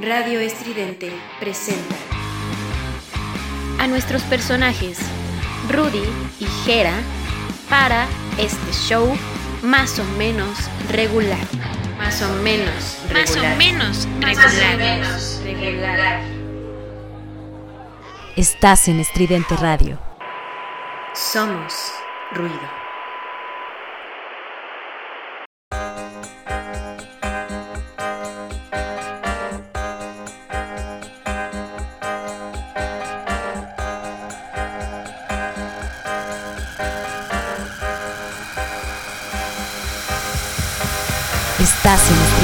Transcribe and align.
Radio 0.00 0.38
Estridente 0.40 1.10
presenta 1.40 1.94
a 3.80 3.86
nuestros 3.86 4.22
personajes 4.22 4.98
Rudy 5.68 6.04
y 6.38 6.46
Jera 6.64 6.94
para 7.68 8.06
este 8.38 8.72
show 8.72 9.16
más 9.62 9.98
o 9.98 10.04
menos 10.16 10.56
regular. 10.90 11.38
Más 11.98 12.22
o 12.22 12.28
menos 12.42 12.98
Más 13.12 13.30
o 13.30 13.34
regular. 13.34 13.56
menos 13.56 14.06
Más 14.20 14.38
o 14.38 14.42
regular. 14.42 14.76
menos 14.78 15.40
regular. 15.44 16.20
Estás 18.36 18.86
en 18.88 19.00
Estridente 19.00 19.56
Radio. 19.56 19.98
Somos 21.12 21.74
ruido. 22.32 22.77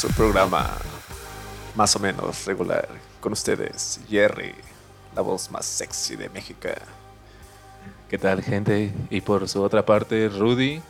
Su 0.00 0.08
programa 0.12 0.78
más 1.76 1.94
o 1.94 1.98
menos 1.98 2.46
regular. 2.46 2.88
Con 3.20 3.34
ustedes, 3.34 4.00
Jerry, 4.08 4.54
la 5.14 5.20
voz 5.20 5.50
más 5.50 5.66
sexy 5.66 6.16
de 6.16 6.30
México. 6.30 6.70
¿Qué 8.08 8.16
tal, 8.16 8.42
gente? 8.42 8.94
Y 9.10 9.20
por 9.20 9.46
su 9.46 9.62
otra 9.62 9.84
parte, 9.84 10.30
Rudy, 10.30 10.80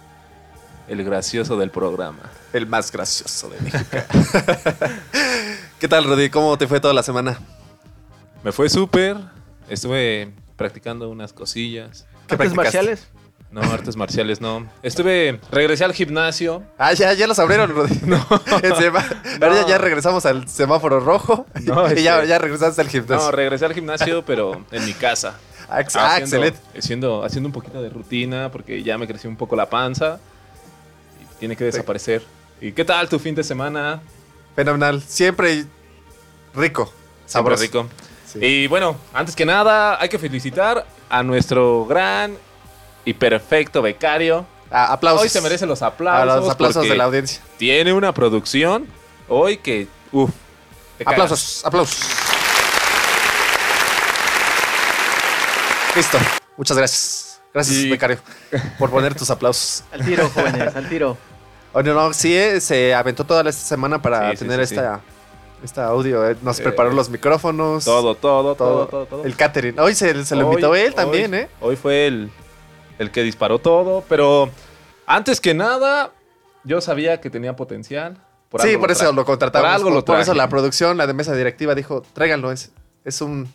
el 0.86 1.02
gracioso 1.02 1.56
del 1.56 1.72
programa. 1.72 2.30
El 2.52 2.68
más 2.68 2.92
gracioso 2.92 3.48
de 3.48 3.60
México. 3.60 3.96
¿Qué 5.80 5.88
tal, 5.88 6.04
Rudy? 6.04 6.30
¿Cómo 6.30 6.56
te 6.56 6.68
fue 6.68 6.78
toda 6.78 6.94
la 6.94 7.02
semana? 7.02 7.40
Me 8.44 8.52
fue 8.52 8.68
súper. 8.68 9.16
Estuve 9.68 10.32
practicando 10.54 11.10
unas 11.10 11.32
cosillas. 11.32 12.06
¿Qué 12.28 12.36
¿Artes 12.36 12.54
marciales? 12.54 13.08
No, 13.50 13.62
artes 13.62 13.96
marciales 13.96 14.40
no. 14.40 14.68
Estuve, 14.82 15.40
regresé 15.50 15.84
al 15.84 15.92
gimnasio. 15.92 16.62
Ah, 16.78 16.92
ya, 16.92 17.12
ya 17.14 17.26
los 17.26 17.38
abrieron, 17.40 17.70
Rudy. 17.70 17.98
No. 18.06 18.24
Ahora 18.28 19.54
ya, 19.62 19.66
ya 19.66 19.78
regresamos 19.78 20.24
al 20.24 20.48
semáforo 20.48 21.00
rojo. 21.00 21.46
No, 21.64 21.90
y 21.92 22.02
ya, 22.02 22.16
este- 22.18 22.28
ya 22.28 22.38
regresaste 22.38 22.80
al 22.80 22.88
gimnasio. 22.88 23.16
No, 23.26 23.30
regresé 23.32 23.64
al 23.64 23.74
gimnasio, 23.74 24.24
pero 24.24 24.64
en 24.70 24.84
mi 24.84 24.92
casa. 24.92 25.34
Ah, 25.68 25.78
ah, 25.78 25.80
Haciendo- 25.80 26.18
excelente. 26.20 26.58
Haciendo, 26.78 27.24
haciendo 27.24 27.48
un 27.48 27.52
poquito 27.52 27.82
de 27.82 27.88
rutina 27.90 28.50
porque 28.52 28.82
ya 28.84 28.96
me 28.98 29.06
creció 29.08 29.28
un 29.28 29.36
poco 29.36 29.56
la 29.56 29.68
panza. 29.68 30.20
Y 31.20 31.38
tiene 31.40 31.56
que 31.56 31.64
desaparecer. 31.64 32.22
¿Y 32.60 32.70
qué 32.72 32.84
tal 32.84 33.08
tu 33.08 33.18
fin 33.18 33.34
de 33.34 33.42
semana? 33.42 34.00
Fenomenal. 34.54 35.02
Siempre 35.02 35.64
rico. 36.54 36.84
Siempre 37.26 37.56
Sabroso. 37.56 37.62
rico. 37.62 37.88
Sí. 38.26 38.38
Y 38.44 38.66
bueno, 38.68 38.96
antes 39.12 39.34
que 39.34 39.44
nada, 39.44 40.00
hay 40.00 40.08
que 40.08 40.18
felicitar 40.20 40.86
a 41.08 41.22
nuestro 41.24 41.84
gran 41.86 42.36
y 43.04 43.14
perfecto 43.14 43.82
becario. 43.82 44.46
Ah, 44.70 44.92
aplausos. 44.92 45.22
Hoy 45.22 45.28
se 45.28 45.40
merece 45.40 45.66
los 45.66 45.82
A 45.82 45.86
aplausos. 45.88 46.36
los 46.44 46.50
aplausos 46.50 46.88
de 46.88 46.96
la 46.96 47.04
audiencia. 47.04 47.40
Tiene 47.58 47.92
una 47.92 48.12
producción 48.12 48.86
hoy 49.28 49.56
que. 49.56 49.88
Uf. 50.12 50.30
Aplausos, 51.04 51.64
aplausos. 51.64 51.98
Listo. 55.96 56.18
Muchas 56.56 56.76
gracias. 56.76 57.40
Gracias, 57.52 57.76
Y- 57.78 57.90
becario, 57.90 58.18
por 58.78 58.90
poner 58.90 59.14
tus 59.16 59.28
aplausos. 59.30 59.82
Al 59.92 60.04
tiro, 60.04 60.30
jóvenes, 60.30 60.76
al 60.76 60.88
tiro. 60.88 61.16
Oye, 61.72 61.92
no, 61.92 62.12
sí, 62.12 62.36
eh, 62.36 62.60
se 62.60 62.94
aventó 62.94 63.24
toda 63.24 63.40
esta 63.48 63.64
semana 63.64 64.00
para 64.00 64.30
Sí, 64.32 64.38
tener 64.38 64.64
sí, 64.68 64.74
esta, 64.76 65.00
esta 65.64 65.86
audio. 65.86 66.28
eh. 66.30 66.36
Nos 66.42 66.60
Eh, 66.60 66.62
preparó 66.62 66.90
los 66.92 67.08
micrófonos. 67.10 67.84
Todo, 67.84 68.14
todo, 68.14 68.54
todo, 68.54 68.54
todo, 68.54 68.86
todo, 68.86 69.06
todo. 69.06 69.24
El 69.24 69.34
catering. 69.34 69.78
Hoy 69.80 69.94
se, 69.96 70.24
se 70.24 70.36
lo 70.36 70.46
Hoy- 70.46 70.52
invitó 70.52 70.76
él 70.76 70.88
hoy- 70.90 70.94
también, 70.94 71.34
¿eh? 71.34 71.48
Hoy 71.60 71.74
fue 71.74 72.06
el, 72.06 72.30
el 73.00 73.10
que 73.10 73.24
disparó 73.24 73.58
todo. 73.58 74.04
Pero 74.08 74.48
antes 75.06 75.40
que 75.40 75.54
nada, 75.54 76.12
yo 76.62 76.80
sabía 76.80 77.20
que 77.20 77.30
tenía 77.30 77.56
potencial. 77.56 78.16
Por 78.48 78.60
sí, 78.62 78.76
por 78.76 78.90
eso 78.92 79.12
lo 79.12 79.24
contratamos. 79.24 79.66
Por 79.66 79.74
algo 79.74 79.88
por, 79.88 79.94
lo 79.94 80.04
por 80.04 80.20
eso 80.20 80.34
la 80.34 80.48
producción, 80.48 80.96
la 80.96 81.06
de 81.08 81.14
mesa 81.14 81.34
directiva 81.34 81.74
dijo, 81.74 82.02
tráiganlo. 82.12 82.52
Es, 82.52 82.70
es 83.04 83.20
un 83.20 83.52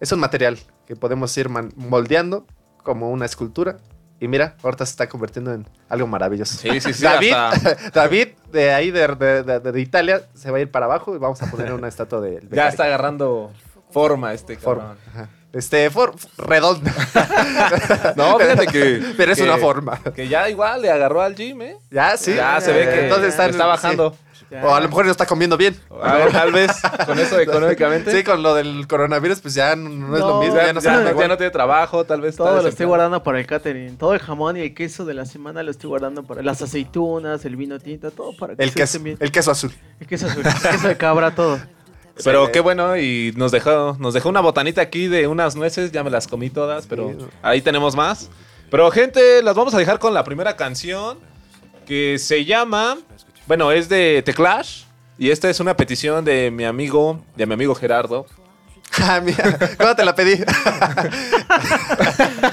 es 0.00 0.10
un 0.12 0.18
material 0.20 0.58
que 0.86 0.94
podemos 0.96 1.36
ir 1.38 1.48
moldeando 1.48 2.46
como 2.82 3.10
una 3.10 3.26
escultura. 3.26 3.76
Y 4.18 4.28
mira, 4.28 4.56
ahorita 4.62 4.86
se 4.86 4.92
está 4.92 5.08
convirtiendo 5.10 5.52
en 5.52 5.68
algo 5.90 6.06
maravilloso. 6.06 6.56
Sí, 6.56 6.80
sí, 6.80 6.94
sí. 6.94 7.02
David, 7.02 7.32
hasta- 7.34 7.74
David, 7.94 8.28
de 8.50 8.72
ahí 8.72 8.90
de, 8.90 9.08
de- 9.08 9.42
de- 9.42 9.60
de 9.72 9.80
Italia, 9.80 10.22
se 10.34 10.50
va 10.50 10.56
a 10.56 10.60
ir 10.62 10.70
para 10.70 10.86
abajo 10.86 11.14
y 11.14 11.18
vamos 11.18 11.42
a 11.42 11.50
poner 11.50 11.72
una 11.74 11.88
estatua 11.88 12.20
de 12.22 12.40
ya 12.50 12.68
está 12.68 12.84
agarrando 12.84 13.52
forma 13.90 14.32
este 14.32 14.56
cabrón. 14.56 14.96
Este, 15.56 15.88
for, 15.90 16.14
redonda. 16.38 16.92
No, 18.16 18.38
fíjate 18.38 18.66
que. 18.66 19.02
Pero 19.16 19.32
es 19.32 19.38
que- 19.38 19.44
una 19.44 19.56
forma. 19.58 19.98
Que 20.14 20.28
ya 20.28 20.48
igual 20.48 20.82
le 20.82 20.90
agarró 20.90 21.22
al 21.22 21.34
gym, 21.34 21.62
¿eh? 21.62 21.76
Ya, 21.90 22.16
sí. 22.16 22.34
ya 22.34 22.60
se 22.60 22.72
ve 22.72 22.84
que 22.84 23.00
Entonces 23.04 23.28
está, 23.30 23.46
está 23.46 23.66
bajando. 23.66 24.16
Ya. 24.50 24.64
O 24.64 24.72
a 24.74 24.80
lo 24.80 24.88
mejor 24.88 25.04
no 25.06 25.10
está 25.10 25.26
comiendo 25.26 25.56
bien. 25.56 25.76
A 26.02 26.14
ver, 26.14 26.30
tal 26.30 26.52
vez 26.52 26.70
con 27.04 27.18
eso 27.18 27.40
económicamente. 27.40 28.12
Sí, 28.12 28.22
con 28.22 28.44
lo 28.44 28.54
del 28.54 28.86
coronavirus, 28.86 29.40
pues 29.40 29.54
ya 29.54 29.74
no, 29.74 29.88
no 29.88 30.14
es 30.14 30.20
lo 30.22 30.38
mismo. 30.40 30.54
ya, 30.56 30.66
Ya 30.66 30.72
no, 30.72 30.80
ya 30.80 30.92
no, 31.00 31.10
igual. 31.10 31.24
ya 31.24 31.28
no 31.28 31.36
tiene 31.36 31.50
trabajo, 31.50 32.04
tal 32.04 32.20
vez. 32.20 32.36
Todo 32.36 32.62
lo 32.62 32.68
estoy 32.68 32.86
guardando 32.86 33.22
para 33.24 33.40
el 33.40 33.46
catering. 33.46 33.96
Todo 33.96 34.14
el 34.14 34.20
jamón 34.20 34.56
y 34.56 34.60
el 34.60 34.72
queso 34.74 35.04
de 35.04 35.14
la 35.14 35.24
semana 35.26 35.64
lo 35.64 35.72
estoy 35.72 35.88
guardando 35.88 36.22
para 36.22 36.42
las 36.42 36.62
aceitunas, 36.62 37.44
el 37.44 37.56
vino 37.56 37.80
tinta, 37.80 38.10
todo 38.12 38.36
para 38.36 38.54
que 38.54 38.62
El 38.62 38.68
se 38.70 38.74
queso, 38.76 39.00
bien. 39.00 39.16
el 39.18 39.32
queso 39.32 39.50
azul. 39.50 39.72
El 39.98 40.06
queso 40.06 40.26
azul, 40.26 40.44
el 40.46 40.70
queso 40.70 40.88
de 40.88 40.96
cabra, 40.96 41.34
todo. 41.34 41.58
Pero 42.24 42.50
qué 42.50 42.60
bueno, 42.60 42.96
y 42.96 43.32
nos 43.36 43.52
dejó, 43.52 43.96
nos 43.98 44.14
dejó 44.14 44.28
una 44.28 44.40
botanita 44.40 44.80
aquí 44.80 45.06
de 45.06 45.26
unas 45.26 45.54
nueces, 45.54 45.92
ya 45.92 46.02
me 46.02 46.10
las 46.10 46.26
comí 46.26 46.48
todas, 46.50 46.86
pero 46.86 47.14
ahí 47.42 47.60
tenemos 47.60 47.94
más. 47.94 48.30
Pero 48.70 48.90
gente, 48.90 49.42
las 49.42 49.54
vamos 49.54 49.74
a 49.74 49.78
dejar 49.78 49.98
con 49.98 50.14
la 50.14 50.24
primera 50.24 50.56
canción 50.56 51.18
que 51.86 52.18
se 52.18 52.44
llama, 52.44 52.98
bueno, 53.46 53.70
es 53.70 53.88
de 53.88 54.22
The 54.24 54.34
Clash 54.34 54.84
y 55.18 55.30
esta 55.30 55.48
es 55.48 55.60
una 55.60 55.76
petición 55.76 56.24
de 56.24 56.50
mi 56.50 56.64
amigo, 56.64 57.22
de 57.36 57.46
mi 57.46 57.54
amigo 57.54 57.74
Gerardo. 57.74 58.26
Ah, 58.98 59.20
mira, 59.22 59.58
¿cuándo 59.76 59.96
te 59.96 60.04
la 60.04 60.14
pedí? 60.14 60.38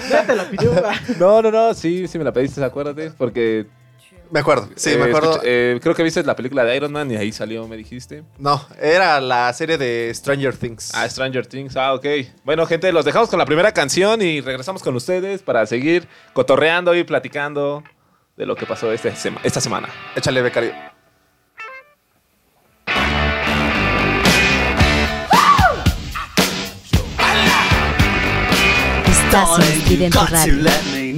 Ya 0.10 0.26
te 0.26 0.36
la 0.36 0.44
pidió. 0.50 0.74
No, 1.18 1.42
no, 1.42 1.52
no, 1.52 1.74
sí, 1.74 2.08
sí 2.08 2.18
me 2.18 2.24
la 2.24 2.34
pediste, 2.34 2.62
acuérdate, 2.62 3.12
porque 3.12 3.68
me 4.34 4.40
acuerdo, 4.40 4.68
sí, 4.76 4.90
eh, 4.92 4.98
me 4.98 5.04
acuerdo. 5.06 5.36
escuché- 5.36 5.42
eh, 5.46 5.80
creo 5.82 5.94
que 5.94 6.02
viste 6.02 6.24
la 6.24 6.36
película 6.36 6.64
de 6.64 6.76
Iron 6.76 6.92
Man 6.92 7.10
y 7.12 7.16
ahí 7.16 7.32
salió, 7.32 7.68
me 7.68 7.78
dijiste. 7.78 8.24
No, 8.40 8.66
era 8.82 9.22
la 9.22 9.54
serie 9.54 9.78
de 9.78 10.12
Stranger 10.14 10.58
Things. 10.58 10.92
Ah, 10.96 11.08
Stranger 11.08 11.46
Things. 11.46 11.78
Ah, 11.78 11.94
ok. 11.94 12.06
Bueno, 12.44 12.66
gente, 12.66 12.92
los 12.92 13.06
dejamos 13.06 13.30
con 13.30 13.38
la 13.38 13.46
primera 13.46 13.72
canción 13.74 14.22
y 14.24 14.42
regresamos 14.42 14.82
con 14.82 14.96
ustedes 14.96 15.44
para 15.44 15.66
seguir 15.68 16.08
cotorreando 16.34 16.96
y 16.96 17.04
platicando 17.04 17.84
de 18.36 18.46
lo 18.48 18.56
que 18.56 18.66
pasó 18.66 18.92
este 18.92 19.16
sema- 19.16 19.40
esta 19.44 19.62
semana. 19.62 19.88
Échale, 20.16 20.42
becario. 20.42 20.74
Estás 29.08 29.60
en 29.60 31.18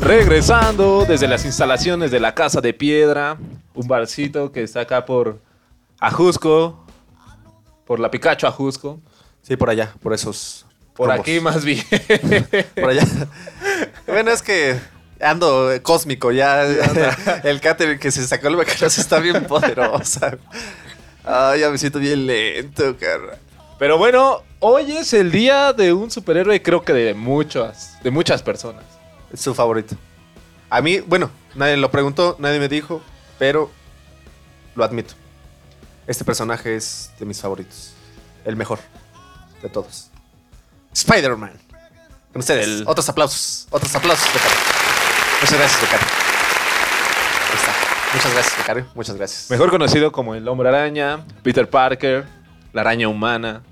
Regresando 0.00 1.04
desde 1.04 1.26
las 1.26 1.44
instalaciones 1.44 2.12
de 2.12 2.20
la 2.20 2.32
Casa 2.36 2.60
de 2.60 2.72
Piedra, 2.72 3.38
un 3.74 3.88
barcito 3.88 4.52
que 4.52 4.62
está 4.62 4.82
acá 4.82 5.04
por 5.04 5.47
Ajusco, 6.00 6.84
por 7.86 8.00
la 8.00 8.10
Picacho 8.10 8.46
Ajusco, 8.46 9.00
Sí, 9.42 9.56
por 9.56 9.70
allá, 9.70 9.94
por 10.02 10.12
esos. 10.12 10.66
por 10.94 11.08
rumbos. 11.08 11.20
aquí 11.22 11.40
más 11.40 11.64
bien. 11.64 11.82
Por 12.74 12.90
allá. 12.90 13.06
bueno, 14.06 14.30
es 14.30 14.42
que 14.42 14.78
ando 15.20 15.70
cósmico 15.82 16.32
ya. 16.32 16.64
el 17.44 17.60
catering 17.60 17.98
que 17.98 18.10
se 18.10 18.26
sacó 18.26 18.48
el 18.48 18.56
bacalao 18.56 18.88
está 18.88 19.20
bien 19.20 19.44
poderosa. 19.46 20.36
Ay, 21.24 21.60
ya 21.60 21.70
me 21.70 21.78
siento 21.78 21.98
bien 21.98 22.26
lento, 22.26 22.94
cara. 22.98 23.38
Pero 23.78 23.96
bueno, 23.96 24.42
hoy 24.58 24.92
es 24.96 25.12
el 25.14 25.30
día 25.30 25.72
de 25.72 25.92
un 25.94 26.10
superhéroe, 26.10 26.60
creo 26.62 26.82
que 26.82 26.92
de 26.92 27.14
muchas, 27.14 27.96
de 28.02 28.10
muchas 28.10 28.42
personas. 28.42 28.84
Es 29.32 29.40
su 29.40 29.54
favorito. 29.54 29.96
A 30.68 30.82
mí, 30.82 31.00
bueno, 31.00 31.30
nadie 31.54 31.76
lo 31.76 31.90
preguntó, 31.90 32.36
nadie 32.38 32.58
me 32.58 32.68
dijo, 32.68 33.00
pero 33.38 33.70
lo 34.74 34.84
admito. 34.84 35.14
Este 36.08 36.24
personaje 36.24 36.74
es 36.74 37.10
de 37.20 37.24
mis 37.26 37.40
favoritos. 37.40 37.92
El 38.44 38.56
mejor 38.56 38.80
de 39.62 39.68
todos. 39.68 40.08
Spider-Man. 40.92 41.52
Con 42.32 42.40
ustedes. 42.40 42.66
El- 42.66 42.84
Otros 42.86 43.08
aplausos. 43.08 43.66
Otros 43.70 43.94
aplausos, 43.94 44.26
Becario. 44.32 44.56
Muchas 45.40 45.58
gracias, 45.58 45.80
Becario. 45.82 46.06
Ahí 47.50 47.56
está. 47.56 47.74
Muchas 48.14 48.32
gracias, 48.32 48.56
Becario. 48.58 48.86
Muchas 48.94 49.16
gracias. 49.16 49.50
Mejor 49.50 49.70
conocido 49.70 50.10
como 50.10 50.34
el 50.34 50.48
Hombre 50.48 50.68
Araña, 50.70 51.24
Peter 51.42 51.68
Parker, 51.68 52.26
la 52.72 52.80
araña 52.80 53.08
humana, 53.08 53.62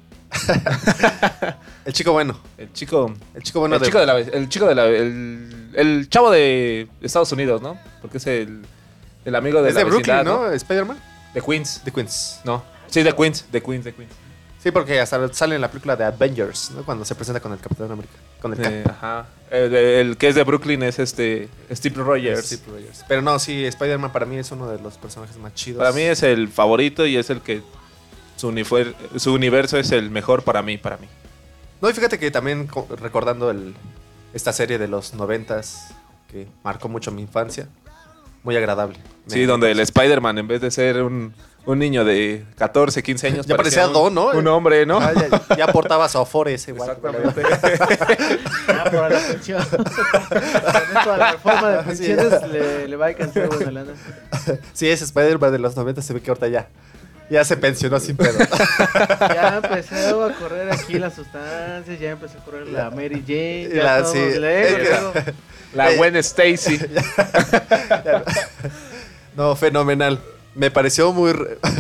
El 1.87 1.93
chico 1.93 2.13
bueno. 2.13 2.39
el 2.59 2.71
chico, 2.73 3.15
El 3.35 3.43
chico 3.43 3.61
bueno 3.61 3.77
el 3.77 3.81
de... 3.81 3.87
chico 3.87 3.99
de 3.99 4.07
la, 4.07 4.19
el 4.19 4.49
chico 4.49 4.67
de 4.67 4.75
la, 4.75 4.87
el, 4.87 5.71
el 5.75 6.09
chavo 6.11 6.31
de 6.31 6.89
Estados 7.01 7.33
Unidos, 7.33 7.63
¿no? 7.63 7.79
Porque 8.03 8.19
es 8.19 8.27
el, 8.27 8.67
el 9.25 9.35
amigo 9.35 9.63
de 9.63 9.71
es 9.71 9.75
la 9.75 9.79
de 9.81 9.85
Brooklyn, 9.85 10.17
vecindad, 10.17 10.25
¿no? 10.25 10.51
Spider-Man. 10.53 10.99
De 11.37 11.43
Queens, 11.43 11.85
De 11.85 11.93
Queens. 11.93 12.41
no, 12.45 12.65
sí, 12.89 13.03
de 13.03 13.15
Queens, 13.15 13.45
de 13.53 13.63
Queens, 13.63 13.85
de 13.85 13.93
Queens. 13.95 14.13
Sí, 14.63 14.71
porque 14.73 14.99
hasta 14.99 15.33
sale 15.33 15.55
en 15.55 15.61
la 15.61 15.69
película 15.69 15.95
de 15.95 16.05
Avengers, 16.05 16.71
¿no? 16.73 16.83
Cuando 16.83 17.05
se 17.05 17.15
presenta 17.15 17.41
con 17.41 17.53
el 17.53 17.59
Capitán 17.61 17.93
América. 17.93 18.15
Con 18.41 18.55
el. 18.55 18.65
Eh, 18.65 18.85
ajá. 18.89 19.27
El, 19.51 19.75
el 19.75 20.17
que 20.17 20.29
es 20.29 20.35
de 20.35 20.43
Brooklyn 20.43 20.83
es 20.83 20.99
este 20.99 21.49
Steve 21.71 22.03
Rogers. 22.03 22.47
Steve 22.47 22.63
Rogers. 22.67 23.05
Pero 23.07 23.21
no, 23.23 23.39
sí, 23.39 23.65
Spider-Man 23.67 24.11
para 24.13 24.25
mí 24.27 24.39
es 24.39 24.51
uno 24.51 24.67
de 24.69 24.81
los 24.83 24.97
personajes 24.97 25.37
más 25.37 25.55
chidos. 25.55 25.79
Para 25.79 25.93
mí 25.93 26.01
es 26.03 26.23
el 26.25 26.49
favorito 26.49 27.07
y 27.07 27.17
es 27.17 27.29
el 27.31 27.43
que 27.43 27.63
su, 28.37 28.51
su 29.17 29.33
universo 29.35 29.79
es 29.79 29.93
el 29.93 30.11
mejor 30.11 30.43
para 30.43 30.63
mí, 30.63 30.79
para 30.79 30.97
mí. 30.97 31.07
No, 31.81 31.89
y 31.91 31.93
fíjate 31.93 32.19
que 32.19 32.31
también 32.33 32.67
co- 32.67 32.89
recordando 32.99 33.51
el, 33.51 33.75
esta 34.33 34.53
serie 34.53 34.79
de 34.79 34.89
los 34.89 35.13
noventas 35.15 35.89
que 36.29 36.49
marcó 36.65 36.89
mucho 36.89 37.13
mi 37.13 37.23
infancia, 37.23 37.69
muy 38.47 38.57
agradable. 38.57 38.97
Sí, 39.27 39.41
Me- 39.41 39.47
donde 39.47 39.71
el 39.73 39.81
Spider-Man, 39.81 40.39
en 40.39 40.47
vez 40.49 40.61
de 40.61 40.71
ser 40.71 41.03
un, 41.03 41.35
un 41.67 41.79
niño 41.81 42.05
de 42.05 42.45
14, 42.57 43.03
15 43.03 43.27
años, 43.27 43.47
Ya 43.47 43.57
parecía 43.57 43.89
un- 43.89 43.93
Don, 43.93 44.15
¿no? 44.15 44.29
Un 44.29 44.47
hombre, 44.47 44.87
¿no? 44.87 44.99
Ah, 45.01 45.13
ya, 45.13 45.57
ya 45.57 45.67
portaba 45.73 46.09
su 46.09 46.19
afore 46.19 46.55
ese 46.55 46.71
guay. 46.73 46.89
Exactamente. 46.91 47.43
Ah, 48.69 48.85
para 48.85 49.09
la 49.11 49.19
pensión. 49.19 49.63
Con 51.05 51.19
la 51.19 51.33
reforma 51.33 51.71
de 51.71 51.83
pensiones 51.83 52.49
le, 52.51 52.89
le 52.89 52.97
va 52.97 53.07
a 53.07 53.09
alcanzar 53.09 53.49
buena 53.49 53.71
lana. 53.73 53.93
Sí, 54.73 54.89
ese 54.89 55.05
Spider-Man 55.05 55.53
de 55.53 55.59
los 55.59 55.77
90 55.77 56.03
se 56.03 56.13
ve 56.15 56.21
que 56.21 56.31
ahorita 56.31 56.49
ya. 56.49 56.69
Ya 57.29 57.45
se 57.45 57.57
pensionó 57.57 57.99
sin 57.99 58.17
pedo. 58.17 58.39
Ya 59.19 59.57
empezó 59.61 60.25
a 60.25 60.33
correr 60.35 60.71
aquí 60.73 60.97
las 61.01 61.15
sustancias, 61.15 61.99
ya 61.99 62.11
empezó 62.13 62.39
a 62.39 62.45
correr 62.45 62.69
la 62.69 62.91
Mary 62.91 63.25
Jane, 63.27 63.69
ya 63.75 63.83
La- 63.83 64.03
todo, 64.05 64.13
sí, 64.13 64.19
luego, 64.39 64.77
es 64.77 64.89
que- 64.89 64.89
luego. 64.91 65.13
La 65.77 65.93
Eh, 65.93 65.97
Gwen 65.97 66.17
Stacy. 66.17 66.79
No, 69.37 69.55
fenomenal. 69.55 70.19
Me 70.55 70.71
pareció 70.71 71.13
muy, 71.13 71.35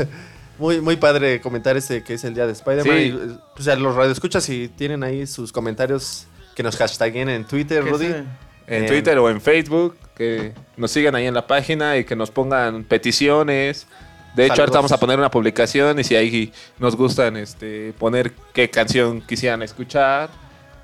muy, 0.58 0.80
muy 0.80 0.96
padre 0.96 1.40
comentar 1.40 1.76
este 1.76 2.02
que 2.04 2.14
es 2.14 2.24
el 2.24 2.34
día 2.34 2.46
de 2.46 2.52
Spider-Man. 2.52 2.96
Sí. 2.98 3.02
Y, 3.08 3.38
O 3.58 3.62
sea, 3.62 3.76
los 3.76 3.94
radioescuchas 3.94 4.44
si 4.44 4.68
tienen 4.68 5.02
ahí 5.02 5.26
sus 5.26 5.52
comentarios 5.52 6.26
que 6.54 6.62
nos 6.62 6.76
hashtaguen 6.76 7.28
en 7.30 7.44
Twitter, 7.46 7.82
Rudy. 7.84 8.06
En 8.06 8.84
Eh, 8.84 8.86
Twitter 8.86 9.16
o 9.18 9.30
en 9.30 9.40
Facebook. 9.40 9.96
Que 10.16 10.52
nos 10.76 10.90
sigan 10.90 11.14
ahí 11.14 11.26
en 11.26 11.34
la 11.34 11.46
página 11.46 11.96
y 11.98 12.04
que 12.04 12.16
nos 12.16 12.30
pongan 12.30 12.84
peticiones. 12.84 13.86
De 14.34 14.44
hecho, 14.44 14.56
Saludos. 14.56 14.58
ahorita 14.60 14.78
vamos 14.78 14.92
a 14.92 15.00
poner 15.00 15.18
una 15.18 15.30
publicación 15.30 15.98
y 15.98 16.04
si 16.04 16.14
ahí 16.16 16.52
nos 16.78 16.94
gustan 16.96 17.36
este, 17.38 17.94
poner 17.98 18.32
qué 18.52 18.68
canción 18.70 19.20
quisieran 19.22 19.62
escuchar. 19.62 20.28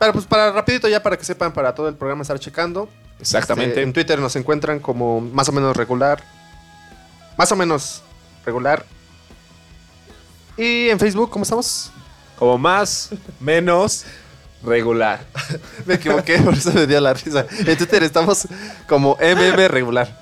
Pero 0.02 0.14
pues 0.14 0.26
para 0.26 0.50
rapidito 0.50 0.88
ya 0.88 1.00
para 1.00 1.16
que 1.16 1.24
sepan 1.24 1.52
para 1.52 1.72
todo 1.76 1.86
el 1.86 1.94
programa 1.94 2.22
estar 2.22 2.36
checando. 2.36 2.88
Exactamente. 3.20 3.70
Este, 3.70 3.82
en 3.82 3.92
Twitter 3.92 4.18
nos 4.18 4.34
encuentran 4.34 4.80
como 4.80 5.20
más 5.20 5.48
o 5.48 5.52
menos 5.52 5.76
regular. 5.76 6.24
Más 7.36 7.52
o 7.52 7.54
menos 7.54 8.02
regular. 8.44 8.84
Y 10.56 10.88
en 10.88 10.98
Facebook, 10.98 11.30
¿cómo 11.30 11.44
estamos? 11.44 11.92
Como 12.36 12.58
más, 12.58 13.10
menos, 13.38 14.04
regular. 14.64 15.24
Me 15.86 15.94
equivoqué, 15.94 16.38
por 16.38 16.54
eso 16.54 16.72
me 16.72 16.88
dio 16.88 17.00
la 17.00 17.14
risa. 17.14 17.46
En 17.60 17.76
Twitter 17.76 18.02
estamos 18.02 18.48
como 18.88 19.16
MM 19.20 19.68
regular. 19.68 20.20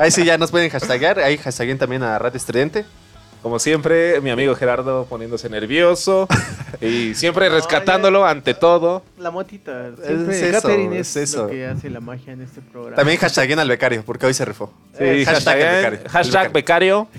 Ahí 0.00 0.10
sí 0.10 0.24
ya 0.24 0.36
nos 0.36 0.50
pueden 0.50 0.68
hashtaggear. 0.68 1.20
Ahí 1.20 1.36
hashtaguen 1.36 1.78
también 1.78 2.02
a 2.02 2.18
Radio 2.18 2.38
Estridente. 2.38 2.84
Como 3.42 3.58
siempre, 3.58 4.20
mi 4.20 4.30
amigo 4.30 4.54
Gerardo 4.54 5.04
poniéndose 5.06 5.48
nervioso 5.50 6.28
y 6.80 7.12
siempre 7.14 7.48
rescatándolo 7.50 8.24
ante 8.24 8.54
todo. 8.54 9.02
La 9.18 9.32
motita. 9.32 9.90
Siempre 9.96 10.36
Es 10.36 10.42
eso, 10.42 10.62
Catherine 10.62 10.98
es, 10.98 11.16
es 11.16 11.30
eso. 11.30 11.42
lo 11.44 11.48
que 11.50 11.66
hace 11.66 11.90
la 11.90 12.00
magia 12.00 12.34
en 12.34 12.42
este 12.42 12.60
programa. 12.60 12.94
También 12.96 13.18
hashtaguen 13.18 13.58
al 13.58 13.68
becario, 13.68 14.04
porque 14.04 14.26
hoy 14.26 14.34
se 14.34 14.44
rifó. 14.44 14.72
Sí, 14.96 15.02
Eh, 15.04 15.24
hashtag, 15.26 15.58
el 15.58 15.74
becario, 15.76 15.98
el 16.04 16.08
hashtag 16.08 16.52
becario. 16.52 17.08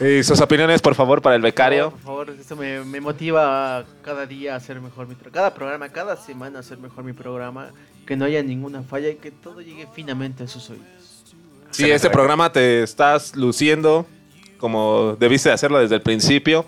Y 0.00 0.22
sus 0.22 0.40
opiniones, 0.40 0.80
por 0.82 0.94
favor, 0.94 1.22
para 1.22 1.36
el 1.36 1.40
No, 1.42 1.46
becario. 1.46 1.90
por 1.90 2.00
favor, 2.00 2.30
eso 2.38 2.56
me, 2.56 2.84
me 2.84 3.00
motiva 3.00 3.84
cada 4.02 4.26
día 4.26 4.54
a 4.54 4.56
hacer 4.56 4.80
mejor 4.80 5.06
mi 5.08 5.14
programa. 5.14 5.34
Cada 5.34 5.54
programa, 5.54 5.88
cada 5.88 6.16
semana 6.16 6.58
a 6.58 6.60
hacer 6.60 6.78
mejor 6.78 7.04
mi 7.04 7.12
programa. 7.12 7.70
Que 8.06 8.16
no 8.16 8.24
haya 8.24 8.42
ninguna 8.42 8.82
falla 8.82 9.08
y 9.08 9.14
que 9.16 9.30
todo 9.30 9.60
llegue 9.60 9.86
finamente 9.94 10.44
a 10.44 10.48
sus 10.48 10.68
oídos. 10.70 10.86
Sí, 11.70 11.90
este 11.90 12.10
programa 12.10 12.52
te 12.52 12.82
estás 12.82 13.34
luciendo 13.36 14.06
como 14.62 15.16
debiste 15.18 15.48
de 15.48 15.56
hacerlo 15.56 15.80
desde 15.80 15.96
el 15.96 16.02
principio. 16.02 16.64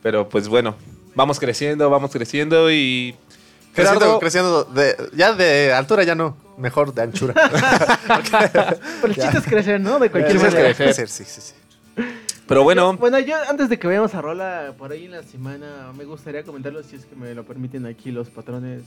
Pero 0.00 0.28
pues 0.28 0.46
bueno, 0.46 0.76
vamos 1.16 1.40
creciendo, 1.40 1.90
vamos 1.90 2.12
creciendo 2.12 2.70
y... 2.70 3.16
Creciendo, 3.74 4.00
Gerardo, 4.00 4.20
creciendo 4.20 4.64
de, 4.64 4.96
ya 5.12 5.34
de 5.34 5.72
altura 5.72 6.04
ya 6.04 6.14
no, 6.14 6.36
mejor 6.56 6.94
de 6.94 7.02
anchura. 7.02 7.34
Pero 9.02 9.12
el 9.12 9.14
chiste 9.14 9.38
es 9.38 9.44
crecer, 9.44 9.80
¿no? 9.80 9.98
De 9.98 10.08
cualquier 10.08 10.32
chiste 10.32 10.48
es 10.48 10.54
manera. 10.54 10.74
crecer. 10.74 11.08
sí, 11.08 11.24
sí, 11.24 11.40
sí. 11.40 11.54
pero 12.46 12.62
bueno, 12.62 12.96
Bueno, 12.96 13.18
yo 13.18 13.34
antes 13.50 13.68
de 13.68 13.78
que 13.78 13.86
vayamos 13.88 14.14
a 14.14 14.22
rola 14.22 14.72
por 14.78 14.92
ahí 14.92 15.06
en 15.06 15.10
la 15.10 15.24
semana, 15.24 15.92
me 15.98 16.04
gustaría 16.04 16.44
comentarlo 16.44 16.82
si 16.84 16.96
es 16.96 17.04
que 17.04 17.16
me 17.16 17.34
lo 17.34 17.44
permiten 17.44 17.84
aquí 17.84 18.12
los 18.12 18.30
patrones. 18.30 18.82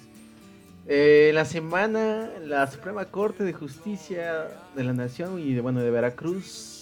Eh, 0.87 1.27
en 1.29 1.35
la 1.35 1.45
semana, 1.45 2.29
la 2.43 2.65
Suprema 2.71 3.05
Corte 3.05 3.43
de 3.43 3.53
Justicia 3.53 4.47
de 4.75 4.83
la 4.83 4.93
Nación 4.93 5.39
y 5.39 5.53
de, 5.53 5.61
bueno, 5.61 5.81
de 5.81 5.91
Veracruz, 5.91 6.78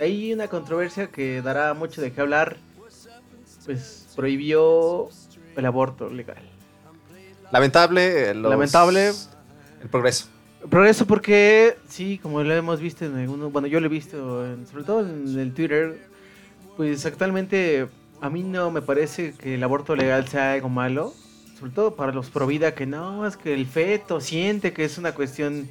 hay 0.00 0.32
una 0.32 0.48
controversia 0.48 1.08
que 1.08 1.42
dará 1.42 1.74
mucho 1.74 2.00
de 2.00 2.12
qué 2.12 2.20
hablar. 2.20 2.56
Pues 3.64 4.08
prohibió 4.16 5.08
el 5.56 5.66
aborto 5.66 6.08
legal. 6.08 6.42
Lamentable. 7.52 8.30
eh, 8.30 8.34
los- 8.34 8.50
Lamentable. 8.50 9.12
El 9.82 9.88
progreso. 9.90 10.26
Progreso 10.68 11.06
porque, 11.06 11.76
sí, 11.88 12.18
como 12.22 12.42
lo 12.42 12.54
hemos 12.54 12.80
visto 12.80 13.04
en 13.04 13.16
algunos, 13.16 13.50
bueno, 13.52 13.66
yo 13.66 13.80
lo 13.80 13.86
he 13.86 13.88
visto, 13.88 14.44
en- 14.46 14.66
sobre 14.66 14.84
todo 14.84 15.00
en 15.00 15.38
el 15.38 15.52
Twitter, 15.54 15.98
pues 16.76 17.04
actualmente 17.06 17.86
a 18.20 18.28
mí 18.28 18.42
no 18.42 18.70
me 18.70 18.82
parece 18.82 19.32
que 19.34 19.54
el 19.54 19.62
aborto 19.62 19.96
legal 19.96 20.28
sea 20.28 20.52
algo 20.52 20.68
malo, 20.68 21.14
sobre 21.58 21.72
todo 21.72 21.94
para 21.94 22.12
los 22.12 22.28
pro 22.28 22.46
vida 22.46 22.74
que 22.74 22.84
no, 22.86 23.26
es 23.26 23.36
que 23.38 23.54
el 23.54 23.66
feto 23.66 24.20
siente 24.20 24.72
que 24.72 24.84
es 24.84 24.98
una 24.98 25.12
cuestión... 25.14 25.68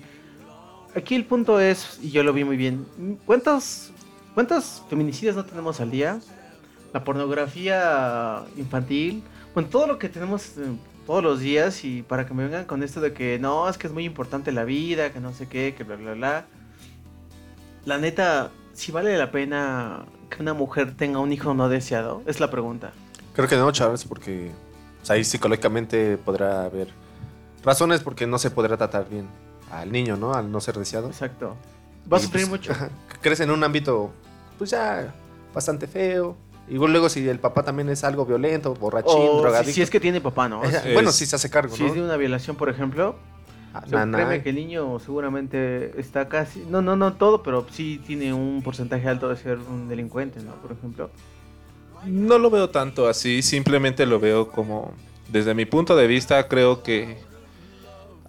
Aquí 0.95 1.13
el 1.13 1.25
punto 1.25 1.59
es, 1.59 1.99
y 2.01 2.09
yo 2.09 2.23
lo 2.23 2.33
vi 2.33 2.43
muy 2.43 2.57
bien, 2.57 2.85
¿cuántos, 3.27 3.91
cuántos 4.39 4.83
feminicidios 4.89 5.35
no 5.35 5.43
tenemos 5.43 5.81
al 5.81 5.91
día? 5.91 6.21
La 6.93 7.03
pornografía 7.03 8.41
infantil, 8.55 9.21
bueno, 9.53 9.67
todo 9.67 9.85
lo 9.85 9.99
que 9.99 10.07
tenemos 10.07 10.57
eh, 10.57 10.77
todos 11.05 11.21
los 11.21 11.41
días 11.41 11.83
y 11.83 12.03
para 12.03 12.25
que 12.25 12.33
me 12.33 12.45
vengan 12.45 12.63
con 12.63 12.81
esto 12.81 13.01
de 13.01 13.11
que 13.11 13.37
no, 13.37 13.67
es 13.67 13.77
que 13.77 13.87
es 13.87 13.93
muy 13.93 14.05
importante 14.05 14.53
la 14.53 14.63
vida, 14.63 15.11
que 15.11 15.19
no 15.19 15.33
sé 15.33 15.49
qué, 15.49 15.75
que 15.77 15.83
bla, 15.83 15.97
bla, 15.97 16.13
bla. 16.13 16.45
La 17.83 17.97
neta, 17.97 18.51
si 18.71 18.93
vale 18.93 19.17
la 19.17 19.29
pena 19.29 20.05
que 20.29 20.41
una 20.41 20.53
mujer 20.53 20.95
tenga 20.95 21.19
un 21.19 21.33
hijo 21.33 21.53
no 21.53 21.67
deseado, 21.67 22.23
es 22.25 22.39
la 22.39 22.49
pregunta. 22.49 22.93
Creo 23.33 23.49
que 23.49 23.57
no, 23.57 23.69
Charles, 23.73 24.05
porque 24.05 24.51
o 25.03 25.05
sea, 25.05 25.17
ahí 25.17 25.25
psicológicamente 25.25 26.15
podrá 26.15 26.63
haber 26.63 26.87
razones 27.61 27.99
porque 27.99 28.25
no 28.25 28.39
se 28.39 28.51
podrá 28.51 28.77
tratar 28.77 29.09
bien 29.09 29.27
al 29.69 29.91
niño, 29.91 30.15
¿no? 30.15 30.33
Al 30.33 30.49
no 30.49 30.61
ser 30.61 30.77
deseado. 30.77 31.07
Exacto. 31.07 31.57
Va 32.11 32.17
a 32.17 32.19
sufrir 32.21 32.47
pues, 32.47 32.69
mucho. 32.69 32.73
crece 33.21 33.43
en 33.43 33.51
un 33.51 33.63
ámbito, 33.63 34.13
pues 34.59 34.69
ya 34.69 35.11
bastante 35.55 35.87
feo. 35.87 36.37
Y 36.67 36.75
luego 36.75 37.09
si 37.09 37.27
el 37.27 37.39
papá 37.39 37.63
también 37.63 37.89
es 37.89 38.03
algo 38.03 38.27
violento, 38.27 38.75
borrachín, 38.75 39.11
O 39.17 39.35
si, 39.37 39.41
drogadicto. 39.41 39.73
si 39.73 39.81
es 39.81 39.89
que 39.89 39.99
tiene 39.99 40.21
papá, 40.21 40.47
¿no? 40.47 40.63
Es- 40.65 40.93
bueno, 40.93 41.11
si 41.11 41.25
se 41.25 41.35
hace 41.35 41.49
cargo, 41.49 41.75
Si 41.75 41.81
¿no? 41.81 41.89
es 41.89 41.95
de 41.95 42.03
una 42.03 42.15
violación, 42.17 42.55
por 42.55 42.69
ejemplo, 42.69 43.15
Ah, 43.73 43.83
o 43.85 43.89
sea, 43.89 44.07
créeme 44.11 44.41
que 44.41 44.49
el 44.49 44.55
niño 44.55 44.97
seguramente 44.99 45.93
está 45.99 46.27
casi, 46.27 46.59
no, 46.69 46.81
no, 46.81 46.95
no 46.95 47.13
todo, 47.13 47.43
pero 47.43 47.67
sí 47.71 48.01
tiene 48.05 48.33
un 48.33 48.61
porcentaje 48.63 49.07
alto 49.07 49.29
de 49.29 49.37
ser 49.37 49.59
un 49.59 49.87
delincuente, 49.87 50.41
¿no? 50.41 50.53
Por 50.55 50.71
ejemplo. 50.71 51.11
no 52.05 52.37
lo 52.39 52.49
veo 52.49 52.69
tanto 52.71 53.07
así, 53.07 53.43
simplemente 53.43 54.07
lo 54.07 54.19
veo 54.19 54.47
como, 54.51 54.91
desde 55.31 55.53
mi 55.53 55.65
punto 55.65 55.95
de 55.95 56.07
vista, 56.07 56.47
creo 56.47 56.81
que 56.81 57.17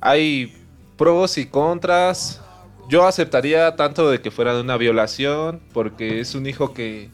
hay 0.00 0.54
pros 0.98 1.38
y 1.38 1.46
contras. 1.46 2.40
Yo 2.90 3.06
aceptaría 3.06 3.74
tanto 3.76 4.10
de 4.10 4.20
que 4.20 4.30
fuera 4.30 4.52
de 4.54 4.60
una 4.60 4.76
violación, 4.76 5.60
porque 5.72 6.20
es 6.20 6.34
un 6.34 6.46
hijo 6.46 6.74
que, 6.74 7.08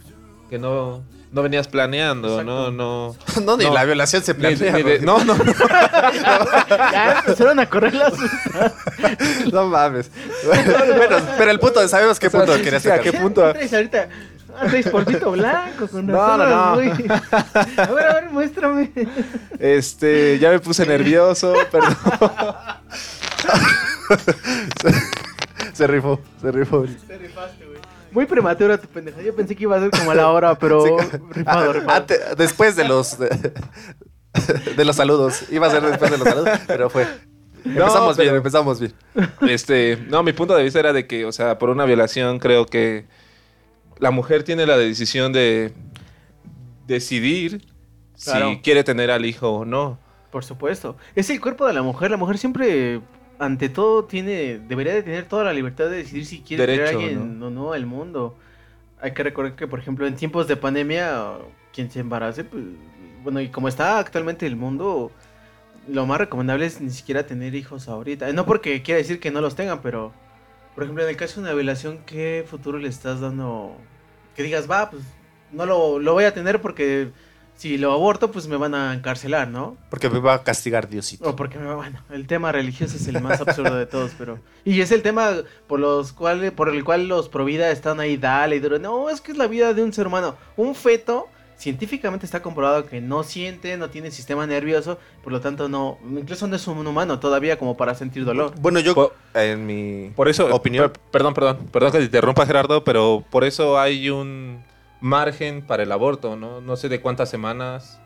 que 0.51 0.59
no, 0.59 1.03
no 1.33 1.43
venías 1.43 1.69
planeando, 1.69 2.43
¿no? 2.43 2.71
No, 2.71 3.15
no, 3.45 3.57
ni 3.59 3.65
no. 3.65 3.75
la 3.75 3.85
violación 3.85 4.23
se 4.23 4.33
Ni- 4.33 4.41
plantea. 4.41 4.73
ni 4.73 4.83
de- 4.83 5.01
¿no? 5.01 5.19
no, 5.25 5.35
no, 5.37 5.45
no. 5.45 5.53
Ya 6.93 7.19
empezaron 7.19 7.61
a 7.61 7.67
correr 7.69 7.95
las... 7.95 8.15
No 9.53 9.67
mames. 9.67 10.11
bueno, 10.47 11.17
pero 11.37 11.51
el 11.51 11.59
punto, 11.61 11.87
sabemos 11.89 12.19
qué 12.19 12.29
O 12.29 12.31
sea, 12.31 12.41
punto 12.41 12.57
sí, 12.57 12.63
querías 12.63 12.83
sí, 12.83 12.89
¿a 12.91 12.99
qué 13.01 13.13
punto? 13.13 13.45
Ahorita? 13.45 14.09
Ah, 14.59 14.65
traes 14.69 14.89
polvito 14.89 15.31
blanco 15.33 15.87
con 15.87 16.07
No, 16.07 16.39
no, 16.39 16.47
no. 16.47 16.75
güey. 16.77 16.89
A 17.77 17.87
ver, 17.93 18.07
a 18.07 18.15
ver, 18.15 18.31
muéstrame. 18.31 18.91
Este, 19.59 20.39
ya 20.39 20.49
me 20.49 20.59
puse 20.61 20.87
nervioso, 20.87 21.53
perdón. 21.71 21.95
Se 25.77 25.87
rifó, 25.87 26.21
se 26.41 26.51
rifó. 26.53 26.85
Te 27.07 27.19
rifaste, 27.19 27.65
güey. 27.67 27.79
Muy 28.13 28.25
prematuro 28.27 28.79
tu 28.79 28.89
pendeja. 28.89 29.21
Yo 29.21 29.35
pensé 29.37 29.55
que 29.55 29.65
iba 29.65 29.77
a 29.77 29.81
ser 29.81 29.91
como 29.91 30.11
a 30.11 30.15
la 30.15 30.31
hora, 30.31 30.55
pero 30.59 30.83
Sí, 30.83 30.91
rifado, 31.31 31.71
ah, 31.71 31.73
rifado. 31.73 31.93
ante- 31.93 32.19
después 32.37 32.77
de 32.77 32.89
los 32.89 33.19
de, 33.19 33.53
de 34.77 34.85
los 34.85 34.97
saludos. 34.97 35.45
Iba 35.51 35.67
a 35.67 35.71
ser 35.71 35.83
después 35.83 36.11
de 36.11 36.19
los 36.19 36.27
saludos, 36.29 36.59
pero 36.67 36.89
fue. 36.89 37.07
Empezamos 37.65 38.17
bien, 38.17 38.35
empezamos 38.37 38.81
bien. 38.81 38.93
Este, 39.49 39.99
no, 40.09 40.23
mi 40.23 40.33
punto 40.33 40.55
de 40.55 40.63
vista 40.63 40.79
era 40.79 40.93
de 40.93 41.07
que, 41.07 41.25
o 41.27 41.33
sea, 41.33 41.59
por 41.59 41.69
una 41.69 41.85
violación 41.85 42.39
creo 42.39 42.65
que 42.65 43.07
la 43.99 44.11
mujer 44.13 44.45
tiene 44.45 44.67
la 44.67 44.77
decisión 44.79 45.33
de 45.33 45.73
decidir 46.87 47.67
Claro. 48.23 48.51
si 48.51 48.61
quiere 48.61 48.83
tener 48.85 49.11
al 49.11 49.27
hijo 49.27 49.51
o 49.51 49.65
no. 49.65 49.99
Por 50.31 50.45
supuesto. 50.45 50.97
Es 51.15 51.29
el 51.31 51.41
cuerpo 51.41 51.67
de 51.67 51.73
la 51.75 51.83
mujer. 51.83 52.11
La 52.11 52.17
mujer 52.17 52.39
siempre, 52.39 53.01
ante 53.39 53.69
todo, 53.69 54.05
tiene, 54.05 54.59
debería 54.59 54.95
de 54.95 55.03
tener 55.03 55.25
toda 55.27 55.45
la 55.45 55.53
libertad 55.53 55.87
de 55.87 55.99
decidir 55.99 56.27
si 56.27 56.41
quiere 56.41 56.67
tener 56.67 56.87
a 56.87 56.91
alguien 56.91 57.43
o 57.43 57.51
no 57.51 57.73
al 57.73 57.87
mundo. 57.87 58.37
Hay 59.01 59.13
que 59.13 59.23
recordar 59.23 59.57
que, 59.57 59.67
por 59.67 59.79
ejemplo, 59.79 60.07
en 60.07 60.17
tiempos 60.17 60.49
de 60.49 60.57
pandemia, 60.57 61.33
quien 61.73 61.91
se 61.91 62.01
embarace, 62.01 62.45
pues, 62.45 62.65
bueno, 63.23 63.41
y 63.41 63.49
como 63.49 63.69
está 63.69 63.99
actualmente 63.99 64.47
el 64.47 64.57
mundo, 64.57 65.11
lo 65.89 66.07
más 66.07 66.19
recomendable 66.19 66.67
es 66.67 66.81
ni 66.81 66.91
siquiera 66.91 67.27
tener 67.27 67.55
hijos 67.55 67.89
ahorita. 67.89 68.33
No 68.33 68.47
porque 68.47 68.83
quiera 68.83 68.99
decir 68.99 69.21
que 69.21 69.31
no 69.31 69.41
los 69.41 69.55
tengan, 69.55 69.83
pero, 69.83 70.13
por 70.75 70.85
ejemplo, 70.85 71.05
en 71.05 71.11
el 71.11 71.17
caso 71.17 71.41
de 71.41 71.47
una 71.47 71.55
violación, 71.55 72.01
¿qué 72.07 72.45
futuro 72.49 72.79
le 72.79 72.89
estás 72.89 73.21
dando? 73.21 73.77
Que 74.35 74.43
digas, 74.43 74.71
va, 74.71 74.91
pues, 74.91 75.03
no 75.53 75.67
lo, 75.67 75.99
lo 75.99 76.13
voy 76.13 76.25
a 76.25 76.35
tener 76.35 76.61
porque 76.61 77.11
si 77.57 77.79
lo 77.79 77.93
aborto, 77.93 78.31
pues 78.31 78.47
me 78.49 78.57
van 78.57 78.75
a 78.75 78.93
encarcelar, 78.95 79.49
¿no? 79.49 79.77
Porque 79.91 80.11
me 80.11 80.19
va 80.19 80.35
a 80.35 80.43
castigar 80.43 80.89
Diosito. 80.89 81.29
O 81.31 81.37
porque, 81.37 81.59
me- 81.59 81.75
bueno, 81.75 82.01
el 82.11 82.27
tema 82.27 82.53
religioso 82.53 82.97
es 82.97 83.07
el 83.09 83.21
más 83.23 83.41
absurdo 83.41 83.75
de 83.77 83.87
todos, 83.87 84.13
pero... 84.19 84.39
Y 84.65 84.81
es 84.83 84.93
el 84.93 85.03
tema 85.03 85.31
por 85.67 85.81
los 85.81 86.13
cuales, 86.13 86.53
por 86.53 86.69
el 86.69 86.85
cual 86.85 87.09
los 87.09 87.29
provida 87.29 87.71
están 87.71 87.99
ahí, 88.01 88.17
dale 88.17 88.57
y 88.57 88.61
duro. 88.61 88.79
No, 88.79 89.09
es 89.11 89.21
que 89.21 89.33
es 89.33 89.39
la 89.39 89.47
vida 89.47 89.73
de 89.75 89.83
un 89.83 89.93
ser 89.93 90.07
humano. 90.07 90.37
Un 90.57 90.75
feto, 90.75 91.29
científicamente 91.57 92.27
está 92.27 92.43
comprobado 92.43 92.85
que 92.85 93.01
no 93.01 93.23
siente, 93.23 93.77
no 93.79 93.89
tiene 93.89 94.11
sistema 94.11 94.47
nervioso, 94.47 94.99
por 95.25 95.33
lo 95.33 95.41
tanto 95.41 95.71
no, 95.71 95.99
incluso 96.11 96.47
no 96.47 96.57
es 96.57 96.67
un 96.67 96.87
humano 96.87 97.19
todavía 97.19 97.59
como 97.59 97.77
para 97.79 97.95
sentir 97.95 98.27
dolor. 98.27 98.53
Bueno, 98.61 98.81
yo, 98.81 98.95
Po- 98.95 99.13
en 99.33 99.65
mi 99.67 100.11
Por 100.15 100.29
eso, 100.29 100.55
opinión, 100.55 100.91
per- 100.91 101.01
perdón, 101.11 101.33
perdón, 101.33 101.59
perdón 101.73 101.93
que 101.93 101.99
te 102.01 102.05
interrumpa 102.05 102.45
Gerardo, 102.45 102.85
pero 102.85 103.25
por 103.31 103.45
eso 103.45 103.79
hay 103.79 104.11
un 104.11 104.63
margen 105.01 105.63
para 105.63 105.83
el 105.83 105.93
aborto, 105.93 106.37
¿no? 106.37 106.61
No 106.61 106.77
sé 106.77 106.89
de 106.89 107.01
cuántas 107.01 107.29
semanas. 107.31 108.01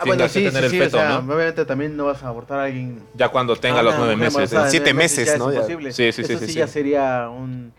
Ah, 0.00 0.04
bueno, 0.06 0.28
tengas 0.28 0.32
que 0.32 0.38
sí, 0.40 0.44
tener 0.44 0.60
sí, 0.60 0.66
el 0.66 0.70
sí, 0.70 0.78
feto, 0.78 0.96
o 0.98 1.00
sea, 1.00 1.20
¿no? 1.20 1.34
obviamente 1.34 1.64
también 1.64 1.96
no 1.96 2.04
vas 2.06 2.22
a 2.22 2.28
abortar 2.28 2.60
a 2.60 2.64
alguien 2.64 3.02
Ya 3.14 3.30
cuando 3.30 3.56
tenga 3.56 3.80
Ah, 3.80 3.82
los 3.82 3.96
nueve 3.98 4.16
meses. 4.16 4.50
de 4.50 4.70
Siete 4.70 4.94
meses, 4.94 5.26
ya 5.26 5.38
¿no? 5.38 5.52
Imposible. 5.52 5.92
Sí, 5.92 6.12
sí, 6.12 6.22
sí, 6.24 6.34
Eso 6.34 6.46
sí, 6.46 6.52
sí. 6.52 6.58
ya 6.58 6.68
sería 6.68 7.28
un... 7.30 7.72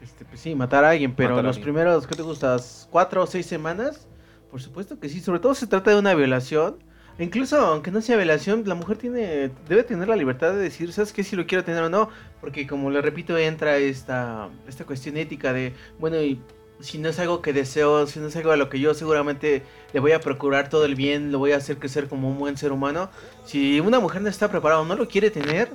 este, 0.00 0.24
pues 0.24 0.40
sí, 0.40 0.54
matar 0.56 0.84
a 0.84 0.90
alguien, 0.90 1.14
pero 1.14 1.36
los 1.36 1.56
alguien. 1.56 1.62
primeros, 1.62 2.06
¿qué 2.08 2.16
te 2.16 2.22
gustas? 2.22 2.88
¿Cuatro 2.90 3.22
o 3.22 3.26
seis 3.28 3.46
semanas? 3.46 4.08
Por 4.50 4.60
supuesto 4.60 4.98
que 4.98 5.08
sí, 5.08 5.20
sobre 5.20 5.38
todo 5.40 5.54
se 5.54 5.66
trata 5.68 5.92
de 5.92 5.98
una 5.98 6.14
violación. 6.14 6.82
Incluso 7.18 7.58
aunque 7.58 7.90
no 7.92 8.00
sea 8.00 8.16
violación, 8.16 8.64
la 8.66 8.74
mujer 8.74 8.96
tiene 8.98 9.50
debe 9.68 9.84
tener 9.84 10.08
la 10.08 10.16
libertad 10.16 10.52
de 10.54 10.58
decir, 10.58 10.92
¿sabes 10.92 11.12
qué? 11.12 11.22
Si 11.22 11.36
lo 11.36 11.46
quiero 11.46 11.62
tener 11.62 11.82
o 11.84 11.90
no. 11.90 12.08
Porque 12.40 12.66
como 12.66 12.90
le 12.90 13.00
repito, 13.02 13.38
entra 13.38 13.76
esta, 13.76 14.48
esta 14.66 14.84
cuestión 14.84 15.16
ética 15.16 15.52
de, 15.52 15.74
bueno, 16.00 16.20
y 16.20 16.40
si 16.82 16.98
no 16.98 17.08
es 17.08 17.18
algo 17.18 17.40
que 17.40 17.52
deseo, 17.52 18.06
si 18.06 18.18
no 18.20 18.26
es 18.26 18.36
algo 18.36 18.50
a 18.50 18.56
lo 18.56 18.68
que 18.68 18.78
yo 18.80 18.92
seguramente 18.94 19.62
le 19.92 20.00
voy 20.00 20.12
a 20.12 20.20
procurar 20.20 20.68
todo 20.68 20.84
el 20.84 20.94
bien, 20.94 21.32
lo 21.32 21.38
voy 21.38 21.52
a 21.52 21.56
hacer 21.56 21.78
crecer 21.78 22.08
como 22.08 22.28
un 22.28 22.38
buen 22.38 22.56
ser 22.58 22.72
humano. 22.72 23.08
Si 23.46 23.80
una 23.80 24.00
mujer 24.00 24.20
no 24.22 24.28
está 24.28 24.50
preparada 24.50 24.80
o 24.80 24.84
no 24.84 24.94
lo 24.96 25.08
quiere 25.08 25.30
tener, 25.30 25.70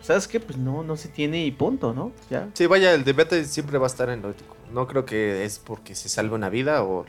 ¿sabes 0.00 0.28
qué? 0.28 0.38
Pues 0.40 0.58
no, 0.58 0.82
no 0.84 0.96
se 0.96 1.08
tiene 1.08 1.44
y 1.44 1.50
punto, 1.50 1.92
¿no? 1.94 2.12
Ya. 2.30 2.48
sí, 2.54 2.66
vaya, 2.66 2.92
el 2.94 3.02
debate 3.04 3.44
siempre 3.44 3.78
va 3.78 3.86
a 3.86 3.90
estar 3.90 4.08
en 4.10 4.22
lo 4.22 4.30
ético. 4.30 4.56
No 4.72 4.86
creo 4.86 5.04
que 5.04 5.44
es 5.44 5.58
porque 5.58 5.94
se 5.94 6.08
salve 6.08 6.34
una 6.34 6.48
vida 6.48 6.82
o... 6.84 7.06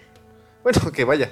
Bueno, 0.63 0.91
que 0.93 1.03
vaya, 1.03 1.31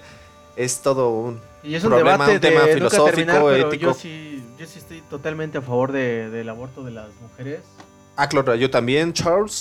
es 0.55 0.81
todo 0.81 1.09
un... 1.09 1.39
Y 1.63 1.75
es 1.75 1.83
un 1.83 1.91
Problema, 1.91 2.11
debate 2.27 2.33
un 2.35 2.39
tema 2.41 2.61
de 2.65 2.73
filosófico, 2.73 3.05
terminar, 3.05 3.43
pero 3.43 3.67
ético. 3.67 3.83
Yo 3.85 3.93
sí, 3.93 4.43
yo 4.59 4.65
sí 4.65 4.79
estoy 4.79 5.01
totalmente 5.09 5.57
a 5.59 5.61
favor 5.61 5.91
de- 5.91 6.29
del 6.29 6.49
aborto 6.49 6.83
de 6.83 6.91
las 6.91 7.09
mujeres. 7.21 7.61
Ah, 8.17 8.27
claro, 8.27 8.55
yo 8.55 8.69
también, 8.69 9.13
Charles, 9.13 9.53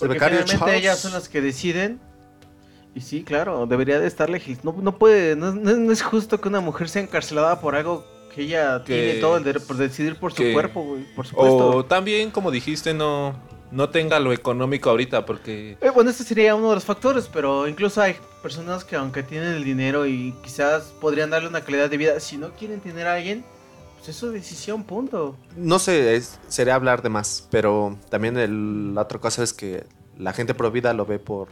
Porque 0.00 0.14
becario 0.14 0.42
Charles. 0.44 0.76
ellas 0.76 0.98
son 0.98 1.12
las 1.12 1.28
que 1.28 1.40
deciden. 1.40 2.00
Y 2.94 3.00
sí, 3.00 3.24
claro, 3.24 3.66
debería 3.66 3.98
de 3.98 4.06
estar 4.06 4.30
legis. 4.30 4.62
No, 4.64 4.72
no 4.80 4.96
puede, 4.98 5.34
no, 5.34 5.52
no- 5.52 5.90
es 5.92 6.02
justo 6.02 6.40
que 6.40 6.48
una 6.48 6.60
mujer 6.60 6.88
sea 6.88 7.02
encarcelada 7.02 7.60
por 7.60 7.74
algo 7.74 8.04
que 8.34 8.42
ella 8.42 8.82
Que- 8.84 8.94
tiene 9.06 9.20
todo 9.20 9.36
el 9.36 9.44
derecho 9.44 9.66
por 9.66 9.76
decidir 9.76 10.16
por 10.16 10.32
su 10.32 10.38
que- 10.42 10.52
cuerpo, 10.52 10.82
güey, 10.82 11.02
por 11.14 11.26
supuesto. 11.26 11.68
O 11.70 11.84
también, 11.84 12.30
como 12.30 12.50
dijiste, 12.52 12.94
no, 12.94 13.34
no 13.72 13.88
tenga 13.90 14.20
lo 14.20 14.32
económico 14.32 14.90
ahorita, 14.90 15.26
porque 15.26 15.76
Eh, 15.80 15.90
bueno, 15.90 16.10
este 16.10 16.22
sería 16.22 16.54
uno 16.54 16.68
de 16.68 16.76
los 16.76 16.84
factores, 16.84 17.28
pero 17.32 17.66
incluso 17.66 18.00
hay 18.00 18.14
personas 18.42 18.84
que 18.84 18.94
aunque 18.94 19.24
tienen 19.24 19.54
el 19.54 19.64
dinero 19.64 20.06
y 20.06 20.32
quizás 20.44 20.92
podrían 21.00 21.30
darle 21.30 21.48
una 21.48 21.62
calidad 21.62 21.90
de 21.90 21.96
vida, 21.96 22.20
si 22.20 22.36
no 22.36 22.50
quieren 22.50 22.78
tener 22.80 23.08
a 23.08 23.14
alguien, 23.14 23.44
es 24.10 24.16
su 24.16 24.30
decisión, 24.30 24.84
punto. 24.84 25.36
No 25.56 25.78
sé, 25.78 26.16
es- 26.16 26.38
sería 26.48 26.74
hablar 26.74 27.02
de 27.02 27.08
más, 27.08 27.46
pero 27.50 27.96
también 28.10 28.36
el, 28.38 28.94
la 28.94 29.02
otra 29.02 29.18
cosa 29.18 29.42
es 29.42 29.52
que 29.52 29.84
la 30.18 30.32
gente 30.32 30.54
pro 30.54 30.70
vida 30.70 30.92
lo 30.92 31.06
ve 31.06 31.18
por, 31.18 31.48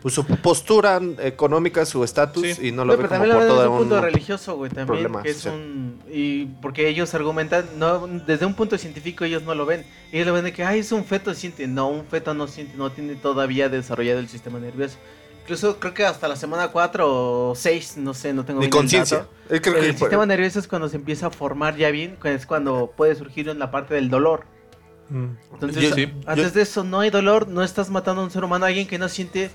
por 0.00 0.10
su 0.12 0.24
postura 0.24 1.00
económica, 1.20 1.84
su 1.86 2.02
estatus, 2.04 2.42
Sí. 2.56 2.68
y 2.68 2.72
no 2.72 2.84
No, 2.84 2.92
lo 2.92 2.92
ve 2.98 3.08
pero 3.08 3.08
como 3.08 3.24
por 3.32 3.46
todo 3.46 3.56
desde 3.56 3.68
un 3.68 3.78
punto 3.78 3.94
un... 3.96 4.02
religioso, 4.02 4.56
güey, 4.56 4.70
también, 4.70 4.86
problema 4.86 5.22
que 5.22 5.30
es 5.30 5.44
un... 5.46 6.00
Y 6.10 6.46
porque 6.60 6.88
ellos 6.88 7.14
argumentan, 7.14 7.64
no, 7.78 8.06
desde 8.06 8.44
un 8.46 8.54
punto 8.54 8.76
científico 8.78 9.24
ellos 9.24 9.42
no 9.44 9.54
lo 9.54 9.64
ven. 9.66 9.84
Ellos 10.12 10.26
lo 10.26 10.32
ven 10.34 10.44
de 10.44 10.52
que, 10.52 10.64
ay, 10.64 10.80
es 10.80 10.92
un 10.92 11.04
feto, 11.04 11.32
siente. 11.34 11.66
No, 11.66 11.88
un 11.88 12.04
feto 12.04 12.34
no 12.34 12.46
siente, 12.48 12.76
no 12.76 12.90
tiene 12.92 13.14
todavía 13.14 13.68
desarrollado 13.68 14.18
el 14.20 14.28
sistema 14.28 14.58
nervioso. 14.58 14.96
Incluso 15.42 15.78
creo 15.80 15.92
que 15.92 16.04
hasta 16.06 16.28
la 16.28 16.36
semana 16.36 16.68
4 16.68 17.50
o 17.50 17.54
6, 17.54 17.96
no 17.98 18.14
sé, 18.14 18.32
no 18.32 18.44
tengo 18.44 18.62
el 18.62 18.70
conciencia. 18.70 19.18
dato. 19.18 19.30
Creo 19.48 19.74
que 19.74 19.88
El 19.88 19.96
sistema 19.98 20.24
nervioso 20.24 20.58
es 20.60 20.68
cuando 20.68 20.88
se 20.88 20.96
empieza 20.96 21.26
a 21.26 21.30
formar 21.30 21.76
ya 21.76 21.90
bien, 21.90 22.16
es 22.24 22.46
cuando 22.46 22.92
puede 22.96 23.14
surgir 23.16 23.48
en 23.48 23.58
la 23.58 23.70
parte 23.70 23.94
del 23.94 24.08
dolor. 24.08 24.44
Entonces, 25.52 25.82
Yo- 25.82 25.94
sí, 25.94 26.10
antes 26.26 26.46
yo- 26.46 26.50
de 26.52 26.62
eso 26.62 26.84
no 26.84 27.00
hay 27.00 27.10
dolor, 27.10 27.46
no 27.48 27.62
estás 27.62 27.90
matando 27.90 28.22
a 28.22 28.24
un 28.24 28.30
ser 28.30 28.44
humano, 28.44 28.64
alguien 28.64 28.86
que 28.86 28.98
no 28.98 29.08
siente. 29.10 29.50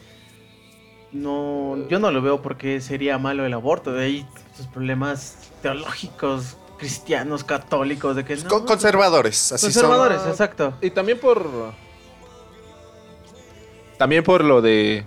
No, 1.12 1.78
yo 1.90 1.98
no 2.00 2.12
lo 2.12 2.22
veo 2.22 2.42
porque 2.42 2.80
sería 2.82 3.18
malo 3.18 3.46
el 3.46 3.54
aborto. 3.54 3.92
De 3.94 4.04
ahí 4.06 4.28
sus 4.56 4.68
problemas 4.68 5.38
teológicos, 5.64 6.58
cristianos, 6.78 7.44
católicos, 7.44 8.16
de 8.18 8.26
que 8.26 8.36
no. 8.36 8.50
con- 8.50 8.66
conservadores, 8.66 9.52
así 9.54 9.72
son. 9.72 9.82
conservadores, 9.82 10.22
exacto. 10.28 10.74
Y 10.82 10.92
también 10.92 11.18
por. 11.20 11.48
También 13.98 14.24
por 14.24 14.44
lo 14.44 14.62
de 14.62 15.06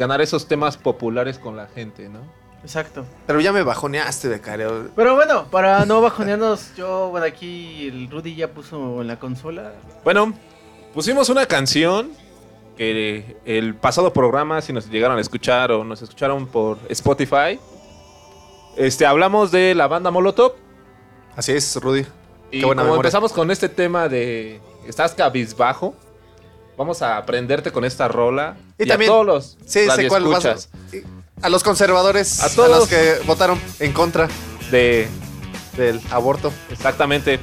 ganar 0.00 0.22
esos 0.22 0.48
temas 0.48 0.78
populares 0.78 1.38
con 1.38 1.56
la 1.56 1.66
gente, 1.66 2.08
¿no? 2.08 2.20
Exacto. 2.62 3.04
Pero 3.26 3.40
ya 3.40 3.52
me 3.52 3.62
bajoneaste, 3.62 4.28
becario. 4.28 4.88
Pero 4.96 5.14
bueno, 5.14 5.44
para 5.50 5.84
no 5.84 6.00
bajonearnos, 6.00 6.74
yo, 6.74 7.10
bueno, 7.10 7.26
aquí 7.26 7.86
el 7.88 8.10
Rudy 8.10 8.34
ya 8.34 8.48
puso 8.48 9.02
en 9.02 9.08
la 9.08 9.18
consola. 9.18 9.72
Bueno, 10.02 10.32
pusimos 10.94 11.28
una 11.28 11.44
canción 11.46 12.10
que 12.78 13.36
el 13.44 13.74
pasado 13.74 14.10
programa, 14.12 14.62
si 14.62 14.72
nos 14.72 14.88
llegaron 14.90 15.18
a 15.18 15.20
escuchar 15.20 15.70
o 15.70 15.84
nos 15.84 16.00
escucharon 16.00 16.46
por 16.46 16.78
Spotify, 16.88 17.60
este, 18.76 19.04
hablamos 19.04 19.50
de 19.50 19.74
la 19.74 19.86
banda 19.86 20.10
Molotov. 20.10 20.52
Así 21.36 21.52
es, 21.52 21.76
Rudy. 21.76 22.06
Y 22.50 22.60
Qué 22.60 22.66
buena 22.66 22.82
como 22.82 22.92
memoria. 22.92 23.08
empezamos 23.08 23.32
con 23.32 23.50
este 23.50 23.68
tema 23.68 24.08
de 24.08 24.60
estás 24.86 25.14
cabizbajo, 25.14 25.94
vamos 26.80 27.02
a 27.02 27.18
aprenderte 27.18 27.70
con 27.72 27.84
esta 27.84 28.08
rola. 28.08 28.56
Y 28.78 28.84
Y, 28.84 28.86
también- 28.86 29.10
a 29.10 29.12
todos 29.12 29.26
los 29.26 29.58
Sí, 29.66 29.86
sé 29.94 30.08
cuál 30.08 30.24
vas 30.24 30.46
a... 30.46 30.56
A 31.42 31.48
los 31.50 31.62
conservadores, 31.62 32.40
A 32.42 32.46
a, 32.46 32.48
todos. 32.48 32.70
los 32.70 32.88
que 32.88 33.16
votaron 33.26 33.60
en 33.80 33.92
contra 33.92 34.28
de 34.70 35.06
del 35.76 36.00
aborto. 36.10 36.50
exactamente. 36.70 37.38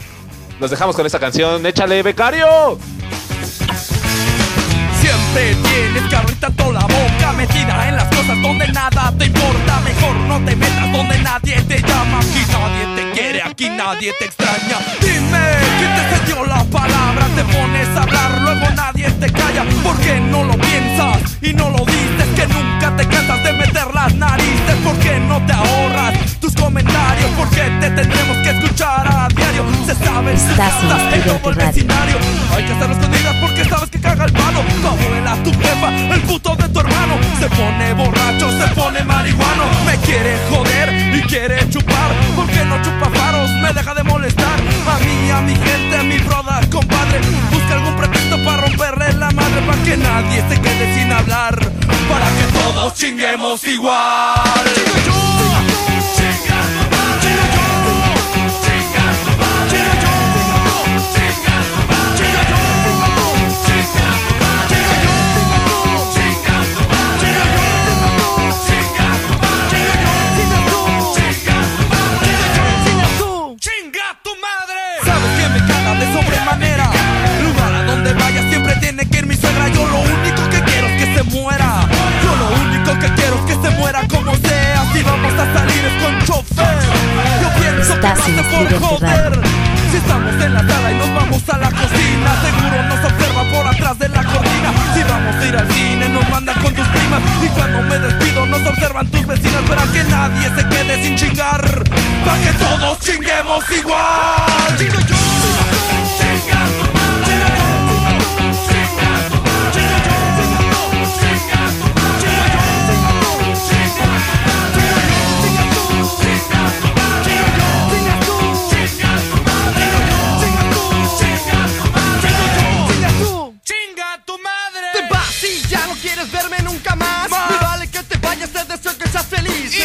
Los 0.59 0.71
dejamos 0.71 0.95
con 0.95 1.05
esta 1.05 1.19
canción. 1.19 1.63
Échale, 1.67 2.01
becario. 2.01 2.79
Siempre 4.99 5.55
tienes 5.69 6.09
que 6.09 6.15
abrir 6.15 6.39
tanto 6.39 6.71
la 6.71 6.81
boca 6.81 7.33
Metida 7.57 7.89
en 7.89 7.95
las 7.95 8.05
cosas 8.05 8.41
donde 8.41 8.67
nada 8.67 9.11
te 9.17 9.25
importa. 9.25 9.79
Mejor 9.83 10.15
no 10.27 10.45
te 10.45 10.55
metas 10.55 10.91
donde 10.91 11.17
nadie 11.19 11.61
te 11.61 11.81
llama. 11.81 12.19
Aquí 12.19 12.45
nadie 12.51 12.95
te 12.95 13.11
quiere, 13.11 13.41
aquí 13.41 13.69
nadie 13.69 14.13
te 14.19 14.25
extraña. 14.25 14.77
Dime, 15.01 15.39
¿quién 15.79 15.95
te 15.95 16.15
cedió 16.15 16.45
la 16.45 16.63
palabra? 16.65 17.25
Te 17.35 17.43
pones 17.43 17.87
a 17.97 18.03
hablar, 18.03 18.41
luego 18.41 18.69
nadie 18.75 19.09
te 19.09 19.31
calla. 19.31 19.63
¿Por 19.83 19.97
qué 20.01 20.19
no 20.19 20.43
lo 20.43 20.53
piensas 20.53 21.37
y 21.41 21.53
no 21.53 21.69
lo 21.69 21.83
dices? 21.85 22.27
Que 22.35 22.47
nunca 22.47 22.95
te 22.95 23.07
cansas 23.07 23.43
de 23.43 23.53
meter 23.53 23.93
las 23.93 24.13
narices. 24.13 24.75
¿Por 24.83 24.95
qué 24.99 25.19
no 25.19 25.43
te 25.45 25.53
ahorras 25.53 26.13
tus 26.39 26.53
comentarios? 26.53 27.31
¿Por 27.31 27.49
qué 27.49 27.63
te 27.79 27.89
tendremos 27.89 28.37
que 28.37 28.49
escuchar 28.51 29.07
a 29.07 29.27
diario? 29.29 29.65
Se 29.85 29.95
sabe, 29.95 30.37
se 30.37 30.51
Estás 30.51 31.13
en 31.13 31.23
todo 31.23 31.49
el 31.51 31.55
vecindario 31.55 32.17
Hay 32.55 32.63
que 32.63 32.73
hacerlo 32.73 32.95
escondidas 32.95 33.35
porque 33.41 33.65
sabes 33.65 33.89
que 33.89 33.99
caga 33.99 34.25
el 34.25 34.33
palo. 34.33 34.61
Tu 34.81 34.87
abuela, 34.87 35.35
tu 35.43 35.51
jefa, 35.51 36.13
el 36.13 36.21
puto 36.21 36.55
de 36.55 36.69
tu 36.69 36.79
hermano. 36.79 37.15
Se 37.39 37.46
pone 37.49 37.93
borracho, 37.93 38.49
se 38.51 38.67
pone 38.75 39.03
marihuano 39.03 39.65
Me 39.85 39.95
quiere 39.97 40.37
joder 40.49 41.15
y 41.15 41.21
quiere 41.23 41.69
chupar 41.69 42.11
¿Por 42.35 42.47
qué 42.47 42.63
no 42.65 42.81
chupa 42.81 43.09
faros? 43.09 43.49
Me 43.61 43.73
deja 43.73 43.93
de 43.93 44.03
molestar 44.03 44.59
A 44.59 44.99
mí, 44.99 45.31
a 45.31 45.41
mi 45.41 45.55
gente, 45.55 45.97
a 45.97 46.03
mi 46.03 46.17
broda, 46.19 46.61
compadre 46.71 47.19
Busca 47.51 47.73
algún 47.73 47.95
pretexto 47.95 48.43
para 48.43 48.61
romperle 48.63 49.13
la 49.13 49.31
madre 49.31 49.61
Para 49.61 49.83
que 49.83 49.97
nadie 49.97 50.43
se 50.49 50.61
quede 50.61 50.95
sin 50.95 51.11
hablar 51.11 51.55
Para 52.09 52.27
que 52.37 52.43
todos 52.53 52.93
chinguemos 52.93 53.63
igual 53.65 54.67
vamos 85.07 85.33
a 85.33 85.53
salir 85.53 85.85
es 85.85 86.03
con 86.03 86.13
chofer. 86.25 86.77
Yo 87.41 87.49
pienso 87.59 87.99
que 87.99 88.07
hace 88.07 88.31
por 88.43 88.79
joder. 88.79 89.39
Si 89.91 89.97
estamos 89.97 90.33
en 90.43 90.53
la 90.53 90.59
sala 90.59 90.91
y 90.91 90.95
nos 90.95 91.15
vamos 91.15 91.41
a 91.47 91.57
la 91.57 91.71
cocina, 91.71 92.29
seguro 92.43 92.83
nos 92.83 93.05
observa 93.05 93.43
por 93.53 93.67
atrás 93.67 93.99
de 93.99 94.09
la 94.09 94.23
cortina. 94.23 94.69
Si 94.93 95.03
vamos 95.03 95.35
a 95.35 95.45
ir 95.45 95.55
al 95.55 95.71
cine, 95.71 96.09
nos 96.09 96.29
mandan 96.29 96.61
con 96.61 96.73
tus 96.73 96.87
primas. 96.87 97.21
Y 97.41 97.47
cuando 97.47 97.81
me 97.83 97.97
despido, 97.99 98.45
nos 98.45 98.59
observa 98.59 98.77
observan 98.77 99.07
tus 99.07 99.25
vecinas 99.25 99.61
para 99.67 99.83
que 99.91 100.03
nadie 100.03 100.49
se 100.55 100.67
quede 100.67 101.03
sin 101.03 101.15
chingar. 101.15 101.83
Para 102.25 102.41
que 102.43 102.51
todos 102.53 102.99
chinguemos 102.99 103.63
igual. 103.71 104.77
Chingo 104.77 104.99
yo. 105.07 106.56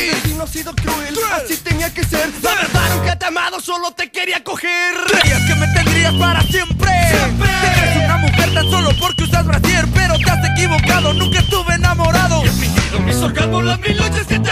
El 0.02 0.10
destino 0.10 0.42
ha 0.42 0.46
sido 0.48 0.74
cruel, 0.74 1.14
así 1.32 1.56
tenía 1.58 1.94
que 1.94 2.02
ser. 2.02 2.28
La 2.42 2.54
verdad 2.56 2.96
nunca 2.96 3.16
te 3.16 3.24
he 3.24 3.28
amado, 3.28 3.60
solo 3.60 3.92
te 3.92 4.10
quería 4.10 4.42
coger. 4.42 4.96
Creías 5.06 5.40
que 5.46 5.54
me 5.54 5.68
tendrías 5.68 6.12
para 6.14 6.42
siempre. 6.42 6.90
Siempre. 7.08 7.48
Te 7.48 7.80
crees 7.80 8.04
una 8.04 8.16
mujer 8.16 8.52
tan 8.52 8.68
solo 8.68 8.90
porque 8.98 9.22
usas 9.22 9.46
brasier, 9.46 9.86
pero 9.94 10.18
te 10.18 10.28
has 10.28 10.50
equivocado. 10.50 11.12
Nunca 11.14 11.38
estuve 11.38 11.74
enamorado. 11.74 12.44
Y 12.44 12.48
he 12.48 12.50
fingido 12.50 12.98
mis 12.98 13.16
orgasmos 13.16 13.64
las 13.64 13.78
mil 13.78 13.96
noches 13.96 14.26
que 14.26 14.40
te. 14.40 14.50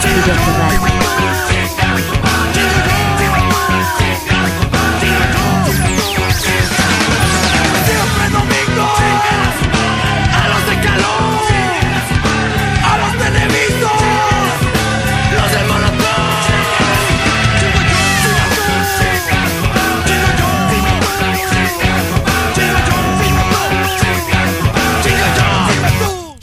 Chinga 0.00 0.34
tu 0.42 0.50
madre. 0.50 0.80
Chinga 0.82 0.99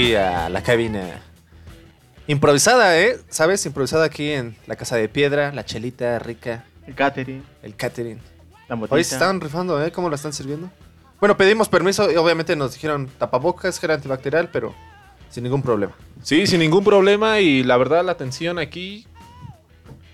Aquí 0.00 0.14
a 0.14 0.48
la 0.48 0.62
cabina. 0.62 1.20
Improvisada, 2.26 2.98
¿eh? 2.98 3.18
¿Sabes? 3.28 3.66
Improvisada 3.66 4.04
aquí 4.04 4.30
en 4.30 4.56
la 4.66 4.76
casa 4.76 4.96
de 4.96 5.08
piedra, 5.08 5.52
la 5.52 5.64
chelita 5.64 6.18
rica, 6.18 6.64
El 6.86 6.94
catering, 6.94 7.44
el 7.62 7.76
catering. 7.76 8.18
la. 8.68 8.94
Hoy 8.94 9.04
se 9.04 9.14
están 9.16 9.40
rifando, 9.40 9.84
¿eh? 9.84 9.90
¿Cómo 9.92 10.08
la 10.08 10.16
están 10.16 10.32
sirviendo? 10.32 10.70
Bueno, 11.18 11.36
pedimos 11.36 11.68
permiso 11.68 12.10
y 12.10 12.16
obviamente 12.16 12.56
nos 12.56 12.72
dijeron 12.72 13.10
tapabocas, 13.18 13.78
gel 13.78 13.90
antibacterial, 13.90 14.48
pero 14.50 14.74
sin 15.28 15.44
ningún 15.44 15.60
problema. 15.60 15.92
Sí, 16.22 16.46
sin 16.46 16.60
ningún 16.60 16.82
problema 16.84 17.40
y 17.40 17.62
la 17.62 17.76
verdad 17.76 18.02
la 18.04 18.12
atención 18.12 18.58
aquí 18.58 19.06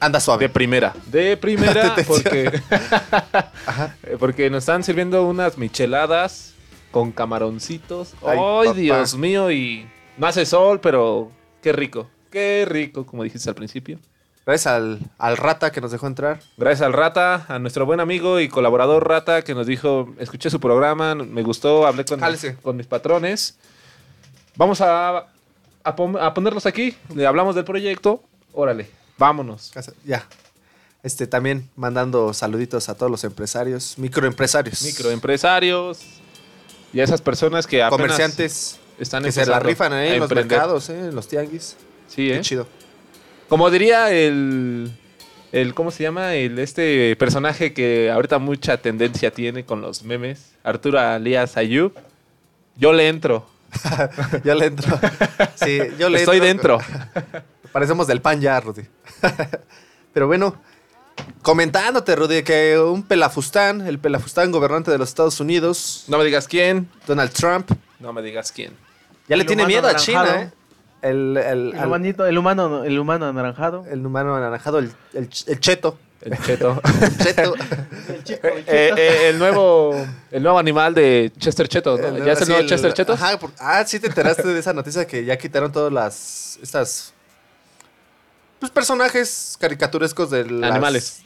Anda 0.00 0.18
de 0.18 0.24
suave. 0.24 0.48
primera. 0.48 0.94
De 1.06 1.36
primera 1.40 1.94
porque 2.08 2.60
Ajá. 3.66 3.94
Porque 4.18 4.50
nos 4.50 4.64
están 4.64 4.82
sirviendo 4.82 5.24
unas 5.28 5.58
micheladas 5.58 6.54
con 6.96 7.12
camaroncitos. 7.12 8.14
Ay. 8.26 8.72
Dios 8.74 9.16
mío, 9.16 9.50
y 9.50 9.86
no 10.16 10.26
hace 10.26 10.46
sol, 10.46 10.80
pero 10.80 11.30
qué 11.60 11.70
rico. 11.74 12.08
Qué 12.30 12.64
rico, 12.66 13.04
como 13.04 13.22
dijiste 13.22 13.50
al 13.50 13.54
principio. 13.54 13.98
Gracias 14.46 14.66
al, 14.74 15.00
al 15.18 15.36
rata 15.36 15.70
que 15.72 15.82
nos 15.82 15.90
dejó 15.90 16.06
entrar. 16.06 16.40
Gracias 16.56 16.86
al 16.86 16.94
Rata, 16.94 17.44
a 17.48 17.58
nuestro 17.58 17.84
buen 17.84 18.00
amigo 18.00 18.40
y 18.40 18.48
colaborador 18.48 19.06
Rata, 19.06 19.42
que 19.42 19.54
nos 19.54 19.66
dijo, 19.66 20.14
escuché 20.18 20.48
su 20.48 20.58
programa, 20.58 21.14
me 21.14 21.42
gustó, 21.42 21.86
hablé 21.86 22.06
con, 22.06 22.18
Jálese. 22.18 22.56
con 22.62 22.78
mis 22.78 22.86
patrones. 22.86 23.58
Vamos 24.56 24.80
a, 24.80 25.26
a, 25.84 25.96
pon- 25.96 26.16
a 26.18 26.32
ponerlos 26.32 26.64
aquí, 26.64 26.96
le 27.14 27.26
hablamos 27.26 27.54
del 27.56 27.64
proyecto. 27.66 28.22
Órale, 28.54 28.88
vámonos. 29.18 29.70
Ya. 30.06 30.26
Este, 31.02 31.26
también 31.26 31.68
mandando 31.76 32.32
saluditos 32.32 32.88
a 32.88 32.94
todos 32.96 33.10
los 33.12 33.22
empresarios, 33.22 33.98
microempresarios. 33.98 34.80
Microempresarios 34.82 36.15
y 36.92 37.00
a 37.00 37.04
esas 37.04 37.20
personas 37.20 37.66
que 37.66 37.82
apenas 37.82 38.00
comerciantes 38.00 38.78
están 38.98 39.22
que 39.24 39.32
se 39.32 39.44
la 39.46 39.58
rifan 39.60 39.92
ahí 39.92 40.08
en 40.14 40.20
los 40.20 40.30
emprender. 40.30 40.58
mercados, 40.58 40.88
¿eh? 40.90 40.98
en 40.98 41.14
los 41.14 41.28
tianguis. 41.28 41.76
Sí, 42.08 42.28
Qué 42.28 42.36
¿eh? 42.36 42.40
chido. 42.40 42.66
Como 43.48 43.70
diría 43.70 44.10
el, 44.12 44.90
el. 45.52 45.74
¿Cómo 45.74 45.90
se 45.90 46.02
llama? 46.02 46.34
El 46.34 46.58
este 46.58 47.14
personaje 47.16 47.72
que 47.74 48.10
ahorita 48.10 48.38
mucha 48.38 48.76
tendencia 48.78 49.30
tiene 49.30 49.64
con 49.64 49.80
los 49.80 50.02
memes. 50.02 50.52
Arturo 50.64 50.98
Alias 50.98 51.56
Ayub. 51.56 51.92
Yo 52.76 52.92
le 52.92 53.08
entro. 53.08 53.46
Yo 54.44 54.54
le 54.54 54.66
entro. 54.66 54.98
Sí, 55.56 55.78
yo 55.98 56.08
le 56.08 56.18
Estoy 56.20 56.38
entro. 56.46 56.78
dentro. 56.78 57.32
Parecemos 57.72 58.06
del 58.06 58.20
pan 58.22 58.40
ya, 58.40 58.58
Rudy. 58.60 58.82
Pero 60.14 60.26
bueno, 60.26 60.56
comentándote, 61.42 62.16
Rudy, 62.16 62.42
que 62.42 62.78
un 62.78 63.02
pelafustán, 63.02 63.86
el 63.86 63.98
pelafustán 63.98 64.50
gobernante 64.52 64.90
de 64.90 64.98
los 64.98 65.08
Estados 65.08 65.40
Unidos, 65.40 66.04
No 66.08 66.18
me 66.18 66.24
digas 66.24 66.48
quién. 66.48 66.88
Donald 67.06 67.30
Trump, 67.32 67.70
No 68.00 68.12
me 68.12 68.22
digas 68.22 68.52
quién. 68.52 68.72
ya 69.28 69.36
le 69.36 69.42
El 69.42 69.46
tiene 69.46 69.66
miedo 69.66 69.88
a 69.88 69.96
China, 69.96 70.20
anaranjado. 70.22 70.48
¿eh? 70.48 70.52
El, 71.02 71.36
el, 71.36 71.72
El, 71.72 71.78
al- 71.78 71.86
humanito, 71.86 72.26
el 72.26 72.36
humano, 72.38 72.84
el 72.84 72.98
humano 72.98 73.26
anaranjado. 73.26 73.84
el 73.90 74.04
humano 74.04 74.34
anaranjado, 74.34 74.78
el, 74.78 74.90
el, 75.14 75.28
ch- 75.30 75.44
el 75.48 75.60
cheto. 75.60 75.98
El 76.22 76.36
cheto. 76.42 76.80
El 78.08 78.24
cheto. 78.24 78.48
Eh, 78.48 78.90
eh, 78.96 79.28
el 79.28 79.38
nuevo. 79.38 79.94
El 80.32 80.42
nuevo 80.42 80.58
animal 80.58 80.94
de 80.94 81.30
Chester 81.38 81.68
Cheto. 81.68 81.96
¿no? 81.98 82.06
El- 82.08 82.24
¿Ya 82.24 82.32
es 82.32 82.38
el 82.40 82.46
sí, 82.46 82.50
nuevo 82.50 82.62
el- 82.62 82.68
Chester 82.68 82.92
Chetos? 82.94 83.20
Ajá, 83.22 83.38
por- 83.38 83.50
ah, 83.60 83.84
sí 83.86 84.00
te 84.00 84.08
enteraste 84.08 84.42
de 84.48 84.58
esa 84.58 84.72
noticia 84.72 85.06
que 85.06 85.24
ya 85.24 85.36
quitaron 85.36 85.70
todas 85.70 85.92
las. 85.92 86.58
Estas. 86.62 87.12
Pues 88.58 88.72
personajes 88.72 89.56
caricaturescos 89.60 90.30
de 90.30 90.50
las- 90.50 90.70
Animales. 90.70 91.22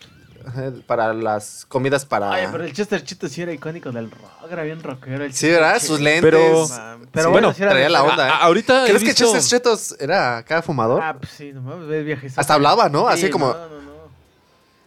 Para 0.86 1.12
las 1.12 1.66
comidas 1.68 2.06
para. 2.06 2.32
Ay, 2.32 2.48
pero 2.50 2.64
el 2.64 2.72
Chester 2.72 3.04
Chito 3.04 3.28
sí 3.28 3.42
era 3.42 3.52
icónico 3.52 3.92
del 3.92 4.10
rock, 4.10 4.50
era 4.50 4.62
bien 4.62 4.82
rockero. 4.82 5.22
el 5.24 5.32
Sí, 5.34 5.40
Chester 5.46 5.60
¿verdad? 5.60 5.74
Chito. 5.74 5.86
Sus 5.86 6.00
lentes. 6.00 6.22
Pero- 6.22 6.68
Man, 6.68 6.98
Pero 7.12 7.28
Sí, 7.28 7.30
bueno, 7.30 7.30
bueno, 7.30 7.52
sí 7.52 7.62
era 7.62 7.70
traía 7.72 7.88
la 7.90 8.02
onda, 8.02 8.26
¿eh? 8.26 8.30
A- 8.30 8.36
ahorita 8.38 8.84
¿Crees 8.86 9.02
que 9.04 9.14
Chester 9.14 9.42
Chetos 9.42 9.96
era 10.00 10.38
acá 10.38 10.62
fumador? 10.62 11.02
Ah, 11.02 11.14
pues 11.20 11.30
sí, 11.36 11.52
no 11.52 11.60
mames, 11.60 11.88
ves 11.88 12.04
viajes. 12.06 12.38
Hasta 12.38 12.54
hablaba, 12.54 12.88
¿no? 12.88 13.06
Así 13.06 13.28
como- 13.28 13.48
No, 13.52 13.68
no, 13.68 13.80
no. 13.82 13.90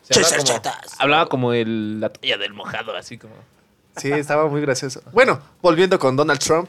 Se 0.02 0.20
hablaba 0.20 0.44
como, 0.44 0.62
hablaba 1.00 1.30
como 1.30 1.54
el, 1.54 2.00
la 2.02 2.10
toalla 2.10 2.38
del 2.38 2.54
mojado, 2.54 2.96
así 2.98 3.18
como. 3.20 3.36
Sí, 3.96 4.12
estaba 4.12 4.48
muy 4.48 4.60
gracioso. 4.62 5.02
Bueno, 5.12 5.40
volviendo 5.62 6.00
con 6.00 6.16
Donald 6.16 6.40
Trump, 6.40 6.68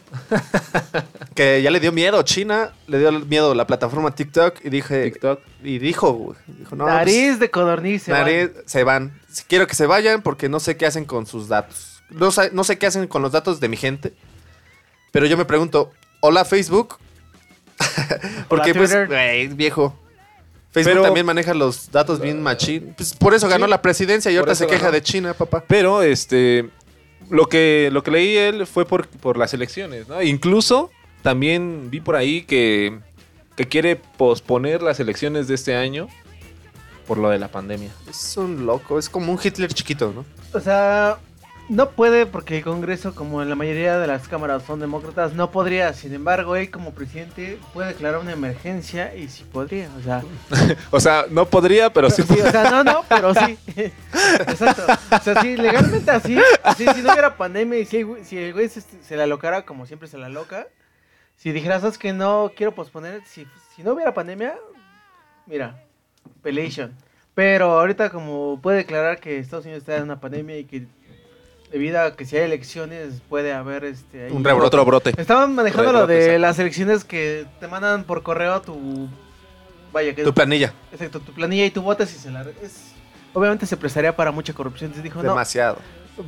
que 1.35 1.63
ya 1.63 1.71
le 1.71 1.81
dio 1.81 1.91
miedo 1.93 2.23
China, 2.23 2.73
le 2.87 2.99
dio 2.99 3.11
miedo 3.13 3.55
la 3.55 3.67
plataforma 3.67 4.15
TikTok 4.15 4.57
y 4.65 4.69
dije 4.71 5.05
TikTok. 5.11 5.41
y 5.63 5.79
dijo, 5.79 6.13
güey, 6.13 6.37
dijo, 6.47 6.77
no, 6.77 6.87
Nariz 6.87 7.39
de 7.39 7.51
codorniz. 7.51 8.03
se 8.03 8.11
pues, 8.13 8.21
nariz, 8.21 8.51
se 8.67 8.85
van. 8.85 9.19
Quiero 9.49 9.67
que 9.67 9.75
se 9.75 9.87
vayan 9.87 10.21
porque 10.23 10.49
no 10.49 10.61
sé 10.61 10.77
qué 10.77 10.87
hacen 10.87 11.05
con 11.07 11.27
sus 11.27 11.49
datos. 11.49 12.03
No, 12.11 12.31
sé- 12.31 12.51
no 12.53 12.63
sé 12.63 12.77
qué 12.79 12.87
hacen 12.87 13.07
con 13.09 13.23
los 13.23 13.33
datos 13.33 13.59
de 13.59 13.69
mi 13.69 13.77
gente. 13.77 14.13
Pero 15.11 15.27
yo 15.27 15.37
me 15.37 15.45
pregunto, 15.47 15.93
hola 16.21 16.45
Facebook. 16.45 16.99
porque 18.49 18.73
Hola, 18.73 19.07
pues, 19.09 19.57
viejo. 19.57 19.99
Facebook 20.73 20.93
Pero- 20.93 21.03
también 21.05 21.25
maneja 21.25 21.55
los 21.55 21.91
datos 21.91 22.21
bien 22.21 22.43
machín. 22.43 22.95
Pues 22.97 23.15
por 23.15 23.33
eso 23.33 23.49
ganó 23.49 23.65
Sí, 23.67 23.71
la 23.71 23.81
presidencia 23.81 24.31
y 24.31 24.37
ahorita 24.37 24.55
se 24.57 24.67
queja 24.67 24.83
ganó. 24.83 24.93
de 24.93 25.03
China, 25.03 25.33
papá. 25.35 25.65
Pero 25.67 26.03
este 26.03 26.69
lo 27.31 27.47
que 27.47 27.89
lo 27.93 28.03
que 28.03 28.11
leí 28.11 28.37
él 28.37 28.67
fue 28.67 28.85
por, 28.85 29.09
por 29.09 29.37
las 29.37 29.55
elecciones, 29.55 30.09
¿no? 30.09 30.23
Incluso 30.23 30.91
también 31.23 31.91
vi 31.91 32.01
por 32.01 32.17
ahí 32.17 32.43
que, 32.43 32.99
que 33.57 33.67
quiere 33.67 33.97
posponer 33.97 34.83
las 34.83 35.01
elecciones 35.01 35.49
de 35.49 35.55
este 35.55 35.75
año 35.75 36.09
por 37.07 37.19
lo 37.19 37.31
de 37.31 37.39
la 37.39 37.49
pandemia. 37.49 37.91
Es 38.09 38.37
un 38.37 38.67
loco, 38.67 38.99
es 38.99 39.09
como 39.09 39.33
un 39.33 39.39
Hitler 39.43 39.73
chiquito, 39.73 40.13
¿no? 40.15 40.25
O 40.53 40.61
sea, 40.61 41.19
no 41.69 41.91
puede 41.91 42.27
porque 42.27 42.59
el 42.59 42.65
Congreso, 42.65 43.15
como 43.15 43.41
en 43.43 43.49
la 43.49 43.55
mayoría 43.55 43.99
de 43.99 44.07
las 44.07 44.29
cámaras 44.29 44.63
son 44.65 44.81
demócratas, 44.81 45.33
no 45.35 45.51
podría. 45.51 45.93
Sin 45.95 46.13
embargo, 46.15 46.57
él 46.57 46.71
como 46.71 46.93
presidente 46.93 47.59
puede 47.73 47.89
declarar 47.89 48.21
una 48.21 48.33
emergencia 48.33 49.15
y 49.17 49.29
sí 49.29 49.45
podría. 49.51 49.89
O 49.99 50.03
sea, 50.03 50.23
O 50.91 51.01
sea, 51.01 51.25
no 51.31 51.47
podría, 51.47 51.91
pero 51.93 52.11
sí. 52.11 52.23
sí, 52.23 52.41
o 52.41 52.51
sea, 52.51 52.71
no, 52.71 52.85
no, 52.85 53.05
pero 53.09 53.35
sí. 53.35 53.59
Exacto. 54.41 54.83
O 55.11 55.19
sea, 55.21 55.41
sí, 55.43 55.57
legalmente 55.57 56.11
así. 56.11 56.37
así, 56.63 56.87
si 56.95 57.03
no 57.03 57.13
hubiera 57.13 57.37
pandemia 57.37 57.79
y 57.79 57.87
si, 57.87 57.97
el 57.99 58.07
güey- 58.07 58.25
si 58.25 58.39
el 58.39 58.53
güey 58.53 58.69
se, 58.69 58.81
se 58.81 59.17
la 59.17 59.25
alocara 59.25 59.65
como 59.65 59.87
siempre 59.87 60.09
se 60.09 60.19
la 60.19 60.29
loca, 60.29 60.67
si 61.37 61.53
dijeras, 61.53 61.81
sabes 61.83 61.99
que 61.99 62.13
no 62.13 62.53
quiero 62.57 62.75
posponer, 62.75 63.23
si, 63.25 63.47
si 63.75 63.83
no 63.83 63.93
hubiera 63.95 64.13
pandemia, 64.15 64.55
mira, 65.47 65.83
pelation. 66.43 66.95
Pero 67.35 67.73
ahorita 67.81 68.11
como 68.11 68.61
puede 68.63 68.77
declarar 68.79 69.19
que 69.19 69.39
Estados 69.39 69.65
Unidos 69.65 69.83
está 69.83 69.97
en 69.97 70.05
una 70.05 70.21
pandemia 70.21 70.57
y 70.59 70.65
que 70.65 70.87
debido 71.75 72.01
a 72.01 72.15
que 72.15 72.25
si 72.25 72.37
hay 72.37 72.45
elecciones 72.45 73.21
puede 73.29 73.53
haber 73.53 73.83
este 73.85 74.31
Un 74.31 74.45
rebrote. 74.45 74.69
Otro 74.69 74.85
brote. 74.85 75.13
Estaban 75.17 75.57
manejando 75.57 75.93
lo 75.93 76.07
de 76.07 76.19
exacto. 76.19 76.39
las 76.39 76.59
elecciones 76.61 77.05
que 77.05 77.47
te 77.59 77.67
mandan 77.67 78.05
por 78.05 78.23
correo 78.23 78.63
tu 78.63 79.09
vaya 79.93 80.15
que 80.15 80.23
Tu 80.23 80.33
planilla. 80.33 80.73
Exacto, 80.93 81.19
tu 81.19 81.33
planilla 81.33 81.65
y 81.67 81.73
tu 81.73 81.83
votas 81.83 82.15
y 82.15 82.17
se 82.17 82.31
la... 82.31 82.43
Es, 82.63 82.93
obviamente 83.33 83.67
se 83.67 83.77
prestaría 83.77 84.15
para 84.15 84.31
mucha 84.31 84.53
corrupción. 84.53 84.93
Entonces 84.93 85.03
dijo, 85.03 85.21
no, 85.21 85.31
Demasiado. 85.31 85.79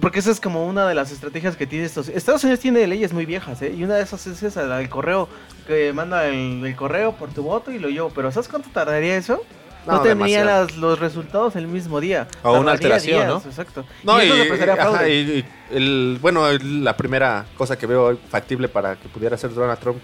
porque 0.00 0.18
esa 0.18 0.32
es 0.32 0.40
como 0.40 0.66
una 0.66 0.88
de 0.88 0.96
las 0.96 1.12
estrategias 1.12 1.56
que 1.56 1.64
tiene 1.64 1.85
estos... 1.85 2.09
Estados 2.09 2.42
Unidos 2.42 2.59
tiene 2.59 2.85
leyes 2.88 3.12
muy 3.12 3.24
viejas, 3.24 3.62
¿eh? 3.62 3.72
Y 3.72 3.85
una 3.85 3.94
de 3.94 4.02
esas 4.02 4.26
es 4.26 4.42
esa, 4.42 4.64
la 4.64 4.78
del 4.78 4.88
correo, 4.88 5.28
que 5.68 5.92
manda 5.92 6.26
el, 6.26 6.66
el 6.66 6.74
correo 6.74 7.12
por 7.12 7.32
tu 7.32 7.44
voto 7.44 7.70
y 7.70 7.78
lo 7.78 7.88
llevo. 7.88 8.11
Pero 8.12 8.32
¿sabes 8.32 8.48
cuánto 8.48 8.68
tardaría 8.70 9.16
eso? 9.16 9.40
No, 9.87 10.05
No, 10.05 10.27
las- 10.44 10.77
los 10.77 10.99
resultados 10.99 11.55
el 11.57 11.68
mismo 11.68 12.01
día. 12.01 12.27
O 12.42 12.59
una 12.59 12.72
alteración, 12.72 13.27
¿no? 13.29 13.37
Exacto. 13.37 13.85
No, 14.03 14.22
y 14.22 14.31
ajá, 14.31 15.07
el, 15.07 16.18
bueno, 16.20 16.46
la 16.53 16.96
primera 16.96 17.46
cosa 17.57 17.79
que 17.79 17.87
veo 17.87 18.18
factible 18.29 18.68
para 18.68 18.96
que 18.96 19.09
pudiera 19.09 19.37
hacer 19.37 19.55
Donald 19.55 19.79
Trump 19.79 19.99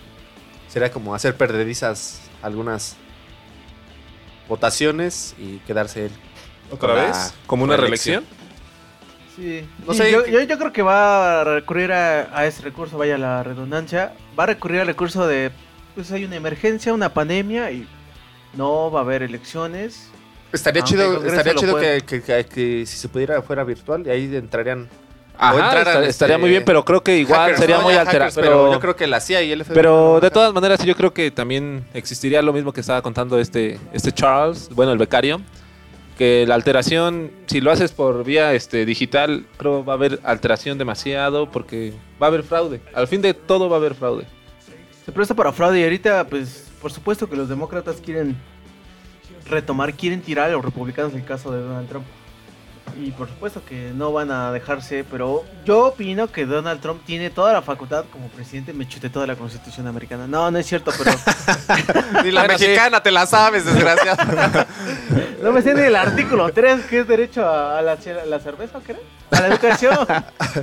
sería 0.68 0.90
como 0.90 1.14
hacer 1.14 1.36
perdedizas 1.36 2.20
algunas 2.42 2.96
votaciones 4.48 5.34
y 5.38 5.58
quedarse 5.58 6.06
él. 6.06 6.12
¿Otra 6.70 6.94
la 6.94 7.02
vez? 7.04 7.34
¿Como 7.46 7.64
una 7.64 7.76
reelección? 7.76 8.24
Sí, 9.36 9.66
No 9.86 9.92
Sí, 9.94 9.98
sé, 10.00 10.12
yo, 10.12 10.24
que- 10.24 10.30
yo, 10.32 10.42
yo 10.42 10.58
creo 10.58 10.72
que 10.72 10.82
va 10.82 11.40
a 11.40 11.44
recurrir 11.44 11.92
a, 11.92 12.36
a 12.38 12.46
ese 12.46 12.62
recurso, 12.62 12.98
vaya 12.98 13.16
la 13.18 13.42
redundancia, 13.42 14.12
va 14.38 14.44
a 14.44 14.46
recurrir 14.46 14.80
al 14.82 14.86
recurso 14.86 15.26
de, 15.26 15.50
pues 15.94 16.10
hay 16.12 16.24
una 16.24 16.36
emergencia, 16.36 16.92
una 16.92 17.12
pandemia 17.14 17.70
y 17.70 17.86
no 18.54 18.90
va 18.90 19.00
a 19.00 19.02
haber 19.02 19.22
elecciones. 19.22 20.08
Estaría 20.52 20.82
Aunque 20.82 20.94
el 20.96 21.00
chido, 21.00 21.26
estaría 21.26 21.54
chido 21.54 21.76
que, 21.78 22.02
que- 22.06 22.22
que- 22.22 22.44
que 22.46 22.86
si 22.86 22.96
se 22.98 23.08
pudiera 23.08 23.40
fuera 23.42 23.64
virtual 23.64 24.06
y 24.06 24.10
ahí 24.10 24.36
entrarían. 24.36 24.88
Ajá, 25.38 25.54
entraran, 25.54 26.04
estaría 26.04 26.34
este, 26.36 26.38
muy 26.40 26.50
bien, 26.50 26.62
pero 26.64 26.84
creo 26.84 27.02
que 27.02 27.16
igual 27.16 27.40
hackers, 27.40 27.58
sería 27.58 27.76
¿no? 27.78 27.82
muy 27.84 27.94
alterado. 27.94 28.30
hackers, 28.30 28.34
Pero, 28.46 28.72
yo 28.72 28.78
creo 28.80 28.94
que 28.96 29.06
la 29.06 29.18
CIA 29.18 29.42
y 29.42 29.50
el 29.52 29.64
FBI. 29.64 29.74
pero 29.74 30.20
de 30.20 30.30
todas 30.30 30.52
maneras, 30.52 30.84
yo 30.84 30.94
creo 30.94 31.12
que 31.14 31.30
también 31.30 31.84
existiría 31.94 32.42
lo 32.42 32.52
mismo 32.52 32.72
que 32.72 32.82
estaba 32.82 33.00
contando 33.00 33.38
este, 33.38 33.80
este 33.94 34.12
Charles, 34.12 34.68
bueno, 34.74 34.92
el 34.92 34.98
becario, 34.98 35.40
que 36.18 36.44
la 36.46 36.54
alteración, 36.54 37.30
si 37.46 37.62
lo 37.62 37.70
haces 37.72 37.92
por 37.92 38.22
vía 38.24 38.52
este, 38.52 38.84
digital, 38.84 39.46
creo 39.56 39.82
va 39.84 39.94
a 39.94 39.96
haber 39.96 40.20
alteración 40.22 40.76
demasiado 40.76 41.50
porque 41.50 41.94
va 42.22 42.26
a 42.26 42.28
haber 42.28 42.42
fraude. 42.42 42.82
Al 42.92 43.08
fin 43.08 43.22
de 43.22 43.32
todo 43.32 43.70
va 43.70 43.76
a 43.76 43.78
haber 43.78 43.94
fraude. 43.94 44.26
Se 45.06 45.10
presta 45.12 45.34
para 45.34 45.50
fraude 45.50 45.80
y 45.80 45.84
ahorita, 45.84 46.24
pues, 46.28 46.68
por 46.82 46.92
supuesto 46.92 47.30
que 47.30 47.36
los 47.36 47.48
demócratas 47.48 48.00
quieren 48.00 48.36
retomar, 49.48 49.94
quieren 49.94 50.20
tirar 50.20 50.50
a 50.50 50.52
los 50.52 50.64
republicanos 50.64 51.14
el 51.14 51.24
caso 51.24 51.52
de 51.52 51.62
Donald 51.62 51.88
Trump. 51.88 52.04
Y 53.00 53.10
por 53.12 53.28
supuesto 53.28 53.62
que 53.64 53.92
no 53.94 54.12
van 54.12 54.30
a 54.30 54.52
dejarse, 54.52 55.04
pero 55.10 55.44
yo 55.64 55.86
opino 55.86 56.30
que 56.30 56.46
Donald 56.46 56.80
Trump 56.80 57.02
tiene 57.04 57.30
toda 57.30 57.52
la 57.52 57.62
facultad 57.62 58.04
como 58.12 58.28
presidente, 58.28 58.72
me 58.72 58.86
chuté 58.88 59.08
toda 59.10 59.26
la 59.26 59.36
constitución 59.36 59.86
americana. 59.86 60.26
No, 60.26 60.50
no 60.50 60.58
es 60.58 60.66
cierto, 60.66 60.90
pero 60.98 61.10
Ni 62.24 62.30
la 62.30 62.42
Bueno, 62.42 62.58
sí. 62.58 62.64
mexicana 62.66 63.02
te 63.02 63.10
la 63.10 63.26
sabes, 63.26 63.64
desgraciado. 63.64 64.22
no 65.42 65.52
me 65.52 65.62
sé 65.62 65.74
ni 65.74 65.80
el 65.82 65.96
artículo 65.96 66.52
3, 66.52 66.84
que 66.86 67.00
es 67.00 67.08
derecho 67.08 67.44
a, 67.46 67.78
a 67.78 67.82
la, 67.82 67.98
chela- 67.98 68.24
la 68.24 68.40
cerveza, 68.40 68.78
¿o 68.78 68.82
qué 68.82 68.92
era? 68.92 69.00
A 69.30 69.40
la 69.40 69.46
educación. 69.48 69.96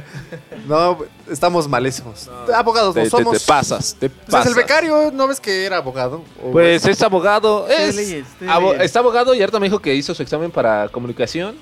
no, 0.68 1.00
estamos 1.30 1.68
malísimos. 1.68 2.30
Abogados 2.54 2.94
Te, 2.94 3.00
no 3.00 3.06
te- 3.06 3.10
somos. 3.10 3.40
te 3.40 3.46
pasas, 3.48 3.96
te 4.00 4.10
pasas. 4.10 4.46
es 4.46 4.52
el 4.52 4.56
becario, 4.56 5.12
¿no 5.12 5.28
ves 5.28 5.40
que 5.40 5.66
era 5.66 5.78
abogado? 5.78 6.24
Pues 6.52 6.86
es 6.86 7.02
abogado, 7.02 7.68
es 7.68 7.96
leyes, 7.96 8.26
abo- 8.48 8.72
leyes. 8.74 8.86
está 8.86 9.00
abogado 9.00 9.34
y 9.34 9.40
ahorita 9.42 9.60
me 9.60 9.66
dijo 9.68 9.80
que 9.80 9.96
hizo 9.96 10.14
su 10.14 10.22
examen 10.22 10.52
para 10.52 10.88
comunicación. 10.90 11.56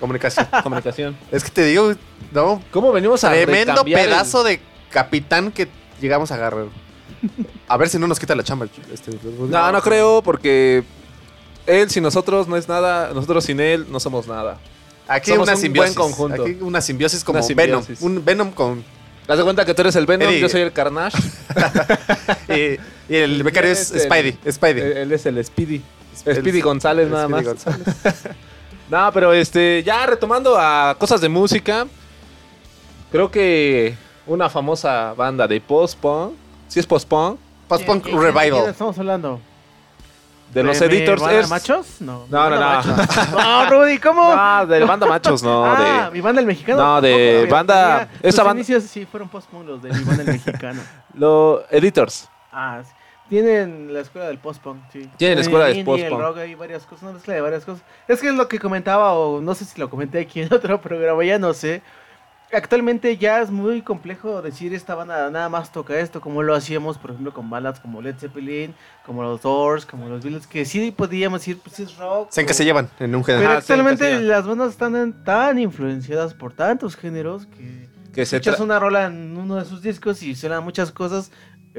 Comunicación. 0.00 0.46
Comunicación. 0.62 1.16
es 1.32 1.44
que 1.44 1.50
te 1.50 1.64
digo, 1.64 1.92
no, 2.32 2.62
¿Cómo 2.70 2.92
venimos 2.92 3.24
a 3.24 3.30
tremendo 3.32 3.82
el- 3.86 3.92
pedazo 3.92 4.42
de 4.44 4.60
capitán 4.90 5.50
que 5.52 5.68
llegamos 6.00 6.30
a 6.30 6.34
agarrar. 6.36 6.66
A 7.66 7.76
ver 7.76 7.88
si 7.88 7.98
no 7.98 8.06
nos 8.06 8.18
quita 8.20 8.34
la 8.36 8.42
chamba. 8.44 8.66
Este, 8.92 9.10
No, 9.48 9.72
no 9.72 9.82
creo, 9.82 10.22
porque 10.22 10.84
él 11.66 11.90
sin 11.90 12.02
nosotros 12.02 12.46
no 12.48 12.56
es 12.56 12.68
nada, 12.68 13.12
nosotros 13.12 13.44
sin 13.44 13.58
él 13.60 13.86
no 13.90 13.98
somos 14.00 14.26
nada. 14.28 14.58
Aquí 15.08 15.30
Somos 15.30 15.44
una 15.48 15.54
un 15.56 15.60
simbiosis. 15.60 15.94
buen 15.96 16.10
conjunto. 16.10 16.42
Aquí 16.44 16.58
una 16.60 16.80
simbiosis 16.80 17.24
como 17.24 17.38
Una 17.38 17.46
simbiosis. 17.46 17.98
Venom. 18.00 18.16
Un 18.18 18.24
Venom 18.24 18.50
con. 18.52 18.84
¿Te 19.26 19.34
das 19.34 19.42
cuenta 19.42 19.64
que 19.64 19.74
tú 19.74 19.82
eres 19.82 19.96
el 19.96 20.06
Venom, 20.06 20.28
Eddie. 20.28 20.40
yo 20.40 20.48
soy 20.48 20.60
el 20.62 20.72
Carnage? 20.72 21.18
y, 22.48 22.78
y 23.12 23.16
el 23.16 23.42
becario 23.42 23.72
es 23.72 23.90
el- 23.92 24.00
Spidey. 24.02 24.38
Spidey. 24.50 24.92
Él, 25.02 25.12
es 25.12 25.26
el 25.26 25.44
Speedy. 25.44 25.82
El- 26.24 26.36
Speedy 26.36 26.60
González 26.60 27.06
el 27.06 27.12
nada 27.12 27.26
Speedy 27.26 27.44
más. 27.44 27.64
González. 27.64 27.86
No, 28.90 29.10
pero 29.12 29.32
este, 29.32 29.82
ya 29.82 30.06
retomando 30.06 30.56
a 30.58 30.94
cosas 30.98 31.20
de 31.20 31.28
música, 31.28 31.86
creo 33.12 33.30
que 33.30 33.96
una 34.26 34.48
famosa 34.48 35.12
banda 35.16 35.46
de 35.46 35.60
post-punk, 35.60 36.34
si 36.68 36.80
es 36.80 36.86
post-punk, 36.86 37.38
Post-punk 37.68 38.02
¿Quién- 38.04 38.16
quién- 38.18 38.32
quién 38.32 38.34
revival. 38.50 38.68
estamos 38.70 38.98
hablando? 38.98 39.40
de 40.54 40.62
los 40.62 40.80
editors 40.80 41.20
banda 41.20 41.40
es... 41.40 41.48
machos? 41.50 41.86
No. 42.00 42.24
No, 42.30 42.48
¿Mi 42.48 42.56
no, 42.56 42.82
no. 42.82 42.96
No, 43.38 43.68
Rudy, 43.70 43.98
¿cómo? 43.98 44.34
No, 44.34 44.66
de 44.66 44.82
banda 44.84 45.06
machos, 45.06 45.42
no, 45.42 45.62
ah, 45.66 46.06
de... 46.06 46.10
mi 46.12 46.22
banda 46.22 46.40
el 46.40 46.46
mexicano. 46.46 46.82
No, 46.82 47.00
de 47.02 47.46
banda- 47.50 48.08
esa 48.22 48.42
banda- 48.42 48.60
inicios 48.60 48.84
sí 48.84 49.04
fueron 49.04 49.28
post-punk 49.28 49.66
los 49.66 49.82
de 49.82 49.92
mi 49.92 50.02
banda 50.04 50.22
el 50.22 50.28
mexicano. 50.32 50.80
Los 51.14 51.60
editors. 51.70 52.30
Ah, 52.50 52.80
sí. 52.82 52.90
Tienen 53.28 53.92
la 53.92 54.00
escuela 54.00 54.28
del 54.28 54.38
post-punk, 54.38 54.78
sí. 54.92 55.08
Tienen 55.16 55.36
la 55.38 55.42
escuela 55.42 55.64
del 55.66 55.84
post-punk. 55.84 56.20
rock, 56.20 56.38
hay 56.38 56.54
varias 56.54 56.84
cosas, 56.86 57.02
una 57.02 57.12
mezcla 57.12 57.34
de 57.34 57.40
varias 57.40 57.64
cosas. 57.64 57.82
Es 58.06 58.20
que 58.20 58.28
es 58.28 58.34
lo 58.34 58.48
que 58.48 58.58
comentaba, 58.58 59.12
o 59.14 59.40
no 59.40 59.54
sé 59.54 59.64
si 59.64 59.78
lo 59.80 59.90
comenté 59.90 60.20
aquí 60.20 60.40
en 60.40 60.48
otro 60.52 60.80
programa, 60.80 61.24
ya 61.24 61.38
no 61.38 61.52
sé. 61.54 61.82
Actualmente 62.50 63.18
ya 63.18 63.42
es 63.42 63.50
muy 63.50 63.82
complejo 63.82 64.40
decir 64.40 64.72
esta 64.72 64.94
banda 64.94 65.28
nada 65.30 65.50
más 65.50 65.70
toca 65.70 65.98
esto, 66.00 66.22
como 66.22 66.42
lo 66.42 66.54
hacíamos, 66.54 66.96
por 66.96 67.10
ejemplo, 67.10 67.34
con 67.34 67.50
bandas 67.50 67.78
como 67.78 68.00
Led 68.00 68.16
Zeppelin, 68.16 68.74
como 69.04 69.22
los 69.22 69.42
Doors, 69.42 69.84
como 69.84 70.08
los 70.08 70.22
Beatles, 70.24 70.46
que 70.46 70.64
sí 70.64 70.90
podíamos 70.90 71.42
decir, 71.42 71.58
pues 71.62 71.78
es 71.80 71.94
rock. 71.98 72.30
¿En 72.38 72.46
qué 72.46 72.52
o- 72.52 72.54
se 72.54 72.64
llevan? 72.64 72.88
En 73.00 73.14
un 73.14 73.22
Pero 73.22 73.38
género. 73.40 73.50
Ajá, 73.52 73.60
sí, 73.60 73.72
actualmente 73.74 74.20
las 74.22 74.46
bandas 74.46 74.70
están 74.70 74.96
en- 74.96 75.24
tan 75.24 75.58
influenciadas 75.58 76.32
por 76.32 76.54
tantos 76.54 76.96
géneros 76.96 77.44
que 77.48 77.86
Que 78.14 78.24
se 78.24 78.36
escuchas 78.38 78.60
una 78.60 78.78
rola 78.78 79.04
en 79.04 79.36
uno 79.36 79.56
de 79.56 79.66
sus 79.66 79.82
discos 79.82 80.22
y 80.22 80.34
suenan 80.34 80.64
muchas 80.64 80.90
cosas, 80.90 81.30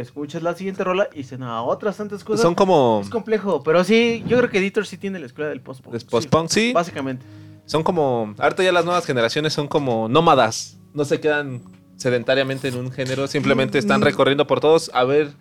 escuchas 0.01 0.41
la 0.43 0.55
siguiente 0.55 0.83
rola 0.83 1.09
y 1.13 1.23
suena 1.23 1.61
otras 1.63 1.97
tantas 1.97 2.23
cosas. 2.23 2.41
Son 2.41 2.55
como... 2.55 2.99
Es 3.03 3.09
complejo, 3.09 3.63
pero 3.63 3.83
sí, 3.83 4.23
yo 4.27 4.37
creo 4.37 4.49
que 4.49 4.57
Editor 4.59 4.85
sí 4.85 4.97
tiene 4.97 5.19
la 5.19 5.25
escuela 5.25 5.49
del 5.49 5.61
post-punk. 5.61 6.03
post-punk, 6.09 6.49
sí. 6.49 6.71
Básicamente. 6.73 7.25
Son 7.65 7.83
como... 7.83 8.33
Ahorita 8.37 8.63
ya 8.63 8.71
las 8.71 8.85
nuevas 8.85 9.05
generaciones 9.05 9.53
son 9.53 9.67
como 9.67 10.07
nómadas. 10.09 10.77
No 10.93 11.05
se 11.05 11.19
quedan 11.19 11.61
sedentariamente 11.97 12.67
en 12.69 12.77
un 12.77 12.91
género. 12.91 13.27
Simplemente 13.27 13.77
están 13.77 13.99
Mm. 14.01 14.03
recorriendo 14.03 14.47
por 14.47 14.59
todos 14.59 14.89
a 14.93 15.03
ver 15.03 15.31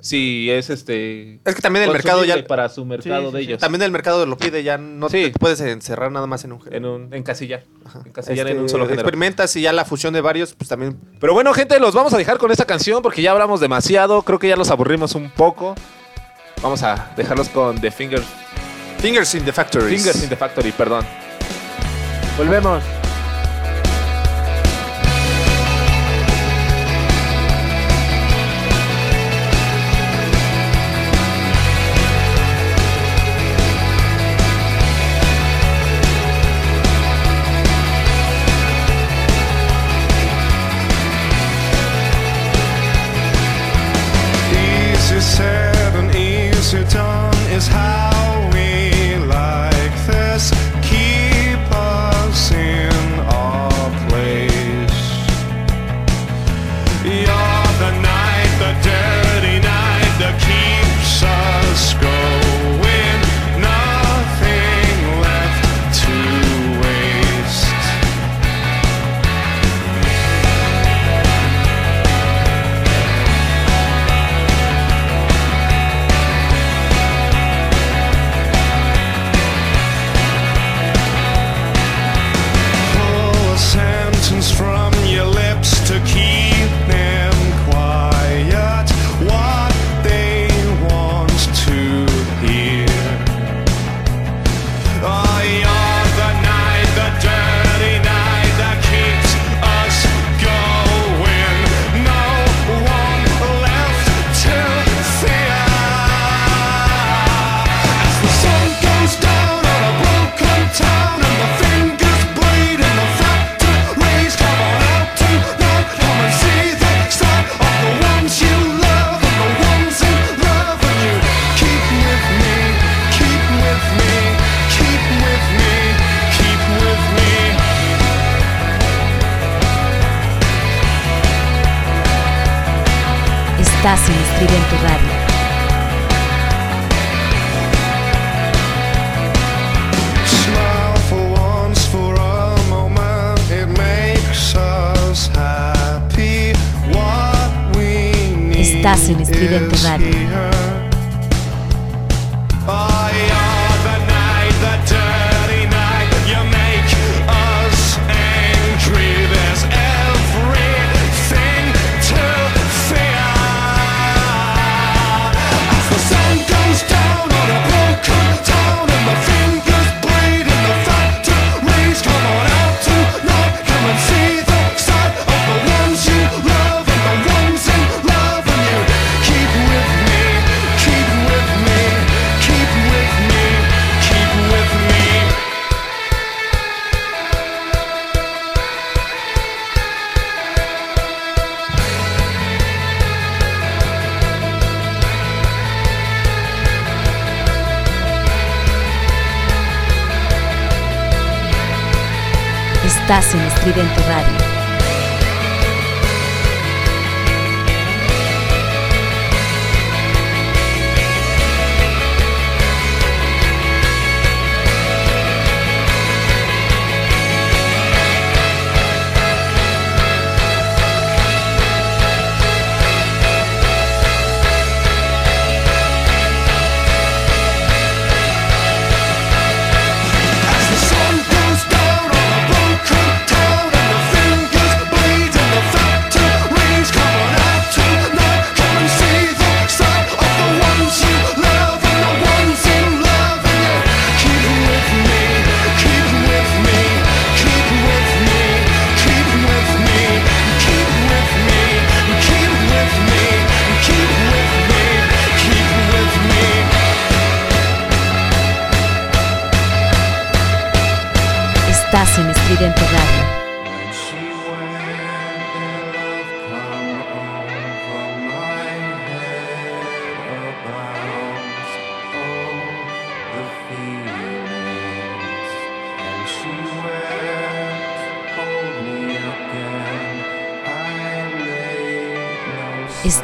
si 0.00 0.50
es 0.50 0.70
este... 0.70 1.40
Es 1.44 1.54
que 1.54 1.62
también 1.62 1.84
el 1.84 1.92
mercado 1.92 2.24
ya. 2.24 2.44
para 2.46 2.68
su 2.68 2.84
mercado 2.84 3.30
Sí, 3.30 3.36
de 3.36 3.42
sí, 3.42 3.48
ellos. 3.48 3.60
También 3.60 3.82
el 3.82 3.90
mercado 3.90 4.24
lo 4.26 4.36
pide, 4.36 4.62
ya 4.62 4.78
no 4.78 5.08
Sí. 5.08 5.30
te 5.32 5.38
puedes 5.38 5.60
encerrar 5.60 6.10
nada 6.12 6.26
más 6.26 6.44
en 6.44 6.52
un 6.52 6.60
género. 6.60 6.76
En 6.76 6.84
un 7.04 7.14
encasillar. 7.14 7.64
Encasillar 8.06 8.46
Este, 8.46 8.56
en 8.56 8.62
un 8.62 8.68
solo 8.68 8.84
género. 8.84 9.02
Experimentas 9.02 9.54
y 9.56 9.62
ya 9.62 9.72
la 9.72 9.84
fusión 9.84 10.12
de 10.14 10.20
varios, 10.20 10.54
pues 10.54 10.68
también. 10.68 10.98
Pero 11.20 11.34
bueno, 11.34 11.52
gente, 11.54 11.78
los 11.80 11.94
vamos 11.94 12.12
a 12.14 12.18
dejar 12.18 12.38
con 12.38 12.50
esta 12.50 12.64
canción 12.64 13.02
porque 13.02 13.22
ya 13.22 13.32
hablamos 13.32 13.60
demasiado. 13.60 14.22
Creo 14.22 14.38
que 14.38 14.48
ya 14.48 14.56
los 14.56 14.70
aburrimos 14.70 15.14
un 15.14 15.30
poco. 15.30 15.74
Vamos 16.62 16.82
a 16.82 17.12
dejarlos 17.16 17.48
con 17.48 17.80
The 17.80 17.90
Fingers, 17.90 18.26
Fingers 18.98 19.34
in 19.34 19.44
the 19.44 19.52
Factory. 19.52 19.96
Fingers 19.96 20.22
in 20.22 20.28
the 20.28 20.36
Factory, 20.36 20.72
perdón. 20.72 21.04
Volvemos. 22.36 22.82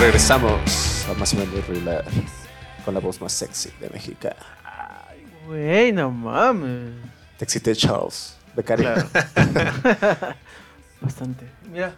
Regresamos 0.00 1.06
a 1.10 1.14
más 1.14 1.34
o 1.34 1.36
menos 1.36 1.66
regular 1.66 2.02
con 2.86 2.94
la 2.94 3.00
voz 3.00 3.20
más 3.20 3.34
sexy 3.34 3.70
de 3.78 3.90
México. 3.90 4.30
Güey, 5.46 5.92
no 5.92 6.10
mames. 6.10 6.94
Te 7.36 7.44
excité 7.44 7.76
Charles, 7.76 8.34
Becari. 8.56 8.82
Claro. 8.82 9.06
Bastante. 11.02 11.44
Mira. 11.70 11.94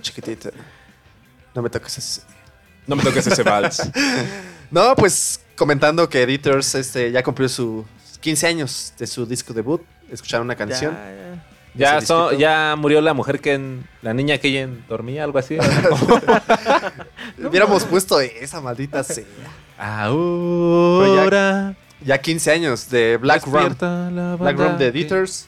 Chiquitita. 0.00 0.48
No 1.54 1.60
me 1.60 1.68
toques 1.68 1.98
así. 1.98 2.22
No 2.86 2.96
me 2.96 3.02
toques 3.02 3.26
ese 3.26 3.42
vals. 3.42 3.82
No, 4.70 4.96
pues 4.96 5.44
comentando 5.54 6.08
que 6.08 6.22
Editors 6.22 6.74
este, 6.74 7.12
ya 7.12 7.22
cumplió 7.22 7.46
sus 7.50 7.84
15 8.20 8.46
años 8.46 8.94
de 8.96 9.06
su 9.06 9.26
disco 9.26 9.52
debut. 9.52 9.82
Escucharon 10.10 10.46
una 10.46 10.56
canción. 10.56 10.94
Ya, 10.94 11.31
Ese 11.78 12.06
son- 12.06 12.36
ya 12.38 12.74
murió 12.76 13.00
la 13.00 13.14
mujer 13.14 13.40
que 13.40 13.54
en, 13.54 13.86
la 14.02 14.12
niña 14.14 14.38
que 14.38 14.48
ella 14.48 14.60
en- 14.62 14.84
dormía, 14.88 15.24
algo 15.24 15.38
así. 15.38 15.56
Hubiéramos 17.42 17.84
puesto 17.84 18.20
esa 18.20 18.60
maldita 18.60 19.02
sea. 19.04 19.24
Ahora. 19.78 21.74
Ya 22.04 22.18
15 22.18 22.50
años 22.50 22.90
de 22.90 23.16
Black 23.16 23.44
Rum. 23.46 23.74
Black 24.38 24.58
Rum 24.58 24.76
de 24.76 24.86
Editors. 24.88 25.46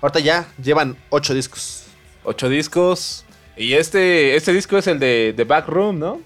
Ahorita 0.00 0.20
ya 0.20 0.46
llevan 0.62 0.96
8 1.10 1.34
discos. 1.34 1.84
Ocho 2.24 2.48
discos. 2.48 3.24
Y 3.56 3.74
este, 3.74 4.36
este 4.36 4.52
disco 4.52 4.76
es 4.78 4.86
el 4.86 4.98
de 4.98 5.32
The 5.36 5.44
Back 5.44 5.68
Room, 5.68 5.98
¿no? 5.98 6.20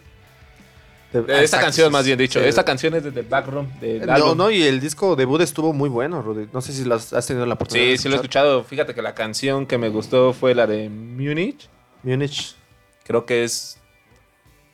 De- 1.12 1.22
De 1.22 1.32
esta 1.32 1.40
exacto, 1.42 1.64
canción, 1.66 1.92
más 1.92 2.06
bien 2.06 2.18
dicho. 2.18 2.40
Sí. 2.40 2.46
Esta 2.46 2.64
canción 2.64 2.94
es 2.94 3.02
de 3.02 3.10
The 3.10 3.22
Back 3.22 3.48
Room. 3.48 3.68
del 3.80 4.06
No, 4.06 4.12
álbum. 4.12 4.38
no, 4.38 4.50
y 4.50 4.62
el 4.62 4.78
disco 4.80 5.16
debut 5.16 5.40
estuvo 5.40 5.72
muy 5.72 5.88
bueno, 5.88 6.22
Rudy. 6.22 6.48
No 6.52 6.60
sé 6.60 6.72
si 6.72 6.84
lo 6.84 6.94
has 6.94 7.12
has 7.12 7.26
tenido 7.26 7.46
la 7.46 7.54
oportunidad 7.54 7.84
Sí, 7.86 7.90
de 7.92 7.98
sí 7.98 8.08
lo 8.08 8.14
he 8.14 8.16
escuchado. 8.16 8.62
Fíjate 8.64 8.94
que 8.94 9.02
la 9.02 9.14
canción 9.14 9.66
que 9.66 9.76
me 9.78 9.88
gustó 9.88 10.32
fue 10.32 10.54
la 10.54 10.66
de 10.68 10.88
Munich. 10.88 11.68
Munich. 12.04 12.54
Creo 13.04 13.26
que 13.26 13.42
es 13.42 13.78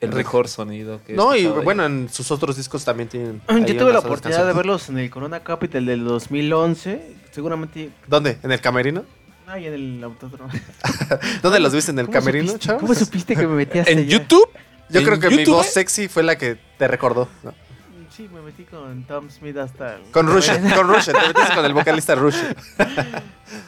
el 0.00 0.12
mejor 0.12 0.46
sonido 0.48 1.00
que 1.06 1.14
No, 1.14 1.34
y 1.34 1.46
bueno, 1.46 1.86
en 1.86 2.10
sus 2.10 2.30
otros 2.30 2.56
discos 2.56 2.84
también 2.84 3.08
tienen. 3.08 3.40
Yo 3.66 3.76
tuve 3.78 3.92
la 3.92 4.00
oportunidad 4.00 4.46
de 4.46 4.52
verlos 4.52 4.90
en 4.90 4.98
el 4.98 5.08
Corona 5.10 5.40
Capital 5.40 5.86
del 5.86 6.04
2011. 6.04 7.16
Seguramente. 7.30 7.90
¿Dónde? 8.06 8.36
¿En 8.42 8.52
el 8.52 8.60
camerino? 8.60 9.04
Ay, 9.46 9.66
en 9.68 9.74
el 9.74 10.04
autódromo. 10.04 10.50
¿Dónde 11.42 11.60
los 11.60 11.72
viste? 11.72 11.92
¿En 11.92 11.98
el 12.00 12.06
¿Cómo 12.06 12.18
camerino, 12.18 12.52
supiste- 12.52 12.58
Charles? 12.58 12.80
¿Cómo 12.82 12.94
supiste 12.94 13.36
que 13.36 13.46
me 13.46 13.54
metí 13.54 13.78
hasta 13.78 13.90
¿En 13.92 13.98
allá? 14.00 14.08
YouTube? 14.08 14.48
Yo 14.88 15.00
¿En 15.00 15.06
creo 15.06 15.18
que 15.20 15.30
mi 15.30 15.38
YouTube? 15.38 15.54
voz 15.56 15.66
sexy 15.66 16.08
fue 16.08 16.22
la 16.22 16.36
que 16.38 16.56
te 16.78 16.86
recordó. 16.88 17.28
¿no? 17.42 17.52
Sí, 18.16 18.28
me 18.32 18.40
metí 18.40 18.64
con 18.64 19.04
Tom 19.04 19.28
Smith 19.30 19.58
hasta 19.58 19.96
el... 19.96 20.02
Con 20.10 20.26
Rush, 20.26 20.48
con 20.74 20.88
Rush, 20.88 21.04
te 21.06 21.12
metiste 21.12 21.54
con 21.54 21.64
el 21.66 21.74
vocalista 21.74 22.14
Rush. 22.14 22.36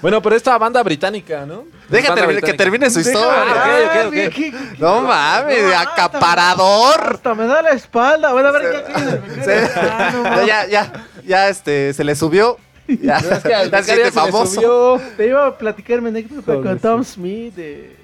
Bueno, 0.01 0.23
pero 0.23 0.37
esta 0.37 0.57
banda 0.57 0.83
británica, 0.83 1.45
¿no? 1.45 1.65
Deja 1.89 2.15
Banda 2.15 2.27
termi- 2.33 2.43
que 2.43 2.55
termine 2.55 2.89
su 2.89 3.01
historia. 3.01 3.43
Ah, 3.45 3.79
ok, 3.85 3.91
ok, 3.91 4.07
ok. 4.07 4.13
¿Qué- 4.13 4.31
qué- 4.31 4.55
No 4.79 5.03
mames, 5.03 5.63
No, 5.65 5.79
acaparador. 5.79 7.15
Hasta 7.15 7.35
me 7.35 7.47
da 7.47 7.61
la 7.63 7.71
espalda. 7.73 8.33
Bueno, 8.33 8.49
a 8.49 8.53
ver, 8.53 8.63
me 8.63 8.79
Sí. 8.79 9.45
cae. 9.45 9.71
Ah, 9.77 10.11
no, 10.15 10.23
No, 10.37 10.47
ya, 10.47 10.67
ya, 10.67 10.93
ya, 11.27 11.49
este, 11.49 11.93
se 11.93 12.05
le 12.05 12.15
subió. 12.17 12.59
Ya, 12.87 13.19
Es 13.19 13.43
que 13.43 13.55
al 13.55 13.71
ya 13.71 13.83
se 13.83 13.97
se 13.97 13.97
le 14.05 14.11
subió. 14.13 15.01
Te 15.17 15.27
iba 15.27 15.47
a 15.47 15.59
platicar 15.59 16.01
mi 16.01 16.09
anécdota 16.09 16.55
con. 16.55 16.79
Tom 16.79 17.05
Smith 17.05 17.55
de, 17.55 17.95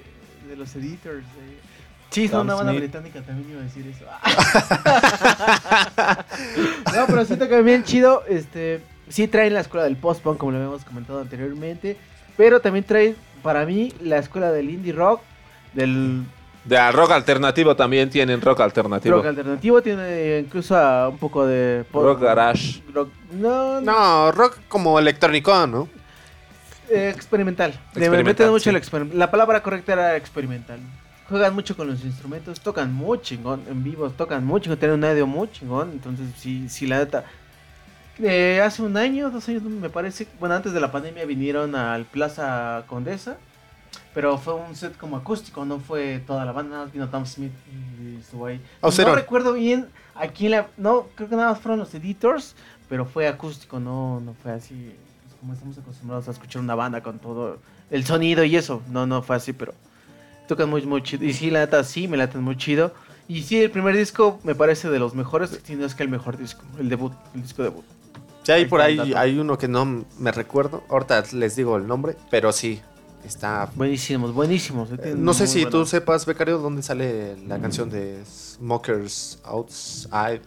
de 0.47 0.55
los 0.55 0.75
editors. 0.75 1.23
Sí, 2.15 2.27
son 2.27 2.39
Tom 2.39 2.47
una 2.47 2.55
banda 2.55 2.71
Smith. 2.71 2.81
británica 2.83 3.21
también 3.21 3.49
iba 3.51 3.59
a 3.59 3.63
decir 3.63 3.85
eso. 3.87 4.05
no, 6.95 7.05
pero 7.07 7.25
siento 7.25 7.47
que 7.49 7.61
bien 7.61 7.83
chido. 7.83 8.23
Este, 8.27 8.81
Sí 9.07 9.27
traen 9.27 9.53
la 9.53 9.59
escuela 9.59 9.83
del 9.83 9.97
post-punk, 9.97 10.37
como 10.39 10.51
lo 10.51 10.57
habíamos 10.57 10.83
comentado 10.83 11.19
anteriormente. 11.21 11.95
Pero 12.37 12.59
también 12.59 12.83
trae, 12.85 13.15
para 13.43 13.65
mí, 13.65 13.93
la 14.01 14.17
escuela 14.17 14.51
del 14.51 14.69
indie 14.69 14.93
rock. 14.93 15.21
Del 15.73 16.23
De 16.63 16.91
rock 16.91 17.11
alternativo 17.11 17.75
también 17.75 18.09
tienen 18.09 18.41
rock 18.41 18.61
alternativo. 18.61 19.17
rock 19.17 19.27
alternativo. 19.27 19.81
Tiene 19.83 20.39
incluso 20.39 20.75
a 20.75 21.09
un 21.09 21.17
poco 21.19 21.45
de... 21.45 21.85
po- 21.91 22.01
Rock 22.01 22.21
garage. 22.21 22.81
rock- 22.93 23.11
no, 23.33 23.79
no. 23.79 23.91
No, 23.91 24.31
rock 24.31 24.57
como 24.67 24.97
electrónico, 24.97 25.67
¿no? 25.67 25.87
eh, 26.89 27.11
experimental. 27.13 27.71
Experimental, 27.89 28.23
meten 28.25 28.49
mucho 28.49 28.63
sí. 28.63 28.69
el 28.69 28.75
experim- 28.77 29.11
La 29.13 29.29
palabra 29.29 29.61
correcta 29.61 29.93
era 29.93 30.15
experimental. 30.15 30.79
Juegan 31.29 31.55
mucho 31.55 31.75
con 31.75 31.87
los 31.87 32.03
instrumentos, 32.03 32.59
tocan 32.59 32.93
muy 32.93 33.19
chingón 33.19 33.63
en 33.67 33.83
vivo, 33.83 34.09
tocan 34.11 34.45
muy 34.45 34.61
chingón, 34.61 34.77
tienen 34.77 34.97
un 34.97 35.05
audio 35.05 35.25
muy 35.25 35.49
chingón. 35.51 35.91
Entonces, 35.91 36.27
sí, 36.37 36.69
sí, 36.69 36.85
la 36.85 36.99
neta. 36.99 37.25
Eh, 38.19 38.61
hace 38.63 38.81
un 38.83 38.95
año, 38.95 39.31
dos 39.31 39.49
años, 39.49 39.63
me 39.63 39.89
parece. 39.89 40.27
Bueno, 40.39 40.55
antes 40.55 40.71
de 40.71 40.79
la 40.79 40.91
pandemia 40.91 41.25
vinieron 41.25 41.75
al 41.75 42.05
Plaza 42.05 42.83
Condesa. 42.87 43.37
Pero 44.13 44.37
fue 44.37 44.53
un 44.53 44.75
set 44.77 44.95
como 44.97 45.17
acústico, 45.17 45.65
no 45.65 45.79
fue 45.79 46.23
toda 46.25 46.45
la 46.45 46.53
banda, 46.53 46.71
nada 46.71 46.85
más 46.85 46.93
vino 46.93 47.09
Tom 47.09 47.25
Smith 47.25 47.51
y 47.69 48.17
estuvo 48.17 48.45
ahí. 48.45 48.61
Oh, 48.79 48.87
no 48.87 48.91
cero. 48.91 49.13
recuerdo 49.13 49.51
bien 49.51 49.89
a 50.15 50.27
quién 50.27 50.51
la. 50.51 50.67
No, 50.77 51.07
creo 51.15 51.27
que 51.27 51.35
nada 51.35 51.49
más 51.49 51.59
fueron 51.59 51.79
los 51.79 51.93
editors, 51.93 52.55
pero 52.87 53.05
fue 53.05 53.27
acústico, 53.27 53.77
no, 53.77 54.21
no 54.21 54.33
fue 54.41 54.53
así. 54.53 54.95
pues, 55.25 55.37
como 55.41 55.53
estamos 55.53 55.77
acostumbrados 55.77 56.29
a 56.29 56.31
escuchar 56.31 56.61
una 56.61 56.75
banda 56.75 57.03
con 57.03 57.19
todo 57.19 57.59
el 57.91 58.05
sonido 58.05 58.45
y 58.45 58.55
eso. 58.55 58.81
No, 58.89 59.05
no 59.05 59.21
fue 59.21 59.35
así, 59.35 59.51
pero 59.51 59.73
tocan 60.47 60.69
muy, 60.69 60.85
muy 60.85 61.01
chido. 61.03 61.25
Y 61.25 61.33
sí, 61.33 61.49
la 61.49 61.59
neta, 61.59 61.83
sí, 61.83 62.07
me 62.07 62.17
laten 62.17 62.41
muy 62.41 62.57
chido. 62.57 62.93
Y 63.27 63.41
sí, 63.43 63.61
el 63.61 63.71
primer 63.71 63.95
disco 63.95 64.39
me 64.43 64.53
parece 64.55 64.89
de 64.89 64.99
los 64.99 65.15
mejores, 65.15 65.59
si 65.63 65.75
no 65.75 65.85
es 65.85 65.95
que 65.95 66.03
el 66.03 66.09
mejor 66.09 66.37
disco, 66.37 66.61
el 66.79 66.89
debut, 66.89 67.13
el 67.33 67.41
disco 67.41 67.63
debut. 67.63 67.83
Sí, 68.43 68.51
hay 68.51 68.65
por 68.65 68.81
ahí 68.81 69.13
hay 69.15 69.39
uno 69.39 69.57
que 69.57 69.67
no 69.67 70.05
me 70.19 70.31
recuerdo. 70.31 70.83
Ahorita 70.89 71.23
les 71.31 71.55
digo 71.55 71.75
el 71.77 71.87
nombre, 71.87 72.15
pero 72.29 72.51
sí, 72.51 72.79
está... 73.25 73.67
Buenísimos, 73.73 74.31
buenísimos. 74.31 74.89
eh, 74.91 75.15
No 75.17 75.33
sé 75.33 75.47
si 75.47 75.63
tú 75.65 75.71
buenos. 75.71 75.89
sepas, 75.89 76.27
Becario, 76.27 76.59
dónde 76.59 76.83
sale 76.83 77.35
la 77.47 77.59
canción 77.59 77.89
de 77.89 78.23
Smokers 78.25 79.39
Outside, 79.45 80.41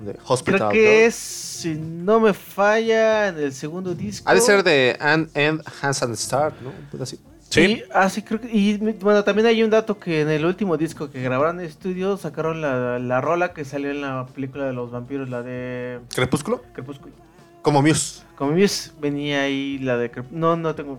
de 0.00 0.18
Hospital. 0.26 0.58
Creo 0.58 0.70
que 0.70 1.04
es, 1.04 1.14
si 1.14 1.74
no 1.74 2.18
me 2.20 2.32
falla, 2.32 3.28
en 3.28 3.38
el 3.38 3.52
segundo 3.52 3.94
disco. 3.94 4.28
Ha 4.28 4.34
de 4.34 4.40
ser 4.40 4.64
de 4.64 4.96
And, 4.98 5.28
and 5.36 5.62
Hands 5.82 6.02
and 6.02 6.16
Start, 6.16 6.54
¿no? 6.62 6.70
Pedazo 6.90 7.02
así. 7.02 7.20
Sí, 7.54 7.82
ah, 7.92 8.08
sí, 8.08 8.22
creo 8.22 8.40
que. 8.40 8.48
Y 8.50 8.76
bueno, 8.76 9.22
también 9.24 9.46
hay 9.46 9.62
un 9.62 9.70
dato 9.70 9.98
que 9.98 10.22
en 10.22 10.30
el 10.30 10.44
último 10.44 10.76
disco 10.76 11.10
que 11.10 11.22
grabaron 11.22 11.60
en 11.60 11.66
estudio 11.66 12.16
sacaron 12.16 12.60
la, 12.60 12.98
la 12.98 13.20
rola 13.20 13.52
que 13.52 13.64
salió 13.64 13.90
en 13.90 14.00
la 14.00 14.26
película 14.26 14.66
de 14.66 14.72
los 14.72 14.90
vampiros, 14.90 15.28
la 15.28 15.42
de 15.42 16.00
¿Crepúsculo? 16.14 16.62
Crepúsculo. 16.72 17.14
Como 17.62 17.80
Muse. 17.80 18.22
Como 18.36 18.52
Muse 18.52 18.90
venía 19.00 19.42
ahí 19.42 19.78
la 19.78 19.96
de 19.96 20.10
No, 20.30 20.56
no 20.56 20.74
tengo. 20.74 20.98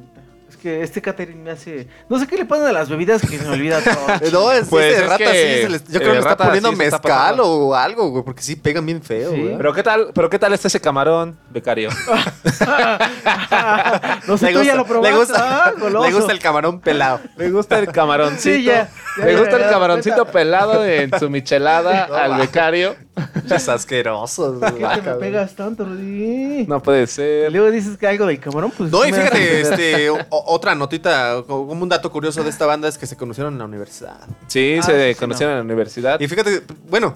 Que 0.66 0.82
este 0.82 0.99
catering 0.99 1.43
me 1.43 1.51
hace. 1.51 1.88
No 2.09 2.18
sé 2.18 2.26
qué 2.26 2.38
le 2.38 2.45
ponen 2.45 2.66
a 2.66 2.72
las 2.72 2.89
bebidas 2.89 3.22
que 3.22 3.38
se 3.38 3.43
me 3.43 3.51
olvida 3.53 3.82
todo. 3.82 3.93
No, 4.32 4.51
es, 4.51 4.68
Pues 4.68 4.93
ese 4.95 5.03
es 5.03 5.09
rata 5.09 5.18
que, 5.24 5.28
sí 5.57 5.61
se 5.61 5.70
les- 5.70 5.84
Yo 5.88 5.99
creo 5.99 6.01
eh, 6.01 6.05
que 6.07 6.13
le 6.13 6.20
está 6.32 6.38
poniendo 6.38 6.70
sí 6.72 6.76
se 6.78 6.86
está 6.86 6.97
mezcal 6.97 7.39
o 7.41 7.76
algo, 7.76 8.09
güey, 8.09 8.24
porque 8.24 8.41
sí 8.41 8.55
pegan 8.55 8.84
bien 8.84 9.03
feo, 9.03 9.32
Sí. 9.32 9.41
güey. 9.41 9.57
Pero 9.57 9.74
qué 9.74 9.84
tal, 9.84 10.07
pero 10.16 10.28
qué 10.28 10.39
tal 10.39 10.53
está 10.53 10.68
ese 10.68 10.82
camarón, 10.82 11.38
becario. 11.51 11.89
no 14.28 14.38
sé, 14.39 14.47
Le 14.47 14.53
tú 14.53 14.63
ya 14.63 14.63
gusta- 14.63 14.76
lo 14.76 14.86
probaste. 14.86 15.11
le 15.11 15.18
gusta, 15.20 15.66
ah, 15.68 15.74
le 15.78 16.11
gusta 16.11 16.32
el 16.32 16.39
camarón 16.39 16.80
pelado. 16.80 17.20
Me 17.38 17.49
gusta 17.51 17.78
el 17.80 17.91
camaroncito. 17.91 18.55
Sí, 18.55 18.63
ya, 18.63 18.89
ya, 19.20 19.26
Me 19.26 19.34
ya, 19.34 19.39
gusta 19.39 19.59
ya, 19.59 19.66
el 19.66 19.72
camaroncito 19.72 20.26
pelado 20.26 20.84
en 20.84 21.11
su 21.20 21.30
michelada 21.30 22.07
No, 22.07 22.16
al 22.16 22.38
becario. 22.38 22.95
Es 23.49 23.70
asqueroso. 23.70 24.59
¿Por 24.59 24.78
qué 24.78 25.01
te 25.01 25.11
pegas 25.16 25.55
tanto, 25.55 25.86
Rudy? 25.86 26.66
No 26.68 26.82
puede 26.82 27.03
Y 27.03 27.07
ser. 27.07 27.51
luego 27.51 27.72
dices 27.72 27.97
que 27.97 28.07
algo 28.07 28.26
del 28.26 28.39
camarón, 28.39 28.72
pues. 28.78 28.91
No, 28.91 29.05
y 29.05 29.13
fíjate, 29.13 29.61
este, 29.61 30.09
o- 30.09 30.20
otra 30.30 30.76
notita, 30.76 31.43
como 31.47 31.72
un 31.72 31.89
dato 31.89 32.11
curioso 32.11 32.43
de 32.43 32.49
esta 32.49 32.66
banda 32.66 32.88
es 32.88 32.97
que 32.97 33.07
se 33.07 33.16
conocieron 33.16 33.53
en 33.53 33.59
la 33.59 33.66
universidad. 33.66 34.20
Sí, 34.47 34.78
Ah, 34.80 34.84
se 34.84 35.13
sí, 35.13 35.20
conocieron 35.20 35.53
en 35.53 35.59
la 35.59 35.63
universidad. 35.66 36.20
Y 36.20 36.28
fíjate, 36.28 36.63
bueno, 36.89 37.16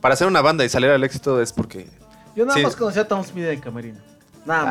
para 0.00 0.14
hacer 0.14 0.26
una 0.26 0.40
banda 0.42 0.64
y 0.64 0.68
salir 0.68 0.90
al 0.90 1.02
éxito 1.04 1.40
es 1.40 1.52
porque... 1.52 1.88
Yo 2.36 2.44
nada 2.46 2.56
sí. 2.58 2.62
más 2.64 2.76
conocí 2.76 2.98
a 2.98 3.06
Tom 3.08 3.22
Smith 3.24 3.44
en 3.44 3.60
camerino. 3.60 3.98
Nada 4.46 4.64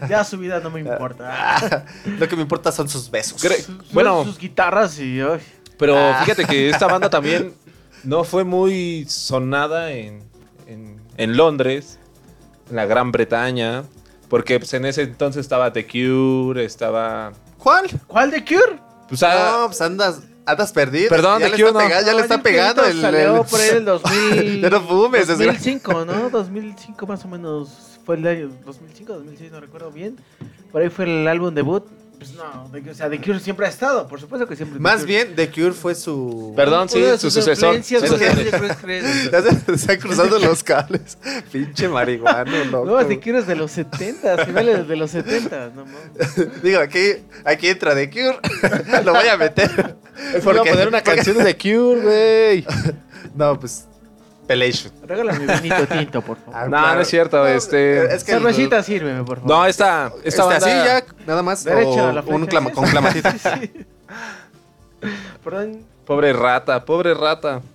más. 0.00 0.08
Ya 0.10 0.22
su 0.22 0.38
vida 0.38 0.60
no 0.60 0.70
me 0.70 0.80
importa. 0.80 1.24
ah, 1.56 1.82
lo 2.18 2.28
que 2.28 2.36
me 2.36 2.42
importa 2.42 2.70
son 2.70 2.88
sus 2.88 3.10
besos. 3.10 3.42
Cre- 3.44 3.60
Sus- 3.62 3.92
bueno. 3.92 4.22
sus 4.24 4.38
guitarras 4.38 4.98
y. 5.00 5.20
ay. 5.20 5.40
Pero 5.78 5.96
Ah. 5.96 6.20
fíjate 6.24 6.44
que 6.44 6.70
esta 6.70 6.86
banda 6.86 7.10
también 7.10 7.52
no 8.06 8.24
fue 8.24 8.44
muy 8.44 9.04
sonada 9.08 9.92
en, 9.92 10.22
en, 10.66 11.00
en 11.16 11.36
Londres, 11.36 11.98
en 12.70 12.76
la 12.76 12.86
Gran 12.86 13.12
Bretaña, 13.12 13.84
porque 14.28 14.58
pues, 14.58 14.72
en 14.74 14.84
ese 14.86 15.02
entonces 15.02 15.40
estaba 15.40 15.72
The 15.72 15.86
Cure, 15.86 16.64
estaba... 16.64 17.32
¿Cuál? 17.58 17.86
¿Cuál 18.06 18.30
de 18.30 18.44
Cure? 18.44 18.78
Pues, 19.08 19.22
ah, 19.22 19.58
No, 19.60 19.66
pues 19.66 19.80
andas, 19.80 20.20
andas 20.46 20.72
perdido. 20.72 21.08
Perdón, 21.08 21.40
ya 21.40 21.46
The 21.50 21.56
le 21.56 21.56
Cure 21.64 21.68
está, 21.84 22.00
no. 22.00 22.06
ya 22.06 22.14
le 22.14 22.22
está 22.22 22.42
pegando 22.42 22.84
el... 22.84 23.00
Salió 23.00 23.36
el- 23.42 23.46
por 23.46 23.60
ahí 23.60 23.68
el 23.70 23.84
2000. 23.84 24.60
Ya 24.62 24.70
no 24.70 24.80
fumes, 24.82 25.28
desgracia- 25.28 25.80
2005, 25.80 26.04
¿no? 26.04 26.30
2005 26.30 27.06
más 27.06 27.24
o 27.24 27.28
menos. 27.28 27.70
Fue 28.04 28.14
el 28.16 28.26
año 28.26 28.50
2005, 28.64 29.12
2006, 29.14 29.50
no 29.50 29.60
recuerdo 29.60 29.90
bien. 29.90 30.16
Por 30.70 30.80
ahí 30.82 30.88
fue 30.90 31.04
el 31.06 31.26
álbum 31.26 31.52
debut. 31.54 31.84
Pues 32.18 32.32
no, 32.34 32.68
de, 32.72 32.90
o 32.90 32.94
sea, 32.94 33.10
The 33.10 33.20
Cure 33.20 33.38
siempre 33.40 33.66
ha 33.66 33.68
estado, 33.68 34.08
por 34.08 34.18
supuesto 34.20 34.46
que 34.48 34.56
siempre. 34.56 34.78
The 34.78 34.82
Más 34.82 35.00
Cure. 35.02 35.06
bien, 35.06 35.34
The 35.36 35.50
Cure 35.50 35.72
fue 35.72 35.94
su... 35.94 36.54
Perdón, 36.56 36.88
sí, 36.88 36.98
Una 36.98 37.12
de 37.12 37.18
su 37.18 37.30
sus 37.30 37.44
sucesor. 37.44 37.74
influencias, 37.76 38.02
Ya 39.32 39.42
se 39.42 39.72
están 39.74 39.98
cruzando 39.98 40.38
los 40.38 40.62
cables. 40.64 41.18
Pinche 41.52 41.88
marihuano, 41.88 42.64
loco. 42.64 42.86
No, 42.86 43.06
The 43.06 43.20
Cure 43.20 43.38
es 43.40 43.46
de 43.46 43.56
los 43.56 43.70
70, 43.72 44.46
finales 44.46 44.88
de 44.88 44.96
los 44.96 45.10
70, 45.10 45.70
no 45.74 45.84
mames. 45.84 46.62
Digo, 46.62 46.80
aquí, 46.80 47.00
aquí 47.44 47.68
entra 47.68 47.94
The 47.94 48.08
Cure. 48.10 48.38
Lo 49.04 49.12
voy 49.12 49.28
a 49.28 49.36
meter. 49.36 49.96
Es 50.34 50.42
por 50.42 50.56
Porque- 50.56 50.70
poner 50.70 50.88
una 50.88 51.02
porque- 51.02 51.16
canción 51.16 51.36
de 51.38 51.44
The 51.52 51.56
Cure, 51.58 52.00
güey. 52.02 52.66
No, 53.34 53.58
pues... 53.60 53.86
Pelation. 54.46 54.92
Regálame 55.02 55.46
vinito 55.60 55.86
tinto, 55.88 56.22
por 56.22 56.36
favor. 56.38 56.54
Ah, 56.54 56.64
No, 56.64 56.70
claro. 56.78 56.94
no 56.94 57.00
es 57.00 57.08
cierto, 57.08 57.46
este... 57.46 58.14
Es 58.14 58.22
que 58.24 58.32
el- 58.32 58.38
Cervecita, 58.38 58.82
sírveme, 58.82 59.24
por 59.24 59.38
favor. 59.38 59.50
No, 59.50 59.66
esta, 59.66 60.12
esta 60.22 60.28
Este, 60.28 60.42
banda... 60.42 60.56
así 60.56 60.68
ya, 60.68 61.04
nada 61.26 61.42
más. 61.42 61.64
Derecho 61.64 61.88
o 61.90 62.06
a 62.08 62.12
la 62.12 62.20
un 62.22 62.46
clama- 62.46 62.70
con 62.72 62.84
clamatito. 62.88 63.28
Sí. 65.00 65.10
Perdón. 65.44 65.84
Pobre 66.06 66.32
rata, 66.32 66.84
pobre 66.84 67.14
rata. 67.14 67.60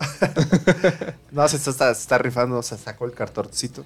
No, 1.32 1.48
se 1.48 1.56
está, 1.56 1.94
se 1.94 2.02
está 2.02 2.18
rifando, 2.18 2.62
se 2.62 2.78
sacó 2.78 3.06
el 3.06 3.14
cartoncito. 3.14 3.86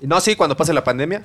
Y 0.00 0.06
no, 0.06 0.20
sí, 0.20 0.36
cuando 0.36 0.56
pase 0.56 0.72
la 0.72 0.84
pandemia, 0.84 1.24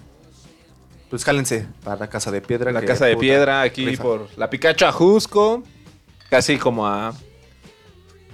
pues 1.11 1.23
jálense 1.23 1.67
para 1.83 1.95
la 1.99 2.07
casa 2.09 2.31
de 2.31 2.41
piedra. 2.41 2.71
La 2.71 2.81
casa 2.83 3.05
de 3.05 3.15
piedra 3.17 3.61
aquí 3.61 3.85
rifa. 3.85 4.01
por 4.01 4.27
la 4.37 4.49
Picacho 4.49 4.87
Ajusco. 4.87 5.61
Casi 6.31 6.57
como 6.57 6.87
a 6.87 7.13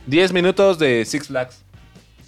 10 0.06 0.32
minutos 0.32 0.80
de 0.80 1.04
Six 1.04 1.28
Flags. 1.28 1.64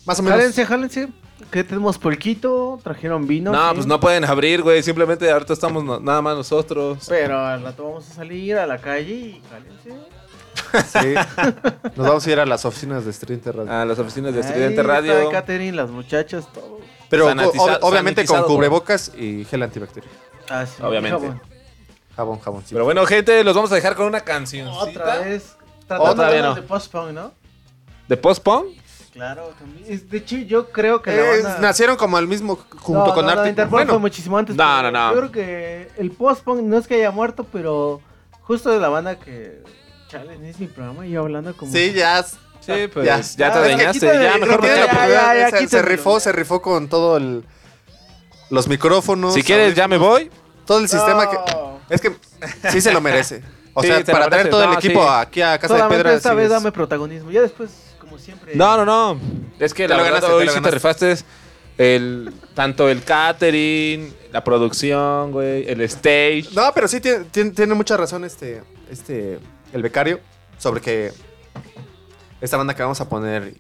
Más 0.10 0.20
o 0.20 0.24
menos. 0.24 0.39
Jálense, 0.39 0.66
jálense. 0.66 1.07
Que 1.51 1.64
tenemos 1.64 1.97
polquito, 1.99 2.80
trajeron 2.84 3.28
vino. 3.28 3.51
No, 3.51 3.70
sí. 3.70 3.76
pues 3.76 3.86
no 3.88 3.99
pueden 3.99 4.26
abrir, 4.26 4.62
güey. 4.64 4.82
Simplemente 4.84 5.30
ahorita 5.32 5.53
estamos 5.53 5.84
no- 5.84 5.99
nada 5.99 6.22
más 6.22 6.36
nosotros. 6.36 7.05
Pero 7.07 7.39
al 7.39 7.62
rato 7.64 7.84
vamos 7.86 8.10
a 8.10 8.14
salir 8.14 8.57
a 8.57 8.66
la 8.66 8.80
calle 8.80 9.14
y 9.14 9.41
jálense. 9.49 10.10
Sí. 10.91 11.14
Nos 11.95 12.07
vamos 12.07 12.26
a 12.28 12.32
ir 12.32 12.39
a 12.39 12.45
las 12.45 12.66
oficinas 12.66 13.05
de 13.05 13.12
Street 13.12 13.39
Radio. 13.45 13.72
A 13.72 13.86
las 13.86 13.97
oficinas 13.99 14.34
de 14.34 14.41
Estridente 14.41 14.82
está 14.82 14.93
Radio. 14.93 15.30
Catherine, 15.30 15.78
las 15.78 15.89
muchachas, 15.91 16.51
todo. 16.51 16.80
Pero 17.10 17.28
obviamente 17.82 18.26
con 18.26 18.43
cubrebocas 18.43 19.12
y 19.16 19.45
gel 19.45 19.62
antibacterial. 19.64 20.12
Ah, 20.49 20.66
sí, 20.66 20.82
Obviamente. 20.82 21.20
jabón. 21.20 21.41
Jabón, 22.16 22.39
jabón. 22.39 22.62
sí. 22.66 22.74
Pero 22.74 22.84
bueno, 22.86 23.05
gente, 23.05 23.43
los 23.43 23.55
vamos 23.55 23.72
a 23.72 23.76
dejar 23.76 23.95
con 23.95 24.07
una 24.07 24.22
cancioncita. 24.22 24.84
Otra 24.84 25.20
vez. 25.20 25.55
Tratando 25.88 26.12
Otra 26.12 26.26
vez 26.28 26.36
de 26.36 26.41
no. 26.41 26.55
de 26.55 26.62
post-punk, 26.64 27.12
¿no? 27.12 27.32
¿De 28.07 28.18
Postpone? 28.18 28.70
Claro, 29.20 29.53
también. 29.59 29.86
Es- 29.88 30.09
De 30.09 30.17
hecho, 30.20 30.38
yo 30.38 30.70
creo 30.72 31.01
que 31.01 31.11
la 31.11 31.17
Eh, 31.36 31.41
banda... 31.43 31.57
nacieron 31.59 31.97
como 31.97 32.15
al 32.17 32.26
mismo 32.28 32.57
junto 32.78 33.07
No, 33.07 33.13
con 33.13 33.26
no, 33.26 33.36
no. 33.36 33.45
Interpol 33.47 33.72
bueno, 33.72 33.91
fue 33.93 33.99
muchísimo 33.99 34.38
antes. 34.38 34.55
No, 34.55 34.63
pero 34.78 34.91
no, 34.91 35.07
no. 35.09 35.13
Yo 35.13 35.20
creo 35.20 35.32
que 35.32 35.91
el 35.97 36.11
post-punk 36.11 36.61
no 36.61 36.78
es 36.78 36.88
que 36.88 36.95
haya 36.95 37.11
muerto, 37.11 37.45
pero 37.51 37.99
justo 38.41 38.70
de 38.70 38.80
la 38.80 38.88
banda 38.89 39.20
que... 39.20 39.61
Chale, 40.07 40.49
es 40.49 40.59
mi 40.59 40.67
programa 40.67 41.05
y 41.05 41.11
yo 41.11 41.22
hablando 41.22 41.55
como... 41.55 41.72
sí, 41.72 41.91
ya. 41.93 42.24
Sí, 42.24 42.88
pues 42.93 43.05
Ya. 43.05 43.20
ya, 43.22 43.51
te 43.53 43.59
dañaste. 43.59 44.05
Ya, 44.05 44.34
creo 44.34 44.45
mejor 44.45 44.65
ya, 44.65 44.86
ya, 45.07 45.49
ya, 45.51 45.67
se, 45.67 45.82
rifó, 45.82 46.20
se 46.20 46.32
rifó 46.32 46.61
con 46.61 46.88
todo 46.89 47.17
el. 47.17 47.43
Los 48.49 48.67
micrófonos. 48.67 49.34
Si 49.34 49.43
quieres, 49.43 49.76
ya 49.76 49.88
me 49.88 49.97
voy. 49.97 50.30
Todo 50.65 50.80
el 50.80 50.89
sistema 50.89 51.30
que. 51.30 51.38
Es 51.89 52.01
que 52.01 52.15
sí 52.70 52.82
se 52.82 52.91
lo 52.91 53.01
merece. 53.01 53.41
O 53.74 53.82
Sí, 53.84 53.88
sea, 53.88 54.03
para 54.03 54.30
traer 54.30 54.49
todo 54.49 54.63
el 54.63 54.74
equipo 54.74 55.01
sí. 55.03 55.09
aquí 55.09 55.41
a 55.41 55.57
Casa 55.57 55.74
de 55.76 55.80
Solamente 55.80 56.03
Piedra. 56.03 56.17
esta 56.17 56.30
sí 56.32 56.36
vez 56.36 56.45
es- 56.45 56.51
dame 56.51 56.72
protagonismo. 56.72 57.32
Ya 57.32 57.41
después, 57.41 57.70
siempre... 58.20 58.55
No, 58.55 58.78
no, 58.78 58.86
no. 58.86 59.20
Es 59.59 59.74
que 59.74 59.84
Te 59.84 59.89
la 59.89 59.97
lo 59.97 60.03
verdad 60.03 60.22
ganaste, 60.22 60.36
hoy 60.36 60.39
te 60.41 60.45
lo 60.45 60.51
sí 60.51 60.57
te 60.61 60.70
ganaste. 60.70 60.76
rifaste 60.76 61.26
el, 61.78 62.34
tanto 62.53 62.89
el 62.89 63.03
catering, 63.03 64.13
la 64.32 64.43
producción, 64.43 65.32
güey, 65.32 65.67
el 65.70 65.82
stage. 65.82 66.45
No, 66.53 66.72
pero 66.74 66.88
sí 66.88 66.99
tiene, 66.99 67.26
tiene, 67.26 67.51
tiene 67.51 67.74
mucha 67.74 67.95
razón 67.97 68.24
este, 68.26 68.61
este, 68.91 69.39
el 69.74 69.82
becario, 69.82 70.20
sobre 70.57 70.82
que 70.82 71.11
esta 72.41 72.57
banda 72.57 72.74
que 72.76 72.82
vamos 72.84 72.99
a 73.01 73.07
poner 73.09 73.53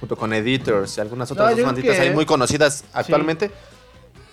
junto 0.00 0.16
con 0.16 0.32
Editors 0.32 0.96
y 0.98 1.00
algunas 1.00 1.30
otras 1.30 1.56
No, 1.56 1.64
banditas 1.64 1.94
que- 1.96 2.02
ahí 2.02 2.10
muy 2.10 2.26
conocidas 2.26 2.84
actualmente, 2.92 3.50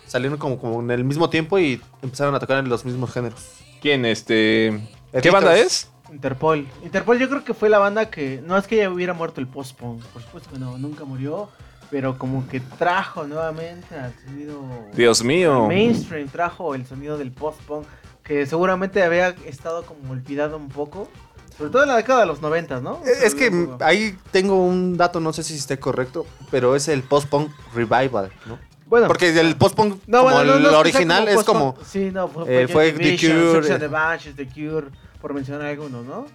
Salieron 0.08 0.38
como, 0.38 0.60
como 0.60 0.82
en 0.82 0.92
el 0.92 1.06
mismo 1.06 1.30
tiempo 1.30 1.58
y 1.58 1.80
empezaron 2.02 2.36
a 2.36 2.40
tocar 2.40 2.58
en 2.58 2.68
los 2.68 2.84
mismos 2.84 3.14
géneros. 3.14 3.40
¿Quién, 3.82 4.06
este? 4.06 4.86
¿Qué 5.22 5.32
banda 5.32 5.56
es? 5.58 5.88
Interpol. 6.12 6.68
Interpol 6.84 7.20
yo 7.20 7.30
creo 7.30 7.44
que 7.44 7.54
fue 7.54 7.70
la 7.70 7.80
banda 7.80 8.10
que... 8.10 8.42
No 8.46 8.58
es 8.58 8.68
que 8.68 8.78
ya 8.78 8.90
hubiera 8.90 9.14
muerto 9.14 9.42
el 9.42 9.48
post-punk, 9.48 10.04
por 10.06 10.22
supuesto 10.22 10.50
que 10.52 10.60
no, 10.60 10.78
nunca 10.78 11.06
murió. 11.06 11.50
Pero 11.90 12.18
como 12.18 12.48
que 12.48 12.60
trajo 12.60 13.26
nuevamente 13.26 13.96
al 13.96 14.14
sonido... 14.26 14.62
Dios 14.94 15.24
mío. 15.24 15.68
mainstream, 15.68 16.30
trajo 16.30 16.76
el 16.76 16.86
sonido 16.86 17.18
del 17.18 17.32
post-punk. 17.32 17.86
Que 18.24 18.46
seguramente 18.46 19.04
había 19.04 19.30
estado 19.46 19.84
como 19.84 20.12
olvidado 20.12 20.58
un 20.58 20.70
poco. 20.70 21.10
Sobre 21.58 21.70
todo 21.70 21.84
en 21.84 21.90
la 21.90 21.98
década 21.98 22.22
de 22.22 22.26
los 22.28 22.42
90, 22.42 22.80
¿no? 22.80 23.02
Eh, 23.06 23.12
Es 23.24 23.36
que 23.36 23.52
ahí 23.82 24.18
tengo 24.32 24.66
un 24.66 24.96
dato, 24.96 25.20
no 25.20 25.34
sé 25.34 25.44
si 25.44 25.56
esté 25.56 25.80
correcto, 25.80 26.26
pero 26.50 26.76
es 26.76 26.88
el 26.88 27.04
post-punk 27.04 27.52
revival, 27.74 28.32
¿no? 28.46 28.58
Bueno, 28.92 29.08
Porque 29.08 29.30
el 29.40 29.56
post-punk, 29.56 30.02
no, 30.06 30.24
como 30.24 30.34
bueno, 30.34 30.52
no, 30.52 30.58
el 30.58 30.64
no 30.64 30.80
original, 30.80 31.28
es 31.30 31.44
como... 31.46 31.78
Sí, 31.86 32.10
no, 32.12 32.28
fue, 32.28 32.64
eh, 32.64 32.68
fue 32.68 32.92
Joy 32.92 33.18
The 33.18 33.18
Cure, 33.18 33.76
eh. 33.76 33.80
the 33.80 33.88
Banshees, 33.88 34.36
The 34.36 34.48
Cure, 34.48 34.88
por 35.22 35.34
mencionar 35.34 35.68
algunos, 35.68 36.06
¿no? 36.06 36.26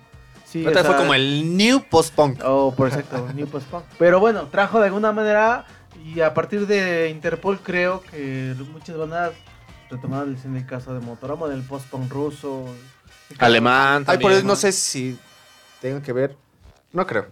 Sí, 0.44 0.62
Ahorita 0.64 0.82
o 0.82 0.84
fue 0.84 0.96
como 0.96 1.14
el 1.14 1.56
new 1.56 1.82
post-punk. 1.90 2.40
Oh, 2.44 2.72
por 2.74 2.88
exacto, 2.88 3.28
New 3.34 3.48
Post 3.48 3.66
Punk. 3.66 3.84
Pero 3.98 4.20
bueno, 4.20 4.46
trajo 4.46 4.78
de 4.78 4.86
alguna 4.86 5.10
manera 5.12 5.66
y 6.04 6.20
a 6.20 6.32
partir 6.34 6.66
de 6.68 7.08
Interpol 7.10 7.58
creo 7.58 8.00
que 8.02 8.54
muchas 8.72 8.96
bandas 8.96 9.32
retomaron 9.90 10.36
en 10.44 10.56
el 10.56 10.64
caso 10.64 10.94
de 10.94 11.00
Motorama, 11.00 11.48
del 11.48 11.62
post-punk 11.62 12.12
ruso. 12.12 12.64
Alemán. 13.38 14.04
Ay, 14.06 14.18
por 14.18 14.30
eso 14.30 14.46
no 14.46 14.54
sé 14.54 14.70
si 14.70 15.18
tengo 15.80 16.00
que 16.00 16.12
ver. 16.12 16.36
No 16.92 17.06
creo. 17.06 17.26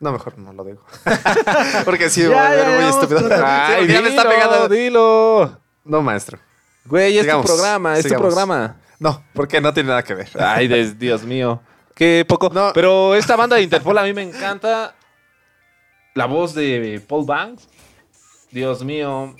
No, 0.00 0.10
mejor 0.10 0.38
no 0.38 0.52
lo 0.52 0.64
digo. 0.64 0.82
porque 1.84 2.10
sí, 2.10 2.26
voy 2.26 2.34
a 2.34 2.48
ver 2.50 2.80
muy 2.80 2.90
estúpido. 2.90 3.28
Ay, 3.44 3.86
ya 3.86 4.00
me 4.00 4.08
está 4.08 4.22
dilo, 4.22 4.34
pegando. 4.34 4.68
Dilo. 4.68 5.60
No, 5.84 6.02
maestro. 6.02 6.38
Güey, 6.86 7.18
es 7.18 7.22
Sigamos, 7.22 7.46
tu 7.46 7.52
programa, 7.52 7.96
es 7.96 8.02
sigamos. 8.02 8.22
tu 8.22 8.28
programa. 8.34 8.76
No, 9.02 9.22
porque 9.34 9.60
no 9.60 9.72
tiene 9.74 9.88
nada 9.88 10.02
que 10.04 10.14
ver. 10.14 10.28
Ay, 10.38 10.68
des- 10.68 10.96
Dios 10.98 11.24
mío. 11.24 11.60
Qué 11.94 12.24
poco. 12.26 12.50
No. 12.50 12.70
Pero 12.72 13.14
esta 13.16 13.34
banda 13.36 13.56
de 13.56 13.62
Interpol 13.62 13.98
a 13.98 14.02
mí 14.04 14.12
me 14.12 14.22
encanta. 14.22 14.94
La 16.14 16.26
voz 16.26 16.54
de 16.54 17.02
Paul 17.08 17.26
Banks. 17.26 17.68
Dios 18.50 18.84
mío. 18.84 19.34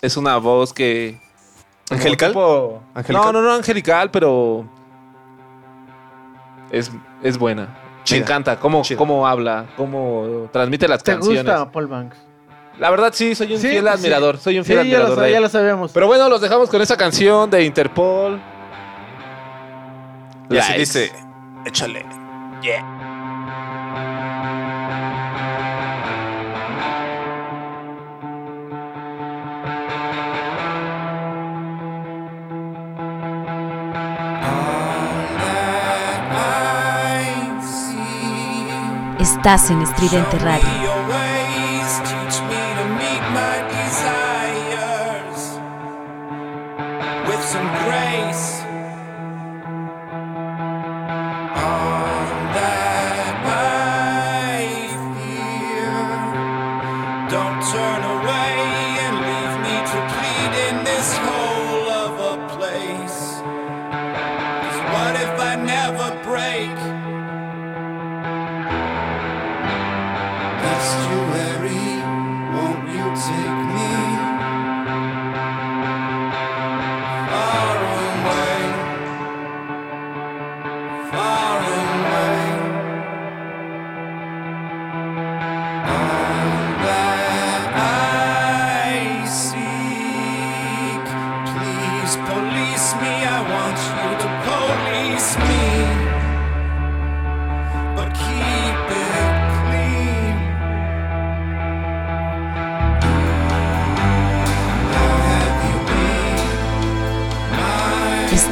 Es 0.00 0.16
una 0.16 0.36
voz 0.36 0.72
que. 0.72 1.20
¿Angelical? 1.90 2.30
tipo- 2.30 2.82
¿Angelical? 2.94 3.26
No, 3.26 3.32
no, 3.32 3.42
no 3.42 3.52
angelical, 3.54 4.10
pero. 4.10 4.68
Es, 6.70 6.90
es 7.22 7.36
buena. 7.38 7.76
Chida. 8.04 8.18
Me 8.18 8.22
encanta 8.24 8.58
cómo, 8.58 8.82
Chida. 8.82 8.98
cómo 8.98 9.26
habla, 9.26 9.66
cómo 9.76 10.48
transmite 10.52 10.88
las 10.88 11.02
¿Te 11.02 11.12
canciones. 11.12 11.44
gusta 11.44 11.70
Paul 11.70 11.86
Banks? 11.86 12.16
La 12.78 12.90
verdad, 12.90 13.12
sí, 13.14 13.34
soy 13.34 13.52
un 13.52 13.60
Sí, 13.60 13.68
fiel 13.68 13.82
sí. 13.84 13.88
admirador. 13.88 14.38
Soy 14.38 14.58
un 14.58 14.64
Sí, 14.64 14.72
fiel 14.72 14.86
ya 14.88 14.98
lo, 14.98 15.04
admirador 15.04 15.18
sab- 15.18 15.26
de 15.26 15.32
ya 15.32 15.40
lo 15.40 15.48
sabemos. 15.48 15.92
Pero 15.92 16.06
bueno, 16.06 16.28
los 16.28 16.40
dejamos 16.40 16.68
con 16.70 16.80
esa 16.80 16.96
canción 16.96 17.50
de 17.50 17.64
Interpol. 17.64 18.40
Así 20.58 20.72
Lights. 20.72 20.92
dice, 20.94 21.12
échale. 21.64 22.04
Estás 39.42 39.70
en 39.70 39.82
Estridente 39.82 40.38
Radio. 40.38 40.91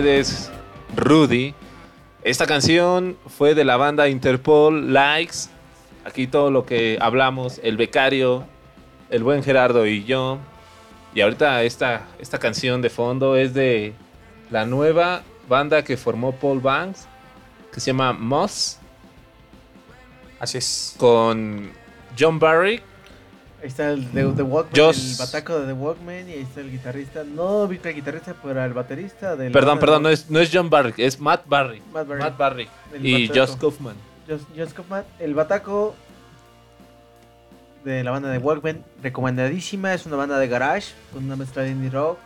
Ustedes, 0.00 0.50
Rudy. 0.96 1.54
Esta 2.24 2.46
canción 2.46 3.18
fue 3.26 3.54
de 3.54 3.64
la 3.64 3.76
banda 3.76 4.08
Interpol 4.08 4.94
Likes. 4.94 5.50
Aquí 6.06 6.26
todo 6.26 6.50
lo 6.50 6.64
que 6.64 6.96
hablamos, 7.02 7.60
el 7.62 7.76
becario, 7.76 8.46
el 9.10 9.22
buen 9.22 9.42
Gerardo 9.42 9.86
y 9.86 10.04
yo. 10.04 10.38
Y 11.14 11.20
ahorita 11.20 11.64
esta, 11.64 12.08
esta 12.18 12.38
canción 12.38 12.80
de 12.80 12.88
fondo 12.88 13.36
es 13.36 13.52
de 13.52 13.92
la 14.50 14.64
nueva 14.64 15.20
banda 15.50 15.84
que 15.84 15.98
formó 15.98 16.32
Paul 16.32 16.60
Banks, 16.60 17.06
que 17.70 17.80
se 17.80 17.88
llama 17.88 18.14
Moss, 18.14 18.78
Así 20.38 20.56
es. 20.56 20.94
con 20.96 21.72
John 22.18 22.38
Barry. 22.38 22.80
Ahí 23.62 23.68
está 23.68 23.90
el 23.90 24.10
de 24.12 24.24
The 24.24 24.42
Walkman, 24.42 24.94
el 24.94 25.16
bataco 25.18 25.60
de 25.60 25.66
The 25.66 25.72
Walkman 25.74 26.28
y 26.30 26.32
ahí 26.32 26.40
está 26.40 26.60
el 26.60 26.70
guitarrista. 26.70 27.24
No 27.24 27.68
vi 27.68 27.78
que 27.78 27.90
el 27.90 27.94
guitarrista, 27.96 28.34
pero 28.42 28.64
el 28.64 28.72
baterista 28.72 29.36
del. 29.36 29.52
Perdón, 29.52 29.78
perdón, 29.78 30.02
no 30.02 30.08
es, 30.08 30.30
no 30.30 30.40
es 30.40 30.50
John 30.50 30.70
Barry, 30.70 30.94
es 30.96 31.20
Matt 31.20 31.42
Barry. 31.46 31.82
Matt 31.92 32.38
Barry. 32.38 32.68
Y. 33.02 33.28
Josh 33.28 33.56
Kaufman. 33.60 33.96
Josh, 34.26 34.40
Josh 34.56 34.72
Kaufman, 34.72 35.04
el 35.18 35.34
bataco 35.34 35.94
de 37.84 38.02
la 38.02 38.12
banda 38.12 38.30
de 38.30 38.38
Walkman, 38.38 38.82
recomendadísima. 39.02 39.92
Es 39.92 40.06
una 40.06 40.16
banda 40.16 40.38
de 40.38 40.48
garage 40.48 40.92
con 41.12 41.24
una 41.24 41.36
mezcla 41.36 41.62
de 41.62 41.70
indie 41.70 41.90
rock 41.90 42.18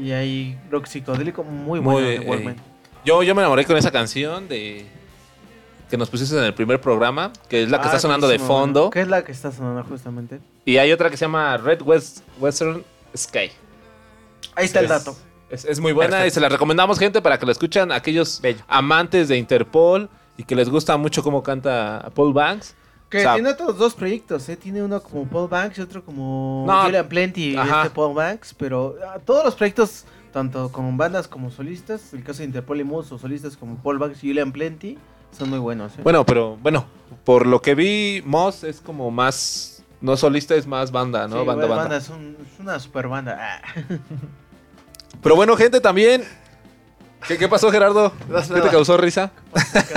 y 0.00 0.12
hay 0.12 0.58
rock 0.70 0.86
psicodélico 0.86 1.44
muy 1.44 1.80
bueno 1.80 2.00
de 2.00 2.16
eh, 2.16 2.20
Walkman. 2.20 2.56
Yo, 3.04 3.22
yo 3.22 3.34
me 3.34 3.42
enamoré 3.42 3.66
con 3.66 3.76
esa 3.76 3.90
canción 3.90 4.48
de 4.48 4.86
que 5.92 5.98
nos 5.98 6.08
pusiste 6.08 6.34
en 6.38 6.44
el 6.44 6.54
primer 6.54 6.80
programa, 6.80 7.34
que 7.50 7.64
es 7.64 7.70
la 7.70 7.76
que 7.76 7.82
Ah, 7.84 7.88
está 7.88 7.98
sonando 7.98 8.26
de 8.26 8.38
fondo. 8.38 8.88
¿Qué 8.88 9.02
es 9.02 9.08
la 9.08 9.22
que 9.24 9.30
está 9.30 9.52
sonando 9.52 9.84
justamente? 9.84 10.40
Y 10.64 10.78
hay 10.78 10.90
otra 10.90 11.10
que 11.10 11.18
se 11.18 11.26
llama 11.26 11.54
Red 11.58 11.82
West 11.82 12.20
Western 12.40 12.82
Sky. 13.14 13.50
Ahí 14.54 14.64
está 14.64 14.78
el 14.78 14.86
Es- 14.86 14.90
dato. 14.90 15.14
Es, 15.50 15.66
es 15.66 15.80
muy 15.80 15.92
buena 15.92 16.12
Perfecto. 16.12 16.28
y 16.28 16.30
se 16.30 16.40
la 16.40 16.48
recomendamos, 16.48 16.98
gente, 16.98 17.20
para 17.20 17.38
que 17.38 17.44
la 17.44 17.52
escuchen 17.52 17.92
aquellos 17.92 18.40
Bello. 18.40 18.62
amantes 18.68 19.28
de 19.28 19.36
Interpol 19.36 20.08
y 20.38 20.44
que 20.44 20.54
les 20.56 20.70
gusta 20.70 20.96
mucho 20.96 21.22
cómo 21.22 21.42
canta 21.42 22.10
Paul 22.14 22.32
Banks. 22.32 22.74
Que 23.10 23.18
O 23.18 23.20
sea, 23.20 23.34
tiene 23.34 23.50
otros 23.50 23.76
dos 23.76 23.92
proyectos, 23.92 24.48
¿eh? 24.48 24.56
Tiene 24.56 24.82
uno 24.82 24.98
como 25.02 25.26
Paul 25.26 25.48
Banks 25.50 25.76
y 25.76 25.82
otro 25.82 26.02
como 26.02 26.64
No. 26.66 26.84
Julian 26.84 27.06
Plenty 27.06 27.50
y 27.52 27.56
Ajá. 27.58 27.82
este 27.82 27.94
Paul 27.94 28.14
Banks. 28.14 28.54
Pero 28.54 28.96
ah, 29.06 29.18
todos 29.22 29.44
los 29.44 29.54
proyectos, 29.54 30.06
tanto 30.32 30.72
como 30.72 30.96
bandas 30.96 31.28
como 31.28 31.50
solistas, 31.50 32.14
el 32.14 32.24
caso 32.24 32.38
de 32.38 32.46
Interpol 32.46 32.80
y 32.80 32.84
Moose, 32.84 33.12
o 33.12 33.18
solistas 33.18 33.58
como 33.58 33.76
Paul 33.76 33.98
Banks 33.98 34.24
y 34.24 34.28
Julian 34.28 34.52
Plenty, 34.52 34.96
son 35.36 35.50
muy 35.50 35.58
buenos. 35.58 35.92
¿eh? 35.92 36.00
Bueno, 36.02 36.24
pero 36.26 36.56
bueno, 36.62 36.86
por 37.24 37.46
lo 37.46 37.60
que 37.62 37.74
vi, 37.74 38.22
Moss 38.24 38.64
es 38.64 38.80
como 38.80 39.10
más, 39.10 39.82
no 40.00 40.16
solista, 40.16 40.54
es 40.54 40.66
más 40.66 40.90
banda, 40.92 41.26
¿no? 41.28 41.40
Sí, 41.40 41.46
banda, 41.46 41.66
banda. 41.66 41.82
banda, 41.82 41.96
Es, 41.96 42.08
un- 42.08 42.36
es 42.52 42.60
una 42.60 42.78
super 42.80 43.08
banda. 43.08 43.38
Ah. 43.40 43.62
Pero 45.22 45.36
bueno, 45.36 45.56
gente, 45.56 45.80
también... 45.80 46.24
¿Qué, 47.28 47.38
qué 47.38 47.48
pasó, 47.48 47.70
Gerardo? 47.70 48.12
¿Qué 48.52 48.60
te 48.60 48.68
causó 48.70 48.96
risa? 48.96 49.30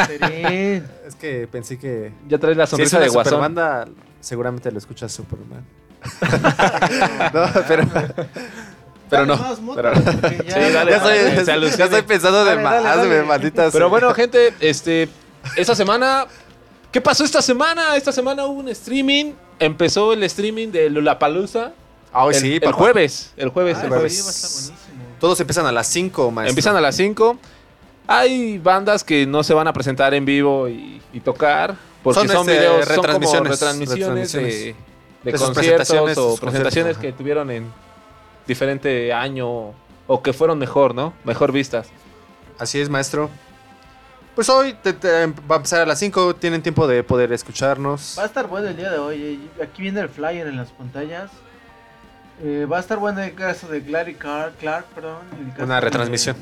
Es 1.08 1.16
que 1.16 1.48
pensé 1.52 1.80
que. 1.80 2.12
Ya 2.28 2.38
traes 2.38 2.56
la 2.58 2.68
Si 2.68 2.76
es 2.76 2.90
sonrisa 2.90 2.98
una 2.98 3.06
de 3.06 3.10
Guasón. 3.12 3.30
superbanda, 3.32 3.86
seguramente 4.20 4.72
lo 4.72 4.78
escucha 4.78 5.10
Superman. 5.10 5.66
no, 7.34 7.42
pero. 7.68 7.84
Pero 9.10 9.26
no. 9.26 9.38
Pero- 9.76 9.96
Sí, 9.96 10.02
dale, 10.74 10.92
ya, 10.92 10.98
estoy, 10.98 11.18
dale, 11.18 11.36
se 11.40 11.46
ya 11.46 11.54
alucine. 11.54 11.84
estoy 11.86 12.02
pensando 12.04 12.44
de 12.46 12.52
Dale, 12.52 12.62
más, 12.64 12.84
dale, 12.84 12.98
dale. 12.98 13.08
güey, 13.16 13.28
maldita 13.28 13.70
Pero 13.72 13.90
bueno, 13.90 14.14
gente, 14.14 14.54
este, 14.60 15.10
esta 15.56 15.76
semana, 15.76 16.26
¿qué 16.92 17.02
pasó 17.02 17.24
esta 17.24 17.42
semana? 17.42 17.96
Esta 17.96 18.12
semana 18.12 18.46
hubo 18.46 18.60
un 18.60 18.70
streaming, 18.70 19.34
empezó 19.60 20.14
el 20.14 20.24
streaming 20.24 20.70
de 20.70 20.90
Lollapalooza. 20.90 21.72
Ay, 22.14 22.30
el, 22.30 22.36
sí, 22.36 22.54
el 22.56 22.62
papá. 22.62 22.78
jueves, 22.78 23.34
el 23.36 23.50
jueves, 23.50 23.78
Ah, 23.80 23.84
el 23.84 23.90
jueves. 23.90 24.24
va 24.24 24.30
a 24.30 24.32
estar 24.32 24.50
buenísimo. 24.52 24.78
Todos 25.20 25.40
empiezan 25.40 25.66
a 25.66 25.72
las 25.72 25.88
5, 25.88 26.32
maestro. 26.32 26.50
Empiezan 26.52 26.76
a 26.78 26.82
las 26.82 26.96
5. 26.96 27.38
Hay 28.08 28.58
bandas 28.60 29.04
que 29.04 29.26
no 29.26 29.44
se 29.44 29.54
van 29.54 29.68
a 29.68 29.74
presentar 29.74 30.14
en 30.14 30.24
vivo 30.26 30.70
y, 30.70 31.02
y 31.12 31.20
tocar. 31.22 31.76
Porque 32.04 32.20
son, 32.20 32.30
Son, 32.30 32.50
este, 32.50 32.60
videos, 32.60 32.86
son 32.86 32.96
como 32.98 33.08
retransmisiones, 33.08 33.50
retransmisiones, 33.52 34.32
de, 34.34 34.42
de 34.42 34.76
De 35.24 35.32
conciertos 35.32 35.56
presentaciones, 35.56 36.18
o 36.20 36.38
presentaciones 36.38 36.98
que 36.98 37.12
tuvieron 37.14 37.50
en 37.50 37.66
diferente 38.48 39.12
año 39.12 39.74
o 40.08 40.22
que 40.22 40.32
fueron 40.34 40.60
mejor, 40.60 40.94
¿no? 40.94 41.14
Mejor 41.24 41.52
vistas. 41.52 41.88
Así 42.60 42.80
es, 42.80 42.90
maestro. 42.90 43.30
Pues 44.36 44.50
hoy 44.50 44.74
te- 44.74 44.94
te- 44.94 45.28
va 45.28 45.56
a 45.56 45.58
empezar 45.58 45.82
a 45.82 45.86
las 45.86 45.98
5. 46.00 46.36
Tienen 46.36 46.62
tiempo 46.62 46.88
de 46.88 47.04
poder 47.04 47.32
escucharnos. 47.32 48.16
Va 48.20 48.24
a 48.24 48.26
estar 48.26 48.48
bueno 48.48 48.68
el 48.68 48.76
día 48.76 48.92
de 48.92 49.00
hoy. 49.00 49.24
eh. 49.60 49.64
Aquí 49.64 49.82
viene 49.82 50.02
el 50.02 50.10
flyer 50.10 50.48
en 50.48 50.58
las 50.58 50.70
pantallas. 50.72 51.32
Eh, 52.44 52.68
va 52.70 52.78
a 52.78 52.80
estar 52.82 52.98
bueno 52.98 53.22
el 53.22 53.34
caso 53.34 53.68
de 53.70 53.80
Gladys 53.80 54.18
Clark, 54.18 54.58
Clark 54.58 54.86
perdón. 54.88 55.22
el 55.40 55.52
caso 55.52 55.64
Una 55.64 55.76
de- 55.76 55.82
retransmisión. 55.82 56.36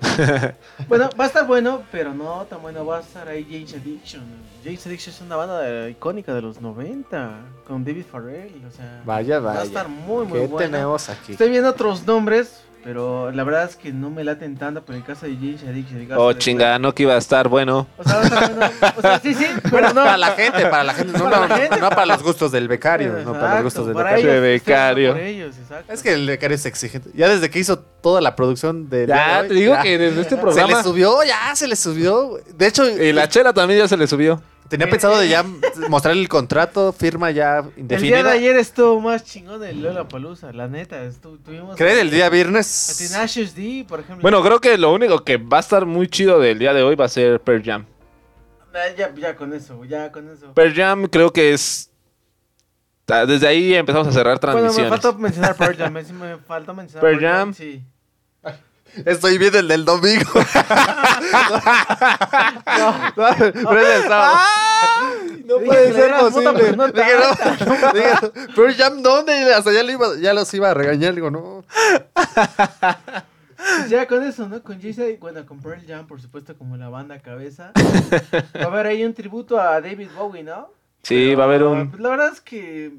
Bueno, 0.88 1.08
va 1.18 1.24
a 1.24 1.26
estar 1.28 1.46
bueno, 1.46 1.82
pero 1.92 2.12
no 2.12 2.44
tan 2.48 2.60
bueno. 2.60 2.84
Va 2.84 2.98
a 2.98 3.00
estar 3.00 3.28
ahí 3.28 3.46
James 3.48 3.72
Addiction. 3.74 4.22
James 4.64 4.84
Addiction 4.86 5.14
es 5.14 5.20
una 5.20 5.36
banda 5.36 5.60
de- 5.60 5.90
icónica 5.90 6.34
de 6.34 6.42
los 6.42 6.60
90 6.60 7.38
con 7.68 7.84
David 7.84 8.04
Farrell. 8.10 8.64
O 8.66 8.70
sea, 8.70 9.02
Vaya, 9.04 9.38
va 9.40 9.52
a 9.52 9.54
vaya. 9.56 9.66
estar 9.66 9.88
muy, 9.88 10.26
muy 10.26 10.40
¿Qué 10.40 10.46
buena. 10.48 10.70
tenemos 10.72 11.08
aquí? 11.08 11.32
Estoy 11.32 11.50
viendo 11.50 11.68
otros 11.70 12.04
nombres, 12.06 12.62
pero 12.84 13.30
la 13.30 13.44
verdad 13.44 13.64
es 13.68 13.76
que 13.76 13.92
no 13.92 14.10
me 14.10 14.24
laten 14.24 14.56
tanto. 14.56 14.82
Pero 14.84 14.96
en 14.96 15.02
el 15.02 15.06
caso 15.06 15.26
de 15.26 15.32
el 15.32 16.08
caso 16.08 16.20
Oh, 16.20 16.32
de- 16.32 16.38
chinga, 16.38 16.78
no 16.78 16.94
que 16.94 17.04
iba 17.04 17.14
a 17.14 17.18
estar 17.18 17.48
bueno. 17.48 17.86
O 17.98 18.04
sea, 18.04 18.16
va 18.16 18.20
a 18.20 18.24
estar 18.24 18.54
bueno. 18.54 18.72
O 18.96 19.00
sea, 19.00 19.20
sí, 19.20 19.34
sí, 19.34 19.46
pero 19.70 19.88
no. 19.92 20.02
Para 20.04 20.16
la 20.18 20.30
gente, 20.32 20.66
para 20.66 20.84
la 20.84 20.94
gente, 20.94 21.18
no, 21.18 21.24
Para 21.24 21.38
no, 21.40 21.46
la 21.48 21.56
gente. 21.58 21.80
no 21.80 21.88
para 21.90 22.06
los 22.06 22.22
gustos 22.22 22.52
del 22.52 22.68
becario, 22.68 23.12
no 23.24 23.32
para 23.32 23.54
los 23.56 23.64
gustos 23.64 23.86
del 23.86 23.94
para 23.94 24.10
becario. 24.12 24.30
ellos, 24.32 24.42
becario. 24.42 25.12
por 25.12 25.20
ellos, 25.20 25.56
exacto. 25.58 25.92
Es 25.92 26.02
que 26.02 26.12
el 26.12 26.26
becario 26.26 26.54
es 26.54 26.66
exigente. 26.66 27.10
Ya 27.14 27.28
desde 27.28 27.50
que 27.50 27.58
hizo 27.58 27.78
toda 27.78 28.20
la 28.20 28.34
producción 28.36 28.88
de. 28.90 29.06
Ya, 29.06 29.44
te 29.46 29.54
digo 29.54 29.76
que 29.82 29.98
desde 29.98 30.20
este 30.22 30.34
Se 30.36 30.40
programa. 30.40 30.78
le 30.78 30.82
subió, 30.82 31.22
ya 31.24 31.54
se 31.54 31.68
le 31.68 31.76
subió. 31.76 32.38
De 32.54 32.66
hecho, 32.66 32.88
Y 32.88 33.12
la 33.12 33.28
chela 33.28 33.52
también 33.52 33.80
ya 33.80 33.88
se 33.88 33.96
le 33.96 34.06
subió. 34.06 34.42
Tenía 34.72 34.90
pensado 34.90 35.18
de 35.18 35.28
ya 35.28 35.44
mostrar 35.88 36.14
el 36.16 36.28
contrato, 36.28 36.92
firma 36.92 37.30
ya 37.30 37.58
El 37.58 37.64
día 37.64 37.72
de 37.74 37.80
indefinida. 37.80 38.30
ayer 38.32 38.56
estuvo 38.56 39.00
más 39.00 39.24
chingón 39.24 39.62
el 39.64 39.82
Lola 39.82 40.08
Palusa, 40.08 40.52
la 40.52 40.66
neta. 40.68 41.04
estu- 41.04 41.38
tuvimos 41.42 41.76
¿Creen 41.76 41.98
el 41.98 42.10
día 42.10 42.26
a 42.26 42.28
viernes? 42.30 42.96
Tenacious 43.10 43.54
D, 43.54 43.84
por 43.88 44.00
ejemplo. 44.00 44.22
Bueno, 44.22 44.42
creo 44.42 44.60
que 44.60 44.76
lo 44.78 44.92
único 44.92 45.24
que 45.24 45.36
va 45.36 45.58
a 45.58 45.60
estar 45.60 45.86
muy 45.86 46.08
chido 46.08 46.40
del 46.40 46.58
día 46.58 46.72
de 46.74 46.82
hoy 46.82 46.94
va 46.96 47.04
a 47.04 47.08
ser 47.08 47.40
Pearl 47.40 47.62
Jam. 47.64 47.86
Ah, 48.74 48.78
Ya, 48.96 49.14
ya 49.14 49.36
con 49.36 49.52
eso, 49.52 49.84
ya 49.84 50.10
con 50.10 50.28
eso. 50.30 50.52
Pearl 50.54 50.74
Jam 50.74 51.06
creo 51.06 51.32
que 51.32 51.52
es. 51.52 51.90
ta- 53.04 53.26
Desde 53.26 53.46
ahí 53.46 53.74
empezamos 53.74 54.08
a 54.08 54.12
cerrar 54.12 54.38
Bueno, 54.40 54.54
me 54.56 54.60
transmisiones. 54.62 54.90
faltó 54.90 55.18
mencionar 55.18 55.56
Pearl 55.56 55.76
Jam. 55.78 55.92
Me, 55.92 56.36
faltó 56.38 56.74
mencionar 56.74 57.02
Pearl 57.02 57.20
Jam. 57.20 57.54
Sí. 57.54 57.82
Estoy 59.04 59.38
viendo 59.38 59.58
el 59.58 59.68
del 59.68 59.84
domingo. 59.84 60.30
Pero 63.14 63.80
es 63.80 63.96
el 63.96 64.02
sábado. 64.08 64.38
no 65.46 65.58
Dije 65.58 65.70
que 65.70 65.82
le 65.82 65.92
dieras 65.94 66.32
puta, 66.32 66.52
no 66.52 66.58
Dije, 66.58 66.76
no, 66.76 66.86
dije, 68.66 68.74
Jam, 68.76 69.02
¿dónde? 69.02 69.54
Hasta 69.54 69.72
ya, 69.72 69.82
lo 69.82 69.92
iba- 69.92 70.16
ya 70.20 70.34
los 70.34 70.52
iba 70.54 70.70
a 70.70 70.74
regañar. 70.74 71.14
Digo, 71.14 71.30
no. 71.30 71.64
Pues 73.56 73.90
ya 73.90 74.06
con 74.06 74.22
eso, 74.24 74.48
¿no? 74.48 74.62
Con 74.62 74.80
Jay 74.80 75.16
bueno, 75.20 75.44
con 75.46 75.60
Pearl 75.60 75.84
Jam, 75.86 76.06
por 76.06 76.20
supuesto, 76.20 76.56
como 76.56 76.76
la 76.76 76.88
banda 76.88 77.20
cabeza. 77.20 77.72
Va 78.56 78.64
a 78.64 78.66
haber 78.66 78.86
ahí 78.88 79.04
un 79.04 79.14
tributo 79.14 79.60
a 79.60 79.80
David 79.80 80.08
Bowie, 80.16 80.42
¿no? 80.42 80.68
Sí, 81.02 81.34
va 81.34 81.44
a 81.44 81.46
haber 81.46 81.62
un. 81.62 81.90
Pues 81.90 82.02
la 82.02 82.08
verdad 82.10 82.30
es 82.32 82.40
que. 82.40 82.92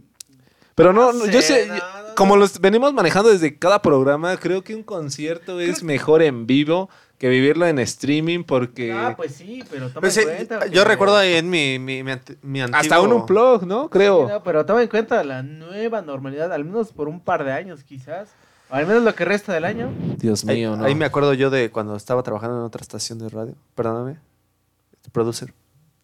Pero 0.75 0.91
no, 0.93 1.13
No 1.13 1.25
yo 1.27 1.41
sé, 1.41 1.67
yo- 1.67 2.15
como 2.15 2.35
los 2.35 2.59
venimos 2.59 2.93
manejando 2.93 3.29
desde 3.29 3.57
cada 3.57 3.81
programa, 3.81 4.37
creo 4.37 4.63
que 4.63 4.75
un 4.75 4.83
concierto 4.83 5.59
es 5.59 5.83
mejor 5.83 6.21
en 6.21 6.47
vivo 6.47 6.89
que 7.19 7.29
vivirlo 7.29 7.65
en 7.67 7.79
streaming 7.79 8.43
porque 8.43 8.91
Ah, 8.91 9.13
pues 9.15 9.35
sí, 9.35 9.63
pero 9.69 9.87
toma 9.89 10.01
Pues 10.01 10.17
en 10.17 10.23
sí, 10.23 10.29
cuenta. 10.47 10.65
yo 10.67 10.83
que- 10.83 10.87
recuerdo 10.89 11.15
ahí 11.15 11.35
en 11.35 11.49
mi, 11.49 11.79
mi, 11.79 12.03
mi, 12.03 12.11
mi 12.41 12.61
antiguo... 12.61 12.79
hasta 12.81 13.01
un 13.01 13.13
unplug, 13.13 13.63
¿no? 13.65 13.89
Creo. 13.89 14.25
Sí, 14.27 14.33
no, 14.33 14.43
pero 14.43 14.65
toma 14.65 14.81
en 14.81 14.89
cuenta 14.89 15.23
la 15.23 15.41
nueva 15.43 16.01
normalidad, 16.01 16.51
al 16.51 16.65
menos 16.65 16.91
por 16.91 17.07
un 17.07 17.19
par 17.21 17.43
de 17.45 17.51
años, 17.53 17.83
quizás. 17.83 18.29
O 18.69 18.75
al 18.75 18.87
menos 18.87 19.03
lo 19.03 19.13
que 19.15 19.23
resta 19.25 19.53
del 19.53 19.65
año. 19.65 19.89
Dios 20.17 20.43
Ahí, 20.47 20.57
mío, 20.57 20.75
¿no? 20.75 20.83
ahí 20.85 20.95
me 20.95 21.05
acuerdo 21.05 21.33
yo 21.33 21.49
de 21.51 21.69
cuando 21.71 21.95
estaba 21.95 22.23
trabajando 22.23 22.57
en 22.57 22.63
otra 22.63 22.81
estación 22.81 23.19
de 23.19 23.29
radio. 23.29 23.55
Perdóname. 23.75 24.17
Producer, 25.11 25.53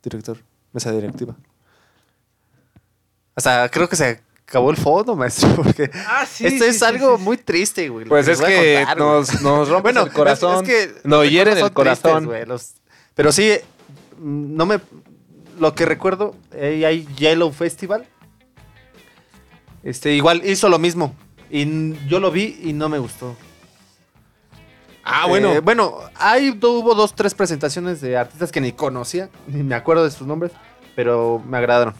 director, 0.03 0.37
mesa 0.71 0.91
directiva. 0.91 1.35
O 3.35 3.41
sea, 3.41 3.69
creo 3.69 3.89
que 3.89 3.95
se 3.95 4.21
acabó 4.49 4.71
el 4.71 4.77
fondo, 4.77 5.15
maestro, 5.15 5.49
porque 5.55 5.89
Ah, 6.07 6.25
sí. 6.25 6.45
esto 6.47 6.63
sí, 6.65 6.69
es 6.71 6.79
sí, 6.79 6.85
algo 6.85 7.17
sí, 7.17 7.23
muy 7.23 7.37
triste, 7.37 7.87
güey. 7.89 8.05
Pues 8.05 8.27
es 8.27 8.41
que 8.41 8.77
contar, 8.79 8.97
nos, 8.97 9.41
nos 9.41 9.69
rompes 9.69 9.93
Bueno, 9.93 10.03
el 10.07 10.11
corazón. 10.11 10.65
es, 10.65 10.69
es 10.69 10.87
que 10.93 11.07
nos 11.07 11.29
hieren 11.29 11.53
el 11.53 11.59
tristes, 11.59 11.73
corazón. 11.73 12.25
güey, 12.25 12.45
los- 12.45 12.73
pero 13.15 13.31
sí, 13.31 13.53
no 14.19 14.65
me... 14.65 14.79
Lo 15.59 15.75
que 15.75 15.85
recuerdo, 15.85 16.35
eh, 16.53 16.85
hay 16.85 17.05
Yellow 17.17 17.51
Festival. 17.51 18.05
Este, 19.83 20.13
igual 20.13 20.41
hizo 20.45 20.69
lo 20.69 20.79
mismo. 20.79 21.13
Y 21.49 21.95
yo 22.07 22.19
lo 22.19 22.31
vi 22.31 22.59
y 22.63 22.73
no 22.73 22.89
me 22.89 22.97
gustó. 22.99 23.35
ah, 25.03 25.23
Eh, 25.25 25.29
bueno. 25.29 25.61
bueno, 25.61 25.97
ahí 26.15 26.57
hubo 26.61 26.95
dos, 26.95 27.13
tres 27.15 27.33
presentaciones 27.33 27.99
de 28.01 28.17
artistas 28.17 28.51
que 28.51 28.61
ni 28.61 28.71
conocía, 28.71 29.29
ni 29.47 29.63
me 29.63 29.75
acuerdo 29.75 30.03
de 30.05 30.11
sus 30.11 30.25
nombres, 30.27 30.51
pero 30.95 31.41
me 31.45 31.57
agradaron. 31.57 31.93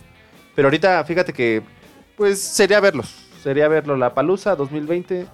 Pero 0.56 0.68
ahorita, 0.68 1.04
fíjate 1.06 1.34
que, 1.34 1.62
pues, 2.20 2.40
sería 2.40 2.80
verlos. 2.80 3.16
Sería 3.42 3.68
verlo 3.68 3.96
la 3.98 4.14
Palusa 4.14 4.56
2020. 4.56 5.26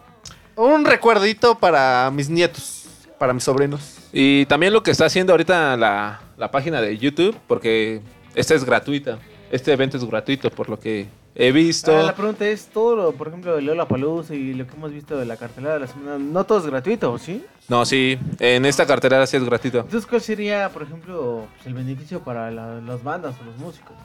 Un 0.55 0.85
recuerdito 0.85 1.57
para 1.57 2.09
mis 2.13 2.29
nietos, 2.29 2.85
para 3.19 3.33
mis 3.33 3.43
sobrinos. 3.43 3.97
Y 4.13 4.45
también 4.45 4.71
lo 4.71 4.83
que 4.83 4.91
está 4.91 5.05
haciendo 5.05 5.33
ahorita 5.33 5.75
la, 5.75 6.21
la 6.37 6.51
página 6.51 6.79
de 6.81 6.97
YouTube, 6.97 7.35
porque 7.47 8.01
esta 8.35 8.53
es 8.53 8.63
gratuita. 8.63 9.19
Este 9.51 9.73
evento 9.73 9.97
es 9.97 10.05
gratuito, 10.05 10.49
por 10.51 10.69
lo 10.69 10.79
que 10.79 11.07
he 11.33 11.51
visto. 11.51 11.97
Ah, 11.97 12.03
la 12.03 12.15
pregunta 12.15 12.45
es, 12.47 12.67
todo 12.67 12.95
lo, 12.95 13.11
por 13.13 13.27
ejemplo, 13.27 13.55
de 13.55 13.61
Lola 13.63 13.87
Palusa 13.87 14.33
y 14.35 14.53
lo 14.53 14.65
que 14.67 14.73
hemos 14.75 14.91
visto 14.93 15.17
de 15.17 15.25
la 15.25 15.35
cartelera 15.37 15.73
de 15.73 15.79
la 15.81 15.87
semana, 15.87 16.17
no 16.17 16.45
todo 16.45 16.59
es 16.59 16.65
gratuito, 16.67 17.17
¿sí? 17.17 17.43
No, 17.67 17.83
sí, 17.85 18.17
en 18.39 18.65
esta 18.65 18.85
cartera 18.85 19.25
sí 19.27 19.35
es 19.37 19.43
gratuito. 19.43 19.79
Entonces, 19.79 20.05
¿cuál 20.05 20.21
sería, 20.21 20.69
por 20.69 20.83
ejemplo, 20.83 21.47
pues, 21.55 21.67
el 21.67 21.73
beneficio 21.73 22.21
para 22.23 22.51
la- 22.51 22.79
las 22.81 23.03
bandas 23.03 23.35
o 23.41 23.43
los 23.45 23.57
músicos? 23.57 23.95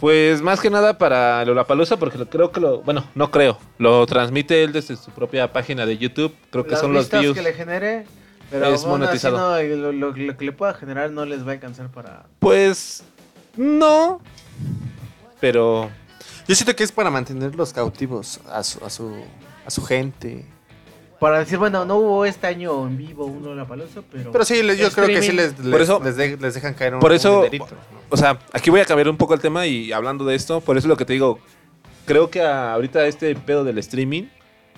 Pues 0.00 0.40
más 0.42 0.60
que 0.60 0.70
nada 0.70 0.96
para 0.96 1.44
Lollapalooza, 1.44 1.96
porque 1.96 2.18
lo- 2.18 2.28
creo 2.30 2.52
que 2.52 2.60
lo, 2.60 2.82
bueno, 2.82 3.04
no 3.16 3.30
creo, 3.30 3.58
lo 3.78 4.06
transmite 4.06 4.62
él 4.62 4.72
desde 4.72 4.96
su 4.96 5.10
propia 5.10 5.52
página 5.52 5.86
de 5.86 5.98
YouTube, 5.98 6.34
creo 6.50 6.64
que 6.64 6.72
Las 6.72 6.80
son 6.80 6.92
los 6.92 7.10
views. 7.10 7.34
que 7.36 7.42
le 7.42 7.52
genere, 7.52 8.06
pero 8.50 8.66
Es 8.66 8.74
así 8.80 8.86
monetizado. 8.86 9.36
no, 9.38 9.60
y 9.60 9.68
lo, 9.76 9.90
lo- 9.92 10.12
lo 10.12 10.36
que 10.36 10.44
le 10.44 10.52
pueda 10.52 10.72
generar 10.74 11.10
no 11.10 11.24
les 11.24 11.44
va 11.44 11.50
a 11.50 11.54
alcanzar 11.54 11.88
para... 11.90 12.26
Pues 12.38 13.02
no, 13.56 14.20
pero 15.40 15.90
Yo 16.46 16.54
siento 16.54 16.74
que 16.76 16.84
es 16.84 16.92
para 16.92 17.10
mantenerlos 17.10 17.72
cautivos 17.72 18.40
a 18.48 18.62
su, 18.62 18.84
a 18.84 18.90
su, 18.90 19.12
a 19.66 19.70
su 19.70 19.84
gente. 19.84 20.46
Para 21.20 21.40
decir, 21.40 21.58
bueno, 21.58 21.84
no 21.84 21.96
hubo 21.96 22.24
este 22.24 22.46
año 22.46 22.86
en 22.86 22.96
vivo 22.96 23.26
un 23.26 23.42
Lola 23.42 23.66
Palusa, 23.66 24.02
pero... 24.10 24.30
Pero 24.30 24.44
sí, 24.44 24.62
les- 24.62 24.78
yo 24.78 24.90
creo 24.92 25.06
que 25.08 25.20
sí 25.22 25.32
les, 25.32 25.52
Por 25.52 25.64
les, 25.66 25.80
eso- 25.82 26.00
les 26.02 26.16
de- 26.16 26.36
les 26.36 26.54
dejan 26.54 26.74
caer 26.74 26.94
un, 26.94 27.00
por 27.00 27.10
un 27.10 27.16
eso- 27.16 27.38
dinerito, 27.42 27.66
¿no? 27.92 27.98
O 28.10 28.16
sea, 28.16 28.38
aquí 28.52 28.70
voy 28.70 28.80
a 28.80 28.84
cambiar 28.84 29.08
un 29.08 29.16
poco 29.16 29.34
el 29.34 29.40
tema 29.40 29.66
y 29.66 29.90
hablando 29.92 30.24
de 30.24 30.36
esto, 30.36 30.60
por 30.60 30.76
eso 30.78 30.86
es 30.86 30.88
lo 30.88 30.96
que 30.96 31.04
te 31.04 31.12
digo, 31.14 31.40
creo 32.06 32.30
que 32.30 32.40
ahorita 32.42 33.04
este 33.06 33.34
pedo 33.34 33.64
del 33.64 33.78
streaming 33.78 34.24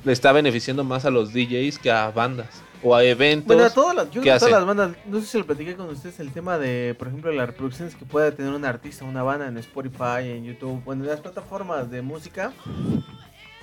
le 0.03 0.13
está 0.13 0.33
beneficiando 0.33 0.83
más 0.83 1.05
a 1.05 1.11
los 1.11 1.33
DJs 1.35 1.79
que 1.79 1.91
a 1.91 2.11
bandas 2.11 2.49
o 2.83 2.97
a 2.97 3.05
eventos. 3.05 3.47
Bueno, 3.47 3.65
a 3.65 3.71
todas 3.71 3.95
las, 3.95 4.07
yo 4.07 4.13
¿qué 4.15 4.21
creo 4.21 4.25
que 4.25 4.31
a 4.33 4.39
todas 4.39 4.53
las 4.53 4.65
bandas, 4.67 4.93
no 5.05 5.21
sé 5.21 5.27
si 5.27 5.39
lo 5.39 5.45
platiqué 5.45 5.77
con 5.77 5.91
ustedes, 5.91 6.19
el 6.21 6.33
tema 6.33 6.57
de, 6.57 6.95
por 6.99 7.09
ejemplo, 7.09 7.31
las 7.33 7.49
reproducciones 7.49 7.95
que 7.95 8.07
puede 8.07 8.33
tener 8.33 8.51
un 8.55 8.65
artista, 8.65 9.05
una 9.05 9.23
banda 9.23 9.47
en 9.47 9.59
Spotify, 9.59 10.23
en 10.25 10.45
YouTube, 10.45 10.83
bueno, 10.85 11.05
en 11.05 11.11
las 11.11 11.21
plataformas 11.21 11.91
de 11.91 12.01
música. 12.01 12.53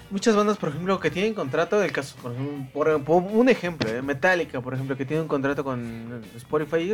Muchas 0.10 0.36
bandas, 0.36 0.58
por 0.58 0.70
ejemplo, 0.70 1.00
que 1.00 1.12
tienen 1.12 1.34
contrato, 1.34 1.84
el 1.84 1.92
caso, 1.92 2.16
por 2.22 2.32
ejemplo, 2.32 2.68
por, 2.74 3.04
por 3.04 3.24
un 3.24 3.50
ejemplo, 3.50 3.90
eh, 3.90 4.02
Metallica, 4.02 4.62
por 4.62 4.74
ejemplo, 4.74 4.96
que 4.96 5.06
tiene 5.06 5.22
un 5.22 5.28
contrato 5.28 5.64
con 5.66 6.24
Spotify, 6.38 6.94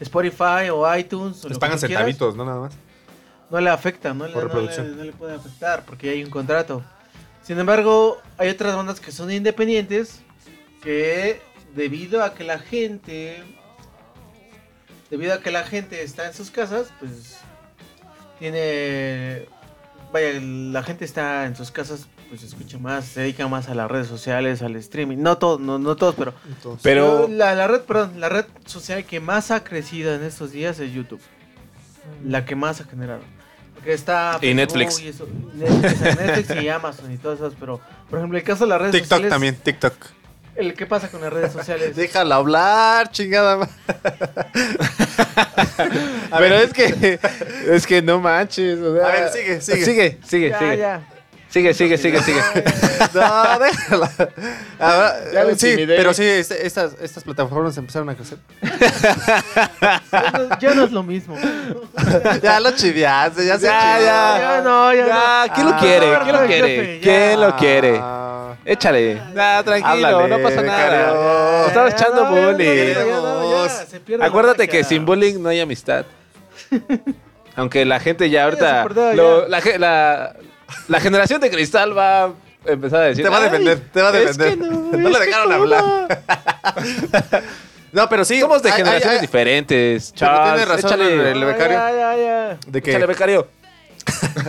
Spotify 0.00 0.70
o 0.72 0.96
iTunes, 0.96 1.44
o 1.44 1.48
Les 1.48 1.58
pagan 1.58 1.78
centavitos, 1.78 2.34
¿no? 2.34 2.44
Nada 2.46 2.60
más. 2.60 2.72
no 3.50 3.60
le 3.60 3.68
afecta, 3.70 4.14
no 4.14 4.26
le, 4.26 4.32
no 4.34 4.40
le- 4.84 4.96
no 4.96 5.04
le 5.04 5.12
puede 5.12 5.34
afectar 5.34 5.84
porque 5.84 6.10
hay 6.10 6.24
un 6.24 6.30
contrato. 6.30 6.82
Sin 7.42 7.58
embargo, 7.60 8.20
hay 8.38 8.48
otras 8.48 8.74
bandas 8.74 9.00
que 9.00 9.12
son 9.12 9.30
independientes 9.30 10.20
que 10.82 11.40
debido 11.74 12.24
a 12.24 12.32
que 12.34 12.42
la 12.42 12.58
gente 12.58 13.42
debido 15.10 15.34
a 15.34 15.40
que 15.40 15.50
la 15.52 15.62
gente 15.62 16.02
está 16.02 16.26
en 16.26 16.34
sus 16.34 16.50
casas, 16.50 16.88
pues 16.98 17.36
tiene 18.38 19.46
vaya, 20.12 20.40
la 20.40 20.82
gente 20.82 21.04
está 21.04 21.46
en 21.46 21.54
sus 21.54 21.70
casas, 21.70 22.06
pues 22.28 22.42
escucha 22.42 22.78
más, 22.78 23.04
se 23.04 23.20
dedica 23.20 23.46
más 23.48 23.68
a 23.68 23.74
las 23.74 23.90
redes 23.90 24.06
sociales, 24.08 24.62
al 24.62 24.76
streaming. 24.76 25.18
No 25.18 25.38
todos, 25.38 25.60
no, 25.60 25.78
no 25.78 25.96
todos, 25.96 26.14
pero 26.16 26.34
Pero 26.82 27.28
la, 27.28 27.54
la 27.54 27.66
red, 27.68 27.80
perdón, 27.82 28.20
la 28.20 28.28
red 28.28 28.46
social 28.64 29.04
que 29.04 29.20
más 29.20 29.50
ha 29.50 29.62
crecido 29.64 30.14
en 30.14 30.22
estos 30.22 30.52
días 30.52 30.78
es 30.80 30.92
YouTube. 30.92 31.20
La 32.24 32.44
que 32.44 32.56
más 32.56 32.80
ha 32.80 32.84
generado. 32.84 33.20
Porque 33.74 33.92
está 33.92 34.38
Y 34.42 34.54
Netflix. 34.54 35.00
y 35.00 35.08
eso, 35.08 35.26
Netflix, 35.54 36.00
Netflix 36.00 36.62
y 36.62 36.68
Amazon 36.68 37.12
y 37.12 37.16
todas 37.18 37.38
esas, 37.40 37.54
pero 37.58 37.80
por 38.08 38.18
ejemplo, 38.18 38.38
el 38.38 38.44
caso 38.44 38.64
de 38.64 38.70
las 38.70 38.80
redes 38.80 38.92
TikTok 38.92 39.08
sociales. 39.10 39.30
también, 39.30 39.56
TikTok. 39.56 39.94
El 40.56 40.74
qué 40.74 40.86
pasa 40.86 41.10
con 41.10 41.20
las 41.20 41.32
redes 41.32 41.52
sociales. 41.52 41.94
Déjala 41.96 42.36
hablar, 42.36 43.10
chingada. 43.10 43.68
pero 46.38 46.54
es 46.56 46.72
que 46.72 47.18
es 47.68 47.86
que 47.86 48.02
no 48.02 48.20
manches, 48.20 48.78
o 48.80 48.96
sea, 48.96 49.06
A 49.06 49.12
ver, 49.12 49.28
sigue, 49.30 49.60
sigue. 49.60 49.84
Sigue, 49.84 50.18
sigue, 50.26 50.48
ya, 50.50 50.58
sigue. 50.58 50.76
ya. 50.78 51.08
Sigue, 51.56 51.72
sigue, 51.72 51.96
sigue, 51.96 52.20
sigue. 52.20 52.40
No, 53.14 53.58
déjala. 53.58 54.10
Ahora, 54.78 55.14
Ya 55.32 55.44
lo 55.44 55.54
sí, 55.56 55.74
pero 55.86 56.12
sí, 56.12 56.22
estas, 56.22 56.92
estas 57.00 57.24
plataformas 57.24 57.74
empezaron 57.78 58.10
a 58.10 58.14
crecer. 58.14 58.36
Ya 60.12 60.30
no, 60.32 60.58
ya 60.60 60.74
no 60.74 60.84
es 60.84 60.92
lo 60.92 61.02
mismo. 61.02 61.34
ya 62.42 62.60
lo 62.60 62.72
chiviaste, 62.72 63.46
ya 63.46 63.58
se 63.58 63.64
Ya, 63.64 63.80
chivió. 63.94 64.06
ya. 64.06 64.38
Ya 64.38 64.60
no, 64.62 64.92
ya, 64.92 65.06
Ya, 65.06 65.46
no. 65.48 65.54
¿quién 65.54 65.66
lo 65.66 65.72
Ah, 65.72 65.78
quiere? 65.80 66.06
¿Quién 66.24 66.36
lo 66.36 66.46
quiere? 66.46 66.96
ya. 66.98 67.02
¿Quién 67.02 67.40
lo 67.40 67.56
quiere? 67.56 68.00
Ah, 68.02 68.54
Échale. 68.66 69.22
Nah, 69.34 69.62
tranquilo, 69.62 70.08
Háblale, 70.08 70.28
no 70.28 70.42
pasa 70.42 70.60
nada. 70.60 70.84
becario. 70.84 71.74
Ya, 71.74 71.88
echando 71.88 72.22
ya, 72.22 72.28
bullying. 72.28 72.66
ya, 72.66 72.84
ya, 72.84 73.06
ya, 73.06 73.62
ya, 73.64 73.68
se 73.86 74.00
pierde 74.00 74.18
la 74.22 74.26
Acuérdate 74.28 74.68
que 74.68 74.84
sin 74.84 75.06
bullying 75.06 75.40
no 75.40 75.48
hay 75.48 75.60
amistad. 75.60 76.04
Aunque 77.56 77.86
la 77.86 77.98
gente 77.98 78.28
ya 78.28 78.44
ahorita. 78.44 78.82
se 78.82 78.88
perdió, 78.88 79.14
lo- 79.14 79.42
ya. 79.44 79.48
la, 79.48 79.60
ge- 79.62 79.78
la- 79.78 80.34
la 80.88 81.00
generación 81.00 81.40
de 81.40 81.50
cristal 81.50 81.96
va 81.96 82.24
a 82.24 82.30
empezar 82.66 83.00
a 83.02 83.04
decir. 83.06 83.24
Te 83.24 83.30
va 83.30 83.36
a 83.38 83.40
"Ay, 83.42 83.50
defender, 83.50 83.80
te 83.92 84.02
va 84.02 84.08
a 84.10 84.18
es 84.18 84.36
defender. 84.36 84.68
que 84.68 84.96
no, 84.98 85.08
le 85.10 85.18
dejaron 85.18 85.52
hablar. 85.52 85.84
No, 87.92 88.08
pero 88.10 88.24
sí. 88.26 88.40
Somos 88.40 88.62
de 88.62 88.72
generaciones 88.72 89.20
diferentes. 89.22 90.12
Pero 90.18 90.26
Charles, 90.26 90.54
tiene 90.54 90.64
razón 90.66 91.00
échale, 91.00 91.30
el 91.32 91.40
Ya, 91.40 91.46
becario. 91.46 91.78
Ya, 91.78 91.90
ya, 91.92 92.16
ya. 92.16 92.58
De 92.66 92.82
que 92.82 92.90
échale, 92.90 93.06
becario. 93.06 93.48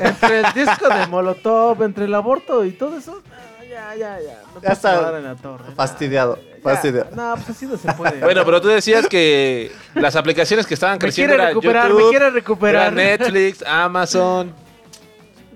Entre 0.01 0.39
el 0.39 0.45
disco 0.53 0.89
de 0.89 1.07
Molotov, 1.07 1.81
entre 1.83 2.05
el 2.05 2.15
aborto 2.15 2.65
y 2.65 2.71
todo 2.71 2.97
eso. 2.97 3.21
ah, 3.31 3.63
Ya, 3.63 3.95
ya, 3.95 4.19
ya. 4.19 4.41
No 4.53 4.61
Ya 4.61 4.69
está 4.73 4.89
puedo 4.95 5.03
dar 5.11 5.15
en 5.15 5.23
la 5.23 5.35
torre. 5.35 5.63
fastidiado, 5.75 6.35
Ya, 6.37 6.61
fastidiado. 6.61 7.09
No, 7.15 7.35
pues 7.35 7.49
así 7.51 7.65
no 7.67 7.77
se 7.77 7.93
puede. 7.93 8.19
Bueno, 8.21 8.43
pero 8.43 8.59
tú 8.59 8.67
decías 8.67 9.07
que 9.07 9.71
las 9.93 10.15
aplicaciones 10.17 10.65
que 10.65 10.73
estaban 10.73 10.95
me 10.95 10.99
creciendo 10.99 11.31
quiere 11.31 11.43
era 11.43 11.49
recuperar, 11.51 11.87
YouTube, 11.89 12.03
me 12.03 12.09
quiere 12.09 12.29
recuperar. 12.31 12.81
era 12.93 13.17
Netflix, 13.17 13.63
Amazon. 13.65 14.53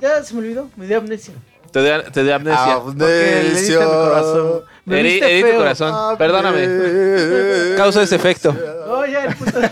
Ya 0.01 0.23
se 0.23 0.33
me 0.33 0.39
olvidó, 0.39 0.69
me 0.75 0.87
dio 0.87 0.97
amnesia. 0.97 1.35
Te 1.71 1.81
dio, 1.81 2.03
te 2.11 2.23
dio 2.23 2.35
amnesia. 2.35 2.81
Diste 2.85 3.79
mi 3.79 3.85
corazón. 3.85 4.63
Me 4.83 4.99
herí 4.99 5.43
tu 5.51 5.57
corazón. 5.57 6.17
Perdóname. 6.17 7.75
Causa 7.77 8.01
ese 8.01 8.15
efecto. 8.15 8.55
Oh, 8.87 9.05
ya, 9.05 9.25
el 9.25 9.35
puto. 9.35 9.59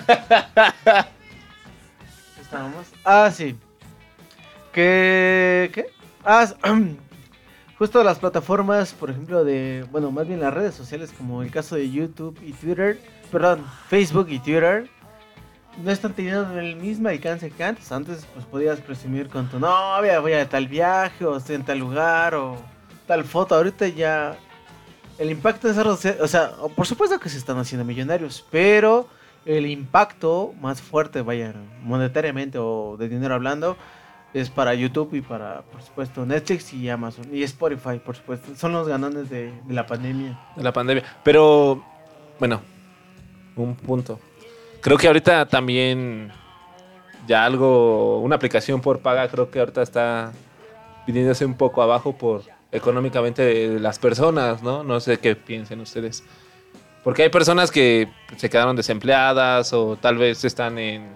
Estábamos. 2.42 2.86
Ah, 3.04 3.32
sí. 3.34 3.58
¿Qué? 4.72 5.72
¿Qué? 5.74 5.88
Ah, 6.24 6.48
justo 7.80 8.04
las 8.04 8.20
plataformas, 8.20 8.94
por 8.94 9.10
ejemplo, 9.10 9.44
de. 9.44 9.86
Bueno, 9.92 10.12
más 10.12 10.28
bien 10.28 10.40
las 10.40 10.54
redes 10.54 10.76
sociales, 10.76 11.12
como 11.18 11.42
el 11.42 11.52
caso 11.52 11.76
de 11.76 11.90
YouTube 11.90 12.40
y 12.44 12.54
Twitter. 12.54 13.00
Perdón, 13.32 13.66
Facebook 13.90 14.28
y 14.30 14.40
Twitter. 14.40 14.90
No 15.78 15.92
están 15.92 16.14
teniendo 16.14 16.60
el 16.60 16.76
mismo 16.76 17.08
alcance 17.08 17.52
que 17.52 17.64
antes. 17.64 17.92
Antes, 17.92 18.28
pues 18.34 18.46
podías 18.46 18.80
presumir 18.82 19.30
con 19.30 19.50
tu 19.50 19.60
novia, 19.60 20.20
voy 20.20 20.34
a 20.34 20.50
tal 20.50 20.68
viaje, 20.68 21.24
o 21.26 21.38
estoy 21.38 21.56
en 21.56 21.64
tal 21.64 21.80
lugar, 21.80 22.36
o 22.36 22.58
tal 23.08 23.24
foto. 23.24 23.56
Ahorita 23.56 23.88
ya 23.88 24.38
el 25.18 25.32
impacto 25.32 25.68
de 25.68 25.74
esas 25.74 26.20
o 26.20 26.28
sea, 26.28 26.52
por 26.76 26.88
supuesto 26.88 27.20
que 27.20 27.30
se 27.30 27.38
están 27.38 27.58
haciendo 27.58 27.86
millonarios, 27.86 28.46
pero 28.50 29.08
el 29.46 29.66
impacto 29.68 30.54
más 30.62 30.82
fuerte, 30.82 31.22
vaya, 31.22 31.54
monetariamente 31.84 32.58
o 32.58 32.98
de 32.98 33.10
dinero 33.10 33.36
hablando, 33.36 33.78
es 34.34 34.50
para 34.50 34.74
YouTube 34.74 35.16
y 35.16 35.22
para, 35.22 35.64
por 35.64 35.82
supuesto, 35.82 36.26
Netflix 36.26 36.74
y 36.74 36.90
Amazon 36.90 37.26
y 37.34 37.44
Spotify, 37.44 38.00
por 38.04 38.16
supuesto. 38.16 38.56
Son 38.56 38.72
los 38.72 38.88
ganones 38.88 39.30
de 39.30 39.54
la 39.68 39.86
pandemia. 39.86 40.40
de 40.56 40.64
la 40.64 40.72
pandemia. 40.72 41.04
Pero, 41.24 41.84
bueno, 42.40 42.62
un 43.56 43.76
punto. 43.76 44.20
Creo 44.82 44.98
que 44.98 45.08
ahorita 45.08 45.46
también 45.48 46.32
ya 47.28 47.46
algo, 47.46 48.20
una 48.20 48.36
aplicación 48.36 48.82
por 48.82 49.00
paga, 49.00 49.28
creo 49.28 49.52
que 49.52 49.60
ahorita 49.60 49.82
está 49.82 50.32
viniéndose 51.06 51.46
un 51.46 51.56
poco 51.56 51.82
abajo 51.82 52.18
por 52.18 52.44
económicamente 52.72 53.42
de 53.42 53.80
las 53.80 54.00
personas, 54.00 54.64
¿no? 54.64 54.84
No 54.84 55.00
sé 55.00 55.18
qué 55.18 55.36
piensen 55.36 55.80
ustedes. 55.80 56.24
Porque 57.04 57.24
hay 57.24 57.30
personas 57.30 57.72
que 57.72 58.10
se 58.38 58.50
quedaron 58.50 58.76
desempleadas 58.76 59.74
o 59.74 59.96
tal 59.96 60.18
vez 60.18 60.44
están 60.44 60.78
en, 60.78 61.08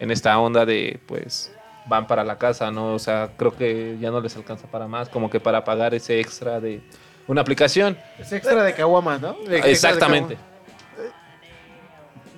en 0.00 0.10
esta 0.10 0.38
onda 0.38 0.66
de, 0.66 1.00
pues, 1.06 1.52
van 1.86 2.06
para 2.06 2.24
la 2.24 2.38
casa, 2.38 2.70
¿no? 2.70 2.94
O 2.94 2.98
sea, 2.98 3.30
creo 3.36 3.54
que 3.56 3.96
ya 4.00 4.10
no 4.10 4.20
les 4.20 4.36
alcanza 4.36 4.66
para 4.66 4.88
más, 4.88 5.08
como 5.08 5.30
que 5.30 5.40
para 5.40 5.64
pagar 5.64 5.94
ese 5.94 6.20
extra 6.20 6.60
de 6.60 6.82
una 7.26 7.40
aplicación. 7.40 7.98
Es 8.18 8.32
extra 8.32 8.62
de 8.62 8.74
caguamas, 8.74 9.20
¿no? 9.20 9.36
Exactamente. 9.48 10.36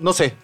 No 0.00 0.12
sé. 0.12 0.34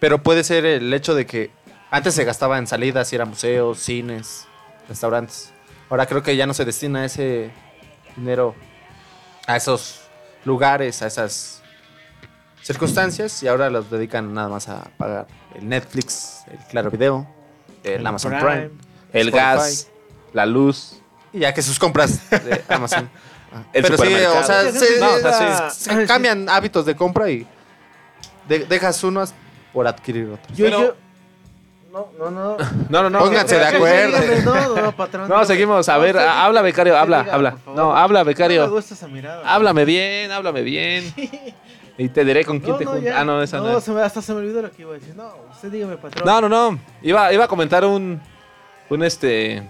Pero 0.00 0.22
puede 0.22 0.44
ser 0.44 0.64
el 0.64 0.92
hecho 0.94 1.14
de 1.14 1.26
que 1.26 1.50
antes 1.90 2.14
se 2.14 2.24
gastaba 2.24 2.58
en 2.58 2.66
salidas, 2.66 3.12
ir 3.12 3.20
a 3.22 3.24
museos, 3.24 3.78
cines, 3.80 4.46
restaurantes. 4.88 5.52
Ahora 5.90 6.06
creo 6.06 6.22
que 6.22 6.36
ya 6.36 6.46
no 6.46 6.54
se 6.54 6.64
destina 6.64 7.04
ese 7.04 7.50
dinero 8.16 8.54
a 9.46 9.56
esos 9.56 10.00
lugares, 10.44 11.02
a 11.02 11.06
esas 11.06 11.62
circunstancias. 12.62 13.42
Y 13.42 13.48
ahora 13.48 13.70
los 13.70 13.90
dedican 13.90 14.32
nada 14.34 14.48
más 14.48 14.68
a 14.68 14.84
pagar 14.98 15.26
el 15.54 15.68
Netflix, 15.68 16.42
el 16.50 16.58
Claro 16.70 16.90
Video, 16.90 17.26
el, 17.84 17.92
El 18.00 18.06
Amazon 18.06 18.32
Prime, 18.32 18.44
Prime, 18.46 18.70
El 19.12 19.28
Spotify. 19.28 19.36
gas, 19.36 19.88
la 20.32 20.46
luz. 20.46 21.00
Y 21.32 21.40
ya 21.40 21.52
que 21.54 21.62
sus 21.62 21.78
compras 21.78 22.28
de 22.30 22.62
Amazon. 22.68 23.08
El 23.72 23.82
Pero 23.82 23.96
sí, 23.96 24.12
o 24.12 24.42
sea, 24.44 24.62
Mucha 24.64 24.72
se, 24.78 24.86
gente 24.86 25.00
no, 25.00 25.12
o 25.14 25.18
sea, 25.20 25.40
llega- 25.40 25.70
se- 25.70 25.94
se 25.94 26.06
cambian 26.06 26.48
hábitos 26.50 26.84
de 26.84 26.94
compra 26.94 27.30
y 27.30 27.46
de- 28.48 28.64
dejas 28.66 29.02
unos 29.04 29.32
por 29.72 29.86
adquirir 29.86 30.28
otros. 30.30 30.56
Yo, 30.56 30.64
Pero- 30.64 30.78
yo- 30.80 30.94
No, 31.92 32.08
no, 32.18 32.30
no. 32.30 32.56
No, 32.90 33.02
no, 33.02 33.10
no. 33.10 33.18
Pónganse 33.20 33.56
de 33.56 33.64
acuerdo. 33.66 34.18
No, 34.44 34.76
no, 34.82 34.92
patrón. 34.92 35.28
No, 35.28 35.44
seguimos. 35.44 35.88
A 35.88 35.98
ver, 35.98 36.18
habla, 36.18 36.62
becario, 36.62 36.96
habla, 36.96 37.20
diga, 37.22 37.34
habla. 37.34 37.56
No, 37.74 37.96
habla, 37.96 38.20
No 38.20 38.24
me 38.24 38.30
becario. 38.30 38.70
gusta 38.70 38.94
esa 38.94 39.08
mirada. 39.08 39.42
Háblame 39.52 39.84
bien, 39.84 40.30
háblame 40.32 40.62
bien. 40.62 41.12
Y 42.00 42.08
te 42.10 42.24
diré 42.24 42.44
con 42.44 42.60
quién 42.60 42.70
No, 42.74 42.78
te 42.78 42.84
no, 42.84 42.92
juntas. 42.92 43.14
Ah, 43.16 43.24
no, 43.24 43.42
esa 43.42 43.56
no. 43.58 43.72
No, 43.72 43.80
se 43.80 43.90
me, 43.90 44.00
hasta 44.02 44.22
se 44.22 44.32
me 44.32 44.38
olvidó 44.38 44.62
lo 44.62 44.70
que 44.70 44.82
iba 44.82 44.92
a 44.92 44.94
decir. 44.94 45.16
No, 45.16 45.32
usted 45.50 45.68
dígame, 45.68 45.96
patrón. 45.96 46.24
No, 46.24 46.40
no, 46.42 46.48
no. 46.48 46.78
Iba, 47.02 47.32
iba 47.32 47.44
a 47.44 47.48
comentar 47.48 47.84
un. 47.84 48.20
Un 48.88 49.02
este. 49.02 49.68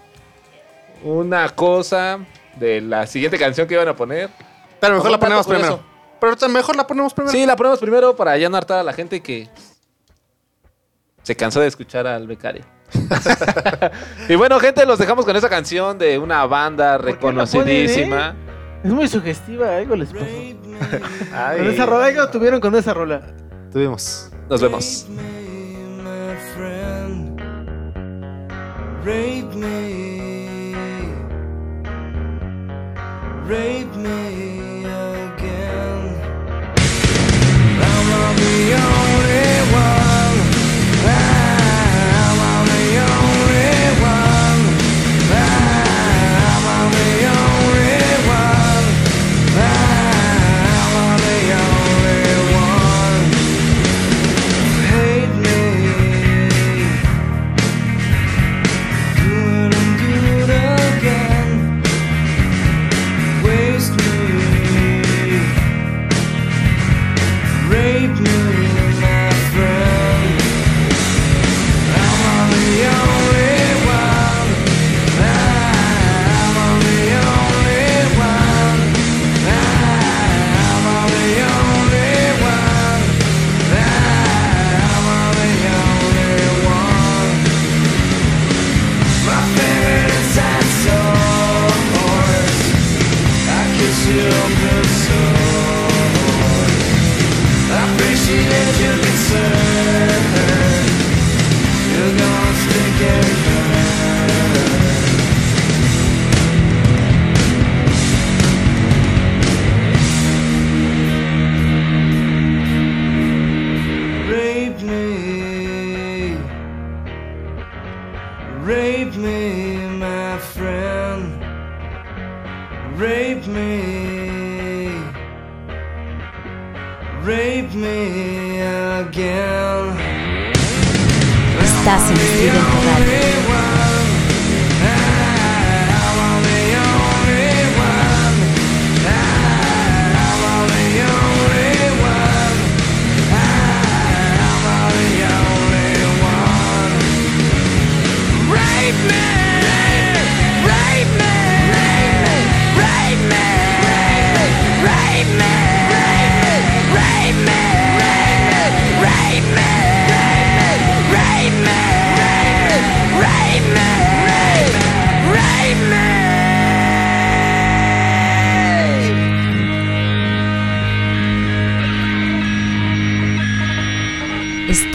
Una 1.03 1.49
cosa 1.49 2.19
de 2.57 2.83
la 2.83 3.07
siguiente 3.07 3.39
canción 3.39 3.67
que 3.67 3.73
iban 3.73 3.89
a 3.89 3.97
poner. 3.97 4.29
Pero 4.79 4.95
mejor 4.97 5.11
la 5.13 5.19
ponemos 5.19 5.47
dato 5.47 5.59
curioso. 5.59 5.83
Pero 6.21 6.31
ahorita 6.31 6.49
mejor 6.49 6.77
la 6.77 6.87
ponemos 6.87 7.15
primero. 7.15 7.33
Sí, 7.33 7.47
la 7.47 7.57
ponemos 7.57 7.79
primero 7.79 8.17
para 8.17 8.37
ya 8.37 8.49
no 8.49 8.57
hartar 8.57 8.79
a 8.79 8.83
la 8.83 8.93
gente 8.93 9.21
que 9.23 9.49
se 11.23 11.37
cansó 11.37 11.61
de 11.61 11.67
escuchar 11.67 12.07
al 12.07 12.27
becario. 12.27 12.65
y 14.29 14.35
bueno, 14.35 14.59
gente, 14.59 14.85
los 14.87 14.99
dejamos 14.99 15.25
con 15.25 15.37
esa 15.37 15.49
canción 15.49 15.99
de 15.99 16.19
una 16.19 16.47
banda 16.47 16.97
¿Por 16.97 17.05
qué 17.05 17.11
la 17.11 17.17
reconocidísima. 17.17 18.35
Es 18.83 18.93
muy 18.93 19.09
sugestiva, 19.09 19.77
algo 19.77 19.97
les 19.97 20.11
pasó. 20.11 20.25
Ay, 21.35 21.59
Con 21.59 21.67
esa 21.69 21.87
rola, 21.87 22.07
algo 22.07 22.29
tuvieron 22.31 22.61
con 22.61 22.75
esa 22.77 22.95
rola. 22.95 23.23
tuvimos. 23.73 24.31
Nos 24.49 24.63
vemos. 24.63 25.07
my 25.09 26.37
friend. 26.55 27.41
Rape 29.05 29.55
me. 29.57 30.75
Rape 33.49 33.89
me 33.97 34.68
I'll 38.29 38.35
the 38.35 38.75
only 38.75 39.18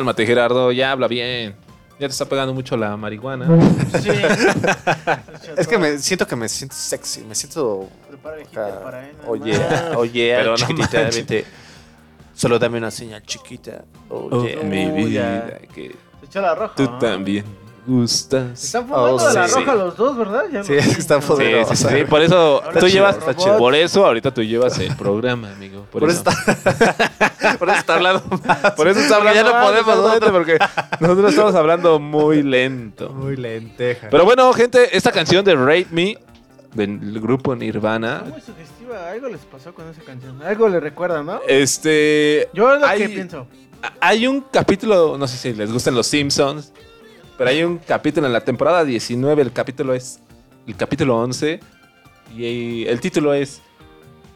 Cálmate, 0.00 0.24
Gerardo, 0.24 0.72
ya 0.72 0.92
habla 0.92 1.08
bien. 1.08 1.54
Ya 1.98 2.06
te 2.08 2.12
está 2.12 2.24
pegando 2.24 2.54
mucho 2.54 2.74
la 2.74 2.96
marihuana. 2.96 3.46
Sí. 4.00 4.08
Es 5.58 5.68
que 5.68 5.76
me 5.76 5.98
siento 5.98 6.26
que 6.26 6.34
me 6.36 6.48
siento 6.48 6.74
sexy, 6.74 7.20
me 7.24 7.34
siento. 7.34 7.86
Prepara 8.08 8.38
el 8.38 8.46
para 8.78 9.06
él, 9.10 9.14
Oye, 9.26 9.60
oye, 9.96 10.32
Pero 10.34 10.52
no 10.52 10.56
chiquitita, 10.56 10.98
manches. 11.02 11.16
vente. 11.16 11.44
Solo 12.34 12.58
dame 12.58 12.78
una 12.78 12.90
señal 12.90 13.22
chiquita. 13.24 13.84
Oye, 14.08 14.56
Oh, 14.58 14.64
mi 14.64 14.86
Uy, 14.86 15.04
vida, 15.10 15.58
que 15.74 15.94
Se 16.20 16.26
echó 16.26 16.40
la 16.40 16.54
roja. 16.54 16.74
tú 16.74 16.84
¿no? 16.84 16.98
también 16.98 17.44
gustas. 17.86 18.64
Están 18.64 18.84
fumando 18.86 19.16
Oh, 19.16 19.28
de 19.28 19.34
la 19.34 19.48
sí. 19.48 19.54
roja 19.56 19.74
los 19.74 19.96
dos, 19.98 20.16
¿verdad? 20.16 20.44
Ya 20.50 20.64
Sí, 20.64 20.72
No. 20.76 20.82
Sí, 21.20 21.26
poderosa. 21.28 21.76
sí, 21.76 21.86
sí, 21.98 22.04
por 22.08 22.22
eso 22.22 22.62
tú 22.78 22.88
llevas, 22.88 23.16
por 23.58 23.74
eso 23.74 24.06
ahorita 24.06 24.32
tú 24.32 24.42
llevas 24.42 24.78
el 24.78 24.96
programa, 24.96 25.50
amigo. 25.52 25.84
Por, 25.92 26.00
Por 26.00 26.10
eso. 26.10 26.22
eso 26.30 26.50
está, 26.52 27.29
por 27.60 27.68
eso 27.68 27.78
está 27.78 27.94
hablando 27.94 28.24
más. 28.44 28.72
Por 28.72 28.88
eso 28.88 28.98
está 28.98 29.16
hablando 29.16 29.40
Ya 29.40 29.46
no 29.46 29.52
más, 29.52 29.64
podemos 29.70 29.96
nosotros. 29.96 30.30
porque 30.32 30.58
nosotros 30.98 31.30
estamos 31.30 31.54
hablando 31.54 32.00
muy 32.00 32.42
lento. 32.42 33.10
Muy 33.10 33.36
lenteja. 33.36 34.08
Pero 34.10 34.24
bueno, 34.24 34.52
gente, 34.52 34.96
esta 34.96 35.12
canción 35.12 35.44
de 35.44 35.54
Rate 35.54 35.86
Me 35.92 36.18
del 36.74 37.20
grupo 37.20 37.54
Nirvana, 37.54 38.24
muy 38.28 38.40
sugestiva. 38.40 39.10
Algo 39.10 39.28
les 39.28 39.40
pasó 39.42 39.72
con 39.72 39.88
esa 39.88 40.02
canción. 40.02 40.42
Algo 40.42 40.68
le 40.68 40.80
recuerda, 40.80 41.22
¿no? 41.22 41.40
este 41.46 42.48
Yo 42.52 42.74
es 42.74 42.80
lo 42.80 42.86
hay- 42.86 42.98
que 42.98 43.08
pienso. 43.10 43.46
hay 44.00 44.26
un 44.26 44.40
capítulo, 44.40 45.16
no 45.18 45.28
sé 45.28 45.36
si 45.36 45.52
les 45.52 45.72
gustan 45.72 45.94
los 45.94 46.06
Simpsons, 46.08 46.72
pero 47.38 47.50
hay 47.50 47.62
un 47.62 47.78
capítulo 47.78 48.26
en 48.26 48.32
la 48.32 48.40
temporada 48.42 48.84
19, 48.84 49.42
el 49.42 49.52
capítulo 49.52 49.94
es 49.94 50.18
el 50.66 50.76
capítulo 50.76 51.18
11 51.18 51.58
y 52.36 52.86
el 52.86 53.00
título 53.00 53.32
es 53.34 53.60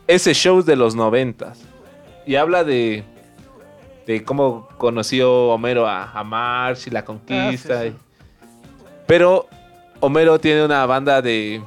ese 0.08 0.34
show 0.34 0.62
de 0.62 0.74
los 0.76 0.94
noventas 0.96 1.60
y 2.26 2.34
habla 2.36 2.64
de 2.64 3.04
de 4.06 4.24
cómo 4.24 4.68
conoció 4.78 5.48
Homero 5.48 5.86
a, 5.86 6.10
a 6.12 6.24
Marge 6.24 6.90
y 6.90 6.92
la 6.92 7.04
conquista. 7.04 7.80
Ah, 7.80 7.82
sí, 7.84 7.90
sí. 7.90 7.96
y- 7.96 9.04
pero 9.06 9.46
Homero 10.00 10.38
tiene 10.38 10.64
una 10.64 10.84
banda 10.86 11.20
de 11.22 11.62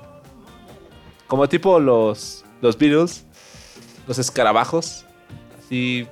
como 1.27 1.47
tipo 1.47 1.79
los 1.79 2.43
los 2.61 2.77
Beatles, 2.77 3.25
los 4.07 4.17
escarabajos, 4.17 5.05
así 5.59 6.07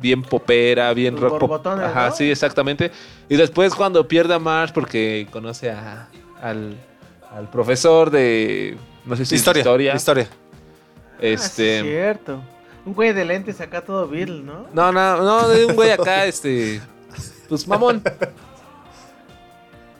bien 0.00 0.22
popera, 0.22 0.92
bien 0.94 1.14
Los 1.14 1.22
rock 1.24 1.40
pop. 1.40 1.66
Ajá, 1.66 2.08
¿no? 2.10 2.14
sí, 2.14 2.30
exactamente. 2.30 2.92
Y 3.28 3.36
después 3.36 3.74
cuando 3.74 4.06
pierde 4.06 4.34
a 4.34 4.38
Marge 4.38 4.72
porque 4.72 5.26
conoce 5.32 5.70
a, 5.70 6.08
al, 6.40 6.76
al 7.34 7.50
profesor 7.50 8.10
de 8.10 8.76
no 9.04 9.16
sé 9.16 9.24
si 9.26 9.34
es 9.34 9.40
historia, 9.40 9.60
historia, 9.60 9.94
historia. 9.96 10.28
Ah, 10.30 11.18
sí, 11.20 11.26
este 11.26 11.78
es 11.78 11.84
cierto. 11.84 12.40
Un 12.88 12.94
güey 12.94 13.12
de 13.12 13.22
lentes 13.22 13.60
acá 13.60 13.82
todo 13.82 14.08
Bill, 14.08 14.46
¿no? 14.46 14.66
no, 14.72 14.90
no, 14.90 15.16
no, 15.18 15.46
de 15.48 15.66
un 15.66 15.74
güey 15.74 15.90
acá, 15.90 16.24
este. 16.24 16.80
Pues 17.46 17.68
mamón. 17.68 18.02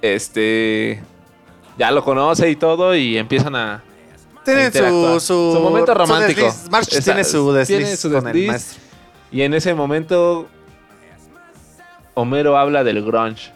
Este. 0.00 1.02
Ya 1.76 1.90
lo 1.90 2.02
conoce 2.02 2.48
y 2.48 2.56
todo, 2.56 2.94
y 2.94 3.18
empiezan 3.18 3.54
a. 3.56 3.82
Tiene 4.42 4.62
a 4.62 4.66
interactuar. 4.68 5.20
su, 5.20 5.52
su, 5.54 5.60
momento 5.60 5.92
romántico. 5.92 6.40
desliz. 6.40 6.70
March 6.70 6.88
Esa- 6.92 7.02
tiene 7.02 7.24
su 7.24 7.52
desliz, 7.52 7.78
tiene 7.78 7.94
su 7.96 8.08
con 8.10 8.26
el 8.26 8.32
desliz. 8.32 8.48
maestro. 8.48 8.82
Y 9.32 9.42
en 9.42 9.52
ese 9.52 9.74
momento. 9.74 10.48
Homero 12.14 12.56
habla 12.56 12.84
del 12.84 13.04
grunge. 13.04 13.52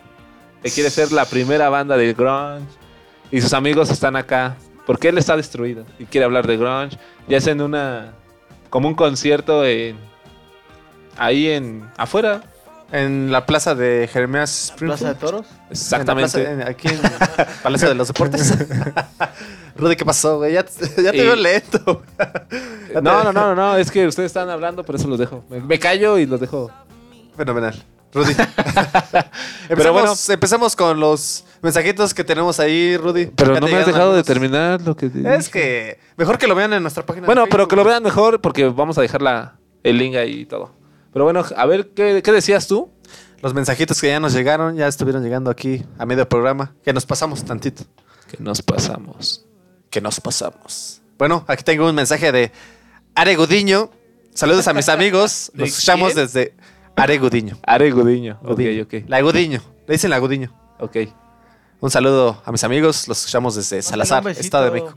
Que 0.62 0.70
quiere 0.70 0.90
ser 0.90 1.10
la 1.10 1.24
primera 1.24 1.70
banda 1.70 1.96
del 1.96 2.12
grunge. 2.12 2.66
Y 3.30 3.40
sus 3.40 3.54
amigos 3.54 3.88
están 3.88 4.14
acá. 4.14 4.56
Porque 4.84 5.08
él 5.08 5.16
está 5.16 5.38
destruido. 5.38 5.86
Y 5.98 6.04
quiere 6.04 6.26
hablar 6.26 6.46
de 6.46 6.58
grunge. 6.58 6.98
Y 7.26 7.34
hacen 7.34 7.62
una. 7.62 8.12
Como 8.72 8.88
un 8.88 8.94
concierto 8.94 9.64
en. 9.64 9.96
Ahí 11.18 11.46
en. 11.48 11.88
afuera. 11.96 12.42
En 12.90 13.30
la 13.32 13.46
plaza 13.46 13.74
de 13.74 14.06
Jeremías 14.12 14.74
Plaza 14.76 15.08
de. 15.08 15.14
Toros. 15.14 15.46
Exactamente. 15.70 16.38
En 16.40 16.44
plaza- 16.58 16.62
en- 16.64 16.68
aquí 16.68 16.88
en 16.88 17.00
Palacio 17.62 17.88
de 17.88 17.94
los 17.94 18.08
Deportes. 18.08 18.52
Rudy, 19.76 19.96
¿qué 19.96 20.04
pasó, 20.04 20.36
güey? 20.38 20.52
Ya, 20.54 20.62
te- 20.62 21.02
ya 21.02 21.10
te 21.10 21.16
Y- 21.18 21.20
veo 21.22 21.36
lento. 21.36 22.02
No, 22.94 23.00
no, 23.24 23.24
no, 23.24 23.32
no, 23.32 23.54
no, 23.54 23.76
es 23.76 23.90
que 23.90 24.06
ustedes 24.06 24.26
están 24.28 24.50
hablando, 24.50 24.84
por 24.84 24.96
eso 24.96 25.06
los 25.08 25.18
dejo. 25.18 25.42
Me, 25.48 25.60
me 25.60 25.78
callo 25.78 26.18
y 26.18 26.26
los 26.26 26.38
dejo. 26.40 26.70
Fenomenal. 27.36 27.82
Rudy. 28.12 28.34
Pero 29.68 29.92
bueno. 29.92 30.14
empezamos 30.28 30.76
con 30.76 31.00
los 31.00 31.44
mensajitos 31.62 32.12
que 32.12 32.24
tenemos 32.24 32.60
ahí, 32.60 32.96
Rudy. 32.96 33.26
Pero 33.26 33.54
Ya 33.54 33.60
no 33.60 33.66
te 33.66 33.72
me 33.72 33.78
has 33.78 33.86
dejado 33.86 34.14
de 34.14 34.22
terminar 34.22 34.82
lo 34.82 34.96
que 34.96 35.10
Es 35.24 35.48
que 35.48 35.98
mejor 36.16 36.38
que 36.38 36.46
lo 36.46 36.54
vean 36.54 36.72
en 36.72 36.82
nuestra 36.82 37.06
página. 37.06 37.26
Bueno, 37.26 37.44
de 37.44 37.50
pero 37.50 37.68
que 37.68 37.76
lo 37.76 37.84
vean 37.84 38.02
mejor 38.02 38.40
porque 38.40 38.66
vamos 38.66 38.98
a 38.98 39.00
dejar 39.02 39.22
la, 39.22 39.56
el 39.82 39.98
link 39.98 40.16
ahí 40.16 40.40
y 40.40 40.46
todo. 40.46 40.72
Pero 41.12 41.24
bueno, 41.24 41.44
a 41.56 41.66
ver, 41.66 41.90
¿qué, 41.90 42.22
qué 42.22 42.32
decías 42.32 42.66
tú? 42.66 42.90
Los 43.40 43.54
mensajitos 43.54 44.00
que 44.00 44.08
ya 44.08 44.20
nos 44.20 44.32
llegaron, 44.34 44.76
ya 44.76 44.86
estuvieron 44.86 45.22
llegando 45.22 45.50
aquí 45.50 45.84
a 45.98 46.06
medio 46.06 46.28
programa. 46.28 46.74
Que 46.84 46.92
nos 46.92 47.06
pasamos 47.06 47.44
tantito. 47.44 47.84
Que 48.30 48.36
nos 48.42 48.62
pasamos. 48.62 49.44
Que 49.90 50.00
nos 50.00 50.20
pasamos. 50.20 51.02
Bueno, 51.18 51.44
aquí 51.48 51.64
tengo 51.64 51.88
un 51.88 51.94
mensaje 51.94 52.30
de 52.30 52.52
Aregudiño. 53.14 53.90
Saludos 54.32 54.68
a 54.68 54.72
mis 54.72 54.88
amigos. 54.88 55.50
¿De 55.54 55.60
Los 55.60 55.70
escuchamos 55.70 56.12
quién? 56.12 56.24
desde. 56.24 56.54
Are 56.96 57.18
Gudiño. 57.18 57.56
Ok, 57.62 57.92
Gudiño. 57.92 58.38
ok. 58.84 58.94
La 59.08 59.20
Gudiño. 59.20 59.60
Le 59.86 59.94
dicen 59.94 60.10
la 60.10 60.18
Gudiño. 60.18 60.52
Ok. 60.78 60.96
Un 61.80 61.90
saludo 61.90 62.40
a 62.44 62.52
mis 62.52 62.62
amigos. 62.64 63.08
Los 63.08 63.18
escuchamos 63.18 63.56
desde 63.56 63.82
Salazar. 63.82 64.26
Estado 64.28 64.66
de 64.66 64.70
México. 64.70 64.96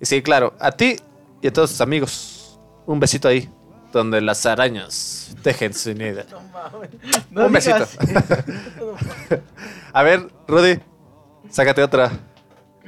Y 0.00 0.06
sí, 0.06 0.22
claro. 0.22 0.54
A 0.58 0.72
ti 0.72 0.96
y 1.40 1.46
a 1.46 1.52
todos 1.52 1.70
tus 1.70 1.80
amigos. 1.80 2.58
Un 2.86 3.00
besito 3.00 3.28
ahí. 3.28 3.48
Donde 3.92 4.20
las 4.20 4.44
arañas 4.44 5.34
dejen 5.42 5.72
su 5.72 5.94
nido. 5.94 6.24
No 7.30 7.46
Un 7.46 7.52
besito. 7.52 7.86
A 9.92 10.02
ver, 10.02 10.28
Rudy. 10.46 10.78
Sácate 11.48 11.82
otra. 11.82 12.12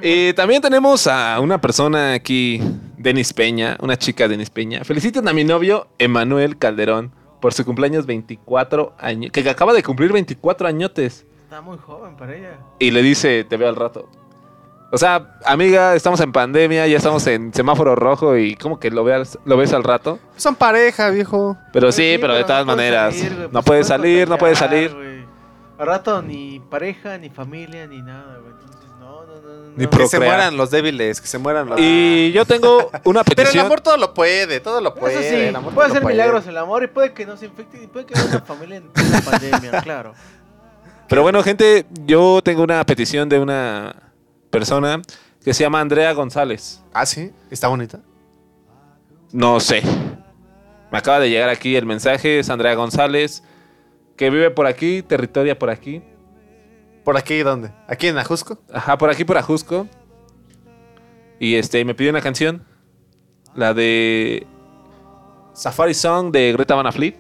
Y 0.02 0.32
también 0.34 0.62
tenemos 0.62 1.06
a 1.06 1.40
una 1.40 1.60
persona 1.60 2.12
aquí, 2.12 2.60
Denis 2.96 3.32
Peña, 3.32 3.76
una 3.80 3.96
chica 3.96 4.28
Denis 4.28 4.50
Peña. 4.50 4.84
Feliciten 4.84 5.26
a 5.26 5.32
mi 5.32 5.42
novio, 5.42 5.88
Emanuel 5.98 6.58
Calderón, 6.58 7.12
por 7.40 7.52
su 7.54 7.64
cumpleaños 7.64 8.06
24 8.06 8.94
años, 8.98 9.30
que 9.32 9.48
acaba 9.48 9.72
de 9.72 9.82
cumplir 9.82 10.12
24 10.12 10.68
añotes. 10.68 11.26
Está 11.44 11.60
muy 11.60 11.78
joven 11.78 12.16
para 12.16 12.36
ella. 12.36 12.58
Y 12.78 12.90
le 12.90 13.02
dice, 13.02 13.44
te 13.44 13.56
veo 13.56 13.68
al 13.68 13.76
rato. 13.76 14.08
O 14.90 14.96
sea, 14.96 15.36
amiga, 15.44 15.94
estamos 15.94 16.18
en 16.20 16.32
pandemia, 16.32 16.86
ya 16.86 16.96
estamos 16.96 17.26
en 17.26 17.52
semáforo 17.52 17.94
rojo 17.94 18.38
y 18.38 18.54
como 18.54 18.80
que 18.80 18.90
lo, 18.90 19.04
veas, 19.04 19.38
lo 19.44 19.58
ves 19.58 19.74
al 19.74 19.84
rato. 19.84 20.18
Son 20.36 20.54
pareja, 20.56 21.10
viejo. 21.10 21.58
Pero 21.74 21.86
Pues 21.88 21.94
sí, 21.94 22.16
pero 22.18 22.34
de 22.34 22.44
todas 22.44 22.64
puedes 22.64 22.76
maneras, 22.78 23.14
salir, 23.14 23.38
no 23.38 23.50
pues 23.50 23.64
puede 23.64 23.82
se 23.82 23.88
salir, 23.88 24.28
no 24.28 24.38
puede 24.38 24.54
contagiar, 24.54 24.90
salir. 24.90 25.26
Al 25.78 25.86
rato 25.86 26.22
ni 26.22 26.58
pareja, 26.60 27.18
ni 27.18 27.28
familia, 27.28 27.86
ni 27.86 28.00
nada, 28.00 28.38
güey. 28.38 28.57
Ni 29.78 29.86
Que 29.86 30.08
se 30.08 30.18
mueran 30.18 30.56
los 30.56 30.70
débiles, 30.70 31.20
que 31.20 31.26
se 31.26 31.38
mueran 31.38 31.68
los... 31.68 31.78
Y 31.80 32.32
yo 32.32 32.44
tengo 32.44 32.90
una 33.04 33.22
Pero 33.24 33.42
el 33.42 33.46
petición. 33.46 33.66
amor 33.66 33.80
todo 33.80 33.96
lo 33.96 34.12
puede, 34.12 34.60
todo 34.60 34.80
lo 34.80 34.94
puede. 34.94 35.14
Eso 35.20 35.36
sí, 35.36 35.42
el 35.42 35.56
amor 35.56 35.72
puede 35.72 35.88
hacer 35.90 36.04
milagros 36.04 36.46
el 36.46 36.56
amor 36.56 36.82
y 36.82 36.88
puede 36.88 37.12
que 37.12 37.24
no 37.24 37.36
se 37.36 37.46
infecte 37.46 37.82
y 37.82 37.86
puede 37.86 38.06
que 38.06 38.18
haya 38.18 38.28
una 38.28 38.40
familia 38.40 38.76
en 38.76 38.88
plena 38.88 39.20
pandemia, 39.30 39.82
claro. 39.82 40.14
Pero 41.08 41.22
bueno, 41.22 41.42
gente, 41.42 41.86
yo 42.04 42.40
tengo 42.42 42.62
una 42.62 42.84
petición 42.84 43.28
de 43.28 43.38
una 43.38 43.94
persona 44.50 45.00
que 45.44 45.54
se 45.54 45.62
llama 45.62 45.80
Andrea 45.80 46.12
González. 46.12 46.82
Ah, 46.92 47.06
sí, 47.06 47.32
está 47.50 47.68
bonita. 47.68 48.00
No 49.32 49.60
sé. 49.60 49.82
Me 50.90 50.98
acaba 50.98 51.20
de 51.20 51.30
llegar 51.30 51.48
aquí 51.50 51.76
el 51.76 51.86
mensaje, 51.86 52.38
es 52.38 52.50
Andrea 52.50 52.74
González, 52.74 53.42
que 54.16 54.30
vive 54.30 54.50
por 54.50 54.66
aquí, 54.66 55.02
territoria 55.02 55.58
por 55.58 55.70
aquí. 55.70 56.02
¿Por 57.08 57.16
aquí 57.16 57.38
dónde? 57.38 57.70
¿Aquí 57.86 58.06
en 58.08 58.18
Ajusco? 58.18 58.58
Ajá, 58.70 58.98
por 58.98 59.08
aquí, 59.08 59.24
por 59.24 59.38
Ajusco. 59.38 59.88
Y 61.40 61.54
este, 61.54 61.82
me 61.86 61.94
pidió 61.94 62.10
una 62.10 62.20
canción. 62.20 62.62
La 63.54 63.72
de 63.72 64.46
Safari 65.54 65.94
Song 65.94 66.30
de 66.30 66.52
Greta 66.52 66.74
Van 66.74 66.92
Fleet. 66.92 67.14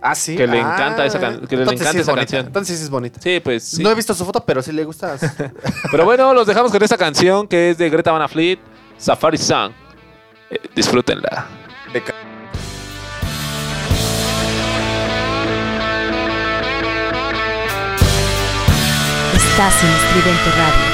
Ah, 0.00 0.14
sí. 0.14 0.36
Que 0.36 0.46
le 0.46 0.60
Ah, 0.60 0.74
encanta 0.76 1.04
esa 1.04 1.18
can- 1.18 1.48
que 1.48 1.56
le 1.56 1.64
encanta 1.64 1.82
sí 1.90 1.96
es 1.96 2.02
esa 2.02 2.12
bonita, 2.12 2.26
canción. 2.30 2.46
Entonces 2.46 2.78
sí 2.78 2.84
es 2.84 2.90
bonita. 2.90 3.20
Sí, 3.20 3.40
pues 3.42 3.64
sí. 3.64 3.82
No 3.82 3.90
he 3.90 3.96
visto 3.96 4.14
su 4.14 4.24
foto, 4.24 4.44
pero 4.46 4.62
sí 4.62 4.70
le 4.70 4.84
gusta. 4.84 5.16
Pero 5.90 6.04
bueno, 6.04 6.32
los 6.32 6.46
dejamos 6.46 6.70
con 6.70 6.80
esta 6.80 6.96
canción 6.96 7.48
que 7.48 7.70
es 7.70 7.78
de 7.78 7.90
Greta 7.90 8.12
Van 8.12 8.28
Fleet, 8.28 8.60
Safari 8.98 9.36
Song. 9.36 9.72
Eh, 10.48 10.58
disfrútenla. 10.76 11.48
Estás 19.54 19.84
en 19.84 19.90
Estridente 19.90 20.50
Radio. 20.50 20.93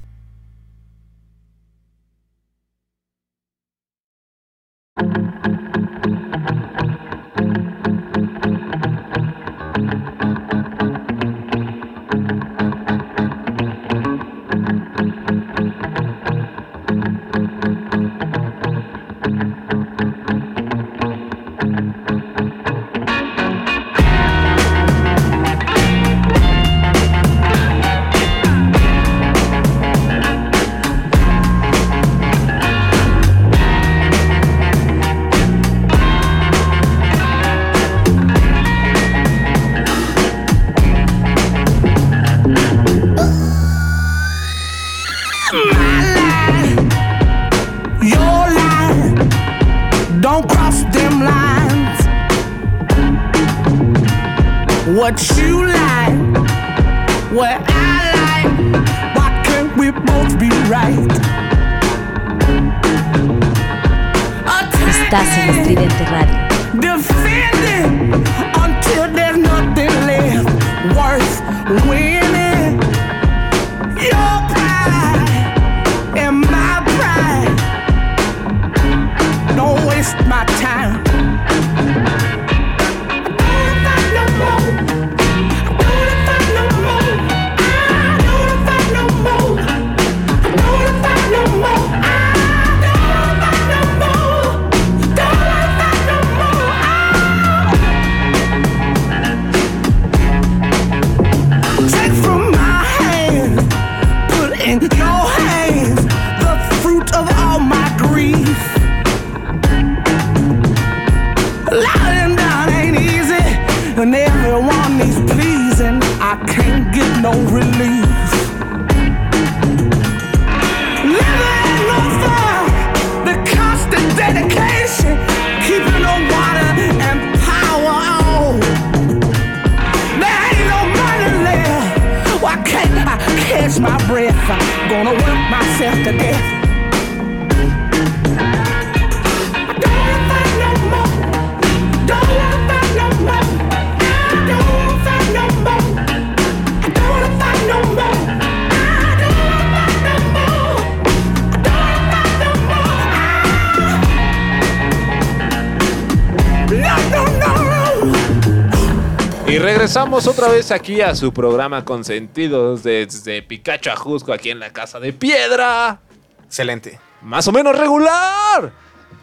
Regresamos 160.11 160.27
otra 160.27 160.53
vez 160.53 160.71
aquí 160.71 160.99
a 160.99 161.15
su 161.15 161.31
programa 161.31 161.85
Consentidos 161.85 162.83
desde 162.83 163.41
Pikachu 163.41 163.91
a 163.91 163.95
Jusco 163.95 164.33
aquí 164.33 164.49
en 164.49 164.59
la 164.59 164.73
casa 164.73 164.99
de 164.99 165.13
piedra. 165.13 166.01
Excelente. 166.43 166.99
Más 167.21 167.47
o 167.47 167.53
menos 167.53 167.79
regular. 167.79 168.73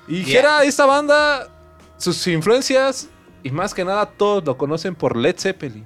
Y 0.06 0.22
Bien. 0.22 0.24
Jera, 0.24 0.64
esta 0.64 0.86
banda, 0.86 1.46
sus 1.98 2.26
influencias 2.26 3.10
y 3.42 3.50
más 3.50 3.74
que 3.74 3.84
nada 3.84 4.06
todos 4.06 4.42
lo 4.46 4.56
conocen 4.56 4.94
por 4.94 5.14
Led 5.14 5.36
Zeppelin. 5.38 5.84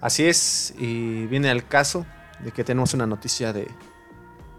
Así 0.00 0.26
es, 0.26 0.74
y 0.78 1.26
viene 1.26 1.48
al 1.48 1.64
caso 1.68 2.04
de 2.40 2.50
que 2.50 2.64
tenemos 2.64 2.92
una 2.92 3.06
noticia 3.06 3.52
de 3.52 3.68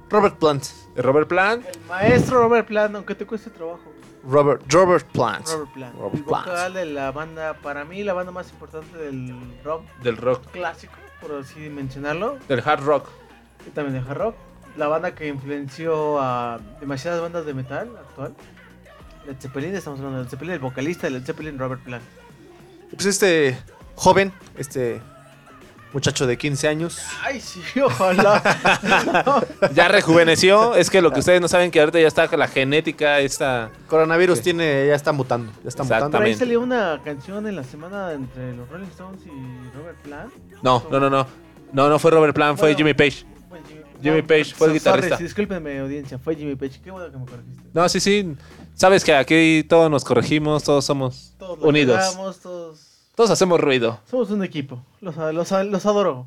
Robert 0.09 0.37
Plant. 0.37 0.63
De 0.95 1.01
Robert 1.01 1.27
Plant. 1.27 1.65
Maestro 1.89 2.39
Robert 2.39 2.65
Plant, 2.65 2.95
aunque 2.95 3.13
te 3.13 3.25
cueste 3.25 3.49
trabajo. 3.49 3.90
Robert, 4.23 4.61
Robert 4.71 5.05
Plant. 5.11 5.47
Robert 5.47 5.73
Plant. 5.73 5.95
Robert 5.95 6.15
el 6.15 6.23
Plant. 6.23 6.45
vocal 6.47 6.73
de 6.73 6.85
la 6.85 7.11
banda, 7.11 7.53
para 7.55 7.85
mí, 7.85 8.03
la 8.03 8.13
banda 8.13 8.31
más 8.31 8.49
importante 8.51 8.97
del 8.97 9.33
rock 9.63 9.83
Del 10.03 10.17
rock. 10.17 10.45
clásico, 10.51 10.93
por 11.19 11.33
así 11.33 11.59
mencionarlo. 11.69 12.37
Del 12.47 12.61
hard 12.63 12.83
rock. 12.83 13.07
Y 13.65 13.71
también 13.71 14.01
de 14.03 14.09
hard 14.09 14.17
rock. 14.17 14.35
La 14.77 14.87
banda 14.87 15.13
que 15.15 15.27
influenció 15.27 16.19
a 16.21 16.59
demasiadas 16.79 17.21
bandas 17.21 17.45
de 17.45 17.53
metal 17.53 17.89
actual. 17.97 18.33
Led 19.25 19.35
Zeppelin, 19.39 19.75
estamos 19.75 19.99
hablando 19.99 20.19
de 20.19 20.23
Led 20.25 20.29
Zeppelin, 20.31 20.53
el 20.53 20.59
vocalista 20.59 21.07
de 21.07 21.11
Led 21.11 21.23
Zeppelin, 21.25 21.59
Robert 21.59 21.83
Plant. 21.83 22.03
Pues 22.91 23.05
este 23.05 23.57
joven, 23.95 24.31
este 24.57 25.01
muchacho 25.93 26.25
de 26.27 26.37
15 26.37 26.67
años, 26.67 26.97
Ay, 27.23 27.39
sí, 27.41 27.61
ojalá. 27.81 28.41
Ya 29.73 29.87
rejuveneció. 29.87 30.75
es 30.75 30.89
que 30.89 31.01
lo 31.01 31.11
que 31.11 31.19
ustedes 31.19 31.41
no 31.41 31.47
saben 31.47 31.71
que 31.71 31.79
ahorita 31.79 31.99
ya 31.99 32.07
está 32.07 32.27
la 32.37 32.47
genética, 32.47 33.19
esta... 33.19 33.69
coronavirus 33.87 34.37
Sí. 34.37 34.43
tiene, 34.45 34.87
ya 34.87 34.95
está 34.95 35.11
mutando, 35.11 35.51
ya 35.63 35.69
está 35.69 35.83
mutando. 35.83 36.11
Por 36.17 36.23
ahí 36.23 36.35
salió 36.35 36.61
una 36.61 37.01
canción 37.03 37.45
en 37.47 37.55
la 37.55 37.63
semana 37.63 38.13
entre 38.13 38.53
los 38.55 38.67
Rolling 38.69 38.87
Stones 38.87 39.21
y 39.25 39.77
Robert 39.77 39.97
Plant. 40.03 40.33
No, 40.61 40.83
no, 40.89 40.99
no, 40.99 41.09
no. 41.09 41.27
No, 41.73 41.89
no 41.89 41.99
fue 41.99 42.11
Robert 42.11 42.33
Plant, 42.35 42.57
fue 42.57 42.69
Bueno. 42.69 42.77
Jimmy 42.77 42.93
Page. 42.93 43.25
Jimmy, 44.01 44.15
Jimmy 44.15 44.21
Page 44.23 44.45
fue 44.55 44.67
el 44.67 44.73
guitarrista. 44.73 45.09
sorry, 45.15 45.23
discúlpenme, 45.25 45.79
audiencia, 45.79 46.17
fue 46.17 46.35
Jimmy 46.35 46.55
Page. 46.55 46.79
Qué 46.83 46.89
bueno 46.91 47.11
que 47.11 47.17
me 47.17 47.25
corregiste. 47.25 47.61
No, 47.73 47.87
sí, 47.87 47.99
sí. 47.99 48.35
Sabes 48.73 49.03
que 49.03 49.13
aquí 49.13 49.63
todos 49.69 49.91
nos 49.91 50.03
corregimos, 50.03 50.63
todos 50.63 50.83
somos 50.83 51.33
Todos 51.37 51.59
unidos. 51.61 52.17
todos 52.41 52.79
Todos 53.15 53.29
hacemos 53.29 53.59
ruido. 53.59 53.99
somos 54.09 54.31
un 54.31 54.43
equipo. 54.43 54.83
Los, 55.01 55.15
los, 55.17 55.51
los 55.51 55.85
adoro. 55.85 56.25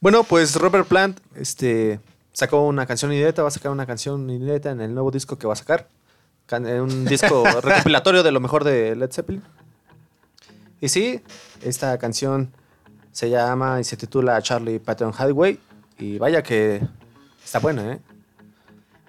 Bueno, 0.00 0.22
pues 0.24 0.54
Robert 0.56 0.86
Plant 0.86 1.18
este, 1.34 2.00
sacó 2.32 2.66
una 2.66 2.86
canción 2.86 3.12
inédita, 3.12 3.42
va 3.42 3.48
a 3.48 3.50
sacar 3.50 3.72
una 3.72 3.84
canción 3.86 4.30
inédita 4.30 4.70
en 4.70 4.80
el 4.80 4.94
nuevo 4.94 5.10
disco 5.10 5.36
que 5.38 5.46
va 5.46 5.54
a 5.54 5.56
sacar. 5.56 5.88
Eh, 6.50 6.80
Un 6.80 7.04
disco 7.04 7.44
recopilatorio 7.62 8.22
de 8.22 8.30
lo 8.32 8.40
mejor 8.40 8.64
de 8.64 8.94
Led 8.94 9.10
Zeppelin. 9.10 9.42
Y 10.80 10.88
sí, 10.88 11.20
esta 11.62 11.98
canción 11.98 12.52
se 13.10 13.28
llama 13.28 13.80
y 13.80 13.84
se 13.84 13.96
titula 13.96 14.40
Charlie 14.40 14.78
Patton 14.78 15.12
Highway. 15.12 15.58
Y 15.98 16.18
vaya 16.18 16.42
que 16.42 16.80
está 17.44 17.58
buena, 17.58 17.94
¿eh? 17.94 17.98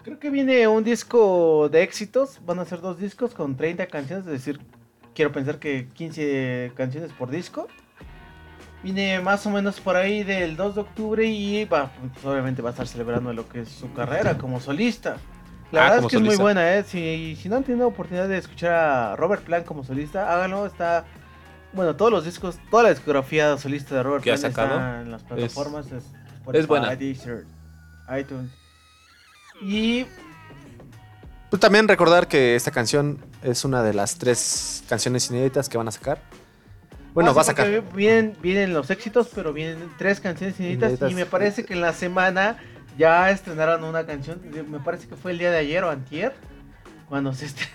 Creo 0.04 0.18
que 0.18 0.32
viene 0.32 0.68
un 0.68 0.84
disco 0.84 1.70
de 1.70 1.84
éxitos. 1.84 2.40
Van 2.46 2.58
a 2.58 2.66
ser 2.66 2.82
dos 2.82 2.98
discos 2.98 3.36
con 3.36 3.56
30 3.56 3.86
canciones. 3.88 4.26
Es 4.26 4.32
decir, 4.32 4.60
quiero 5.20 5.34
pensar 5.34 5.60
que 5.60 5.90
15 5.90 6.72
canciones 6.76 7.12
por 7.12 7.30
disco. 7.30 7.68
Viene 8.82 9.20
más 9.20 9.46
o 9.46 9.50
menos 9.50 9.78
por 9.82 9.98
ahí 9.98 10.24
del 10.24 10.56
2 10.56 10.76
de 10.76 10.80
octubre 10.82 11.26
y 11.26 11.66
va, 11.66 11.92
pues, 12.14 12.24
obviamente 12.24 12.62
va 12.62 12.70
a 12.70 12.72
estar 12.72 12.88
celebrando 12.88 13.34
lo 13.34 13.50
que 13.50 13.64
es 13.64 13.68
su 13.70 13.92
carrera 13.92 14.38
como 14.38 14.62
solista. 14.62 15.18
La 15.74 15.82
Ah, 15.82 15.90
verdad 15.90 16.06
es 16.06 16.12
que 16.12 16.16
es 16.16 16.22
muy 16.22 16.38
buena, 16.38 16.74
¿eh? 16.78 16.86
Si, 16.86 17.36
si 17.36 17.50
no 17.50 17.58
han 17.58 17.66
tenido 17.66 17.86
oportunidad 17.86 18.30
de 18.30 18.38
escuchar 18.38 18.72
a 18.72 19.16
Robert 19.18 19.44
Plant 19.44 19.66
como 19.66 19.84
solista, 19.84 20.34
háganlo. 20.34 20.66
Está, 20.66 21.04
bueno, 21.74 21.98
todos 21.98 22.14
los 22.14 22.24
discos, 22.24 22.58
toda 22.72 22.84
la 22.84 22.90
discografía 22.92 23.58
solista 23.58 23.96
de 23.96 24.04
Robert 24.04 24.24
Plant 24.24 24.42
está 24.46 25.02
en 25.02 25.12
las 25.12 25.24
plataformas. 25.24 25.88
Es, 25.88 26.06
es 26.54 26.66
buena. 26.66 26.94
Spotify, 26.94 27.14
Deezer, 27.14 27.46
iTunes. 28.18 28.52
Y 29.62 30.06
Pues 31.50 31.60
también 31.60 31.88
recordar 31.88 32.28
que 32.28 32.56
esta 32.56 32.72
canción 32.72 33.18
es 33.42 33.66
una 33.66 33.82
de 33.82 33.94
las 33.94 34.18
tres 34.18 34.84
canciones 34.88 35.30
inéditas 35.32 35.68
que 35.68 35.78
van 35.78 35.88
a 35.88 35.92
sacar. 35.92 36.22
Bueno, 37.14 37.32
No, 37.32 37.36
va 37.36 37.42
a 37.42 37.46
sacar. 37.46 37.68
Vienen, 37.96 38.38
vienen 38.42 38.74
los 38.74 38.90
éxitos, 38.92 39.30
pero 39.34 39.52
vienen 39.52 39.90
tres 39.98 40.20
canciones 40.20 40.60
inéditas. 40.60 40.90
Inéditas. 40.90 41.12
Y 41.12 41.16
me 41.16 41.26
parece 41.26 41.66
que 41.66 41.74
en 41.74 41.82
la 41.82 41.94
semana 41.94 42.58
ya 43.00 43.32
estrenaron 43.32 43.84
una 43.84 44.06
canción. 44.06 44.40
Me 44.70 44.80
parece 44.80 45.08
que 45.08 45.16
fue 45.16 45.32
el 45.32 45.40
día 45.40 45.50
de 45.50 45.58
ayer 45.58 45.84
o 45.84 45.90
antier. 45.90 46.34
Cuando 47.08 47.34
se 47.34 47.48
estrenó. 47.48 47.72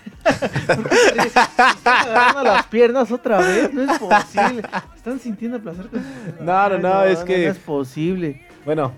¿Por 0.81 0.89
qué 1.13 1.21
se- 1.23 1.29
se 1.29 1.29
están 1.29 1.75
agarrando 2.07 2.43
las 2.43 2.65
piernas 2.67 3.11
otra 3.11 3.39
vez? 3.39 3.73
No 3.73 3.91
es 3.91 3.99
posible. 3.99 4.63
Están 4.95 5.19
sintiendo 5.19 5.59
placer 5.59 5.87
con 5.89 6.01
No, 6.45 6.69
no, 6.69 6.77
no, 6.79 7.03
es 7.03 7.19
que- 7.25 7.47
No 7.47 7.51
es 7.51 7.57
posible. 7.57 8.47
Bueno, 8.63 8.93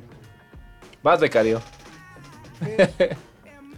vas, 1.01 1.19
becario. 1.19 1.59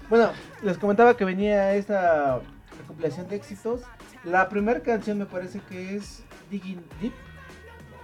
Bueno, 0.10 0.32
les 0.64 0.78
comentaba 0.80 1.16
que 1.16 1.24
venía 1.24 1.76
esta 1.76 2.40
recopilación 2.80 3.28
de 3.28 3.36
éxitos. 3.36 3.82
La 4.24 4.50
primera 4.50 4.80
canción 4.80 5.20
me 5.20 5.26
parece 5.28 5.62
que 5.70 5.96
es 5.96 6.24
Digging 6.50 6.84
Deep. 7.00 7.14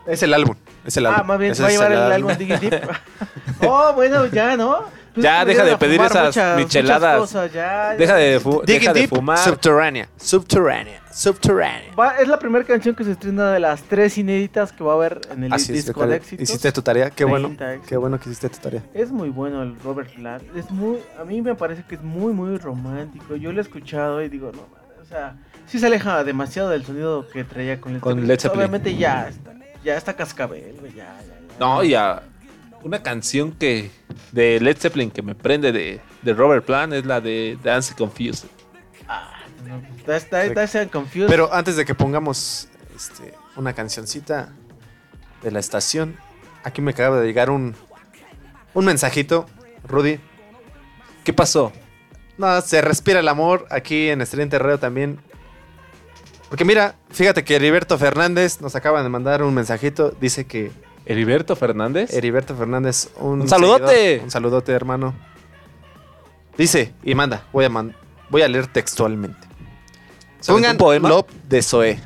Es 0.05 0.21
el 0.21 0.35
álbum. 0.35 0.55
Es 0.85 0.97
el 0.97 1.05
álbum. 1.07 1.19
Ah, 1.21 1.23
más 1.23 1.39
bien 1.39 1.51
Ese 1.51 1.61
va 1.63 1.67
a 1.67 1.71
es 1.71 1.77
llevar 1.77 1.91
el 1.91 2.11
álbum 2.11 2.37
Digging 2.37 2.59
Deep. 2.59 2.89
oh, 3.67 3.93
bueno, 3.93 4.25
ya, 4.27 4.55
¿no? 4.55 4.83
Pues 5.13 5.23
Ya, 5.23 5.41
es 5.41 5.47
deja 5.47 5.63
de 5.63 5.77
pedir 5.77 6.01
esas 6.01 6.25
muchas- 6.25 6.57
micheladas. 6.57 7.19
muchas 7.19 7.31
cosas, 7.33 7.53
ya, 7.53 7.91
ya. 7.91 7.97
Deja 7.97 8.15
de, 8.15 8.39
fu- 8.41 8.61
deja 8.65 8.91
de 8.93 8.99
Deep, 9.01 9.09
fumar. 9.09 9.37
Subterránea. 9.37 10.09
Subterránea. 10.17 11.01
Subterránea. 11.09 11.93
Va- 11.97 12.17
es 12.19 12.27
la 12.27 12.37
primera 12.37 12.65
canción 12.65 12.93
que 12.95 13.05
se 13.05 13.11
estrena 13.13 13.53
de 13.53 13.61
las 13.61 13.81
tres 13.83 14.17
inéditas 14.17 14.73
que 14.73 14.83
va 14.83 14.91
a 14.91 14.95
haber 14.95 15.21
en 15.31 15.45
el 15.45 15.53
Así 15.53 15.71
es, 15.71 15.85
disco 15.85 16.01
becario. 16.01 16.11
de 16.11 16.17
éxitos. 16.17 16.43
Hiciste 16.43 16.71
tu 16.73 16.81
tarea. 16.81 17.09
Qué 17.11 17.23
bueno. 17.23 17.47
30 17.47 17.69
éxitos. 17.75 17.87
Qué 17.89 17.97
bueno 17.97 18.19
que 18.19 18.29
hiciste 18.29 18.49
tu 18.49 18.57
tarea. 18.57 18.83
Es 18.93 19.09
muy 19.11 19.29
bueno 19.29 19.63
el 19.63 19.79
Robert 19.79 20.13
Plant. 20.13 20.43
Es 20.57 20.69
muy, 20.69 20.97
a 21.17 21.23
mí 21.23 21.41
me 21.41 21.55
parece 21.55 21.83
que 21.87 21.95
es 21.95 22.01
muy, 22.01 22.33
muy 22.33 22.57
romántico. 22.57 23.37
Yo 23.37 23.53
lo 23.53 23.59
he 23.59 23.63
escuchado 23.63 24.21
y 24.21 24.27
digo, 24.27 24.51
no, 24.51 24.63
madre, 24.67 25.01
o 25.01 25.05
sea, 25.05 25.37
sí 25.65 25.79
se 25.79 25.85
aleja 25.85 26.25
demasiado 26.25 26.67
del 26.69 26.85
sonido 26.85 27.25
que 27.31 27.45
traía 27.45 27.79
con 27.79 27.93
Led 27.93 27.99
Con. 28.01 28.27
Led 28.27 28.37
Zeppelin. 28.39 28.59
Obviamente 28.65 28.95
ya 28.97 29.29
está, 29.29 29.53
ya 29.85 29.95
está 29.95 30.13
cascabel, 30.15 30.75
güey, 30.79 30.93
ya, 30.93 31.17
ya, 31.21 31.27
ya. 31.27 31.59
No, 31.59 31.83
y 31.83 31.93
a 31.93 32.23
una 32.83 33.01
canción 33.01 33.51
que 33.53 33.91
de 34.31 34.59
Led 34.59 34.77
Zeppelin 34.77 35.11
que 35.11 35.21
me 35.21 35.35
prende 35.35 35.71
de, 35.71 36.01
de 36.21 36.33
Robert 36.33 36.65
Plant 36.65 36.93
es 36.93 37.05
la 37.05 37.21
de 37.21 37.57
Dance 37.63 37.95
Confused. 37.95 38.49
No, 39.65 39.81
está, 39.97 40.17
está, 40.17 40.45
está, 40.45 40.63
está 40.63 40.87
confused. 40.87 41.27
Pero 41.29 41.51
antes 41.53 41.75
de 41.75 41.85
que 41.85 41.95
pongamos 41.95 42.67
este, 42.95 43.33
una 43.55 43.73
cancioncita 43.73 44.53
de 45.41 45.51
la 45.51 45.59
estación, 45.59 46.17
aquí 46.63 46.81
me 46.81 46.91
acaba 46.91 47.19
de 47.19 47.25
llegar 47.25 47.49
un, 47.49 47.75
un 48.73 48.85
mensajito. 48.85 49.47
Rudy, 49.87 50.19
¿Qué 51.23 51.33
pasó? 51.33 51.73
no, 52.37 52.61
se 52.61 52.81
respira 52.81 53.19
el 53.19 53.27
amor 53.27 53.65
aquí 53.71 54.09
en 54.09 54.21
Estrella 54.21 54.49
Terreo 54.49 54.77
también. 54.77 55.19
Porque 56.49 56.65
mira, 56.65 56.95
fíjate 57.09 57.43
que 57.43 57.55
Heriberto 57.55 57.97
Fernández 57.97 58.61
nos 58.61 58.75
acaba 58.75 59.01
de 59.03 59.09
mandar 59.09 59.43
un 59.43 59.53
mensajito. 59.53 60.13
Dice 60.21 60.45
que 60.45 60.71
¿Heriberto 61.05 61.55
Fernández? 61.55 62.13
Heriberto 62.13 62.55
Fernández, 62.55 63.09
un, 63.17 63.41
¡Un 63.41 63.47
saludote! 63.49 63.87
seguidor, 63.95 64.23
un 64.25 64.31
saludote, 64.31 64.71
hermano. 64.71 65.13
Dice 66.57 66.93
y 67.03 67.15
manda, 67.15 67.43
voy 67.51 67.65
a, 67.65 67.69
man- 67.69 67.95
voy 68.29 68.41
a 68.41 68.47
leer 68.47 68.67
textualmente. 68.67 69.39
¿Se 70.39 70.51
aventó 70.51 70.67
Pongan 70.67 70.71
un 70.71 70.77
poema? 70.77 71.09
Love 71.09 71.27
de 71.49 71.61
Zoé. 71.61 71.99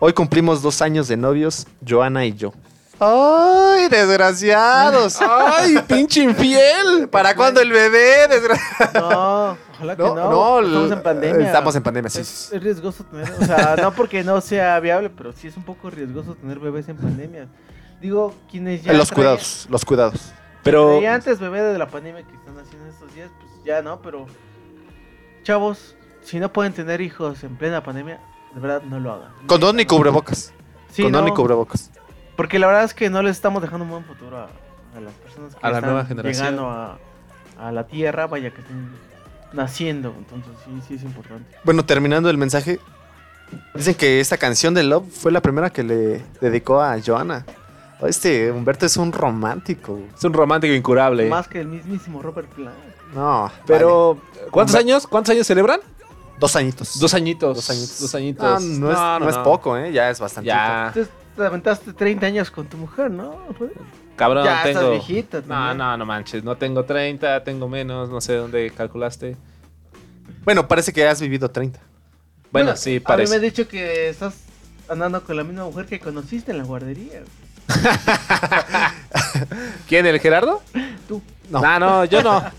Hoy 0.00 0.12
cumplimos 0.12 0.60
dos 0.60 0.82
años 0.82 1.08
de 1.08 1.16
novios, 1.16 1.66
Joana 1.86 2.24
y 2.26 2.34
yo. 2.34 2.52
¡Ay, 3.00 3.88
desgraciados! 3.88 5.18
¡Ay, 5.20 5.78
pinche 5.86 6.22
infiel! 6.22 7.08
¿Para 7.10 7.34
cuándo 7.34 7.60
el 7.60 7.70
bebé? 7.70 8.28
Desgra- 8.28 8.58
No, 8.94 9.56
ojalá 9.74 9.96
que 9.96 10.02
No, 10.02 10.60
estamos 10.60 10.92
en 10.92 11.02
pandemia. 11.02 11.46
estamos 11.46 11.76
en 11.76 11.82
pandemia, 11.82 12.10
sí, 12.10 12.20
Es, 12.20 12.50
riesgoso 12.62 13.04
tener, 13.04 13.30
o 13.32 13.44
sea, 13.44 13.76
no 13.80 13.92
porque 13.92 14.24
no 14.24 14.40
sea 14.40 14.78
viable, 14.80 15.10
pero 15.10 15.32
sí 15.32 15.48
es 15.48 15.56
un 15.56 15.64
poco 15.64 15.90
riesgoso 15.90 16.34
tener 16.34 16.58
bebés 16.58 16.88
en 16.88 16.96
pandemia. 16.96 17.48
Digo, 18.00 18.34
quienes 18.50 18.82
ya 18.82 18.92
los 18.92 19.08
traían- 19.10 19.14
cuidados, 19.14 19.66
los 19.70 19.84
cuidados. 19.84 20.32
Pero 20.62 20.92
traían 20.92 21.14
antes 21.16 21.38
bebé 21.40 21.62
de 21.62 21.78
la 21.78 21.88
pandemia 21.88 22.22
que 22.22 22.34
están 22.34 22.58
haciendo 22.58 22.88
estos 22.88 23.14
días, 23.14 23.30
pues 23.40 23.50
ya 23.64 23.82
no, 23.82 24.00
pero 24.02 24.26
chavos, 25.42 25.96
si 26.22 26.38
no 26.40 26.52
pueden 26.52 26.72
tener 26.72 27.00
hijos 27.00 27.42
en 27.44 27.56
plena 27.56 27.82
pandemia, 27.82 28.20
de 28.54 28.60
verdad 28.60 28.82
no 28.82 28.98
lo 29.00 29.12
hagan. 29.12 29.30
Condón 29.46 29.78
y 29.80 29.84
cubrebocas. 29.86 30.52
Sí, 30.90 31.02
Condón 31.02 31.24
no, 31.26 31.28
y 31.28 31.34
cubrebocas. 31.34 31.90
porque 32.36 32.58
la 32.58 32.66
verdad 32.66 32.84
es 32.84 32.94
que 32.94 33.10
no 33.10 33.22
les 33.22 33.36
estamos 33.36 33.60
dejando 33.62 33.84
un 33.84 33.90
buen 33.90 34.04
futuro 34.04 34.38
a, 34.38 34.44
a 34.96 35.00
las 35.00 35.12
personas 35.14 35.54
que 35.54 35.60
A 35.66 35.70
la 35.70 35.76
están 35.78 35.90
nueva 35.90 36.06
generación. 36.06 36.44
llegando 36.44 36.70
a, 36.70 36.98
a 37.58 37.72
la 37.72 37.86
tierra, 37.86 38.26
vaya 38.26 38.50
que 38.52 38.60
estén 38.60 38.90
naciendo, 39.54 40.14
entonces 40.18 40.52
sí, 40.64 40.70
sí 40.88 40.94
es 40.94 41.02
importante. 41.02 41.44
Bueno, 41.64 41.84
terminando 41.84 42.28
el 42.30 42.36
mensaje, 42.38 42.78
dicen 43.74 43.94
que 43.94 44.20
esta 44.20 44.36
canción 44.36 44.74
de 44.74 44.82
Love 44.82 45.04
fue 45.10 45.32
la 45.32 45.40
primera 45.40 45.70
que 45.70 45.82
le 45.82 46.22
dedicó 46.40 46.80
a 46.82 46.96
Joana. 47.04 47.44
Este 48.02 48.50
Humberto 48.52 48.84
es 48.84 48.96
un 48.96 49.12
romántico. 49.12 49.98
es 50.14 50.22
un 50.24 50.32
romántico 50.34 50.74
incurable. 50.74 51.26
Más 51.28 51.48
que 51.48 51.60
el 51.60 51.68
mismísimo 51.68 52.20
Robert 52.20 52.48
Plant. 52.50 52.76
No, 53.14 53.50
Pero, 53.66 54.18
¿cuántos 54.50 54.74
Humber- 54.74 54.80
años? 54.80 55.06
¿Cuántos 55.06 55.30
años 55.34 55.46
celebran? 55.46 55.80
vale. 55.80 56.14
dos 56.38 56.56
añitos. 56.56 56.98
Dos 56.98 57.14
añitos. 57.14 57.56
Dos 57.56 57.70
añitos. 57.70 58.00
Dos 58.00 58.14
añitos. 58.14 58.44
Ah, 58.44 58.58
no, 58.60 58.90
es, 58.90 59.20
no 59.22 59.28
es 59.30 59.36
poco, 59.38 59.76
¿eh? 59.78 59.92
Ya 59.92 60.10
es 60.10 60.18
bastante. 60.20 60.48
Ya, 60.48 60.88
Entonces 60.88 61.12
te 61.36 61.46
aventaste 61.46 61.92
30 61.92 62.26
años 62.26 62.50
con 62.50 62.66
tu 62.66 62.76
mujer, 62.76 63.10
¿no? 63.10 63.36
Cabrón, 64.16 64.44
ya 64.44 64.64
estás 64.64 64.80
tengo. 64.82 64.90
viejita 64.92 65.40
No, 65.42 65.46
también. 65.48 65.78
no, 65.78 65.96
no 65.96 66.06
manches. 66.06 66.44
No 66.44 66.56
tengo 66.56 66.84
30, 66.84 67.44
tengo 67.44 67.68
menos. 67.68 68.08
No 68.10 68.20
sé 68.20 68.34
dónde 68.34 68.70
calculaste. 68.70 69.36
Bueno, 70.44 70.68
parece 70.68 70.92
que 70.92 71.06
has 71.06 71.20
vivido 71.20 71.50
30. 71.50 71.80
Bueno, 72.50 72.76
sí, 72.76 72.90
A 72.90 72.92
mí 72.92 72.98
me 72.98 73.04
parece. 73.04 73.36
has 73.36 73.42
dicho 73.42 73.68
que 73.68 74.08
estás 74.08 74.34
andando 74.88 75.22
con 75.24 75.36
la 75.36 75.44
misma 75.44 75.64
mujer 75.64 75.86
que 75.86 75.98
conociste 75.98 76.52
en 76.52 76.58
la 76.58 76.64
guardería. 76.64 77.22
¿Quién, 79.88 80.06
el 80.06 80.20
Gerardo? 80.20 80.62
Tú. 81.08 81.22
No. 81.50 81.60
No, 81.60 81.78
no, 81.78 82.04
yo 82.04 82.22
no. 82.22 82.42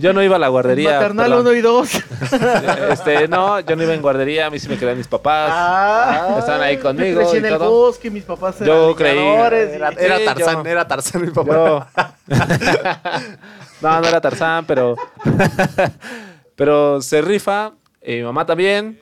Yo 0.00 0.12
no 0.12 0.22
iba 0.22 0.36
a 0.36 0.38
la 0.38 0.48
guardería. 0.48 0.92
Maternal 0.94 1.26
perdón. 1.30 1.46
1 1.48 1.52
y 1.54 1.60
2. 1.60 1.90
Este, 2.90 3.28
no, 3.28 3.60
yo 3.60 3.76
no 3.76 3.82
iba 3.82 3.94
en 3.94 4.02
guardería. 4.02 4.46
A 4.46 4.50
mí 4.50 4.58
sí 4.58 4.68
me 4.68 4.76
querían 4.78 4.96
mis 4.98 5.06
papás. 5.08 5.50
Ah, 5.52 6.36
Estaban 6.38 6.62
ahí 6.62 6.76
yo 6.76 6.82
conmigo 6.82 7.20
crecí 7.20 7.36
y 7.36 7.38
en 7.38 7.44
el 7.46 7.58
todo. 7.58 7.70
bosque, 7.70 8.10
mis 8.10 8.24
papás 8.24 8.60
eran 8.60 8.66
Yo 8.74 8.96
creí- 8.96 9.18
Era, 9.18 9.90
Sí, 9.90 9.96
era 9.98 10.24
Tarzán, 10.24 10.64
yo- 10.64 10.70
era 10.70 10.88
Tarzán 10.88 11.22
mi 11.22 11.30
papá. 11.30 11.54
Yo. 11.54 11.86
no, 13.82 14.00
no 14.00 14.06
era 14.08 14.20
Tarzán, 14.20 14.64
pero. 14.66 14.96
pero 16.56 17.00
se 17.00 17.22
rifa. 17.22 17.72
eh, 18.00 18.18
mi 18.18 18.22
mamá 18.24 18.46
también. 18.46 19.00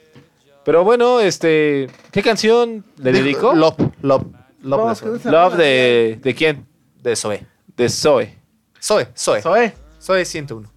Pero 0.64 0.84
bueno, 0.84 1.20
este. 1.20 1.88
¿Qué 2.10 2.22
canción 2.22 2.84
le 2.98 3.12
dedicó? 3.12 3.54
Love, 3.54 3.76
Love, 4.02 4.24
Love 4.62 4.80
Vamos 4.80 5.00
de 5.00 5.18
Zoe. 5.18 5.32
Love 5.32 5.54
de. 5.56 6.18
¿De 6.22 6.34
quién? 6.34 6.66
De 7.02 7.16
Zoe. 7.16 7.46
De 7.76 7.88
Zoe. 7.88 8.36
Zoe, 8.80 9.08
Zoe. 9.16 9.40
Zoe. 9.42 9.72
Zoe 10.00 10.24
101. 10.24 10.68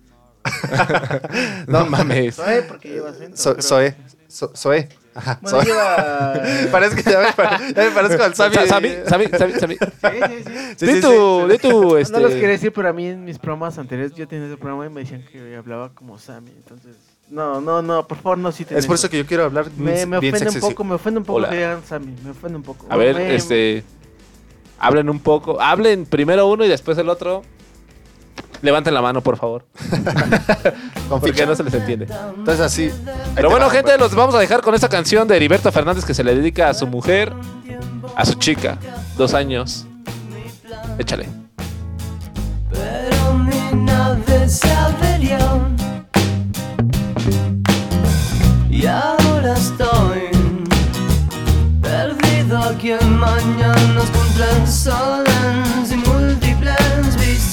No 1.68 1.86
mames. 1.86 2.36
Zoe, 2.36 2.64
porque 2.64 2.90
lleva 2.90 3.10
acento. 3.10 3.36
Pero- 3.44 3.62
Zoe. 4.56 4.88
Ajá. 5.14 5.40
Bueno, 5.42 5.62
lleva. 5.64 6.42
Parece 6.72 6.96
que 7.04 7.12
ya 7.12 7.20
me, 7.20 7.34
pare- 7.34 7.74
ya 7.76 7.84
me 7.84 7.92
parezco 7.92 8.24
al 8.24 8.34
Sammy. 8.34 8.56
Sa- 8.56 8.66
Sammy, 8.68 8.90
Sammy, 9.06 9.26
Sammy, 9.28 9.54
Sammy. 9.60 9.76
Sí, 9.76 10.44
sí, 10.46 10.54
sí. 10.78 10.94
Sí, 10.96 11.02
tu, 11.02 11.42
sí. 11.48 11.52
di 11.52 11.58
tu, 11.58 11.82
No 11.92 11.98
este. 11.98 12.20
los 12.22 12.32
quería 12.32 12.50
decir, 12.50 12.72
pero 12.72 12.88
a 12.90 12.94
mí 12.94 13.08
en 13.08 13.26
mis 13.26 13.38
programas 13.38 13.78
anteriores 13.78 14.14
yo 14.16 14.26
tenía 14.28 14.48
ese 14.48 14.56
programa 14.58 14.86
y 14.86 14.90
me 14.90 15.02
decían 15.02 15.26
que 15.30 15.56
hablaba 15.58 15.90
como 15.94 16.18
Sammy. 16.18 16.52
Entonces, 16.56 16.96
no, 17.30 17.60
no, 17.60 17.82
no, 17.82 18.08
por 18.08 18.18
favor, 18.20 18.38
no 18.38 18.52
citen 18.54 18.78
Es 18.78 18.86
por 18.88 18.96
eso. 18.96 19.08
eso 19.08 19.12
que 19.12 19.18
yo 19.18 19.26
quiero 19.26 19.44
hablar 19.46 19.66
Me, 19.78 20.06
me 20.06 20.20
bien 20.20 20.34
ofende 20.36 20.52
un 20.56 20.62
poco, 20.62 20.84
me 20.86 20.96
ofende 20.96 21.20
un 21.20 21.26
poco 21.26 21.38
Hola. 21.40 21.50
que 21.50 21.56
digan 21.58 21.82
Sammy, 21.86 22.16
me 22.24 22.32
ofende 22.32 22.56
un 22.58 22.64
poco. 22.64 22.86
A 22.90 22.96
ver, 22.96 23.16
Me- 23.16 23.36
este. 23.36 23.84
Hablen 24.80 25.10
un 25.10 25.20
poco. 25.20 25.62
Hablen 25.62 26.06
primero 26.06 26.48
uno 26.48 26.64
y 26.66 26.70
después 26.70 26.98
el 26.98 27.10
otro. 27.10 27.44
Levanten 28.62 28.94
la 28.94 29.02
mano, 29.02 29.22
por 29.22 29.38
favor. 29.38 29.66
Porque 31.10 31.46
no 31.46 31.56
se 31.56 31.64
les 31.64 31.74
entiende. 31.74 32.08
Entonces 32.38 32.60
así. 32.60 32.92
Pero 33.36 33.50
bueno, 33.50 33.66
va, 33.66 33.72
gente, 33.72 33.92
Humberto. 33.92 34.06
los 34.06 34.16
vamos 34.16 34.36
a 34.36 34.40
dejar 34.40 34.62
con 34.62 34.76
esta 34.76 34.88
canción 34.88 35.28
de 35.28 35.36
Heriberto 35.36 35.72
Fernández 35.72 36.06
que 36.06 36.14
se 36.14 36.24
le 36.24 36.36
dedica 36.36 36.70
a 36.70 36.74
su 36.74 36.88
mujer, 36.88 37.34
a 38.16 38.26
su 38.26 38.36
chica, 38.36 38.78
dos 39.18 39.34
años. 39.34 39.86
Échale. 40.98 41.28
Pero 42.70 43.34
mi 43.34 43.84
nave 43.84 44.48
se 44.48 44.72
averió 44.72 45.38
Y 48.70 48.86
ahora 48.86 49.54
estoy 49.54 50.30
Perdido 51.82 52.58
aquí 52.60 52.92
en 52.92 53.18
mañanas 53.20 54.10
contra 54.12 54.50
el 54.58 54.68
sol 54.68 55.24
En 55.28 55.86
sin 55.86 56.00
múltiples 56.00 56.21
visiones 56.21 56.21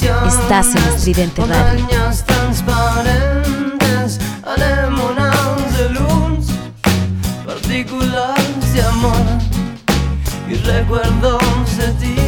Estás 0.00 0.76
en 0.76 0.82
Estridente 0.94 1.44
Radio. 1.44 1.84
Transparentes 2.24 4.20
Anémonas 4.44 5.76
de 5.76 5.88
luz 5.90 6.46
Partículas 7.44 8.72
de 8.72 8.82
amor 8.82 9.26
Y 10.48 10.54
recuerdos 10.54 11.76
de 11.78 11.88
ti 11.94 12.27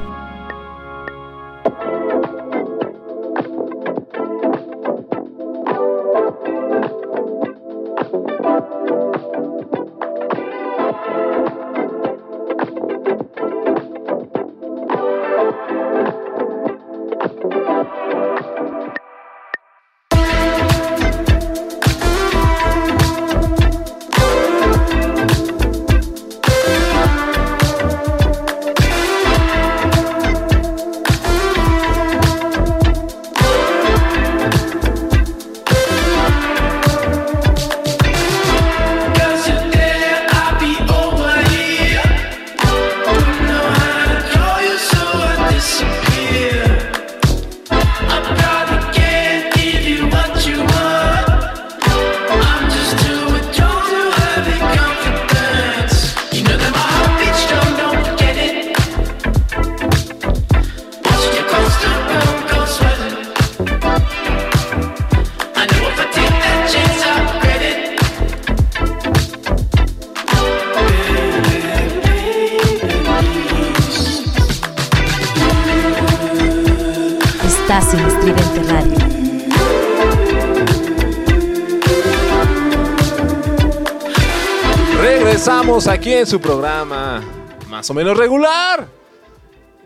En 86.21 86.27
su 86.27 86.39
programa, 86.39 87.19
más 87.67 87.89
o 87.89 87.95
menos 87.95 88.15
regular. 88.15 88.85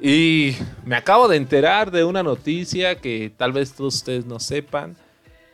Y 0.01 0.57
me 0.83 0.97
acabo 0.97 1.29
de 1.29 1.37
enterar 1.37 1.91
de 1.91 2.03
una 2.03 2.23
noticia 2.23 2.99
que 2.99 3.31
tal 3.37 3.53
vez 3.53 3.71
todos 3.71 3.95
ustedes 3.95 4.25
no 4.25 4.41
sepan, 4.41 4.97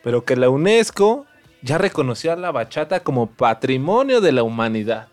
pero 0.04 0.26
que 0.26 0.36
la 0.36 0.50
UNESCO 0.50 1.28
ya 1.62 1.78
reconoció 1.78 2.34
a 2.34 2.36
la 2.36 2.52
bachata 2.52 3.02
como 3.02 3.28
patrimonio 3.28 4.22
de 4.22 4.32
la 4.32 4.42
humanidad. 4.42 5.08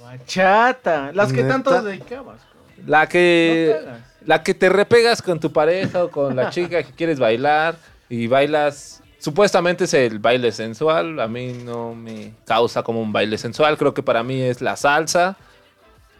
Bachata, 0.00 1.12
las 1.12 1.30
que 1.30 1.42
¿Neta? 1.42 1.48
tanto 1.56 1.82
dedicabas. 1.82 2.40
La 2.86 3.06
que, 3.06 3.76
la 4.24 4.42
que 4.42 4.54
te 4.54 4.70
repegas 4.70 5.20
con 5.20 5.38
tu 5.38 5.52
pareja 5.52 6.04
o 6.04 6.10
con 6.10 6.34
la 6.34 6.48
chica 6.50 6.82
que 6.82 6.92
quieres 6.92 7.18
bailar 7.18 7.76
y 8.08 8.28
bailas. 8.28 9.01
Supuestamente 9.22 9.84
es 9.84 9.94
el 9.94 10.18
baile 10.18 10.50
sensual. 10.50 11.20
A 11.20 11.28
mí 11.28 11.52
no 11.64 11.94
me 11.94 12.34
causa 12.44 12.82
como 12.82 13.00
un 13.00 13.12
baile 13.12 13.38
sensual. 13.38 13.78
Creo 13.78 13.94
que 13.94 14.02
para 14.02 14.24
mí 14.24 14.42
es 14.42 14.60
la 14.60 14.74
salsa. 14.74 15.36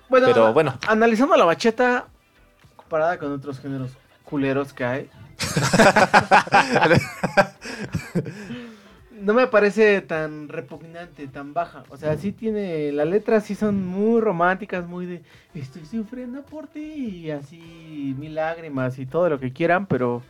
Bueno, 0.09 0.29
Pero 0.29 0.53
bueno. 0.53 0.79
analizando 0.87 1.37
la 1.37 1.45
bachata 1.45 2.07
comparada 2.77 3.19
con 3.19 3.33
otros 3.33 3.59
géneros 3.59 3.91
culeros 4.23 4.73
que 4.73 4.85
hay, 4.85 5.11
no 9.11 9.35
me 9.35 9.49
parece 9.49 10.01
tan 10.03 10.49
repugnante, 10.49 11.27
tan 11.27 11.55
baja. 11.55 11.83
O 11.89 11.97
sea, 11.97 12.17
sí 12.17 12.31
tiene, 12.31 12.93
las 12.93 13.09
letras 13.09 13.43
sí 13.43 13.57
son 13.57 13.85
muy 13.85 14.21
románticas, 14.21 14.87
muy 14.87 15.07
de 15.07 15.23
estoy 15.57 15.85
sufriendo 15.87 16.43
por 16.43 16.69
ti 16.69 17.25
y 17.25 17.33
así 17.33 18.15
mil 18.17 18.37
lágrimas 18.37 18.97
y 19.01 19.07
todo 19.07 19.29
lo 19.29 19.41
que 19.41 19.53
quieran, 19.53 19.87
pero 19.87 20.23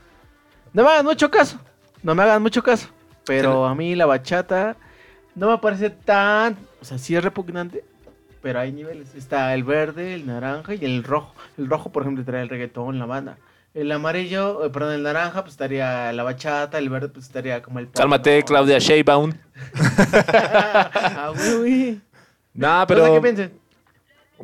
no 0.72 0.84
me 0.84 0.88
hagan 0.88 1.04
mucho 1.04 1.30
caso, 1.30 1.58
no 2.02 2.14
me 2.14 2.22
hagan 2.22 2.42
mucho 2.42 2.62
caso. 2.62 2.88
Pero 3.24 3.66
a 3.66 3.74
mí 3.74 3.94
la 3.94 4.06
bachata 4.06 4.76
no 5.34 5.50
me 5.50 5.58
parece 5.58 5.90
tan, 5.90 6.56
o 6.80 6.84
sea, 6.84 6.98
sí 6.98 7.14
es 7.14 7.22
repugnante, 7.22 7.84
pero 8.42 8.58
hay 8.58 8.72
niveles. 8.72 9.14
Está 9.14 9.54
el 9.54 9.62
verde, 9.64 10.14
el 10.14 10.26
naranja 10.26 10.74
y 10.74 10.84
el 10.84 11.04
rojo. 11.04 11.32
El 11.56 11.68
rojo, 11.68 11.90
por 11.92 12.02
ejemplo, 12.02 12.24
trae 12.24 12.42
el 12.42 12.48
reggaetón, 12.48 12.98
la 12.98 13.06
banda. 13.06 13.38
El 13.74 13.90
amarillo, 13.90 14.66
eh, 14.66 14.70
perdón, 14.70 14.92
el 14.94 15.02
naranja, 15.02 15.42
pues 15.42 15.52
estaría 15.54 16.12
la 16.12 16.22
bachata, 16.24 16.76
el 16.76 16.90
verde, 16.90 17.08
pues 17.08 17.26
estaría 17.26 17.62
como 17.62 17.78
el 17.78 17.86
pop, 17.86 17.96
Cálmate, 17.96 18.40
¿no? 18.40 18.44
Claudia 18.44 18.78
Sheinbaum. 18.78 19.32
ah. 19.96 21.32
Nah, 22.54 22.80
No 22.80 22.80
sé 22.80 22.86
pero 22.86 23.14
qué 23.14 23.20
piensen. 23.20 23.52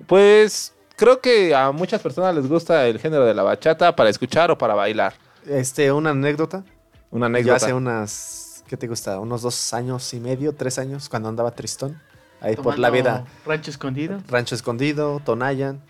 pues 0.06 0.72
creo 0.97 1.20
que 1.20 1.55
a 1.55 1.70
muchas 1.72 2.01
personas 2.01 2.35
les 2.35 2.48
gusta 2.48 2.86
el 2.86 2.98
género 2.98 3.26
de 3.26 3.35
la 3.35 3.43
bachata 3.43 3.94
para 3.94 4.09
escuchar 4.09 4.51
o 4.51 4.56
para 4.56 4.74
bailar. 4.74 5.12
Este, 5.47 5.93
una 5.93 6.10
anécdota. 6.10 6.64
Una 7.10 7.26
Yo 7.26 7.26
anécdota. 7.26 7.56
hace 7.56 7.72
unas, 7.72 8.64
¿qué 8.68 8.76
te 8.76 8.86
gusta? 8.86 9.18
Unos 9.20 9.43
dos 9.43 9.72
años 9.74 10.12
y 10.14 10.20
medio, 10.20 10.55
tres 10.55 10.78
años, 10.78 11.09
cuando 11.09 11.28
andaba 11.28 11.51
tristón. 11.52 12.01
Ahí 12.40 12.55
por 12.56 12.78
la 12.78 12.90
vida. 12.90 13.24
Rancho 13.47 13.70
escondido. 13.70 14.20
Rancho 14.28 14.55
Escondido, 14.55 15.20
Tonayan. 15.24 15.80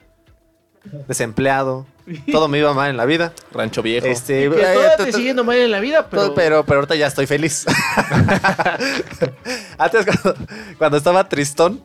desempleado, 1.09 1.87
todo 2.31 2.47
me 2.49 2.59
iba 2.59 2.73
mal 2.73 2.89
en 2.89 2.97
la 2.97 3.05
vida. 3.05 3.35
Rancho 3.53 3.83
Viejo. 3.83 4.07
Este, 4.07 4.47
Y 4.47 4.51
que 4.51 4.63
eh, 4.63 4.77
te 4.97 5.13
siguiendo 5.13 5.45
mal 5.45 5.59
en 5.59 5.71
la 5.71 5.81
vida, 5.81 6.09
pero... 6.09 6.23
todo- 6.27 6.35
pero, 6.35 6.65
pero 6.65 6.77
ahorita 6.79 6.95
ya 6.95 7.09
estoy 7.09 7.27
feliz. 7.27 7.67
Antes 9.79 10.07
cuando, 10.07 10.35
cuando 10.79 10.97
estaba 10.97 11.29
tristón, 11.29 11.85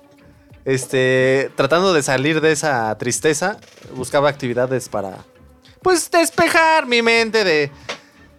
este, 0.65 1.51
tratando 1.55 1.93
de 1.93 2.03
salir 2.03 2.39
de 2.39 2.51
esa 2.51 2.95
tristeza, 2.97 3.57
buscaba 3.95 4.29
actividades 4.29 4.87
para, 4.89 5.17
pues, 5.81 6.09
despejar 6.09 6.85
mi 6.85 7.01
mente 7.01 7.43
de, 7.43 7.71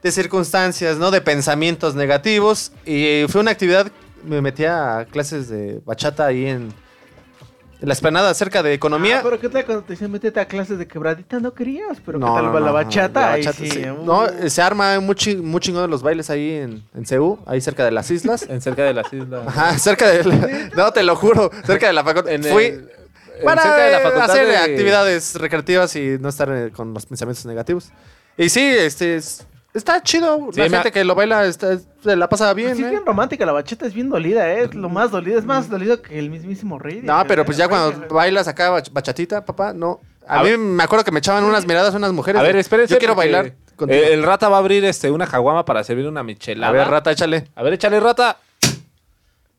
de 0.05 0.13
circunstancias, 0.13 0.99
¿no? 0.99 1.11
De 1.11 1.23
pensamientos 1.23 1.95
negativos. 1.95 2.73
Y 2.85 3.25
fue 3.31 3.41
una 3.41 3.51
actividad, 3.53 3.91
me 4.23 4.43
metí 4.43 4.67
a 4.67 5.07
clases 5.11 5.49
de 5.49 5.81
bachata 5.87 6.27
ahí 6.27 6.45
en, 6.45 6.75
en 7.81 7.89
la 7.89 7.95
esplanada 7.95 8.35
cerca 8.35 8.63
de 8.63 8.75
economía. 8.75 9.21
Ah, 9.21 9.23
pero 9.25 9.41
¿qué 9.41 9.49
tal 9.49 9.65
cuando 9.65 9.83
te 9.83 9.95
dicen 9.95 10.13
métete 10.13 10.39
a 10.41 10.45
clases 10.45 10.77
de 10.79 10.87
quebradita? 10.87 11.41
No 11.41 11.55
querías, 11.55 12.03
pero 12.05 12.19
No, 12.19 12.27
¿qué 12.27 12.33
tal 12.35 12.45
no, 12.45 12.53
va 12.53 12.61
la 12.61 12.67
no, 12.67 12.73
bachata? 12.75 13.39
la 13.39 13.53
sí, 13.55 13.71
sí. 13.71 13.83
uh. 13.89 14.05
No, 14.05 14.27
eh, 14.27 14.51
se 14.51 14.61
arma 14.61 15.01
muy, 15.01 15.17
muy 15.43 15.61
chingón 15.63 15.81
de 15.85 15.89
los 15.89 16.03
bailes 16.03 16.29
ahí 16.29 16.51
en, 16.53 16.85
en 16.95 17.07
Ceú, 17.07 17.39
ahí 17.47 17.63
cerca 17.63 17.83
de 17.87 17.91
las 17.91 18.11
islas. 18.11 18.43
En 18.51 18.61
cerca 18.61 18.83
de 18.85 18.93
las 18.93 19.11
islas. 19.11 19.49
Ajá, 19.49 19.79
cerca 19.79 20.07
de 20.11 20.23
la- 20.23 20.69
No, 20.77 20.93
te 20.93 21.03
lo 21.03 21.17
juro, 21.17 21.51
cerca 21.65 21.87
de 21.87 21.95
la 21.95 22.05
facultad. 22.05 22.31
En 22.31 22.45
Fui 22.45 22.65
el- 22.67 22.91
para 23.43 23.63
cerca 23.63 23.77
de 23.87 23.91
la 23.91 23.99
eh, 24.01 24.03
facultad 24.03 24.31
hacer 24.31 24.47
de- 24.49 24.57
actividades 24.59 25.35
recreativas 25.37 25.97
y 25.97 26.19
no 26.21 26.29
estar 26.29 26.51
eh, 26.53 26.71
con 26.77 26.93
los 26.93 27.07
pensamientos 27.07 27.47
negativos. 27.47 27.89
Y 28.37 28.51
sí, 28.51 28.61
este 28.61 29.17
es- 29.17 29.47
está 29.75 30.03
chido. 30.03 30.49
Sí, 30.53 30.61
la 30.61 30.69
gente 30.71 30.89
ha- 30.89 30.91
que 30.91 31.05
lo 31.05 31.15
baila 31.15 31.45
está- 31.47 31.77
se 31.79 32.17
la 32.17 32.29
pasa 32.29 32.53
bien. 32.55 32.69
Pues 32.71 32.79
sí, 32.79 32.83
es 32.85 32.89
¿eh? 32.89 32.91
bien 32.93 33.05
romántica, 33.07 33.45
la 33.45 33.53
bachata 33.53 33.87
es 33.87 33.93
bien 33.95 34.09
dolida, 34.09 34.51
¿eh? 34.53 34.63
Es 34.65 34.75
lo 34.75 34.89
más 34.89 35.11
dolido, 35.11 35.39
es 35.39 35.45
más 35.45 35.69
dolido 35.69 36.01
que 36.01 36.19
el 36.19 36.31
mismísimo 36.31 36.79
rey. 36.79 37.01
No, 37.03 37.23
pero 37.27 37.45
pues 37.45 37.57
ya 37.59 37.69
cuando 37.69 38.07
bailas 38.15 38.49
acá 38.49 38.71
bach- 38.71 38.91
bachatita, 38.93 39.45
papá, 39.45 39.73
no. 39.73 40.01
A, 40.27 40.41
A 40.41 40.43
mí 40.43 40.51
ver. 40.51 40.59
me 40.59 40.83
acuerdo 40.83 41.05
que 41.05 41.11
me 41.11 41.19
echaban 41.19 41.45
unas 41.45 41.67
miradas 41.67 41.95
unas 41.95 42.13
mujeres. 42.13 42.41
A 42.41 42.43
ver, 42.43 42.57
espérense. 42.57 42.95
Yo 42.95 42.99
quiero 42.99 43.15
bailar 43.15 43.53
contigo. 43.77 44.01
El, 44.03 44.13
el 44.13 44.23
rata 44.23 44.49
va 44.49 44.57
a 44.57 44.61
abrir 44.61 44.85
este, 44.85 45.11
una 45.11 45.27
caguama 45.27 45.65
para 45.67 45.85
servir 45.85 46.07
una 46.07 46.23
michelada. 46.23 46.69
A 46.69 46.73
ver, 46.73 46.89
rata, 46.89 47.11
échale. 47.13 47.49
A 47.55 47.63
ver, 47.63 47.75
échale 47.75 48.01
rata. 48.01 48.39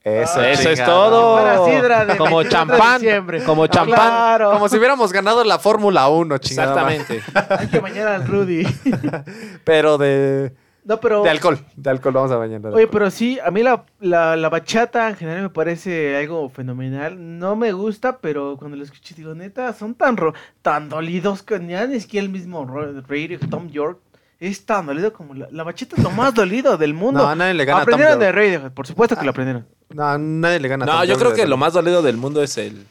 Eso, 0.05 0.41
Eso 0.43 0.69
es 0.69 0.83
todo. 0.85 1.39
Fuera 1.39 1.65
sidra 1.65 2.05
de 2.05 2.15
Como 2.15 2.37
24 2.37 2.75
de 2.99 3.09
champán. 3.09 3.43
Como 3.43 3.63
Ah, 3.63 3.67
champán. 3.67 3.95
Claro. 3.95 4.51
Como 4.51 4.69
si 4.69 4.77
hubiéramos 4.77 5.11
ganado 5.11 5.43
la 5.43 5.57
Fórmula 5.57 6.07
1, 6.07 6.37
chingada. 6.37 6.91
Exactamente. 6.93 7.23
Hay 7.59 7.67
que 7.67 7.79
bañar 7.79 8.07
al 8.09 8.27
Rudy. 8.27 8.65
Pero 9.63 9.97
de, 9.97 10.53
No, 10.83 10.99
pero... 10.99 11.23
de 11.23 11.29
alcohol. 11.31 11.57
De 11.75 11.89
alcohol 11.89 12.13
vamos 12.13 12.31
a 12.31 12.35
bañar. 12.37 12.59
Oye, 12.67 12.67
alcohol. 12.67 12.89
pero 12.91 13.09
sí, 13.09 13.39
a 13.43 13.49
mí 13.49 13.63
la, 13.63 13.83
la, 13.99 14.35
la 14.35 14.49
bachata 14.49 15.09
en 15.09 15.15
general 15.15 15.41
me 15.41 15.49
parece 15.49 16.15
algo 16.17 16.47
fenomenal. 16.49 17.15
No 17.39 17.55
me 17.55 17.71
gusta, 17.71 18.19
pero 18.19 18.57
cuando 18.57 18.77
lo 18.77 18.83
escuché 18.83 19.15
digo, 19.15 19.33
neta, 19.33 19.73
son 19.73 19.95
tan 19.95 20.17
ro- 20.17 20.33
tan 20.61 20.87
dolidos 20.89 21.41
que 21.41 21.57
ni 21.59 21.99
siquiera 21.99 22.23
el 22.25 22.31
mismo 22.31 22.63
Radio, 22.67 23.39
Tom 23.49 23.69
York, 23.69 23.99
es 24.39 24.65
tan 24.67 24.85
dolido 24.85 25.11
como 25.13 25.33
la, 25.33 25.47
la 25.49 25.63
bachata 25.63 25.95
es 25.97 26.03
lo 26.03 26.11
más 26.11 26.33
dolido 26.35 26.77
del 26.77 26.93
mundo. 26.93 27.23
No, 27.23 27.27
a 27.29 27.35
nadie 27.35 27.55
le 27.55 27.65
gana 27.65 27.79
Tom 27.79 27.83
Aprendieron 27.83 28.19
de 28.19 28.31
Radio, 28.31 28.71
por 28.73 28.85
supuesto 28.85 29.15
que 29.15 29.23
lo 29.25 29.31
aprendieron. 29.31 29.65
No, 29.89 30.17
nadie 30.17 30.59
le 30.59 30.67
gana 30.67 30.85
No, 30.85 31.03
yo 31.05 31.17
creo 31.17 31.33
que 31.33 31.45
lo 31.45 31.57
más 31.57 31.73
dolido 31.73 32.01
del 32.01 32.17
mundo 32.17 32.41
es 32.41 32.57
el 32.57 32.85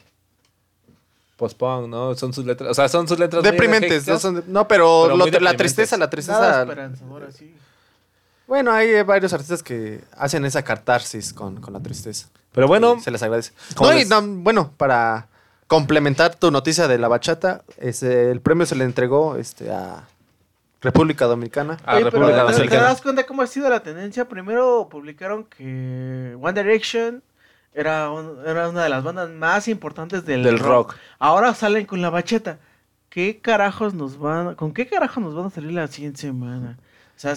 post-punk, 1.37 1.87
¿no? 1.89 2.15
Son 2.15 2.33
sus 2.33 2.45
letras. 2.45 2.71
O 2.71 2.73
sea, 2.73 2.87
son 2.87 3.07
sus 3.07 3.19
letras. 3.19 3.43
Deprimentes. 3.43 4.05
son- 4.05 4.43
no, 4.47 4.67
pero, 4.67 5.03
Pero 5.03 5.17
lo- 5.17 5.25
muy 5.25 5.31
la 5.31 5.55
tristeza, 5.57 5.97
la 5.97 6.05
Nada 6.05 6.09
tristeza. 6.09 6.65
Bueno, 8.47 8.71
hay 8.71 9.01
varios 9.01 9.33
artistas 9.33 9.63
que 9.63 10.01
hacen 10.17 10.45
esa 10.45 10.63
catarsis 10.63 11.33
con, 11.33 11.59
con 11.59 11.73
la 11.73 11.79
tristeza. 11.79 12.27
Pero 12.53 12.67
bueno, 12.67 12.99
se 13.01 13.11
les 13.11 13.21
agradece. 13.21 13.51
¿Cómo 13.75 13.89
No, 13.89 13.95
y 13.95 13.99
les- 13.99 14.09
no, 14.09 14.21
bueno, 14.21 14.71
para 14.77 15.27
complementar 15.67 16.35
tu 16.35 16.51
noticia 16.51 16.87
de 16.87 16.97
la 16.99 17.07
bachata, 17.07 17.63
este, 17.77 18.31
el 18.31 18.39
premio 18.39 18.65
se 18.65 18.75
le 18.75 18.85
entregó 18.85 19.35
este, 19.35 19.71
a 19.71 20.03
República 20.85 21.25
Dominicana. 21.25 21.77
a 21.85 21.95
Oye, 21.95 22.05
República 22.05 22.27
pero 22.31 22.45
¿te- 22.47 22.51
¿te, 22.53 22.53
Dominicana. 22.53 22.83
das 22.83 23.01
cuenta 23.01 23.25
cómo 23.25 23.41
ha 23.41 23.47
sido 23.47 23.69
la 23.69 23.81
tendencia? 23.81 24.27
Primero 24.27 24.87
publicaron 24.89 25.43
que 25.45 26.37
One 26.41 26.63
Direction 26.63 27.21
era, 27.73 28.09
un- 28.11 28.37
era 28.45 28.69
una 28.69 28.83
de 28.83 28.89
las 28.89 29.03
bandas 29.03 29.29
más 29.31 29.67
importantes 29.67 30.25
del, 30.25 30.43
Del 30.43 30.59
rock. 30.59 30.95
Ahora 31.19 31.53
salen 31.53 31.85
con 31.85 32.01
la 32.01 32.09
bacheta. 32.09 32.59
¿Qué 33.09 33.39
carajos 33.41 33.93
nos 33.93 34.17
van, 34.19 34.55
con 34.55 34.73
qué 34.73 34.87
carajos 34.87 35.23
nos 35.23 35.35
van 35.35 35.45
a 35.45 35.49
salir 35.49 35.71
la 35.71 35.87
siguiente 35.87 36.21
semana? 36.21 36.77
O 37.15 37.19
sea, 37.19 37.35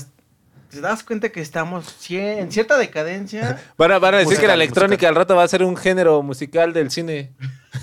¿te 0.71 0.81
das 0.81 1.03
cuenta 1.03 1.29
que 1.31 1.41
estamos 1.41 1.97
en 2.11 2.51
cierta 2.53 2.77
decadencia? 2.79 3.61
Van 3.79 3.93
a, 3.93 3.99
van 3.99 4.15
a 4.15 4.19
decir 4.19 4.33
Musical, 4.33 4.43
que 4.43 4.47
la 4.49 4.55
electrónica 4.55 5.09
al 5.09 5.15
rato 5.15 5.35
va 5.37 5.43
a 5.45 5.49
ser 5.49 5.63
un 5.65 5.77
género 5.77 6.23
musical 6.23 6.73
del 6.73 6.91
cine. 6.91 7.33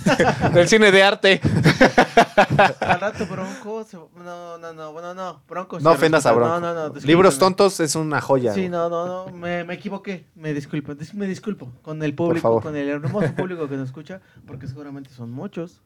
del 0.53 0.67
cine 0.67 0.91
de 0.91 1.03
arte. 1.03 1.41
Al 2.79 2.99
rato 2.99 3.25
Bronco 3.27 3.83
se- 3.83 3.97
no, 3.97 4.57
no, 4.57 4.73
no, 4.73 4.91
bueno, 4.91 5.13
no, 5.13 5.41
Bronco. 5.47 5.79
No 5.79 5.91
ofendas 5.91 6.25
a 6.25 6.29
respeto. 6.31 6.47
Bronco. 6.49 6.59
No, 6.59 6.67
no, 6.67 6.73
no, 6.73 6.83
discúlpeme. 6.85 7.07
Libros 7.07 7.37
tontos 7.39 7.79
es 7.79 7.95
una 7.95 8.19
joya. 8.21 8.53
Sí, 8.53 8.67
no, 8.69 8.89
no, 8.89 9.05
no, 9.27 9.31
me, 9.31 9.63
me 9.63 9.75
equivoqué, 9.75 10.25
me 10.35 10.53
disculpo, 10.53 10.93
dis- 10.93 11.13
me 11.13 11.27
disculpo 11.27 11.71
con 11.81 12.01
el 12.03 12.13
público, 12.13 12.61
con 12.61 12.75
el 12.75 12.89
hermoso 12.89 13.33
público 13.35 13.67
que 13.69 13.75
nos 13.77 13.87
escucha, 13.89 14.21
porque 14.45 14.67
seguramente 14.67 15.09
son 15.11 15.31
muchos, 15.31 15.81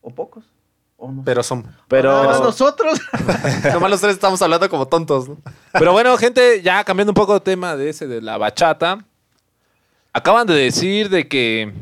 o 0.00 0.14
pocos, 0.14 0.44
no. 0.98 1.22
Pero 1.24 1.42
son. 1.42 1.64
Pero, 1.88 2.10
Nada 2.12 2.26
más 2.28 2.40
nosotros. 2.40 3.00
Nomás 3.72 3.90
los 3.90 4.00
tres 4.00 4.14
estamos 4.14 4.40
hablando 4.42 4.68
como 4.70 4.86
tontos, 4.86 5.28
¿no? 5.28 5.36
pero 5.72 5.92
bueno, 5.92 6.16
gente, 6.16 6.62
ya 6.62 6.82
cambiando 6.84 7.10
un 7.10 7.14
poco 7.14 7.34
de 7.34 7.40
tema 7.40 7.76
de 7.76 7.90
ese 7.90 8.06
de 8.06 8.22
la 8.22 8.38
bachata. 8.38 8.98
Acaban 10.12 10.46
de 10.46 10.54
decir 10.54 11.10
de 11.10 11.28
que 11.28 11.72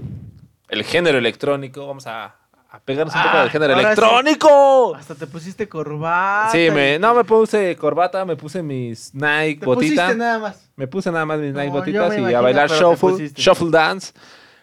el 0.68 0.82
género 0.84 1.18
electrónico, 1.18 1.86
vamos 1.86 2.06
a, 2.08 2.34
a 2.68 2.80
pegarnos 2.80 3.14
un 3.14 3.22
poco 3.22 3.36
Ah, 3.36 3.40
del 3.42 3.50
género 3.50 3.74
sí. 3.74 3.80
electrónico. 3.80 4.94
Hasta 4.96 5.14
te 5.14 5.26
pusiste 5.28 5.68
corbata. 5.68 6.50
Sí, 6.50 6.68
me, 6.72 6.98
no 6.98 7.14
me 7.14 7.22
puse 7.22 7.76
corbata, 7.76 8.24
me 8.24 8.34
puse 8.34 8.60
mis 8.62 9.14
Nike 9.14 9.60
te 9.60 9.66
botita. 9.66 10.06
pusiste 10.06 10.18
nada 10.18 10.38
más. 10.40 10.68
Me 10.74 10.88
puse 10.88 11.12
nada 11.12 11.24
más 11.24 11.38
mis 11.38 11.52
No, 11.52 11.60
Nike 11.60 11.70
botitas 11.72 12.16
me 12.18 12.32
y 12.32 12.34
a 12.34 12.40
bailar 12.40 12.68
shuffle, 12.68 13.28
shuffle 13.36 13.70
dance. 13.70 14.12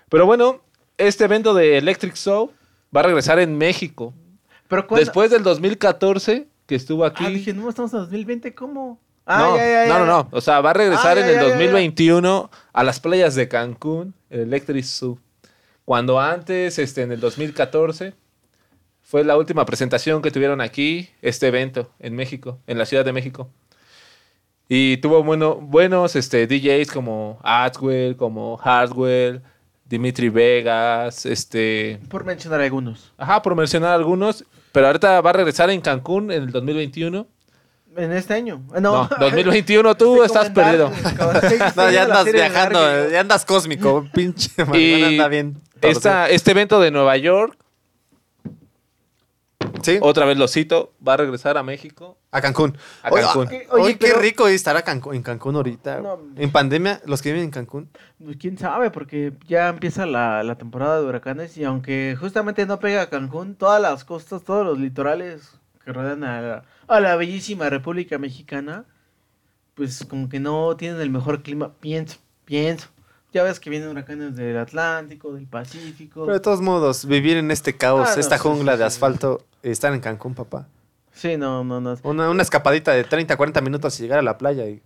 Pero 0.09 0.25
bueno, 0.25 0.59
este 0.97 1.23
evento 1.23 1.53
de 1.53 1.77
Electric 1.77 2.15
Soul 2.15 2.49
va 2.93 2.99
a 2.99 3.03
regresar 3.03 3.39
en 3.39 3.57
México. 3.57 4.13
Pero 4.71 4.87
cuando... 4.87 5.03
Después 5.03 5.29
del 5.29 5.43
2014 5.43 6.47
que 6.65 6.75
estuvo 6.75 7.03
aquí. 7.03 7.25
Ah, 7.25 7.29
dije, 7.29 7.53
no, 7.53 7.67
estamos 7.67 7.91
en 7.91 7.99
2020, 7.99 8.55
¿cómo? 8.55 9.01
Ah, 9.25 9.39
no, 9.39 9.57
ya, 9.57 9.65
ya, 9.65 9.87
ya, 9.87 9.99
no, 9.99 10.05
no. 10.05 10.29
O 10.31 10.39
sea, 10.39 10.61
va 10.61 10.69
a 10.69 10.73
regresar 10.73 11.17
Ah, 11.17 11.19
en 11.19 11.27
el 11.27 11.35
ya, 11.35 11.41
ya, 11.41 11.47
ya. 11.47 11.49
2021 11.49 12.49
a 12.71 12.83
las 12.85 13.01
playas 13.01 13.35
de 13.35 13.49
Cancún, 13.49 14.13
el 14.29 14.39
Electric 14.39 14.85
Zoo. 14.85 15.19
Cuando 15.83 16.21
antes, 16.21 16.79
este, 16.79 17.01
en 17.01 17.11
el 17.11 17.19
2014, 17.19 18.13
fue 19.01 19.25
la 19.25 19.35
última 19.35 19.65
presentación 19.65 20.21
que 20.21 20.31
tuvieron 20.31 20.61
aquí, 20.61 21.09
este 21.21 21.47
evento, 21.47 21.91
en 21.99 22.15
México, 22.15 22.57
en 22.65 22.77
la 22.77 22.85
Ciudad 22.85 23.03
de 23.03 23.11
México. 23.11 23.49
Y 24.69 24.97
tuvo 24.97 25.21
bueno, 25.21 25.55
buenos 25.55 26.15
este, 26.15 26.47
DJs 26.47 26.93
como 26.93 27.39
Atwell, 27.43 28.15
como 28.15 28.55
Hardwell, 28.55 29.41
Dimitri 29.83 30.29
Vegas, 30.29 31.25
este... 31.25 31.99
Por 32.07 32.23
mencionar 32.23 32.61
algunos. 32.61 33.11
Ajá, 33.17 33.41
por 33.41 33.53
mencionar 33.53 33.91
algunos. 33.91 34.45
Pero 34.71 34.87
ahorita 34.87 35.21
va 35.21 35.29
a 35.29 35.33
regresar 35.33 35.69
en 35.69 35.81
Cancún 35.81 36.31
en 36.31 36.43
el 36.43 36.51
2021. 36.51 37.27
En 37.97 38.11
este 38.13 38.33
año. 38.35 38.61
Ah, 38.73 38.79
No, 38.79 39.03
No, 39.03 39.09
2021 39.19 39.95
tú 39.95 40.23
Estoy 40.23 40.25
estás 40.43 40.49
perdido. 40.51 40.91
No, 41.75 41.89
ya 41.91 42.03
andas 42.03 42.31
viajando, 42.31 42.79
y- 43.07 43.11
ya 43.11 43.19
andas 43.19 43.43
cósmico, 43.45 44.07
pinche 44.13 44.49
Y 44.57 44.63
marihuana 44.65 45.07
anda 45.07 45.27
bien. 45.27 45.57
esta, 45.81 46.29
este 46.29 46.51
evento 46.51 46.79
de 46.79 46.91
Nueva 46.91 47.17
York, 47.17 47.57
Sí, 49.81 49.97
otra 50.01 50.25
vez 50.25 50.37
lo 50.37 50.47
cito, 50.47 50.93
va 51.05 51.13
a 51.13 51.17
regresar 51.17 51.57
a 51.57 51.63
México. 51.63 52.17
a 52.31 52.39
Cancún. 52.41 52.77
A 53.03 53.09
Cancún. 53.09 53.47
Oye, 53.47 53.67
Oye, 53.71 53.97
qué 53.97 54.07
pero- 54.07 54.19
rico 54.21 54.47
estar 54.47 54.77
a 54.77 54.83
Cancún- 54.85 55.15
en 55.15 55.21
Cancún 55.23 55.55
ahorita. 55.55 55.99
No. 56.01 56.19
En 56.37 56.51
pandemia, 56.51 57.01
los 57.05 57.21
que 57.21 57.29
viven 57.31 57.45
en 57.45 57.51
Cancún. 57.51 57.89
Pues 58.23 58.37
quién 58.37 58.57
sabe, 58.57 58.89
porque 58.91 59.33
ya 59.47 59.67
empieza 59.69 60.05
la, 60.05 60.41
la 60.43 60.55
temporada 60.55 60.99
de 61.01 61.05
huracanes 61.07 61.57
y 61.57 61.63
aunque 61.65 62.15
justamente 62.19 62.65
no 62.65 62.79
pega 62.79 63.01
a 63.01 63.09
Cancún, 63.09 63.55
todas 63.55 63.81
las 63.81 64.05
costas, 64.05 64.43
todos 64.43 64.65
los 64.65 64.79
litorales 64.79 65.51
que 65.83 65.91
rodean 65.91 66.23
a 66.23 66.41
la, 66.41 66.63
a 66.87 66.99
la 67.01 67.15
bellísima 67.17 67.69
República 67.69 68.17
Mexicana, 68.17 68.85
pues 69.75 70.05
como 70.07 70.29
que 70.29 70.39
no 70.39 70.75
tienen 70.77 71.01
el 71.01 71.09
mejor 71.09 71.41
clima, 71.43 71.73
pienso, 71.79 72.17
pienso. 72.45 72.87
Ya 73.33 73.43
ves 73.43 73.59
que 73.61 73.69
vienen 73.69 73.89
huracanes 73.89 74.35
del 74.35 74.57
Atlántico, 74.57 75.33
del 75.33 75.47
Pacífico. 75.47 76.21
Pero 76.25 76.33
de 76.33 76.39
todos 76.41 76.61
modos, 76.61 77.05
vivir 77.05 77.37
en 77.37 77.49
este 77.49 77.77
caos, 77.77 78.09
Ah, 78.09 78.13
no, 78.15 78.19
esta 78.19 78.37
sí, 78.37 78.43
jungla 78.43 78.73
sí, 78.73 78.79
de 78.79 78.83
asfalto, 78.85 79.45
estar 79.63 79.93
en 79.93 79.99
Cancún, 79.99 80.33
papá. 80.35 80.67
Sí, 81.13 81.37
no, 81.37 81.63
no, 81.63 81.81
no. 81.81 81.95
Una, 82.03 82.29
una 82.29 82.41
escapadita 82.41 82.91
de 82.93 83.03
30, 83.03 83.35
40 83.37 83.61
minutos 83.61 83.99
y 83.99 84.03
llegar 84.03 84.19
a 84.19 84.23
la 84.23 84.37
playa 84.37 84.65
y, 84.65 84.81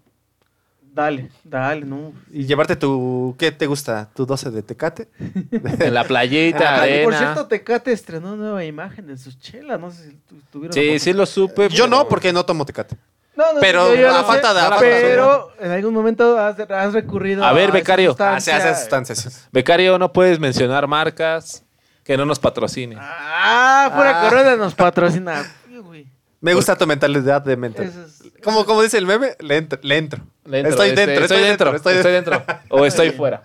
Dale, 0.93 1.30
dale, 1.43 1.85
no. 1.85 2.14
y 2.31 2.45
llevarte 2.45 2.77
tu, 2.77 3.35
¿qué 3.38 3.52
te 3.52 3.68
gusta? 3.68 4.07
¿Tu 4.15 4.26
12 4.26 4.49
de 4.49 4.64
Tecate? 4.64 5.10
En 5.80 5.93
la 5.93 6.06
playita, 6.06 6.84
Ah, 6.84 6.85
por 7.03 7.14
cierto, 7.14 7.47
Tecate 7.47 7.91
estrenó 7.91 8.38
nueva 8.38 8.64
imagen 8.64 9.07
de 9.07 9.18
sus 9.18 9.38
chelas, 9.38 9.77
no 9.77 9.91
sé 9.91 10.11
si 10.11 10.15
tu- 10.27 10.39
tuvieron 10.52 10.73
Sí, 10.73 10.97
sí 10.99 11.11
lo 11.11 11.26
supe. 11.26 11.68
Yo 11.68 11.85
no, 11.88 12.07
porque 12.07 12.31
no 12.31 12.45
tomo 12.45 12.65
Tecate. 12.65 12.95
No, 13.35 13.52
no, 13.56 13.60
Pero 13.60 13.93
yo- 13.93 14.03
yo 14.03 14.15
a 14.15 14.23
falta 14.23 14.53
de- 14.53 14.80
Pero 14.80 15.49
en 15.60 15.69
algún 15.72 15.93
momento 15.93 16.39
has, 16.39 16.57
has 16.57 16.93
recurrido 16.93 17.43
A 17.43 17.52
ver, 17.52 17.73
becario. 17.73 18.11
Ah, 18.11 18.39
sustancia. 18.39 18.56
hace 18.56 18.80
sustancias. 18.80 19.49
Becario, 19.52 19.99
no 19.99 20.14
puedes 20.14 20.39
mencionar 20.39 20.88
marcas. 20.88 21.64
Que 22.06 22.15
no 22.15 22.26
nos 22.26 22.40
patrocine. 22.40 22.95
Ah, 22.98 23.91
pura 23.94 24.22
Ah. 24.22 24.30
corona 24.30 24.56
nos 24.56 24.73
patrocina. 24.76 25.44
Uy. 25.84 26.07
Me 26.40 26.53
gusta 26.53 26.77
tu 26.77 26.86
mentalidad 26.88 27.41
de 27.41 27.57
mentor. 27.57 27.86
Es- 27.86 28.23
Como, 28.44 28.64
como 28.65 28.82
dice 28.84 28.98
el 28.99 29.06
meme, 29.07 29.32
le 29.40 29.57
entro. 29.57 29.80
Le 29.82 29.98
entro. 29.98 30.23
Le 30.45 30.60
entro, 30.60 30.69
estoy, 30.72 30.90
este, 30.90 31.06
dentro, 31.07 31.23
estoy 31.26 31.41
dentro, 31.41 31.76
estoy 31.76 31.95
estoy 31.95 32.11
dentro. 32.14 32.38
dentro, 32.38 32.56
o 32.69 32.86
estoy 32.86 33.10
fuera. 33.11 33.41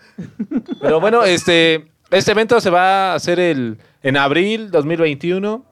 Pero 0.81 1.01
bueno, 1.01 1.24
este, 1.24 1.91
este 2.11 2.32
evento 2.32 2.61
se 2.61 2.69
va 2.70 3.12
a 3.12 3.15
hacer 3.15 3.41
el, 3.41 3.78
en 4.03 4.16
abril 4.19 4.70
2021. 4.70 5.65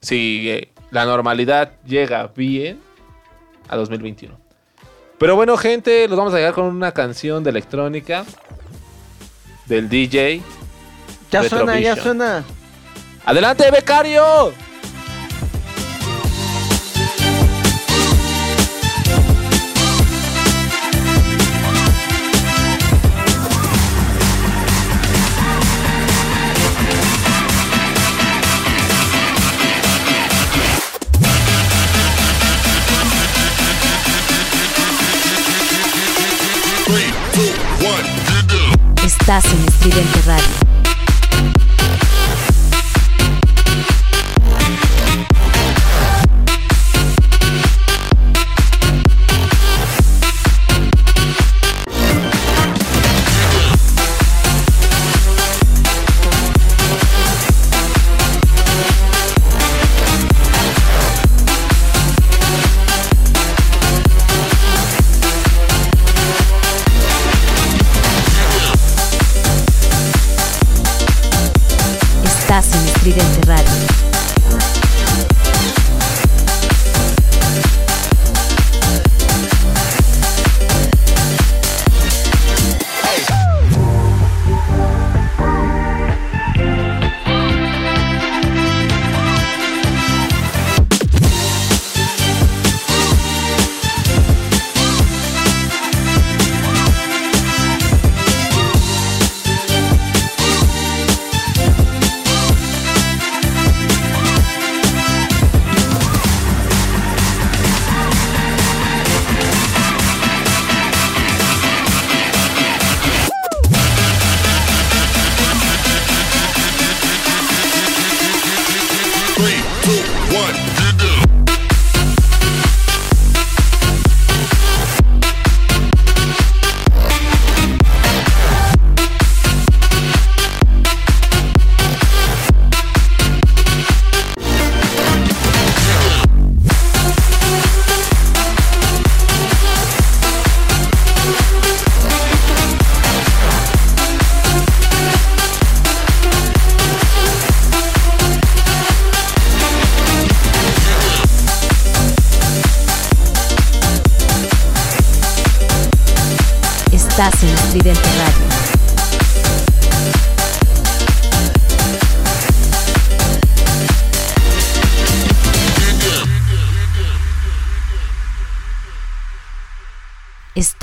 Si 0.00 0.50
eh, 0.50 0.72
la 0.90 1.04
normalidad 1.06 1.72
llega 1.86 2.26
bien 2.34 2.80
a 3.68 3.76
2021. 3.76 4.36
Pero 5.18 5.36
bueno, 5.36 5.56
gente, 5.56 6.08
los 6.08 6.18
vamos 6.18 6.34
a 6.34 6.38
llegar 6.38 6.54
con 6.54 6.64
una 6.64 6.90
canción 6.90 7.44
de 7.44 7.50
electrónica 7.50 8.24
del 9.66 9.88
DJ. 9.88 10.42
Ya 11.34 11.48
suena, 11.48 11.80
ya 11.80 11.96
suena. 11.96 12.44
¡Adelante, 13.24 13.68
becario! 13.68 14.52
Estás 39.04 39.44
en 39.46 39.64
Estridente 39.64 40.22
Radio. 40.26 40.83
Estridente 73.06 73.40
Radio. 73.46 73.93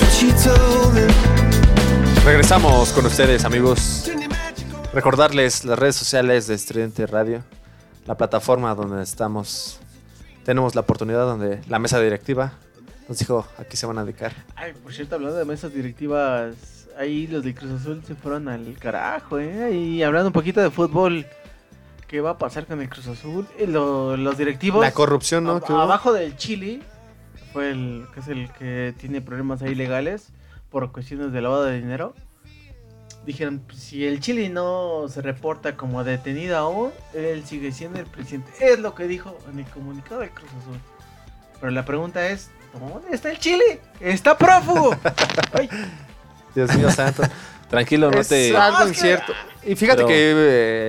What 0.00 0.12
she 0.12 0.32
told 0.42 0.94
me. 0.94 1.06
Regresamos 2.24 2.92
con 2.92 3.04
ustedes, 3.04 3.44
amigos. 3.44 4.10
Recordarles 4.94 5.66
las 5.66 5.78
redes 5.78 5.96
sociales 5.96 6.46
de 6.46 6.54
Estridente 6.54 7.06
Radio, 7.06 7.44
la 8.06 8.16
plataforma 8.16 8.74
donde 8.74 9.02
estamos. 9.02 9.78
Tenemos 10.44 10.74
la 10.74 10.80
oportunidad 10.80 11.26
donde 11.26 11.60
la 11.68 11.78
mesa 11.78 12.00
directiva 12.00 12.54
nos 13.08 13.18
dijo 13.18 13.46
aquí 13.58 13.76
se 13.76 13.86
van 13.86 13.98
a 13.98 14.04
dedicar. 14.04 14.32
Ay, 14.54 14.72
por 14.72 14.92
cierto, 14.92 15.16
hablando 15.16 15.36
de 15.36 15.44
mesas 15.44 15.72
directivas, 15.72 16.54
ahí 16.98 17.26
los 17.26 17.44
de 17.44 17.54
Cruz 17.54 17.80
Azul 17.80 18.02
se 18.06 18.14
fueron 18.14 18.48
al 18.48 18.74
carajo, 18.78 19.38
¿eh? 19.38 19.72
Y 19.74 20.02
hablando 20.02 20.28
un 20.28 20.32
poquito 20.32 20.60
de 20.60 20.70
fútbol, 20.70 21.26
¿qué 22.08 22.20
va 22.20 22.30
a 22.30 22.38
pasar 22.38 22.66
con 22.66 22.80
el 22.80 22.88
Cruz 22.88 23.06
Azul? 23.08 23.46
Eh, 23.58 23.66
lo- 23.66 24.16
los 24.16 24.38
directivos. 24.38 24.80
La 24.82 24.92
corrupción, 24.92 25.44
¿no? 25.44 25.60
ab- 25.60 25.82
abajo 25.82 26.12
del 26.12 26.36
Chile, 26.36 26.80
fue 27.52 27.70
el 27.70 28.06
que 28.14 28.20
es 28.20 28.28
el 28.28 28.50
que 28.52 28.94
tiene 28.98 29.20
problemas 29.20 29.62
ahí 29.62 29.74
legales 29.74 30.28
por 30.70 30.90
cuestiones 30.92 31.32
de 31.32 31.40
lavado 31.40 31.64
de 31.64 31.78
dinero. 31.80 32.14
Dijeron, 33.24 33.60
pues, 33.66 33.80
si 33.80 34.06
el 34.06 34.20
Chile 34.20 34.48
no 34.50 35.08
se 35.08 35.20
reporta 35.20 35.76
como 35.76 36.04
detenido 36.04 36.56
aún, 36.58 36.90
él 37.12 37.44
sigue 37.44 37.72
siendo 37.72 37.98
el 37.98 38.06
presidente. 38.06 38.52
Es 38.60 38.78
lo 38.78 38.94
que 38.94 39.08
dijo 39.08 39.36
en 39.52 39.58
el 39.58 39.64
comunicado 39.66 40.20
del 40.20 40.30
Cruz 40.30 40.48
Azul. 40.62 40.78
Pero 41.60 41.72
la 41.72 41.84
pregunta 41.84 42.24
es, 42.28 42.50
¿dónde 42.72 43.08
está 43.10 43.30
el 43.30 43.38
Chile? 43.38 43.80
¡Está 43.98 44.38
prófugo! 44.38 44.94
Ay, 45.54 45.68
Dios 46.56 46.74
mío 46.76 46.90
santo. 46.90 47.22
Tranquilo, 47.70 48.10
no 48.10 48.18
es 48.20 48.28
te... 48.28 48.56
algo 48.56 48.78
es 48.78 48.84
que- 48.84 48.88
incierto. 48.90 49.32
Y 49.64 49.74
fíjate 49.76 49.98
Pero- 49.98 50.08
que 50.08 50.32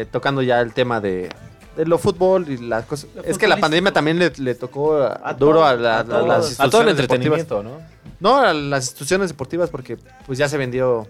eh, 0.01 0.05
tocando 0.11 0.41
ya 0.41 0.59
el 0.61 0.73
tema 0.73 0.99
de, 1.01 1.29
de 1.75 1.85
lo 1.85 1.97
fútbol 1.97 2.47
y 2.49 2.57
las 2.57 2.85
cosas. 2.85 3.09
Lo 3.15 3.23
Es 3.23 3.37
que 3.37 3.47
la 3.47 3.57
pandemia 3.57 3.91
también 3.91 4.19
le, 4.19 4.31
le 4.37 4.55
tocó 4.55 4.97
a- 5.01 5.33
duro 5.33 5.53
todo, 5.59 5.65
a, 5.65 5.75
la- 5.75 5.97
a 5.97 5.99
a 5.99 6.03
todo. 6.03 6.27
las 6.27 6.59
A 6.59 6.69
todo 6.69 6.81
el 6.81 6.89
instituciones 6.89 6.97
deportivas. 6.97 7.39
entretenimiento, 7.39 7.63
¿no? 7.63 7.97
No, 8.19 8.37
a 8.37 8.53
las 8.53 8.83
instituciones 8.85 9.29
deportivas 9.29 9.69
porque 9.69 9.97
pues 10.25 10.37
ya 10.39 10.47
se 10.49 10.57
vendió 10.57 11.07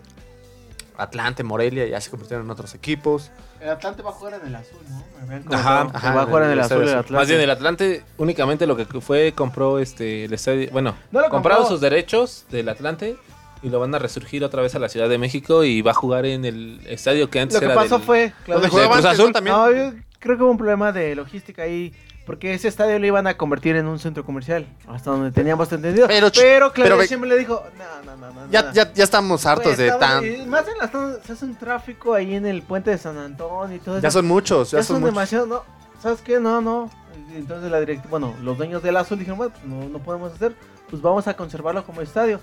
Atlante, 0.97 1.43
Morelia, 1.43 1.85
ya 1.85 2.01
se 2.01 2.09
convirtieron 2.09 2.45
en 2.45 2.51
otros 2.51 2.73
equipos. 2.73 3.29
El 3.61 3.69
Atlante 3.69 4.01
va 4.01 4.09
a 4.09 4.13
jugar 4.13 4.39
en 4.41 4.47
el 4.47 4.55
azul, 4.55 4.79
¿no? 4.89 5.55
Ajá, 5.55 5.89
ajá, 5.93 6.13
va 6.15 6.21
a 6.23 6.25
jugar 6.25 6.43
en 6.43 6.49
el 6.51 6.57
el 6.57 6.63
azul 6.63 6.81
el 6.81 6.89
Atlante. 6.89 7.13
Más 7.13 7.27
bien 7.27 7.41
el 7.41 7.49
Atlante 7.49 8.03
únicamente 8.17 8.65
lo 8.65 8.75
que 8.75 8.85
fue 9.01 9.31
compró 9.33 9.77
este 9.79 10.25
el 10.25 10.33
estadio, 10.33 10.69
bueno, 10.71 10.95
No 11.11 11.21
lo 11.21 11.29
compraron 11.29 11.63
compró. 11.63 11.75
sus 11.75 11.81
derechos 11.81 12.45
del 12.49 12.69
Atlante 12.69 13.15
y 13.61 13.69
lo 13.69 13.79
van 13.79 13.93
a 13.95 13.99
resurgir 13.99 14.43
otra 14.43 14.61
vez 14.61 14.75
a 14.75 14.79
la 14.79 14.89
Ciudad 14.89 15.09
de 15.09 15.17
México 15.17 15.63
y 15.63 15.81
va 15.81 15.91
a 15.91 15.95
jugar 15.95 16.25
en 16.25 16.45
el 16.45 16.81
estadio 16.87 17.29
que 17.29 17.39
antes 17.39 17.55
Lo 17.55 17.59
que 17.61 17.65
era 17.65 17.75
pasó 17.75 17.97
del- 17.97 18.05
fue, 18.05 18.33
claro, 18.45 18.61
¿Dónde 18.61 18.67
¿De 18.67 18.71
jugaba 18.71 18.95
antes, 18.97 19.11
Azul? 19.11 19.25
no? 19.27 19.31
También. 19.33 19.55
No, 19.55 19.71
yo 19.71 19.93
creo 20.19 20.37
que 20.37 20.43
hubo 20.43 20.51
un 20.51 20.57
problema 20.57 20.91
de 20.91 21.15
logística 21.15 21.63
ahí. 21.63 21.93
Porque 22.25 22.53
ese 22.53 22.67
estadio 22.67 22.99
lo 22.99 23.05
iban 23.07 23.25
a 23.25 23.37
convertir 23.37 23.77
en 23.77 23.87
un 23.87 23.99
centro 23.99 24.25
comercial. 24.25 24.67
Hasta 24.85 25.11
donde 25.11 25.31
teníamos 25.31 25.71
entendido. 25.71 26.07
Pero 26.07 26.29
Pero, 26.75 26.97
ve- 26.97 27.07
siempre 27.07 27.29
le 27.29 27.37
dijo: 27.37 27.63
No, 27.77 28.11
no, 28.17 28.17
no, 28.17 28.33
no. 28.33 28.51
Ya, 28.51 28.63
no". 28.63 28.73
ya, 28.73 28.91
ya 28.91 29.03
estamos 29.05 29.45
hartos 29.45 29.77
de 29.77 29.87
estamos- 29.87 30.25
tan... 30.25 30.49
Más 30.49 30.65
en 30.67 30.77
las 30.77 30.91
se 31.25 31.31
hace 31.31 31.45
un 31.45 31.55
tráfico 31.55 32.13
ahí 32.13 32.35
en 32.35 32.45
el 32.45 32.63
puente 32.63 32.91
de 32.91 32.97
San 32.97 33.17
Antonio 33.17 33.77
y 33.77 33.79
todo 33.79 33.95
eso. 33.95 34.03
Ya 34.03 34.11
son 34.11 34.27
muchos, 34.27 34.71
ya, 34.71 34.79
Ya 34.79 34.83
son, 34.83 34.97
son 34.97 35.05
demasiado, 35.05 35.45
no. 35.45 35.63
¿Sabes 36.03 36.19
qué? 36.19 36.37
No, 36.41 36.59
no. 36.59 36.91
Entonces 37.33 37.71
la 37.71 37.79
directiva, 37.79 38.09
bueno, 38.09 38.35
los 38.43 38.57
dueños 38.57 38.83
del 38.83 38.97
Azul 38.97 39.17
dijeron, 39.19 39.37
bueno, 39.37 39.53
pues 39.53 39.65
no, 39.65 39.87
no 39.87 39.99
podemos 39.99 40.33
hacer, 40.33 40.53
pues 40.89 41.01
vamos 41.01 41.29
a 41.29 41.33
conservarlo 41.37 41.85
como 41.85 42.01
estadio. 42.01 42.41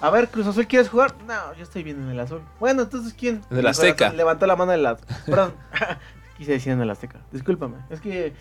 A 0.00 0.10
ver, 0.10 0.28
Cruz 0.28 0.46
Azul, 0.46 0.66
¿quieres 0.66 0.88
jugar? 0.88 1.14
No, 1.26 1.54
yo 1.54 1.62
estoy 1.62 1.82
bien 1.82 2.02
en 2.02 2.10
el 2.10 2.20
Azul. 2.20 2.42
Bueno, 2.60 2.82
entonces, 2.82 3.14
¿quién? 3.18 3.42
En 3.50 3.58
el 3.58 3.66
Azteca. 3.66 4.12
Levantó 4.12 4.46
la 4.46 4.54
mano 4.56 4.72
del 4.72 4.84
Azul. 4.86 5.06
Perdón, 5.24 5.54
quise 6.38 6.52
decir 6.52 6.72
en 6.72 6.80
el 6.82 6.90
Azteca. 6.90 7.20
Discúlpame. 7.32 7.76
Es 7.88 8.00
que, 8.02 8.34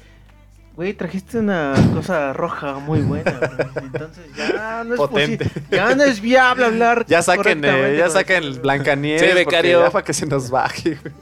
güey, 0.75 0.93
trajiste 0.93 1.39
una 1.39 1.73
cosa 1.93 2.33
roja 2.33 2.73
muy 2.79 2.99
buena. 3.01 3.31
güey. 3.31 3.85
Entonces 3.85 4.25
ya 4.35 4.83
no 4.83 4.95
es 4.95 4.99
Potente. 4.99 5.49
Ya 5.71 5.95
no 5.95 6.03
es 6.03 6.19
viable 6.19 6.65
hablar. 6.65 7.05
Ya 7.07 7.21
saquen, 7.21 7.63
eh, 7.63 7.95
ya 7.97 8.09
saquen 8.09 8.43
el- 8.43 8.59
Blancanieves. 8.59 9.21
Sí, 9.21 9.33
becario. 9.33 9.81
Ya 9.85 9.91
para 9.91 10.03
que 10.03 10.13
se 10.13 10.25
nos 10.25 10.49
baje. 10.49 10.99
güey. 11.01 11.13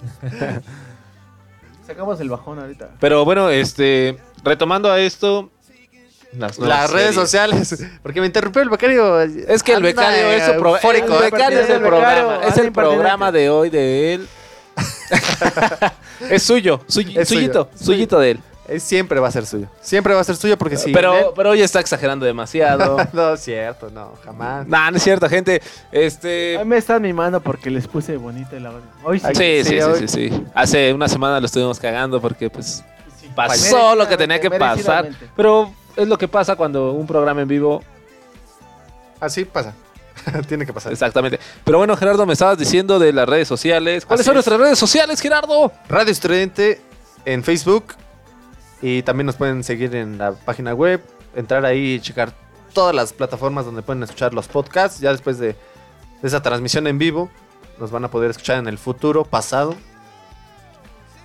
Sacamos 1.86 2.20
el 2.22 2.30
bajón 2.30 2.60
ahorita. 2.60 2.90
Pero 3.00 3.24
bueno, 3.26 3.50
este 3.50 4.18
retomando 4.44 4.92
a 4.92 5.00
esto 5.00 5.52
las, 6.38 6.92
redes 6.92 7.16
sociales. 7.16 7.76
Porque 8.04 8.20
me 8.22 8.28
interrumpió 8.28 8.62
el 8.62 8.70
becario. 8.70 9.22
Es 9.22 9.64
que 9.64 9.72
el 9.72 9.78
Anda, 9.78 9.88
becario 9.90 10.32
es 10.32 10.46
su 10.46 10.52
pro- 10.60 10.76
eufórico, 10.76 11.18
el 11.18 11.24
¿eh? 11.24 11.30
becario 11.32 11.60
es 11.60 11.70
el 11.70 11.80
programa, 11.82 12.40
es 12.48 12.58
el 12.58 12.72
programa 12.72 13.32
de 13.32 13.50
hoy 13.50 13.70
de 13.70 14.14
él. 14.16 14.28
es 16.30 16.44
suyo, 16.44 16.82
suy- 16.88 17.16
Es 17.18 17.28
suyo. 17.28 17.40
suyito, 17.40 17.70
suyito 17.76 18.20
de 18.20 18.32
él. 18.32 18.40
Siempre 18.80 19.20
va 19.20 19.28
a 19.28 19.32
ser 19.32 19.46
suyo. 19.46 19.68
Siempre 19.82 20.14
va 20.14 20.22
a 20.22 20.24
ser 20.24 20.38
suyo 20.38 20.58
porque 20.58 20.78
sí. 20.78 20.92
pero, 20.94 21.34
pero 21.36 21.50
hoy 21.50 21.62
está 21.62 21.82
exagerando 21.82 22.26
demasiado. 22.26 22.98
no, 23.14 23.34
es 23.34 23.42
cierto, 23.42 23.90
no, 23.92 24.14
jamás. 24.24 24.66
nah, 24.68 24.90
no 24.90 24.98
es 24.98 25.04
cierto, 25.04 25.28
gente. 25.28 25.62
Este. 25.92 26.56
A 26.58 26.64
mí 26.64 26.70
me 26.70 26.78
están 26.78 27.02
mimando 27.02 27.42
porque 27.42 27.70
les 27.70 27.88
puse 27.88 28.16
bonito 28.16 28.56
el 28.56 28.66
audio. 28.66 28.82
Hoy 29.04 29.20
sí. 29.20 29.28
Sí, 29.36 29.64
sí, 29.64 29.70
sí, 29.70 29.80
hoy- 29.82 30.00
sí, 30.00 30.30
sí. 30.30 30.44
Hace 30.56 30.94
una 30.94 31.10
semana 31.10 31.40
lo 31.42 31.46
estuvimos 31.46 31.78
cagando 31.78 32.22
porque 32.22 32.50
pues 32.50 32.82
Sí. 33.20 33.30
pasó 33.36 33.96
lo 33.96 34.08
que 34.08 34.16
tenía 34.16 34.40
que 34.40 34.50
pasar. 34.50 35.10
Pero 35.36 35.74
es 35.96 36.08
lo 36.08 36.18
que 36.18 36.28
pasa 36.28 36.56
cuando 36.56 36.92
un 36.94 37.08
programa 37.08 37.42
en 37.42 37.48
vivo 37.48 37.82
Así 39.24 39.46
pasa. 39.46 39.74
Tiene 40.48 40.66
que 40.66 40.74
pasar. 40.74 40.92
Exactamente. 40.92 41.40
Pero 41.64 41.78
bueno, 41.78 41.96
Gerardo, 41.96 42.26
me 42.26 42.34
estabas 42.34 42.58
diciendo 42.58 43.00
de 43.00 43.14
las 43.14 43.28
redes 43.28 43.48
sociales. 43.48 44.06
¿Cuáles 44.06 44.20
Así 44.22 44.26
son 44.26 44.34
es. 44.34 44.36
nuestras 44.36 44.60
redes 44.60 44.78
sociales, 44.78 45.22
Gerardo? 45.22 45.72
Radio 45.88 46.12
Estridente 46.12 46.82
en 47.24 47.42
Facebook. 47.42 47.86
Y 48.82 49.02
también 49.04 49.26
nos 49.26 49.38
pueden 49.38 49.64
seguir 49.64 49.96
en 49.96 50.18
la 50.18 50.34
página 50.34 50.74
web. 50.74 51.02
Entrar 51.36 51.66
ahí 51.66 51.94
y 51.94 52.00
checar 52.02 52.34
todas 52.74 52.94
las 52.94 53.14
plataformas 53.14 53.66
donde 53.66 53.82
pueden 53.82 54.04
escuchar 54.04 54.34
los 54.34 54.50
podcasts. 54.50 55.00
Ya 55.00 55.12
después 55.12 55.40
de, 55.40 55.48
de 55.48 56.28
esa 56.28 56.42
transmisión 56.42 56.86
en 56.88 56.98
vivo, 56.98 57.30
nos 57.80 57.92
van 57.92 58.04
a 58.04 58.12
poder 58.12 58.30
escuchar 58.32 58.58
en 58.58 58.68
el 58.68 58.78
futuro, 58.78 59.24
pasado. 59.24 59.74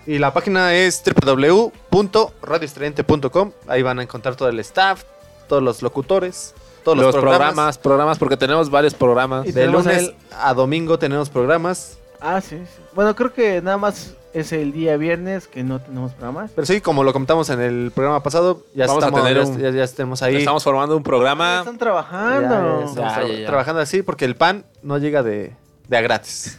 Y 0.08 0.18
la 0.18 0.32
página 0.32 0.72
es 0.74 1.02
www.radioestridente.com. 1.04 3.52
Ahí 3.66 3.82
van 3.82 3.98
a 3.98 4.02
encontrar 4.02 4.36
todo 4.36 4.48
el 4.48 4.58
staff, 4.60 5.02
todos 5.48 5.62
los 5.62 5.82
locutores, 5.82 6.54
todos 6.82 6.96
los, 6.96 7.04
Los, 7.08 7.14
programas. 7.14 7.38
programas, 7.38 7.76
programas, 7.78 8.18
porque 8.18 8.38
tenemos 8.38 8.70
varios 8.70 8.94
programas. 8.94 9.46
Y 9.46 9.52
De 9.52 9.66
lunes 9.66 9.98
el- 10.04 10.14
a 10.40 10.54
domingo 10.54 10.98
tenemos 10.98 11.28
programas. 11.28 11.98
Ah, 12.20 12.40
sí, 12.40 12.56
sí. 12.56 12.64
Bueno, 12.94 13.14
creo 13.14 13.34
que 13.34 13.60
nada 13.60 13.76
más 13.76 14.14
es 14.32 14.50
el 14.52 14.72
día 14.72 14.96
viernes 14.96 15.46
que 15.46 15.62
no 15.62 15.78
tenemos 15.78 16.12
programas. 16.12 16.52
Pero 16.54 16.66
sí, 16.66 16.80
como 16.80 17.04
lo 17.04 17.12
comentamos 17.12 17.50
en 17.50 17.60
el 17.60 17.92
programa 17.94 18.22
pasado, 18.22 18.62
ya 18.74 18.86
Vamos 18.86 19.04
a 19.04 19.08
estamos, 19.08 19.26
tener 19.28 19.44
ya, 19.44 19.50
un- 19.50 19.58
ya- 19.58 19.70
ya 19.70 19.84
estamos 19.84 20.22
ahí. 20.22 20.36
Estamos 20.36 20.64
formando 20.64 20.96
un 20.96 21.02
programa. 21.02 21.58
Están 21.58 21.74
Ya, 21.74 21.78
trabajando. 21.80 22.80
ya 22.80 22.86
estamos 22.86 22.94
Ya, 22.94 23.14
tra- 23.20 23.28
ya, 23.28 23.34
ya. 23.40 23.46
trabajando 23.46 23.82
así 23.82 24.02
porque 24.02 24.24
el 24.24 24.36
pan 24.36 24.64
no 24.82 24.96
llega 24.96 25.22
de, 25.22 25.52
de 25.86 25.96
a 25.96 26.00
gratis. 26.00 26.58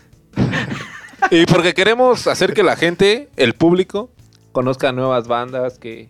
Y 1.32 1.46
porque 1.46 1.74
queremos 1.74 2.28
hacer 2.28 2.54
que 2.54 2.64
la 2.64 2.76
gente, 2.76 3.30
el 3.36 3.54
público, 3.54 4.10
conozca 4.52 4.92
nuevas 4.92 5.28
bandas 5.28 5.78
que, 5.78 6.10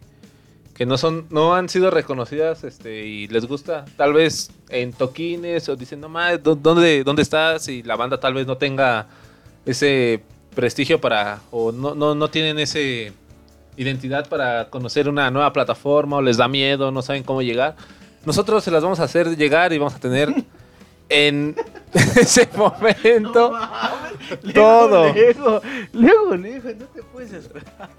que 0.75 0.85
no 0.85 0.97
son, 0.97 1.25
no 1.29 1.55
han 1.55 1.67
sido 1.69 1.91
reconocidas, 1.91 2.63
este, 2.63 3.05
y 3.05 3.27
les 3.27 3.45
gusta, 3.45 3.85
tal 3.97 4.13
vez 4.13 4.51
en 4.69 4.93
toquines, 4.93 5.67
o 5.69 5.75
dicen, 5.75 5.99
no 6.01 6.09
¿dó- 6.09 6.55
¿dónde, 6.55 7.03
¿dónde 7.03 7.21
estás? 7.21 7.67
Y 7.67 7.83
la 7.83 7.95
banda 7.95 8.19
tal 8.19 8.33
vez 8.33 8.47
no 8.47 8.57
tenga 8.57 9.07
ese 9.65 10.21
prestigio 10.55 10.99
para, 11.01 11.41
o 11.51 11.71
no, 11.71 11.95
no, 11.95 12.15
no 12.15 12.29
tienen 12.29 12.59
ese 12.59 13.13
identidad 13.77 14.27
para 14.27 14.69
conocer 14.69 15.07
una 15.07 15.29
nueva 15.31 15.53
plataforma, 15.53 16.17
o 16.17 16.21
les 16.21 16.37
da 16.37 16.47
miedo, 16.47 16.91
no 16.91 17.01
saben 17.01 17.23
cómo 17.23 17.41
llegar. 17.41 17.75
Nosotros 18.25 18.63
se 18.63 18.71
las 18.71 18.83
vamos 18.83 18.99
a 18.99 19.03
hacer 19.03 19.37
llegar 19.37 19.71
y 19.73 19.77
vamos 19.77 19.95
a 19.95 19.99
tener 19.99 20.33
en 21.09 21.55
ese 21.93 22.47
momento 22.55 23.51
todo. 24.53 25.13
Luego, 25.13 25.61
luego, 25.93 26.35
luego, 26.35 26.37
no 26.37 26.85
te 26.93 27.03
puedes 27.11 27.33
esperar. 27.33 27.89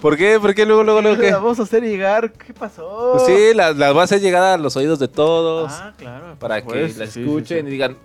¿Por 0.00 0.16
qué? 0.16 0.38
¿Por 0.40 0.54
qué 0.54 0.66
luego, 0.66 0.82
luego, 0.84 1.00
luego 1.00 1.20
qué? 1.20 1.30
La 1.30 1.38
vamos 1.38 1.58
a 1.60 1.62
hacer 1.62 1.82
llegar. 1.82 2.32
¿Qué 2.32 2.52
pasó? 2.52 3.12
Pues 3.14 3.26
sí, 3.26 3.54
las, 3.54 3.76
las 3.76 3.96
va 3.96 4.02
a 4.02 4.04
hacer 4.04 4.20
llegar 4.20 4.42
a 4.42 4.56
los 4.58 4.76
oídos 4.76 4.98
de 4.98 5.08
todos 5.08 5.72
Ah, 5.72 5.94
claro. 5.96 6.36
para 6.38 6.62
que 6.62 6.82
la 6.82 7.06
sí, 7.06 7.12
sí, 7.12 7.20
escuchen 7.22 7.62
sí. 7.62 7.66
y 7.68 7.70
digan, 7.70 7.96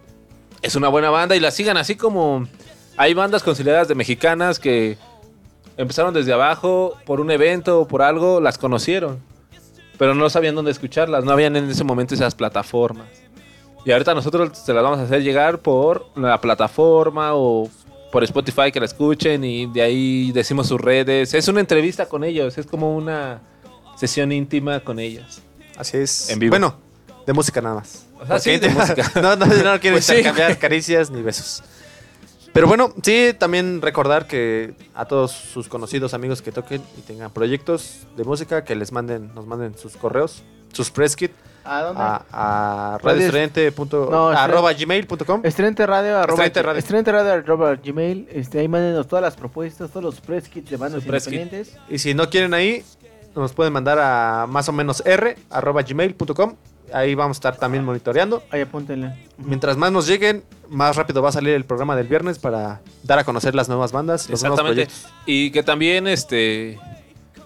es 0.61 0.75
una 0.75 0.87
buena 0.87 1.09
banda 1.09 1.35
y 1.35 1.39
la 1.39 1.51
sigan 1.51 1.75
así 1.77 1.95
como 1.95 2.47
hay 2.97 3.13
bandas 3.13 3.43
consideradas 3.43 3.87
de 3.87 3.95
mexicanas 3.95 4.59
que 4.59 4.97
empezaron 5.77 6.13
desde 6.13 6.31
abajo 6.33 6.95
por 7.05 7.19
un 7.19 7.31
evento 7.31 7.81
o 7.81 7.87
por 7.87 8.01
algo, 8.03 8.39
las 8.39 8.57
conocieron, 8.57 9.19
pero 9.97 10.13
no 10.15 10.29
sabían 10.29 10.55
dónde 10.55 10.71
escucharlas, 10.71 11.23
no 11.25 11.31
habían 11.31 11.55
en 11.55 11.69
ese 11.69 11.83
momento 11.83 12.13
esas 12.13 12.35
plataformas. 12.35 13.07
Y 13.83 13.91
ahorita 13.91 14.13
nosotros 14.13 14.57
se 14.57 14.73
las 14.73 14.83
vamos 14.83 14.99
a 14.99 15.03
hacer 15.03 15.23
llegar 15.23 15.59
por 15.59 16.05
la 16.15 16.39
plataforma 16.39 17.33
o 17.33 17.69
por 18.11 18.23
Spotify 18.23 18.71
que 18.71 18.79
la 18.79 18.85
escuchen 18.85 19.43
y 19.43 19.65
de 19.67 19.81
ahí 19.81 20.31
decimos 20.31 20.67
sus 20.67 20.79
redes. 20.79 21.33
Es 21.33 21.47
una 21.47 21.61
entrevista 21.61 22.05
con 22.07 22.23
ellos, 22.23 22.57
es 22.57 22.67
como 22.67 22.95
una 22.95 23.41
sesión 23.95 24.31
íntima 24.31 24.81
con 24.81 24.99
ellos. 24.99 25.41
Así 25.77 25.97
es. 25.97 26.29
En 26.29 26.37
vivo. 26.39 26.51
Bueno, 26.51 26.75
de 27.25 27.33
música 27.33 27.61
nada 27.61 27.75
más. 27.75 28.05
O 28.19 28.25
sea, 28.25 28.39
sí, 28.39 28.57
de 28.57 28.69
música. 28.69 29.09
no, 29.21 29.35
no, 29.35 29.45
no 29.47 29.79
quiero 29.79 29.95
Pues 29.95 30.05
sí. 30.05 30.11
intercambiar 30.13 30.59
caricias 30.59 31.09
ni 31.09 31.21
besos. 31.23 31.63
Pero 32.53 32.67
bueno, 32.67 32.93
sí, 33.01 33.33
también 33.37 33.81
recordar 33.81 34.27
que 34.27 34.73
a 34.93 35.05
todos 35.05 35.31
sus 35.31 35.69
conocidos 35.69 36.13
amigos 36.13 36.41
que 36.41 36.51
toquen 36.51 36.83
y 36.97 37.01
tengan 37.01 37.31
proyectos 37.31 38.01
de 38.17 38.25
música, 38.25 38.65
que 38.65 38.75
les 38.75 38.91
manden, 38.91 39.33
nos 39.33 39.47
manden 39.47 39.77
sus 39.77 39.95
correos, 39.95 40.43
sus 40.73 40.91
press 40.91 41.15
kit 41.15 41.31
¿A 41.63 41.81
dónde? 41.83 42.01
a, 42.01 42.25
a 42.31 42.97
Radio- 42.97 43.07
radioestridente 43.09 43.71
punto- 43.71 44.07
No, 44.11 44.29
arroba 44.29 44.73
gmail.com. 44.73 45.41
Estrente 45.43 45.85
Radio, 45.85 46.17
arroba, 46.17 46.43
Estrente 46.45 46.61
Radio. 46.63 46.79
Estrente 46.79 47.11
Radio, 47.11 47.31
arroba 47.33 47.75
gmail. 47.75 48.27
Este, 48.31 48.59
ahí 48.59 48.67
mándenos 48.67 49.07
todas 49.07 49.23
las 49.23 49.35
propuestas, 49.35 49.89
todos 49.91 50.03
los 50.03 50.21
press 50.21 50.49
kits 50.49 50.69
de 50.69 50.77
bandas 50.77 51.03
kit. 51.03 51.07
independientes. 51.13 51.77
Y 51.89 51.99
si 51.99 52.13
no 52.13 52.29
quieren 52.29 52.53
ahí, 52.53 52.83
nos 53.35 53.53
pueden 53.53 53.71
mandar 53.73 53.97
a 53.99 54.45
más 54.49 54.67
o 54.69 54.71
menos 54.71 55.01
r 55.05 55.35
arroba 55.49 55.81
gmail.com. 55.83 56.55
Ahí 56.93 57.15
vamos 57.15 57.37
a 57.37 57.39
estar 57.39 57.55
también 57.55 57.85
monitoreando. 57.85 58.43
Ahí 58.51 58.59
apúntenle. 58.61 59.13
Mientras 59.37 59.77
más 59.77 59.93
nos 59.93 60.07
lleguen, 60.07 60.43
más 60.67 60.97
rápido 60.97 61.21
va 61.21 61.29
a 61.29 61.31
salir 61.31 61.53
el 61.53 61.63
programa 61.63 61.95
del 61.95 62.07
viernes 62.07 62.37
para 62.37 62.81
dar 63.03 63.17
a 63.19 63.23
conocer 63.23 63.55
las 63.55 63.69
nuevas 63.69 63.93
bandas, 63.93 64.29
los 64.29 64.41
nuevos 64.43 64.59
Exactamente. 64.59 64.91
proyectos. 64.91 65.13
Y 65.25 65.51
que 65.51 65.63
también, 65.63 66.05
este, 66.07 66.77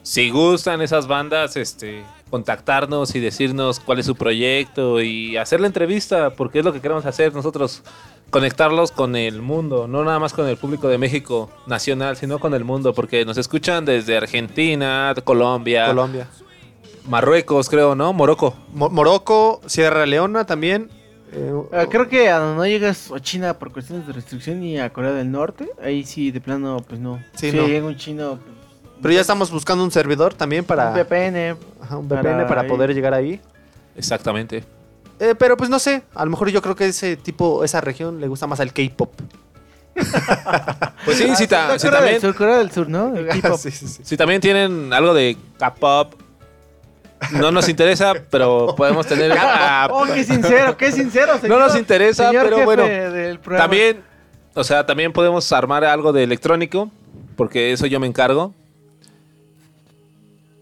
si 0.06 0.30
gustan 0.30 0.82
esas 0.84 1.08
bandas, 1.08 1.56
este, 1.58 2.04
contactarnos 2.30 3.16
y 3.16 3.20
decirnos 3.20 3.80
cuál 3.80 3.98
es 4.00 4.06
su 4.06 4.16
proyecto 4.16 5.02
y 5.02 5.36
hacer 5.36 5.60
la 5.62 5.66
entrevista, 5.68 6.30
porque 6.36 6.60
es 6.60 6.66
lo 6.66 6.72
que 6.74 6.80
queremos 6.80 7.08
hacer 7.08 7.34
nosotros, 7.34 7.82
conectarlos 8.30 8.92
con 8.92 9.16
el 9.16 9.42
mundo, 9.42 9.88
no 9.88 10.04
nada 10.04 10.20
más 10.20 10.34
con 10.34 10.48
el 10.48 10.58
público 10.58 10.88
de 10.90 11.00
México 11.00 11.50
nacional, 11.66 12.18
sino 12.18 12.38
con 12.38 12.54
el 12.54 12.64
mundo, 12.64 12.94
porque 12.94 13.26
nos 13.26 13.38
escuchan 13.38 13.84
desde 13.84 14.16
Argentina, 14.16 15.16
Colombia, 15.24 15.88
Colombia. 15.88 16.28
Marruecos, 17.08 17.70
creo, 17.70 17.96
¿no? 17.96 18.14
Morocco. 18.14 18.56
Mo- 18.74 18.90
Morocco, 18.90 19.62
Sierra 19.66 20.06
Leona 20.06 20.46
también. 20.46 20.90
eh, 21.32 21.52
Ah, 21.72 21.86
creo 21.90 22.08
que 22.10 22.30
a 22.30 22.40
donde 22.40 22.56
no 22.58 22.66
llegas 22.68 23.12
a 23.12 23.20
China 23.20 23.58
por 23.60 23.72
cuestiones 23.72 24.08
de 24.08 24.14
restricción 24.14 24.64
y 24.64 24.80
a 24.80 24.92
Corea 24.92 25.12
del 25.12 25.32
Norte, 25.32 25.70
ahí 25.84 26.04
sí, 26.04 26.32
de 26.32 26.42
plano, 26.42 26.78
pues 26.88 27.00
no. 27.00 27.20
Sí, 27.36 27.52
si 27.52 27.58
no. 27.58 27.68
llega 27.68 27.86
un 27.88 27.96
chino. 27.98 28.40
pues, 28.44 28.55
Pero 29.02 29.14
ya 29.14 29.22
estamos 29.22 29.52
buscando 29.52 29.84
un 29.84 29.92
servidor 29.92 30.34
también 30.34 30.64
para 30.66 30.90
Un 30.90 30.96
VPN. 30.96 31.58
Ajá, 31.82 31.98
un 31.98 32.08
VPN 32.08 32.48
para, 32.48 32.66
poder 32.68 32.94
llegar 32.94 33.14
ahí. 33.14 33.40
Exactamente. 33.96 34.64
Eh, 35.20 35.36
pero 35.38 35.56
pues 35.58 35.70
no 35.70 35.80
sé, 35.80 36.04
a 36.14 36.26
lo 36.26 36.32
mejor 36.32 36.50
yo 36.50 36.62
creo 36.62 36.76
que 36.76 36.88
ese 36.88 37.16
tipo, 37.16 37.64
esa 37.64 37.80
región 37.82 38.20
le 38.20 38.28
gusta 38.28 38.48
más 38.48 38.60
al 38.60 38.74
K-pop. 38.74 39.12
Pues 41.06 41.18
sí, 41.38 41.48
ta- 41.48 41.68
Corea 41.68 41.78
del 41.78 41.92
también, 41.92 42.22
Sur, 42.22 42.36
Corea 42.36 42.58
del 42.58 42.72
Sur, 42.72 42.90
¿no? 42.90 43.16
El 43.16 43.28
K-pop. 43.42 43.58
Sí, 43.60 43.72
sí, 43.72 43.88
sí. 43.88 44.02
sí, 44.04 44.18
también 44.18 44.42
tienen 44.42 44.92
algo 44.92 45.14
de 45.14 45.38
K-pop. 45.60 46.14
No 47.32 47.52
nos 47.52 47.70
interesa, 47.70 48.14
pero 48.30 48.76
podemos 48.76 49.06
tener. 49.06 49.32
ah, 49.40 49.88
Oh, 49.92 50.06
qué 50.06 50.24
sincero, 50.24 50.76
qué 50.76 50.92
sincero, 50.92 51.40
señor. 51.40 51.60
nos 51.60 51.76
interesa, 51.78 52.28
señor 52.28 52.44
pero 52.46 52.58
jefe 52.58 52.66
bueno. 52.66 53.58
También, 53.58 54.02
o 54.54 54.64
sea, 54.64 54.86
también 54.86 55.14
podemos 55.14 55.50
armar 55.52 55.86
algo 55.86 56.12
de 56.12 56.24
electrónico, 56.24 56.90
porque 57.38 57.72
eso 57.72 57.86
yo 57.86 58.00
me 58.00 58.08
encargo. 58.08 58.54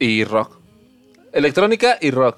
Y 0.03 0.23
rock. 0.25 0.57
Electrónica 1.31 1.97
y 2.01 2.11
rock. 2.11 2.37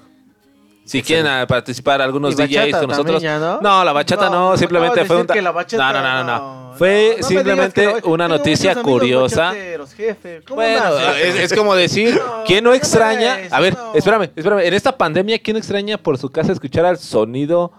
Si 0.84 1.02
quieren 1.02 1.26
ah, 1.26 1.44
participar 1.48 2.00
algunos 2.00 2.36
DJs 2.36 2.76
con 2.76 2.88
nosotros. 2.90 3.20
también 3.20 3.40
ya, 3.40 3.58
¿no? 3.60 3.84
la 3.84 3.92
bachata 3.92 4.26
No, 4.26 4.30
no, 4.30 4.50
no 4.50 4.56
simplemente 4.56 5.04
fue 5.04 5.16
un. 5.16 5.22
decir 5.26 5.34
que 5.34 5.42
la 5.42 5.50
bachata, 5.50 5.92
no, 5.92 5.98
no, 6.00 6.02
no, 6.02 6.14
no, 6.14 6.24
no, 6.24 6.68
no. 6.70 6.74
Fue 6.76 7.16
no 7.20 7.26
simplemente 7.26 7.94
que 8.02 8.08
una 8.08 8.28
noticia 8.28 8.80
curiosa. 8.82 9.52
jefe. 9.96 10.42
¿Cómo 10.46 10.56
Bueno, 10.60 10.96
es, 11.16 11.34
es 11.50 11.52
como 11.58 11.74
decir, 11.74 12.14
No, 12.14 12.44
¿quién 12.46 12.62
no 12.62 12.70
no 12.70 12.76
extraña? 12.76 13.38
A 13.50 13.58
ver, 13.60 13.74
no. 13.74 13.94
espérame, 13.94 14.30
espérame. 14.36 14.60
En 14.60 14.74
esta 14.74 14.96
pandemia, 14.96 15.40
¿quién 15.40 15.54
no 15.54 15.58
extraña 15.58 15.98
por 15.98 16.18
su 16.18 16.30
casa 16.30 16.52
escuchar 16.52 16.84
al 16.84 16.98
sonido? 16.98 17.72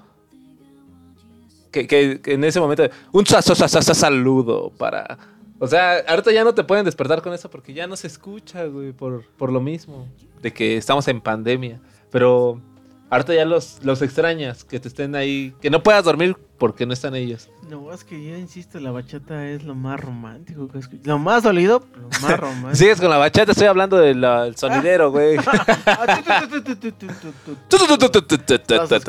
Que, 1.72 1.88
que- 1.88 2.19
que 2.22 2.34
en 2.34 2.43
ese 2.43 2.59
momento, 2.59 2.84
un 3.14 3.26
sa- 3.26 3.41
sa- 3.41 3.55
sa- 3.55 3.68
sa- 3.69 3.93
saludo 3.93 4.72
para. 4.77 5.18
O 5.59 5.67
sea, 5.67 5.99
ahorita 6.07 6.31
ya 6.31 6.43
no 6.43 6.53
te 6.53 6.63
pueden 6.63 6.85
despertar 6.85 7.21
con 7.21 7.34
eso 7.34 7.49
porque 7.49 7.73
ya 7.73 7.88
no 7.88 7.95
se 7.95 8.07
escucha, 8.07 8.65
güey, 8.65 8.91
por, 8.91 9.25
por 9.38 9.51
lo 9.51 9.59
mismo. 9.59 10.07
De 10.41 10.53
que 10.53 10.77
estamos 10.77 11.07
en 11.07 11.19
pandemia. 11.19 11.79
Pero 12.11 12.61
ahorita 13.09 13.34
ya 13.34 13.45
los, 13.45 13.79
los 13.84 14.01
extrañas, 14.01 14.63
que 14.63 14.79
te 14.79 14.88
estén 14.88 15.15
ahí, 15.15 15.55
que 15.61 15.69
no 15.69 15.81
puedas 15.81 16.03
dormir 16.03 16.38
porque 16.57 16.85
no 16.85 16.93
están 16.93 17.15
ellos. 17.15 17.49
No, 17.69 17.91
es 17.91 18.03
que 18.03 18.23
yo 18.23 18.38
insisto, 18.38 18.79
la 18.79 18.91
bachata 18.91 19.47
es 19.49 19.63
lo 19.63 19.75
más 19.75 19.99
romántico 19.99 20.67
que 20.67 20.79
escucho. 20.79 21.01
Lo 21.05 21.17
más 21.17 21.43
dolido, 21.43 21.84
lo 21.95 22.07
más 22.21 22.39
romántico. 22.39 22.75
Sigues 22.75 23.01
con 23.01 23.09
la 23.09 23.17
bachata, 23.17 23.51
estoy 23.51 23.67
hablando 23.67 23.97
del 23.97 24.21
del 24.21 24.55
sonidero, 24.55 25.11
güey. 25.11 25.38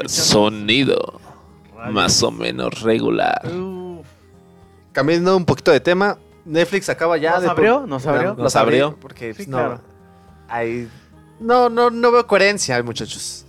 Sonido 0.06 1.20
más 1.90 2.22
o 2.22 2.30
menos 2.30 2.80
regular. 2.82 3.40
Uf. 3.46 4.06
Cambiando 4.92 5.36
un 5.36 5.44
poquito 5.44 5.70
de 5.70 5.80
tema, 5.80 6.18
Netflix 6.48 6.88
acaba 6.88 7.16
ya 7.18 7.32
¿Nos 7.34 7.42
de... 7.42 7.48
abrió? 7.50 7.86
¿Nos 7.86 8.06
abrió? 8.06 8.34
Nos 8.34 8.56
abrió. 8.56 8.96
Porque 9.00 9.32
Sí, 9.32 9.36
pues, 9.36 9.48
no, 9.48 9.56
claro. 9.58 9.80
hay- 10.48 10.88
no, 11.40 11.68
no, 11.68 11.90
no 11.90 12.10
veo 12.10 12.26
coherencia, 12.26 12.82
muchachos. 12.82 13.44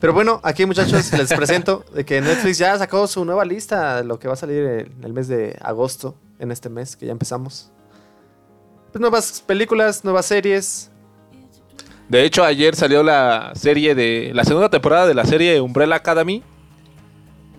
Pero 0.00 0.12
bueno, 0.12 0.40
aquí 0.42 0.66
muchachos 0.66 1.12
les 1.12 1.32
presento 1.36 1.84
de 1.94 2.04
que 2.04 2.20
Netflix 2.20 2.58
ya 2.58 2.76
sacó 2.76 3.06
su 3.06 3.24
nueva 3.24 3.44
lista, 3.44 3.98
de 3.98 4.04
lo 4.04 4.18
que 4.18 4.26
va 4.28 4.34
a 4.34 4.36
salir 4.36 4.64
en 4.64 5.04
el 5.04 5.12
mes 5.12 5.28
de 5.28 5.56
agosto, 5.62 6.16
en 6.38 6.50
este 6.50 6.68
mes 6.68 6.96
que 6.96 7.06
ya 7.06 7.12
empezamos. 7.12 7.70
Pues 8.92 9.00
nuevas 9.00 9.42
películas, 9.46 10.04
nuevas 10.04 10.26
series. 10.26 10.90
De 12.08 12.22
hecho, 12.24 12.44
ayer 12.44 12.74
salió 12.76 13.02
la 13.02 13.52
serie 13.54 13.94
de. 13.94 14.32
La 14.34 14.44
segunda 14.44 14.68
temporada 14.68 15.06
de 15.06 15.14
la 15.14 15.24
serie 15.24 15.60
Umbrella 15.60 15.96
Academy. 15.96 16.42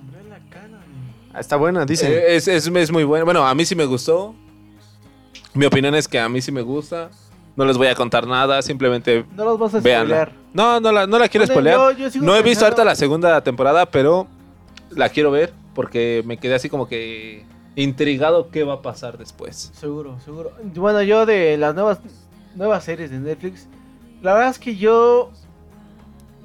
Umbrella 0.01 0.35
Academy. 0.35 1.11
Ah, 1.33 1.39
Está 1.39 1.55
buena, 1.55 1.85
dicen. 1.85 2.11
Eh, 2.11 2.35
es, 2.35 2.47
es, 2.47 2.67
es 2.67 2.91
muy 2.91 3.03
buena. 3.05 3.25
Bueno, 3.25 3.45
a 3.47 3.55
mí 3.55 3.65
sí 3.65 3.75
me 3.75 3.85
gustó. 3.85 4.35
Mi 5.55 5.65
opinión 5.65 5.95
es 5.95 6.07
que 6.07 6.19
a 6.19 6.29
mí 6.29 6.41
sí 6.41 6.51
me 6.51 6.61
gusta. 6.61 7.09
No 7.55 7.63
les 7.65 7.77
voy 7.77 7.87
a 7.87 7.95
contar 7.95 8.27
nada, 8.27 8.61
simplemente 8.61 9.25
No 9.35 9.45
los 9.45 9.57
vas 9.57 9.73
a 9.75 9.79
spoilear. 9.79 10.33
No, 10.53 10.79
no 10.81 10.91
la, 10.91 11.07
no 11.07 11.17
la 11.17 11.29
quiero 11.29 11.47
spoilear. 11.47 11.95
no 12.21 12.35
he 12.35 12.41
visto 12.41 12.65
ahorita 12.65 12.83
la 12.83 12.95
segunda 12.95 13.41
temporada, 13.41 13.85
pero 13.85 14.27
la 14.89 15.07
quiero 15.09 15.31
ver 15.31 15.53
porque 15.73 16.21
me 16.25 16.37
quedé 16.37 16.55
así 16.55 16.69
como 16.69 16.87
que 16.87 17.45
intrigado 17.77 18.49
qué 18.49 18.63
va 18.65 18.73
a 18.75 18.81
pasar 18.81 19.17
después. 19.17 19.71
Seguro, 19.73 20.17
seguro. 20.23 20.51
Bueno, 20.75 21.01
yo 21.01 21.25
de 21.25 21.57
las 21.57 21.73
nuevas 21.75 21.99
nuevas 22.55 22.83
series 22.83 23.09
de 23.11 23.19
Netflix, 23.19 23.67
la 24.21 24.33
verdad 24.33 24.49
es 24.49 24.59
que 24.59 24.75
yo 24.75 25.31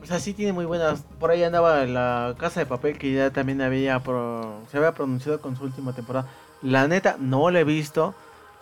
o 0.02 0.06
sea, 0.06 0.18
sí 0.20 0.32
tiene 0.32 0.52
muy 0.52 0.64
buenas. 0.64 1.02
Por 1.18 1.30
ahí 1.30 1.42
andaba 1.42 1.84
la 1.86 2.34
Casa 2.38 2.60
de 2.60 2.66
Papel 2.66 2.98
que 2.98 3.12
ya 3.12 3.30
también 3.30 3.60
había 3.62 4.00
pro- 4.00 4.60
se 4.70 4.76
había 4.78 4.92
pronunciado 4.94 5.40
con 5.40 5.56
su 5.56 5.64
última 5.64 5.92
temporada. 5.92 6.26
La 6.62 6.88
neta 6.88 7.16
no 7.20 7.50
la 7.50 7.60
he 7.60 7.64
visto, 7.64 8.14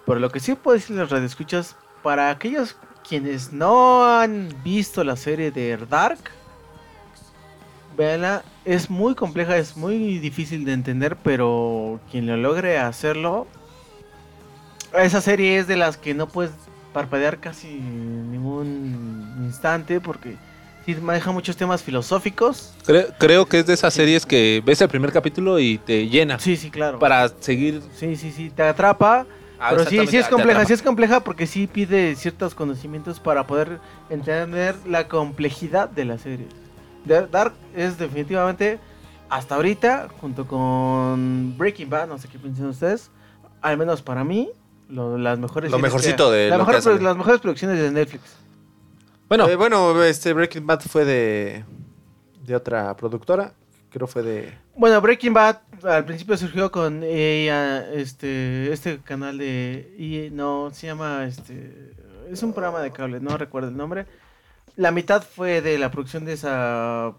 pero 0.09 0.21
lo 0.21 0.31
que 0.31 0.41
sí 0.41 0.55
puedo 0.55 0.75
decir 0.75 0.97
los 0.97 1.11
radioescuchas 1.11 1.77
para 2.03 2.31
aquellos 2.31 2.77
quienes 3.07 3.53
no 3.53 4.05
han 4.07 4.49
visto 4.65 5.05
la 5.05 5.17
serie 5.17 5.51
de 5.51 5.77
Dark, 5.77 6.19
Véanla, 7.97 8.43
es 8.65 8.89
muy 8.89 9.15
compleja, 9.15 9.59
es 9.59 9.77
muy 9.77 10.19
difícil 10.19 10.65
de 10.65 10.73
entender, 10.73 11.17
pero 11.17 12.01
quien 12.11 12.27
lo 12.27 12.37
logre 12.39 12.79
hacerlo, 12.79 13.47
esa 14.99 15.21
serie 15.21 15.59
es 15.59 15.67
de 15.67 15.77
las 15.77 15.99
que 15.99 16.15
no 16.15 16.27
puedes 16.27 16.53
parpadear 16.95 17.39
casi 17.39 17.69
ningún 17.69 19.35
instante 19.41 20.01
porque 20.01 20.37
sí 20.87 20.95
maneja 20.95 21.33
muchos 21.33 21.57
temas 21.57 21.83
filosóficos. 21.83 22.73
Creo, 22.87 23.09
creo 23.19 23.47
que 23.47 23.59
es 23.59 23.67
de 23.67 23.75
esas 23.75 23.93
series 23.93 24.25
que 24.25 24.63
ves 24.65 24.81
el 24.81 24.89
primer 24.89 25.13
capítulo 25.13 25.59
y 25.59 25.77
te 25.77 26.09
llena 26.09 26.39
Sí, 26.39 26.57
sí, 26.57 26.71
claro. 26.71 26.99
para 26.99 27.29
seguir. 27.41 27.83
Sí, 27.95 28.17
sí, 28.17 28.33
sí, 28.33 28.49
te 28.49 28.63
atrapa. 28.63 29.27
Ah, 29.61 29.71
pero 29.71 29.85
sí, 29.87 30.07
sí 30.07 30.17
es 30.17 30.29
compleja, 30.29 30.65
sí 30.65 30.73
es 30.73 30.83
compleja 30.83 31.21
porque 31.21 31.47
sí 31.47 31.67
pide 31.67 32.15
ciertos 32.15 32.55
conocimientos 32.55 33.19
para 33.19 33.47
poder 33.47 33.81
entender 34.09 34.77
la 34.87 35.09
complejidad 35.09 35.89
de 35.89 36.05
la 36.05 36.19
serie. 36.19 36.47
Da- 37.05 37.27
Dark 37.27 37.55
es 37.75 37.99
definitivamente, 37.99 38.79
hasta 39.29 39.57
ahorita, 39.57 40.09
junto 40.21 40.47
con 40.47 41.55
Breaking 41.59 41.91
Bad, 41.91 42.09
no 42.09 42.19
sé 42.19 42.29
qué 42.29 42.39
piensan 42.39 42.67
ustedes, 42.67 43.11
al 43.61 43.77
menos 43.77 44.01
para 44.03 44.23
mí, 44.23 44.49
lo- 44.89 45.19
las 45.19 45.39
mejores... 45.39 45.71
Lo 45.71 45.79
mejorcito 45.79 46.31
de 46.31 46.51
la 46.51 46.57
lo 46.57 46.63
mejor 46.65 46.75
que 46.75 46.79
ha 46.79 46.83
pro- 46.83 46.93
salido. 46.93 47.05
Las 47.09 47.17
mejores 47.17 47.41
producciones 47.41 47.79
de 47.81 47.91
Netflix. 47.91 48.23
Bueno, 49.29 49.49
Eh, 49.49 49.57
bueno, 49.57 50.03
este 50.05 50.33
Breaking 50.33 50.67
Bad 50.67 50.81
fue 50.83 51.05
de, 51.05 51.65
de 52.47 52.55
otra 52.57 52.97
productora. 52.97 53.53
Creo 53.91 54.07
fue 54.07 54.23
de... 54.23 54.55
Bueno, 54.79 55.01
Breaking 55.01 55.35
Bad 55.35 55.59
al 55.83 56.05
principio 56.05 56.37
surgió 56.37 56.71
con 56.71 57.03
EA, 57.03 57.91
este, 57.93 58.73
este 58.73 58.99
canal 59.01 59.37
de 59.39 59.93
EA, 59.99 60.31
no, 60.31 60.71
se 60.73 60.87
llama, 60.87 61.25
este, 61.25 61.93
es 62.31 62.43
un 62.45 62.53
programa 62.53 62.81
de 62.81 62.93
cable, 62.93 63.19
no 63.21 63.37
recuerdo 63.37 63.69
el 63.71 63.77
nombre. 63.77 64.07
La 64.77 64.93
mitad 64.93 65.23
fue 65.23 65.61
de 65.63 65.79
la 65.79 65.91
producción 65.91 66.25
de 66.25 66.35
esa 66.35 67.13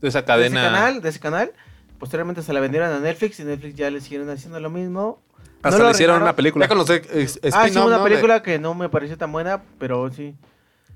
de 0.00 0.08
esa 0.08 0.18
de 0.18 0.24
ese 0.24 0.26
cadena. 0.26 0.62
canal, 0.62 1.00
de 1.02 1.08
ese 1.08 1.20
canal. 1.20 1.52
Posteriormente 2.00 2.42
se 2.42 2.52
la 2.52 2.58
vendieron 2.58 2.90
a 2.92 2.98
Netflix 2.98 3.38
y 3.38 3.44
Netflix 3.44 3.76
ya 3.76 3.90
le 3.90 4.00
siguieron 4.00 4.28
haciendo 4.30 4.58
lo 4.58 4.68
mismo. 4.68 5.22
Hasta 5.62 5.70
No 5.70 5.78
lo 5.78 5.84
le 5.84 5.94
hicieron 5.94 6.20
una 6.20 6.34
película. 6.34 6.64
Ya 6.64 6.68
con 6.68 6.78
los 6.78 6.90
Ah, 6.90 7.68
sí, 7.68 7.78
una 7.78 7.98
¿no? 7.98 8.04
película 8.04 8.42
que 8.42 8.58
no 8.58 8.74
me 8.74 8.88
pareció 8.88 9.16
tan 9.16 9.30
buena, 9.30 9.62
pero 9.78 10.10
sí. 10.10 10.34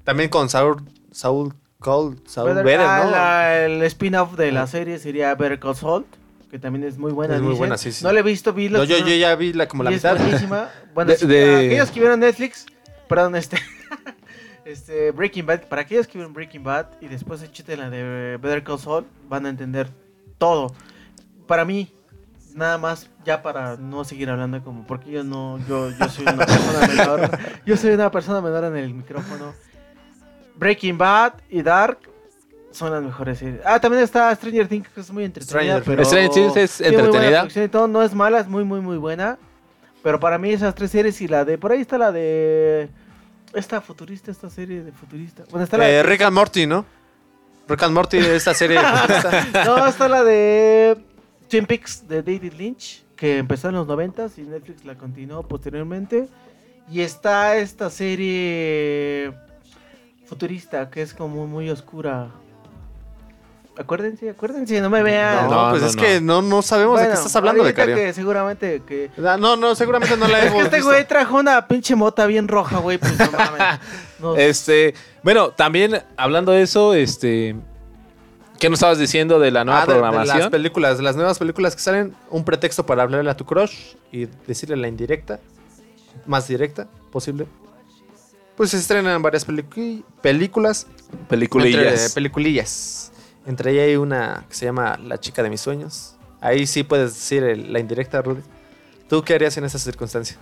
También 0.02 0.28
con 0.28 0.48
Saul, 0.48 0.82
Saul 1.12 1.54
Cole, 1.80 2.16
Saul 2.26 2.48
Better- 2.48 2.64
Better, 2.64 2.80
ah, 2.86 3.02
¿no? 3.04 3.10
la- 3.12 3.64
el 3.66 3.82
spin-off 3.84 4.36
de 4.36 4.50
la 4.50 4.62
Ah. 4.62 4.66
serie 4.66 4.98
sería 4.98 5.32
Better 5.36 5.60
Call 5.60 5.76
Saul, 5.76 6.06
que 6.50 6.58
también 6.58 6.84
es 6.84 6.98
muy 6.98 7.12
buena. 7.12 7.36
Es 7.36 7.40
muy 7.40 7.50
dicen. 7.50 7.58
buena, 7.60 7.78
sí, 7.78 7.92
sí. 7.92 8.02
No 8.04 8.10
la 8.12 8.18
he 8.18 8.22
visto, 8.24 8.52
vi 8.52 8.68
los 8.68 8.80
No, 8.80 8.84
yo, 8.84 8.96
yo 8.98 9.04
primeros- 9.04 9.20
ya 9.20 9.34
vi 9.36 9.52
la, 9.52 9.68
como 9.68 9.84
la 9.84 9.92
y 9.92 9.94
es 9.94 10.02
mitad. 10.02 10.16
buenísima. 10.18 10.68
Bueno, 10.94 11.12
De- 11.12 11.16
sí, 11.18 11.26
de- 11.28 11.46
para 11.46 11.58
aquellos 11.58 11.90
que 11.92 12.00
vieron 12.00 12.18
Netflix, 12.20 12.66
perdón, 13.08 13.36
este, 13.36 13.58
este 14.64 15.12
Breaking 15.12 15.46
Bad, 15.46 15.62
para 15.68 15.82
aquellos 15.82 16.08
que 16.08 16.14
vieron 16.18 16.32
Breaking 16.34 16.64
Bad 16.64 16.86
y 17.00 17.06
después 17.06 17.40
échate 17.42 17.76
la 17.76 17.88
de 17.90 18.36
Better 18.42 18.64
Call 18.64 18.80
Saul, 18.80 19.04
van 19.28 19.46
a 19.46 19.48
entender 19.50 19.88
todo. 20.38 20.74
Para 21.46 21.64
mí, 21.64 21.92
nada 22.54 22.76
más 22.78 23.08
ya 23.24 23.40
para 23.40 23.76
no 23.76 24.02
seguir 24.04 24.28
hablando 24.30 24.64
como 24.64 24.84
porque 24.84 25.12
yo 25.12 25.22
no 25.22 25.60
yo 25.68 25.90
yo 25.90 26.08
soy 26.08 26.24
una 26.26 26.44
persona 26.44 26.86
menor, 26.88 27.30
yo 27.66 27.76
soy 27.76 27.90
una 27.92 28.10
persona 28.10 28.40
menor 28.40 28.64
en 28.64 28.76
el 28.76 28.94
micrófono. 28.94 29.54
Breaking 30.58 30.98
Bad 30.98 31.34
y 31.48 31.62
Dark 31.62 31.98
son 32.70 32.92
las 32.92 33.02
mejores 33.02 33.38
series. 33.38 33.60
Ah, 33.64 33.80
también 33.80 34.02
está 34.02 34.34
Stranger 34.34 34.68
Things, 34.68 34.88
que 34.88 35.00
es 35.00 35.10
muy 35.10 35.24
entretenida. 35.24 35.78
Stranger 35.78 35.82
pero 35.84 36.04
Stranger 36.04 36.30
Things 36.30 36.56
es 36.56 36.76
tiene 36.76 36.98
muy 36.98 37.08
buena 37.08 37.26
entretenida. 37.40 37.64
y 37.64 37.68
todo, 37.68 37.88
no 37.88 38.02
es 38.02 38.14
mala, 38.14 38.40
es 38.40 38.48
muy, 38.48 38.64
muy, 38.64 38.80
muy 38.80 38.96
buena. 38.96 39.38
Pero 40.02 40.20
para 40.20 40.38
mí 40.38 40.50
esas 40.52 40.74
tres 40.74 40.90
series 40.90 41.20
y 41.20 41.28
la 41.28 41.44
de... 41.44 41.58
Por 41.58 41.72
ahí 41.72 41.80
está 41.80 41.98
la 41.98 42.12
de... 42.12 42.88
Esta 43.52 43.80
futurista, 43.80 44.30
esta 44.30 44.48
serie 44.50 44.84
de 44.84 44.92
futurista. 44.92 45.44
Bueno, 45.50 45.64
está 45.64 45.78
la 45.78 45.88
Eh, 45.88 45.92
de... 45.94 46.02
Rick 46.02 46.22
and 46.22 46.34
Morty, 46.34 46.66
¿no? 46.66 46.84
Rick 47.66 47.82
and 47.82 47.94
Morty, 47.94 48.18
esta 48.18 48.54
serie. 48.54 48.78
No, 49.64 49.86
está 49.86 50.08
la 50.08 50.22
de 50.22 50.96
Twin 51.48 51.66
Peaks 51.66 52.06
de 52.06 52.22
David 52.22 52.52
Lynch, 52.52 53.04
que 53.16 53.38
empezó 53.38 53.68
en 53.70 53.74
los 53.76 53.86
90 53.86 54.28
y 54.36 54.42
Netflix 54.42 54.84
la 54.84 54.94
continuó 54.94 55.42
posteriormente. 55.42 56.28
Y 56.90 57.00
está 57.00 57.56
esta 57.56 57.90
serie 57.90 59.34
futurista, 60.28 60.90
que 60.90 61.02
es 61.02 61.14
como 61.14 61.46
muy 61.46 61.70
oscura. 61.70 62.28
Acuérdense, 63.78 64.28
acuérdense, 64.30 64.80
no 64.80 64.90
me 64.90 65.04
vean. 65.04 65.48
no, 65.48 65.66
No, 65.66 65.70
pues 65.70 65.82
no, 65.82 65.88
es 65.88 65.96
no. 65.96 66.02
que 66.02 66.20
no, 66.20 66.42
no 66.42 66.62
sabemos 66.62 66.98
de 67.00 67.06
qué 67.06 67.12
estás 67.12 67.36
hablando, 67.36 67.62
de 67.62 67.68
ahorita 67.68 67.82
Cario. 67.82 67.94
que 67.96 68.12
seguramente 68.12 68.82
que... 68.84 69.08
No, 69.16 69.56
no, 69.56 69.74
seguramente 69.76 70.16
no 70.16 70.26
la 70.26 70.38
Es 70.38 70.42
que 70.44 70.48
hemos 70.48 70.64
este 70.64 70.76
visto. 70.78 70.90
güey 70.90 71.06
trajo 71.06 71.36
una 71.36 71.68
pinche 71.68 71.94
mota 71.94 72.26
bien 72.26 72.48
roja, 72.48 72.78
güey, 72.78 72.98
pues 72.98 73.16
no 73.18 73.30
mames. 73.30 73.78
Este, 74.36 74.94
bueno, 75.22 75.50
también 75.50 76.02
hablando 76.16 76.50
de 76.50 76.62
eso, 76.62 76.92
este, 76.94 77.54
¿Qué 78.58 78.68
nos 78.68 78.78
estabas 78.78 78.98
diciendo 78.98 79.38
de 79.38 79.52
la 79.52 79.64
nueva 79.64 79.82
Ah, 79.82 79.86
de- 79.86 79.92
de, 79.94 80.00
programación? 80.00 80.38
las 80.40 80.48
películas, 80.48 80.96
de 80.98 81.04
las 81.04 81.14
nuevas 81.14 81.38
películas 81.38 81.76
que 81.76 81.80
salen, 81.80 82.16
un 82.30 82.44
pretexto 82.44 82.84
para 82.84 83.04
hablarle 83.04 83.30
a 83.30 83.36
tu 83.36 83.44
crush 83.46 83.94
y 84.10 84.26
decirle 84.48 84.74
la 84.76 84.88
indirecta, 84.88 85.38
más 86.26 86.48
directa 86.48 86.88
posible. 87.12 87.46
Pues 88.58 88.70
se 88.72 88.76
estrenan 88.76 89.22
varias 89.22 89.46
películas. 90.20 90.86
Peliculillas. 91.28 91.92
Entre, 91.92 92.10
peliculillas. 92.14 93.12
Entre 93.46 93.70
ellas 93.70 93.84
hay 93.86 93.96
una 93.96 94.44
que 94.48 94.54
se 94.56 94.66
llama 94.66 94.98
La 95.02 95.18
chica 95.20 95.44
de 95.44 95.48
mis 95.48 95.60
sueños. 95.60 96.16
Ahí 96.40 96.66
sí 96.66 96.82
puedes 96.82 97.14
decir 97.14 97.44
el- 97.44 97.72
la 97.72 97.78
indirecta, 97.78 98.20
Rudy. 98.20 98.42
¿Tú 99.08 99.22
qué 99.22 99.34
harías 99.34 99.56
en 99.56 99.64
esa 99.64 99.78
circunstancia? 99.78 100.36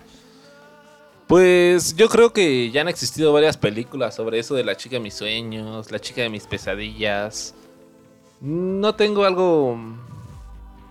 Pues 1.26 1.94
yo 1.94 2.09
creo 2.09 2.32
que 2.32 2.70
ya 2.70 2.80
han 2.80 2.88
existido 2.88 3.32
varias 3.34 3.56
películas 3.59 4.14
sobre 4.14 4.38
eso 4.38 4.55
de 4.55 4.64
la 4.64 4.76
chica 4.76 4.97
de 4.97 5.01
mis 5.01 5.14
sueños, 5.14 5.90
la 5.93 5.98
chica 5.98 6.22
de 6.22 6.30
mis 6.30 6.47
pesadillas. 6.47 7.55
No 8.40 8.94
tengo 8.94 9.24
algo... 9.24 9.78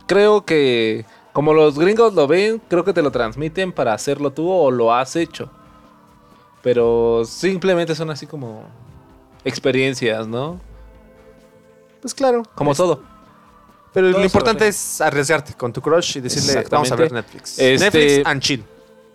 Creo 0.07 0.45
que 0.45 1.05
como 1.33 1.53
los 1.55 1.79
gringos 1.79 2.13
lo 2.13 2.27
ven, 2.27 2.61
creo 2.69 2.83
que 2.85 2.93
te 2.93 3.01
lo 3.01 3.11
transmiten 3.11 3.71
para 3.71 3.93
hacerlo 3.95 4.31
tú 4.31 4.49
o 4.51 4.69
lo 4.69 4.93
has 4.93 5.15
hecho. 5.15 5.49
Pero 6.65 7.21
simplemente 7.25 7.93
son 7.93 8.09
así 8.09 8.25
como 8.25 8.63
experiencias, 9.43 10.27
¿no? 10.27 10.59
Pues 12.01 12.11
claro. 12.15 12.41
Como 12.55 12.71
Es- 12.71 12.77
todo. 12.77 13.03
Pero 13.93 14.09
Todo 14.09 14.19
lo 14.19 14.25
importante 14.25 14.67
es 14.67 14.99
arriesgarte 14.99 15.53
con 15.53 15.71
tu 15.71 15.79
crush 15.79 16.17
y 16.17 16.21
decirle, 16.21 16.65
vamos 16.71 16.91
a 16.91 16.95
ver 16.95 17.11
Netflix. 17.11 17.59
Este- 17.59 17.85
Netflix 17.85 18.25
and 18.27 18.41
chill. 18.41 18.63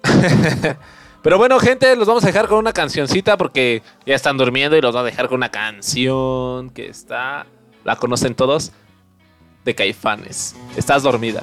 Pero 1.23 1.39
bueno, 1.39 1.59
gente, 1.59 1.97
los 1.97 2.07
vamos 2.07 2.23
a 2.23 2.29
dejar 2.29 2.47
con 2.47 2.59
una 2.59 2.73
cancioncita 2.73 3.37
porque 3.37 3.83
ya 4.07 4.15
están 4.15 4.37
durmiendo 4.37 4.77
y 4.77 4.81
los 4.81 4.95
vamos 4.95 5.09
a 5.09 5.11
dejar 5.11 5.27
con 5.29 5.39
una 5.39 5.51
canción 5.51 6.71
que 6.71 6.87
está, 6.87 7.47
la 7.83 7.97
conocen 7.97 8.37
todos, 8.37 8.71
de 9.65 9.75
Caifanes. 9.75 10.55
Estás 10.77 11.03
dormida. 11.03 11.43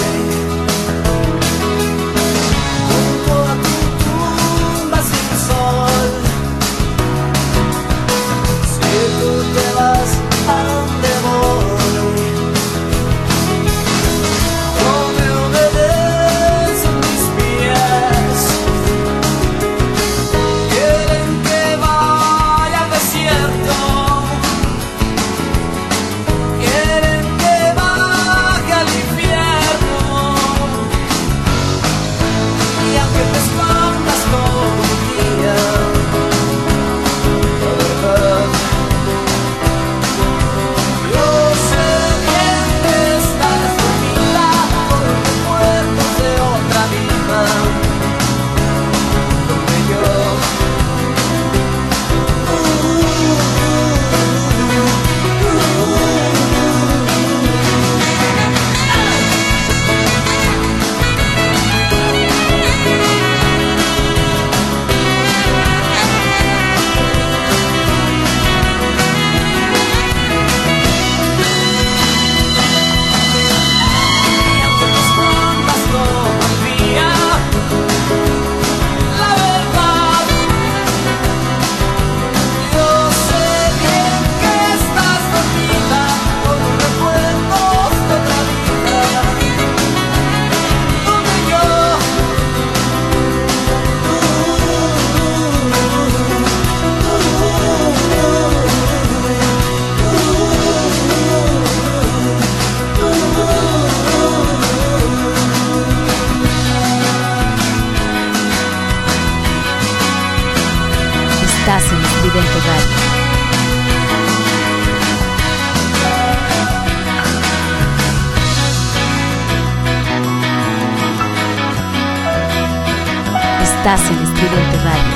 Estás 124.51 125.05
en 125.05 125.10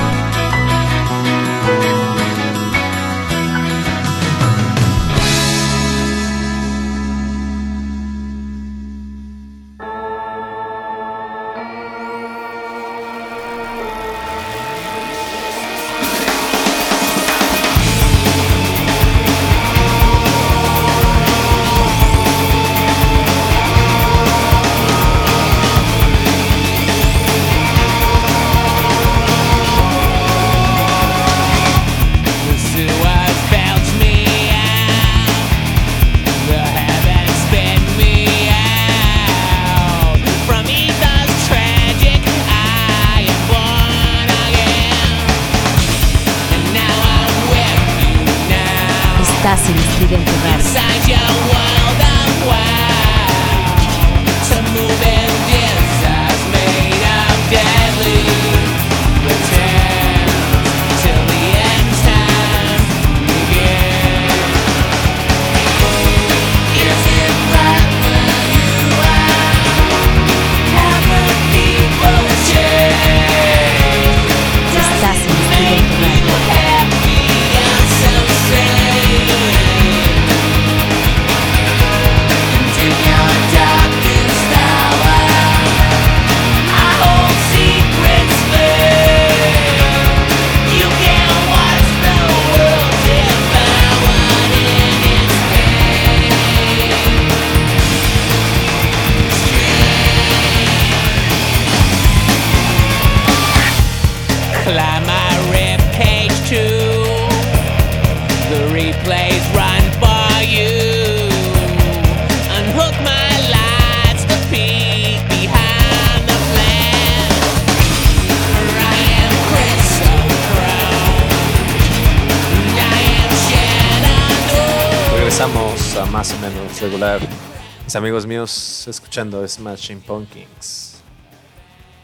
Mis 127.95 128.01
amigos 128.01 128.27
míos 128.27 128.87
escuchando 128.89 129.47
Smashing 129.47 130.01
Pumpkins. 130.01 131.01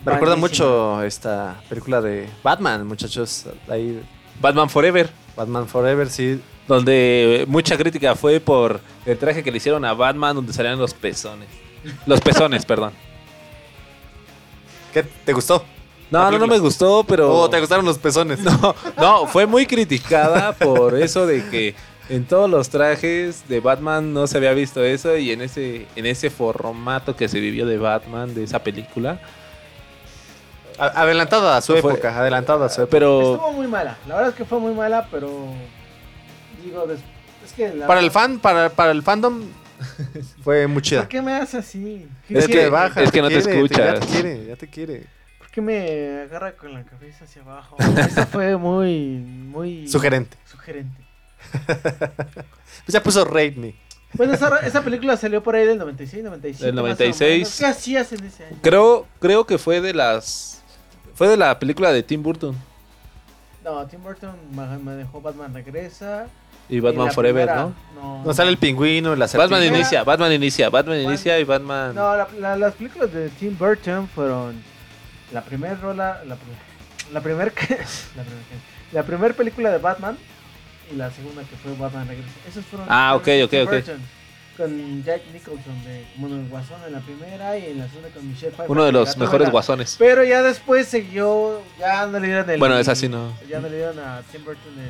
Me 0.06 0.14
recuerda 0.14 0.38
mucho 0.38 1.04
esta 1.04 1.62
película 1.68 2.00
de 2.00 2.30
Batman, 2.42 2.88
muchachos. 2.88 3.48
Ahí, 3.68 4.02
Batman 4.40 4.70
Forever, 4.70 5.10
Batman 5.36 5.68
Forever, 5.68 6.10
sí. 6.10 6.40
donde 6.66 7.44
mucha 7.50 7.76
crítica 7.76 8.16
fue 8.16 8.40
por 8.40 8.80
el 9.06 9.18
traje 9.18 9.44
que 9.44 9.52
le 9.52 9.58
hicieron 9.58 9.84
a 9.84 9.94
Batman 9.94 10.38
donde 10.38 10.54
salían 10.54 10.80
los 10.80 10.94
pezones. 10.94 11.50
Los 12.06 12.22
pezones, 12.22 12.64
perdón. 12.66 12.94
¿Qué? 14.94 15.04
¿Te 15.04 15.34
gustó? 15.34 15.66
No, 16.10 16.32
no, 16.32 16.40
no 16.40 16.48
me 16.48 16.60
gustó, 16.60 17.04
pero... 17.04 17.34
Oh, 17.34 17.50
te 17.50 17.60
gustaron 17.60 17.84
los 17.84 17.98
pezones. 17.98 18.40
No, 18.44 18.76
no, 18.98 19.28
fue 19.28 19.46
muy 19.46 19.66
criticada 19.66 20.54
por 20.54 20.98
eso 20.98 21.28
de 21.28 21.50
que 21.50 21.76
en 22.10 22.26
todos 22.26 22.50
los 22.50 22.70
trajes 22.70 23.48
de 23.48 23.60
Batman 23.60 24.14
no 24.14 24.28
se 24.28 24.38
había 24.38 24.54
visto 24.54 24.84
eso 24.84 25.16
y 25.18 25.32
en 25.32 25.42
ese, 25.42 25.86
en 25.96 26.06
ese 26.06 26.30
formato 26.30 27.16
que 27.16 27.28
se 27.30 27.40
vivió 27.40 27.66
de 27.66 27.78
Batman, 27.78 28.34
de 28.34 28.44
esa 28.44 28.60
película. 28.64 29.20
Adelantada 30.78 31.58
a 31.58 31.62
su 31.62 31.74
Fue- 31.78 31.92
época, 31.94 32.18
adelantada 32.18 32.66
a 32.66 32.70
su 32.70 32.82
época. 32.82 32.92
Pero 32.92 33.34
Estuvo 33.36 33.52
muy 33.54 33.68
mala. 33.68 33.98
La 34.08 34.16
verdad 34.16 34.30
es 34.32 34.36
que 34.36 34.46
fue 34.46 34.60
muy 34.60 34.74
mala, 34.74 35.08
pero. 35.12 35.54
Digo, 36.64 36.88
des- 36.88 37.02
es 37.46 37.54
que. 37.54 37.74
la 37.74 37.86
Para 37.88 38.00
el 38.00 38.10
fan, 38.10 38.40
para, 38.40 38.70
para 38.70 38.92
el 38.92 39.04
fandom, 39.04 39.44
fue 40.44 40.66
muy 40.68 40.82
chida. 40.82 41.02
¿Por 41.02 41.10
qué 41.10 41.22
me 41.22 41.34
hace 41.34 41.58
así? 41.60 42.08
¿Qué- 42.28 42.38
Es 42.40 42.48
que- 42.48 42.70
baja, 42.70 43.04
es 43.04 43.12
que 43.12 43.22
no 43.22 43.28
te 43.28 43.42
quiere, 43.42 43.52
escuchas. 43.60 43.94
Ya 43.94 44.00
te 44.00 44.08
quiere, 44.08 44.46
ya 44.48 44.56
te 44.56 44.68
quiere. 44.68 45.06
¿Por 45.38 45.52
qué 45.52 45.62
me 45.62 46.22
agarra 46.24 46.54
con 46.54 46.74
la 46.74 46.84
cabeza 46.84 47.26
hacia 47.26 47.42
abajo? 47.44 47.76
Eso 47.98 48.26
fue 48.28 48.58
muy. 48.58 49.18
muy. 49.20 49.88
Sugerente. 49.88 50.36
Sugerente. 50.50 51.01
Pues 52.86 52.94
ya 52.94 53.04
puso 53.04 53.24
Me. 53.26 53.76
Bueno, 54.14 54.34
esa, 54.34 54.58
esa 54.60 54.82
película 54.82 55.16
salió 55.16 55.42
por 55.44 55.56
ahí 55.56 55.66
del 55.66 55.78
96, 55.78 56.24
95. 56.24 56.66
Del 56.66 56.74
más 56.76 56.82
o 56.82 56.84
96. 56.88 57.32
menos. 57.40 57.58
¿Qué 57.60 57.66
hacías 57.66 58.12
en 58.14 58.24
ese 58.26 58.46
año? 58.46 58.58
creo, 58.62 59.08
creo 59.20 59.46
que 59.46 59.58
fue 59.58 59.80
de 59.82 59.94
las... 59.94 60.62
Fue 61.16 61.28
de 61.28 61.38
la 61.38 61.58
película 61.60 61.92
de 61.94 62.02
Tim 62.04 62.24
Burton 62.24 62.56
No, 63.64 63.86
Tim 63.88 64.02
Burton 64.04 64.36
ma- 64.54 64.78
manejó 64.80 65.22
Batman 65.22 65.54
Regresa. 65.54 66.28
y 66.68 66.80
Batman 66.80 67.12
Forever, 67.12 67.46
primera- 67.48 67.64
¿no? 67.64 67.76
No, 68.02 68.24
No 68.26 68.34
sale 68.34 68.50
el 68.50 68.58
pingüino, 68.58 69.16
la 69.16 69.28
Batman 69.28 69.64
inicia, 69.64 70.04
Batman 70.04 70.34
inicia, 70.34 70.70
Batman 70.70 71.00
inicia 71.00 71.40
y 71.40 71.44
Batman... 71.44 71.94
No, 71.96 72.16
la- 72.18 72.28
la- 72.40 72.58
las 72.58 72.74
películas 72.74 73.14
de 73.14 73.30
Tim 73.30 73.58
Burton 73.58 74.08
fueron 74.10 74.62
la 75.32 75.42
primera 75.42 75.76
rola, 75.76 76.22
la, 76.26 76.36
la 77.14 77.22
primera 77.22 77.50
que- 77.56 77.76
la 78.16 78.24
primer 78.24 78.44
que- 78.50 78.72
la 78.92 79.04
primer 79.04 79.36
película 79.36 79.70
de 79.72 79.78
Batman 79.78 80.18
y 80.94 80.96
la 80.96 81.12
segunda 81.12 81.42
que 81.44 81.56
fue 81.58 81.74
Batman 81.76 82.08
Regresa. 82.08 82.30
Esos 82.48 82.66
fueron 82.66 82.88
Ah, 82.90 83.18
fueron 83.24 83.40
de 83.40 83.44
ok, 83.46 83.50
Tim 83.52 83.62
ok, 83.62 83.68
ok. 83.68 83.74
Burton, 83.76 84.02
Con 84.58 85.04
Jack 85.04 85.22
Nicholson 85.34 85.84
de 85.86 86.06
bueno, 86.18 86.36
el 86.36 86.48
Guasón 86.50 86.78
en 86.86 86.94
la 86.94 87.00
primera 87.00 87.58
y 87.58 87.66
en 87.68 87.80
la 87.80 87.88
segunda 87.88 88.10
con 88.10 88.28
Michelle 88.28 88.52
Pfeiffer. 88.52 88.70
Uno 88.72 88.84
de 88.86 88.92
los 88.92 89.18
mejores 89.18 89.50
guasones. 89.50 89.96
Pero 89.98 90.24
ya 90.24 90.42
después 90.44 90.88
siguió, 90.88 91.62
ya 91.80 92.06
no 92.06 92.20
le 92.20 92.28
dieron 92.28 92.50
el 92.50 92.60
Bueno, 92.60 92.78
esa 92.78 92.94
sí 92.94 93.08
no. 93.10 93.34
Ya 93.50 93.60
no 93.60 93.70
le 93.70 93.78
dieron 93.78 93.98
a 94.00 94.22
Tim 94.32 94.44
Burton 94.44 94.78
el 94.78 94.90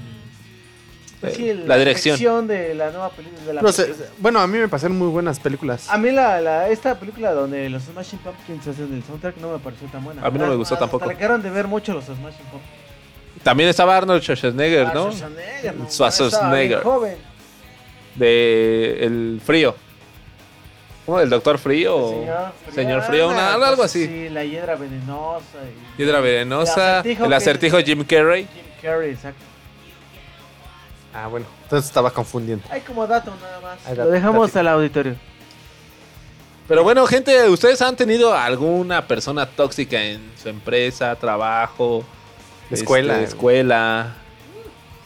pues 1.22 1.34
Eh, 1.34 1.36
sí, 1.38 1.54
la 1.68 1.78
dirección. 1.78 2.48
de 2.48 2.74
la 2.74 2.90
nueva 2.90 3.12
película 3.12 3.44
de 3.46 3.54
la 3.54 3.62
No 3.62 3.72
sé, 3.72 3.84
película. 3.84 4.08
bueno, 4.18 4.40
a 4.40 4.48
mí 4.48 4.58
me 4.58 4.68
parecieron 4.68 4.98
muy 4.98 5.08
buenas 5.10 5.40
películas. 5.40 5.88
A 5.88 5.98
mí 6.00 6.10
la, 6.10 6.42
la- 6.42 6.68
esta 6.70 7.00
película 7.00 7.32
donde 7.32 7.70
los 7.70 7.84
Smashing 7.84 8.18
Pumpkins 8.20 8.66
hacen 8.68 8.92
el 8.92 9.04
soundtrack 9.04 9.38
no 9.38 9.52
me 9.54 9.60
pareció 9.60 9.88
tan 9.90 10.04
buena. 10.04 10.26
A 10.26 10.32
mí 10.32 10.40
no 10.40 10.48
me 10.48 10.56
gustó 10.56 10.74
Hasta 10.74 10.86
tampoco. 10.88 11.06
le 11.06 11.16
quedaron 11.16 11.44
de 11.44 11.52
ver 11.52 11.68
mucho 11.68 11.94
los 11.94 12.06
Smashing 12.06 12.46
Pumpkins. 12.50 12.81
También 13.44 13.70
estaba 13.70 13.98
Arnold 13.98 14.22
Schwarzenegger, 14.22 14.94
¿no? 14.94 15.12
Schwarzenegger, 15.12 15.76
no, 15.76 15.90
Schwarzenegger. 15.90 16.84
joven. 16.84 17.18
De 18.16 19.04
El 19.06 19.42
Frío. 19.44 19.76
¿Cómo? 21.06 21.20
¿El 21.20 21.30
Doctor 21.30 21.58
Frío? 21.58 21.98
o 21.98 22.10
Señor 22.12 22.52
Frío. 22.66 22.74
Señor 22.76 23.02
Frío, 23.04 23.30
una- 23.30 23.54
algo 23.54 23.84
así. 23.84 24.06
Sí, 24.06 24.30
la 24.30 24.44
hiedra 24.44 24.76
venenosa. 24.76 25.58
Y 25.66 25.98
Piedra 25.98 26.20
Venenosa. 26.20 27.00
El 27.02 27.34
acertijo 27.34 27.78
El 27.78 27.84
que- 27.84 27.92
Jim 27.96 28.04
Carrey. 28.06 28.44
Jim 28.54 28.64
Carrey, 28.82 29.12
exacto. 29.12 29.42
Ah, 31.14 31.28
bueno. 31.28 31.46
Entonces 31.64 31.88
estaba 31.90 32.12
confundiendo. 32.12 32.64
Hay 32.70 32.82
como 32.82 33.06
dato 33.08 33.34
nada 33.42 33.60
más. 33.60 33.98
Lo 33.98 34.08
dejamos 34.10 34.56
al 34.56 34.68
auditorio. 34.68 35.16
Pero 36.68 36.84
bueno, 36.84 37.06
gente, 37.08 37.50
¿ustedes 37.50 37.82
han 37.82 37.96
tenido 37.98 38.34
alguna 38.34 39.06
persona 39.08 39.46
tóxica 39.46 40.02
en 40.02 40.22
su 40.42 40.48
empresa, 40.48 41.16
trabajo, 41.16 42.06
Escuela. 42.76 43.14
este, 43.16 43.26
escuela, 43.36 44.14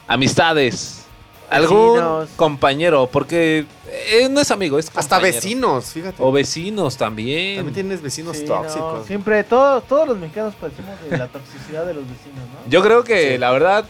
amistades? 0.07 1.01
¿Algún 1.49 1.93
Vecinos. 1.93 2.29
compañero? 2.35 3.07
Porque 3.11 3.65
eh, 3.87 4.27
no 4.29 4.41
es 4.41 4.49
amigo, 4.51 4.79
es 4.79 4.87
Hasta 4.95 5.17
compañero. 5.17 5.35
vecinos, 5.35 5.85
fíjate. 5.85 6.15
O 6.21 6.31
vecinos 6.31 6.97
también. 6.97 7.57
También 7.57 7.73
tienes 7.75 8.01
vecinos 8.01 8.37
Sí, 8.37 8.45
no, 8.47 8.55
tóxicos. 8.55 9.05
siempre, 9.05 9.43
todos, 9.43 9.83
todos 9.87 10.07
los 10.07 10.17
mexicanos 10.17 10.55
padecemos 10.55 10.91
de 11.09 11.17
la 11.17 11.27
toxicidad 11.27 11.85
de 11.85 11.93
los 11.93 12.03
vecinos, 12.03 12.39
¿no? 12.39 12.69
Yo 12.69 12.81
creo 12.81 13.03
que 13.03 13.33
Sí. 13.33 13.37
la 13.37 13.51
verdad, 13.51 13.85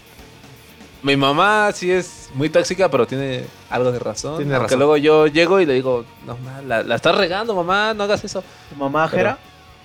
mi 1.01 1.15
mamá 1.15 1.71
sí 1.73 1.89
es 1.91 2.29
muy 2.33 2.49
tóxica, 2.49 2.89
pero 2.91 3.07
tiene 3.07 3.45
algo 3.69 3.91
de 3.91 3.99
razón. 3.99 4.37
Tiene 4.37 4.59
razón. 4.59 4.77
luego 4.77 4.97
yo 4.97 5.27
llego 5.27 5.61
y 5.61 5.65
le 5.65 5.73
digo, 5.75 6.03
no, 6.25 6.37
ma, 6.43 6.61
la, 6.61 6.83
la 6.83 6.95
estás 6.95 7.15
regando, 7.15 7.55
mamá, 7.55 7.93
no 7.93 8.03
hagas 8.03 8.21
eso. 8.25 8.43
¿Tu 8.69 8.75
mamá, 8.75 9.07
Pero- 9.09 9.17
Jera? 9.17 9.37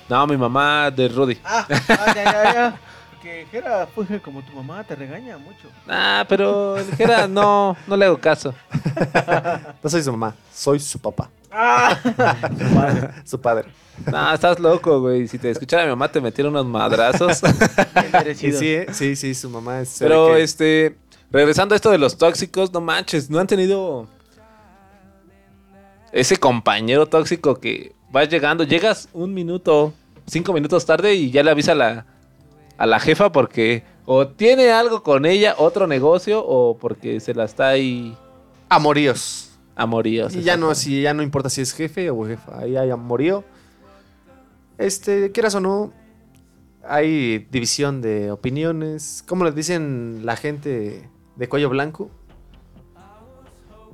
No, 0.08 0.26
mi 0.26 0.36
mamá 0.36 0.90
de 0.90 1.06
Rudy. 1.08 1.38
Ah, 1.44 1.64
ah, 1.70 2.12
ya, 2.16 2.24
ya, 2.24 2.52
ya. 2.54 2.80
Que 3.22 3.46
Jera, 3.50 3.86
pues, 3.94 4.08
como 4.22 4.42
tu 4.42 4.52
mamá, 4.52 4.82
te 4.84 4.94
regaña 4.96 5.36
mucho. 5.36 5.68
Ah, 5.86 6.24
pero 6.28 6.78
el 6.78 6.86
Jera 6.96 7.28
no, 7.28 7.76
no 7.86 7.96
le 7.96 8.06
hago 8.06 8.18
caso. 8.18 8.54
No 9.82 9.88
soy 9.90 10.02
su 10.02 10.10
mamá, 10.12 10.34
soy 10.52 10.78
su 10.80 10.98
papá. 10.98 11.30
Ah, 11.50 11.98
madre, 12.74 13.10
Su 13.24 13.40
padre. 13.40 13.68
No, 14.10 14.32
estás 14.32 14.58
loco, 14.60 15.00
güey. 15.00 15.26
Si 15.28 15.38
te 15.38 15.50
escuchara 15.50 15.84
mi 15.84 15.90
mamá 15.90 16.10
te 16.10 16.20
metiera 16.20 16.48
unos 16.48 16.64
madrazos. 16.66 17.38
sí, 18.36 18.48
eh, 18.68 18.86
sí, 18.92 19.16
sí, 19.16 19.34
su 19.34 19.50
mamá 19.50 19.80
es. 19.80 19.96
Pero 19.98 20.28
que- 20.28 20.42
este, 20.42 20.96
regresando 21.30 21.74
a 21.74 21.76
esto 21.76 21.90
de 21.90 21.98
los 21.98 22.16
tóxicos, 22.16 22.72
no 22.72 22.80
manches, 22.80 23.28
no 23.30 23.38
han 23.38 23.46
tenido 23.46 24.06
ese 26.12 26.36
compañero 26.36 27.06
tóxico 27.06 27.56
que 27.56 27.94
vas 28.10 28.28
llegando, 28.28 28.64
llegas 28.64 29.08
un 29.12 29.32
minuto, 29.34 29.92
cinco 30.26 30.52
minutos 30.52 30.86
tarde 30.86 31.14
y 31.14 31.30
ya 31.30 31.42
le 31.42 31.50
avisa 31.50 31.72
a 31.72 31.76
la, 31.76 32.06
a 32.80 32.86
la 32.86 32.98
jefa 32.98 33.30
porque 33.30 33.84
o 34.06 34.26
tiene 34.26 34.70
algo 34.70 35.02
con 35.02 35.26
ella, 35.26 35.54
otro 35.58 35.86
negocio, 35.86 36.42
o 36.42 36.78
porque 36.78 37.20
se 37.20 37.34
la 37.34 37.44
está 37.44 37.68
ahí 37.68 38.16
Amoríos. 38.70 39.50
amoríos. 39.76 40.34
Y 40.34 40.40
ya 40.40 40.56
no, 40.56 40.74
si 40.74 41.02
ya 41.02 41.12
no 41.12 41.22
importa 41.22 41.50
si 41.50 41.60
es 41.60 41.74
jefe 41.74 42.08
o 42.08 42.24
jefa, 42.26 42.58
ahí 42.58 42.78
hay 42.78 42.88
amorío. 42.88 43.44
Este, 44.78 45.30
quieras 45.30 45.54
o 45.56 45.60
no, 45.60 45.92
hay 46.82 47.46
división 47.50 48.00
de 48.00 48.30
opiniones. 48.30 49.22
¿Cómo 49.28 49.44
le 49.44 49.52
dicen 49.52 50.22
la 50.24 50.36
gente 50.36 51.06
de 51.36 51.48
cuello 51.50 51.68
blanco? 51.68 52.10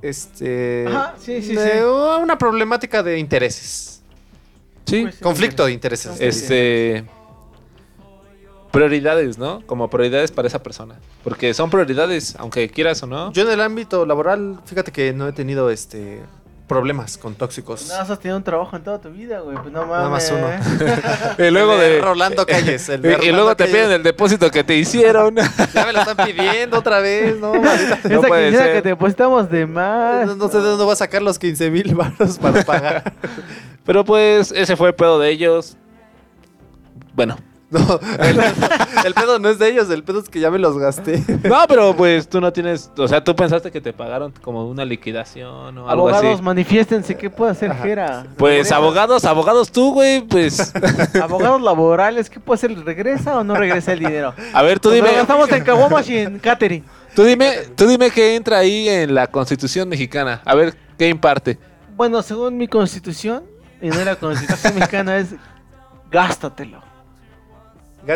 este 0.01 0.85
Ajá, 0.87 1.15
sí, 1.19 1.41
sí, 1.41 1.55
de 1.55 1.71
sí. 1.71 1.83
una 2.21 2.37
problemática 2.37 3.03
de 3.03 3.19
intereses. 3.19 4.01
Sí. 4.85 5.01
Pues, 5.01 5.17
Conflicto 5.17 5.65
de 5.65 5.73
intereses. 5.73 6.21
Este. 6.21 7.05
Prioridades, 8.71 9.37
¿no? 9.37 9.61
Como 9.65 9.89
prioridades 9.89 10.31
para 10.31 10.47
esa 10.47 10.61
persona. 10.61 10.95
Porque 11.23 11.53
son 11.53 11.69
prioridades, 11.69 12.35
aunque 12.37 12.69
quieras 12.69 13.01
o 13.03 13.07
no. 13.07 13.31
Yo 13.31 13.43
en 13.43 13.51
el 13.51 13.61
ámbito 13.61 14.05
laboral, 14.05 14.59
fíjate 14.65 14.91
que 14.91 15.13
no 15.13 15.27
he 15.27 15.31
tenido 15.33 15.69
este 15.69 16.21
problemas 16.67 17.17
con 17.17 17.33
tóxicos. 17.33 17.87
No, 17.87 17.95
has 17.95 18.19
tenido 18.19 18.35
un 18.35 18.43
trabajo 18.43 18.75
en 18.75 18.83
toda 18.83 18.99
tu 18.99 19.09
vida, 19.09 19.39
güey. 19.39 19.55
Pues 19.57 19.71
no 19.71 19.85
mames. 19.85 19.89
Nada 19.89 20.09
más 20.09 20.33
uno. 21.37 21.37
Y 21.47 21.49
luego 21.49 21.73
El 21.75 21.79
de 21.79 21.89
de. 21.91 22.01
Rolando 22.01 22.45
Calles, 22.45 22.89
el 22.89 23.01
de 23.01 23.17
y- 23.23 23.31
luego 23.31 23.55
te 23.55 23.63
Calles. 23.63 23.75
piden 23.77 23.91
el 23.93 24.03
depósito 24.03 24.51
que 24.51 24.65
te 24.65 24.75
hicieron. 24.75 25.35
Ya 25.73 25.85
me 25.85 25.93
lo 25.93 25.99
están 26.01 26.17
pidiendo 26.27 26.79
otra 26.79 26.99
vez, 26.99 27.39
¿no? 27.39 27.53
maldita- 27.53 27.99
No 28.09 28.19
Esa 28.19 28.27
puede 28.27 28.51
ser. 28.51 28.73
que 28.73 28.81
te 28.81 28.89
depositamos 28.89 29.49
de 29.49 29.65
más. 29.65 30.27
No, 30.27 30.35
no 30.35 30.49
sé 30.49 30.57
de 30.57 30.63
dónde 30.63 30.83
va 30.83 30.91
a 30.91 30.97
sacar 30.97 31.21
los 31.21 31.39
15 31.39 31.71
mil 31.71 31.95
baros 31.95 32.37
para 32.37 32.61
pagar. 32.65 33.13
Pero 33.85 34.03
pues, 34.03 34.51
ese 34.51 34.75
fue 34.75 34.89
el 34.89 34.95
pedo 34.95 35.19
de 35.19 35.29
ellos. 35.29 35.77
Bueno. 37.15 37.37
No, 37.69 37.79
el, 38.19 38.39
el 39.05 39.13
pedo 39.13 39.39
no 39.39 39.49
es 39.49 39.59
de 39.59 39.67
ellos, 39.69 39.89
el 39.89 40.01
pedo 40.01 40.19
es 40.21 40.29
que 40.29 40.39
ya 40.39 40.49
me 40.49 40.57
los 40.57 40.77
gasté. 40.77 41.21
No, 41.43 41.65
pero 41.67 41.93
pues 41.97 42.29
tú 42.29 42.39
no 42.39 42.53
tienes. 42.53 42.89
O 42.97 43.07
sea, 43.09 43.21
tú 43.21 43.35
pensaste 43.35 43.71
que 43.71 43.81
te 43.81 43.91
pagaron 43.91 44.33
como 44.41 44.65
una 44.69 44.85
liquidación 44.85 45.77
o 45.77 45.89
algo 45.89 46.07
Abogados, 46.09 46.35
así. 46.35 46.41
manifiéstense. 46.43 47.15
¿Qué 47.17 47.29
puede 47.29 47.51
hacer 47.51 47.75
Jera? 47.75 48.25
Pues 48.37 48.53
Regresa. 48.53 48.77
abogados, 48.77 49.25
abogados 49.25 49.69
tú, 49.71 49.91
güey, 49.93 50.21
pues. 50.21 50.73
Abogados 51.21 51.61
laborales. 51.61 52.29
¿Qué 52.29 52.39
puede 52.39 52.55
hacer? 52.55 52.85
¿Regresa 52.85 53.37
o 53.37 53.43
no 53.43 53.53
regresa 53.55 53.91
el 53.91 53.99
dinero? 53.99 54.33
A 54.53 54.61
ver, 54.61 54.79
tú 54.79 54.87
Nos 54.89 54.99
lo 54.99 55.03
dime. 55.05 55.17
gastamos 55.17 55.51
en 55.51 55.63
caguamas 55.65 56.09
y 56.09 56.17
en 56.19 56.39
catering. 56.39 56.85
Tú 57.15 57.23
dime, 57.23 57.53
tú 57.75 57.85
dime 57.87 58.11
qué 58.11 58.35
entra 58.35 58.59
ahí 58.59 58.87
en 58.87 59.13
la 59.13 59.27
Constitución 59.27 59.89
mexicana. 59.89 60.41
A 60.45 60.55
ver, 60.55 60.73
¿qué 60.97 61.09
imparte? 61.09 61.57
Bueno, 61.97 62.21
según 62.21 62.55
mi 62.57 62.67
constitución, 62.69 63.43
y 63.81 63.89
no 63.89 64.01
la 64.05 64.15
constitución 64.15 64.75
mexicana, 64.79 65.17
es 65.17 65.35
gástatelo. 66.11 66.81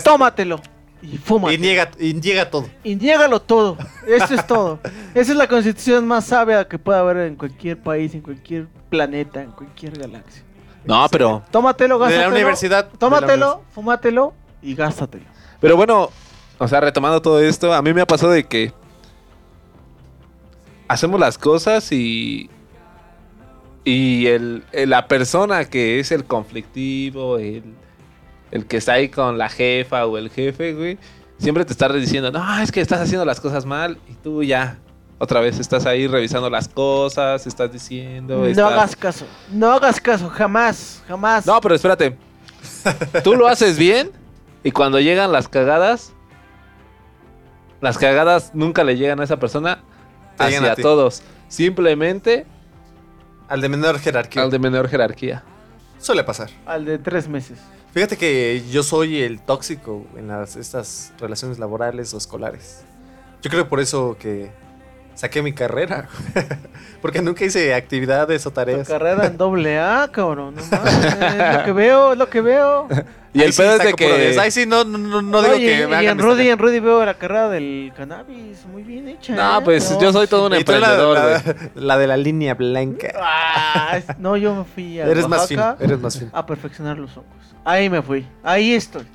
Tómatelo. 0.03 0.61
Y 1.01 1.17
fúmatelo. 1.17 1.53
Y 1.57 1.57
niega, 1.67 1.91
y 1.99 2.13
niega 2.13 2.49
todo. 2.49 2.67
Y 2.83 2.95
niégalo 2.95 3.41
todo. 3.41 3.77
Eso 4.07 4.33
es 4.35 4.45
todo. 4.45 4.79
Esa 5.15 5.31
es 5.31 5.37
la 5.37 5.47
constitución 5.47 6.07
más 6.07 6.25
sabia 6.25 6.67
que 6.67 6.77
pueda 6.77 6.99
haber 6.99 7.17
en 7.17 7.35
cualquier 7.35 7.81
país, 7.81 8.13
en 8.13 8.21
cualquier 8.21 8.67
planeta, 8.89 9.41
en 9.41 9.51
cualquier 9.51 9.97
galaxia. 9.97 10.43
No, 10.85 11.07
pero. 11.11 11.43
Tómatelo, 11.51 11.95
De 11.95 11.99
la 12.05 12.09
gástatelo. 12.11 12.35
universidad, 12.35 12.85
de 12.85 12.91
la 12.93 12.97
Tómatelo, 12.99 13.63
fúmatelo 13.73 14.33
y 14.61 14.75
gástatelo. 14.75 15.25
Pero 15.59 15.75
bueno, 15.75 16.09
o 16.59 16.67
sea, 16.67 16.79
retomando 16.81 17.21
todo 17.21 17.39
esto, 17.41 17.73
a 17.73 17.81
mí 17.81 17.93
me 17.93 18.01
ha 18.01 18.07
pasado 18.07 18.31
de 18.31 18.43
que 18.43 18.71
hacemos 20.87 21.19
las 21.19 21.37
cosas 21.37 21.91
y 21.91 22.49
y 23.83 24.27
el, 24.27 24.63
el- 24.71 24.91
la 24.91 25.07
persona 25.07 25.65
que 25.65 25.99
es 25.99 26.11
el 26.11 26.25
conflictivo, 26.25 27.39
el, 27.39 27.63
el 28.51 28.65
que 28.65 28.77
está 28.77 28.93
ahí 28.93 29.09
con 29.09 29.37
la 29.37 29.49
jefa 29.49 30.05
o 30.05 30.17
el 30.17 30.29
jefe, 30.29 30.73
güey, 30.73 30.97
siempre 31.37 31.65
te 31.65 31.71
está 31.73 31.91
diciendo, 31.91 32.31
no, 32.31 32.59
es 32.61 32.71
que 32.71 32.81
estás 32.81 32.99
haciendo 33.01 33.25
las 33.25 33.39
cosas 33.39 33.65
mal 33.65 33.97
y 34.09 34.13
tú 34.15 34.43
ya 34.43 34.77
otra 35.17 35.39
vez 35.39 35.59
estás 35.59 35.85
ahí 35.85 36.07
revisando 36.07 36.49
las 36.49 36.67
cosas, 36.67 37.45
estás 37.47 37.71
diciendo, 37.71 38.37
No 38.39 38.45
estás- 38.45 38.71
hagas 38.71 38.95
caso. 38.95 39.25
No 39.51 39.71
hagas 39.71 40.01
caso, 40.01 40.29
jamás, 40.29 41.03
jamás. 41.07 41.45
No, 41.45 41.59
pero 41.61 41.75
espérate. 41.75 42.17
Tú 43.23 43.35
lo 43.35 43.47
haces 43.47 43.77
bien 43.77 44.11
y 44.63 44.71
cuando 44.71 44.99
llegan 44.99 45.31
las 45.31 45.47
cagadas, 45.47 46.13
las 47.81 47.97
cagadas 47.97 48.51
nunca 48.53 48.83
le 48.83 48.97
llegan 48.97 49.19
a 49.19 49.23
esa 49.23 49.37
persona 49.37 49.83
hacia 50.37 50.71
a 50.71 50.75
todos. 50.75 51.21
Simplemente 51.47 52.45
Al 53.47 53.61
de 53.61 53.69
menor 53.69 53.99
jerarquía. 53.99 54.43
al 54.43 54.51
de 54.51 54.59
menor 54.59 54.87
jerarquía. 54.87 55.43
Suele 55.99 56.23
pasar. 56.23 56.49
Al 56.65 56.85
de 56.85 56.97
tres 56.97 57.27
meses. 57.27 57.59
Fíjate 57.93 58.17
que 58.17 58.63
yo 58.71 58.83
soy 58.83 59.21
el 59.21 59.41
tóxico 59.41 60.05
en 60.15 60.31
estas 60.31 61.11
relaciones 61.19 61.59
laborales 61.59 62.13
o 62.13 62.17
escolares. 62.17 62.83
Yo 63.41 63.49
creo 63.49 63.67
por 63.67 63.81
eso 63.81 64.15
que 64.17 64.49
saqué 65.15 65.41
mi 65.41 65.53
carrera. 65.53 66.07
Porque 67.01 67.21
nunca 67.21 67.43
hice 67.45 67.73
actividades 67.73 68.45
o 68.45 68.51
Tu 68.51 68.55
tareas. 68.55 68.87
carrera 68.87 69.25
en 69.25 69.35
doble 69.37 69.79
A, 69.79 70.07
cabrón. 70.11 70.53
No 70.55 70.61
mames, 70.69 70.93
es 71.05 71.57
lo 71.57 71.63
que 71.65 71.71
veo, 71.71 72.11
es 72.13 72.17
lo 72.19 72.29
que 72.29 72.41
veo. 72.41 72.87
Y 73.33 73.39
Ahí 73.39 73.45
el 73.47 73.53
sí 73.53 73.61
pedo 73.61 73.75
es 73.77 73.83
de 73.83 73.93
que 73.93 74.17
10. 74.17 74.37
Ahí 74.37 74.51
sí, 74.51 74.65
no, 74.67 74.83
no, 74.83 74.97
no, 74.99 75.21
no 75.21 75.41
digo 75.41 75.55
Oye, 75.55 75.65
que 75.79 75.87
me 75.87 75.93
y 75.93 75.95
hagan 75.95 76.19
en 76.19 76.19
Rudy, 76.19 76.49
en 76.49 76.59
Rudy 76.59 76.79
veo 76.79 77.03
la 77.05 77.13
carrera 77.15 77.49
del 77.49 77.91
cannabis, 77.97 78.65
muy 78.71 78.83
bien 78.83 79.07
hecha. 79.07 79.33
No, 79.33 79.59
¿eh? 79.59 79.61
pues 79.63 79.97
yo 79.99 80.11
soy 80.13 80.27
todo 80.27 80.47
un 80.47 80.51
Y 80.51 80.55
la, 80.55 80.59
emprendedor, 80.59 81.41
la- 81.75 81.97
de 81.97 82.07
la 82.07 82.17
línea 82.17 82.53
blanca. 82.53 83.13
Ah, 83.19 83.97
es- 83.97 84.19
no, 84.19 84.37
yo 84.37 84.53
me 84.53 84.63
fui 84.65 84.99
a 84.99 85.05
Eres 85.07 85.27
más 85.27 85.47
fino, 85.47 85.75
eres 85.79 85.99
más 85.99 86.19
fino. 86.19 86.29
a 86.33 86.45
perfeccionar 86.45 86.97
los 86.99 87.15
hongos. 87.17 87.31
Ahí 87.65 87.89
me 87.89 88.01
fui, 88.01 88.27
ahí 88.43 88.73
estoy. 88.73 89.07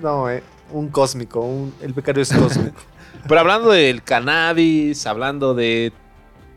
No, 0.00 0.30
eh. 0.30 0.42
Un 0.72 0.88
cósmico. 0.88 1.40
Un, 1.40 1.74
el 1.82 1.92
becario 1.92 2.22
es 2.22 2.32
cósmico. 2.32 2.80
Pero 3.26 3.40
hablando 3.40 3.70
del 3.70 4.02
cannabis, 4.02 5.06
hablando 5.06 5.54
de 5.54 5.92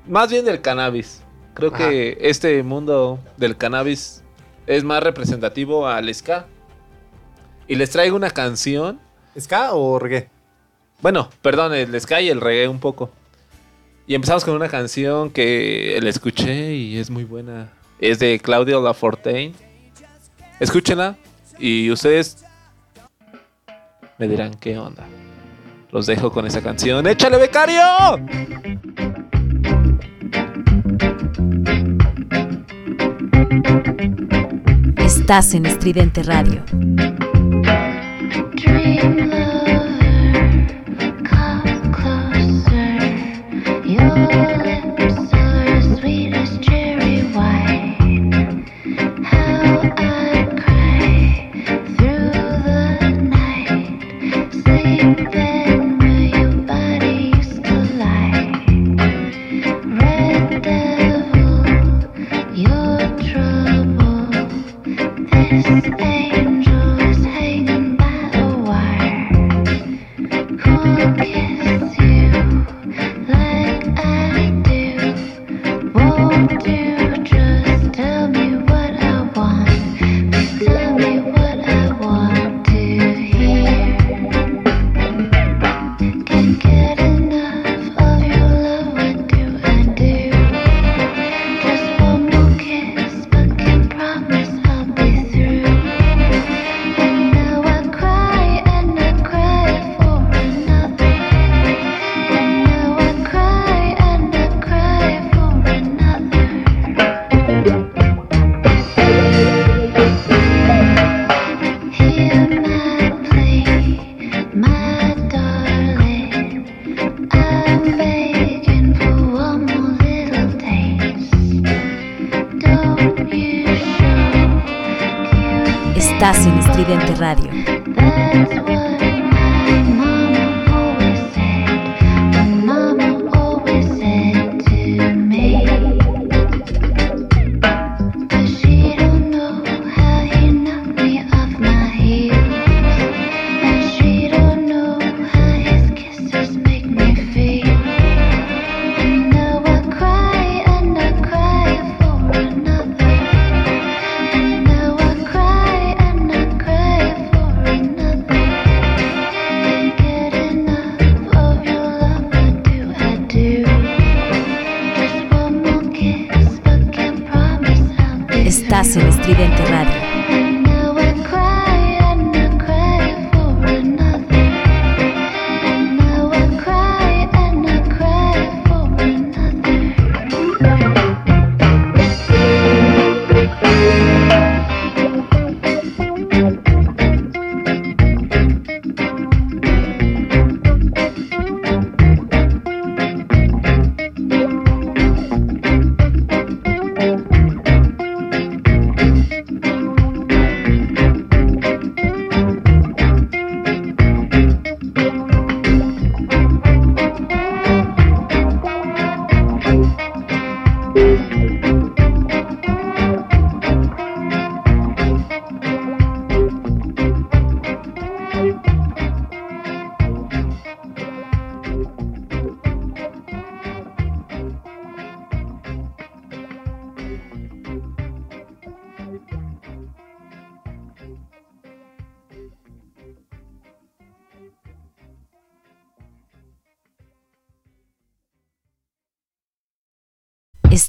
más 0.08 0.32
bien 0.32 0.46
del 0.46 0.62
cannabis. 0.62 1.22
Creo 1.54 1.74
Ajá. 1.74 1.90
que 1.90 2.18
este 2.22 2.64
mundo 2.64 3.20
del 3.38 3.58
cannabis 3.58 4.24
es 4.66 4.84
más 4.84 5.04
representativo 5.04 5.88
al 5.88 6.14
ska. 6.14 6.48
Y 7.68 7.76
les 7.76 7.90
traigo 7.92 8.16
una 8.16 8.32
canción 8.32 9.00
¿Ska 9.40 9.74
o 9.74 9.98
reggae? 9.98 10.30
Bueno, 11.02 11.30
perdón, 11.42 11.74
el 11.74 12.00
ska 12.00 12.22
y 12.22 12.30
el 12.30 12.40
reggae 12.40 12.68
un 12.68 12.80
poco. 12.80 13.12
Y 14.06 14.16
empezamos 14.16 14.46
con 14.46 14.54
una 14.54 14.70
canción 14.70 15.32
que 15.32 15.98
la 16.02 16.10
escuché 16.10 16.74
y 16.74 16.98
es 16.98 17.10
muy 17.10 17.24
buena. 17.24 17.70
Es 18.00 18.20
de 18.20 18.40
Claudio 18.40 18.82
Lafortain. 18.82 19.54
Escúchenla 20.60 21.18
y 21.58 21.90
ustedes 21.90 22.46
me 24.18 24.28
dirán 24.28 24.54
qué 24.56 24.78
onda. 24.78 25.06
Los 25.94 26.08
dejo 26.08 26.32
con 26.32 26.48
esa 26.48 26.60
canción. 26.62 27.06
¡Échale, 27.06 27.38
becario! 27.38 27.84
Estás 34.98 35.54
en 35.54 35.68
Estridente 35.68 36.24
Radio. 36.24 36.64
Dream 38.56 39.30
lover, 39.30 40.66
come 41.30 41.80
closer. 41.92 43.34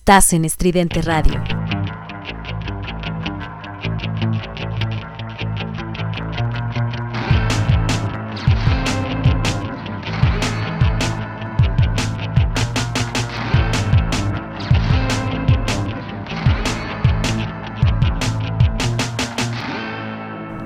Estás 0.07 0.35
en 0.35 0.45
Estridente 0.45 1.01
Radio. 1.01 1.43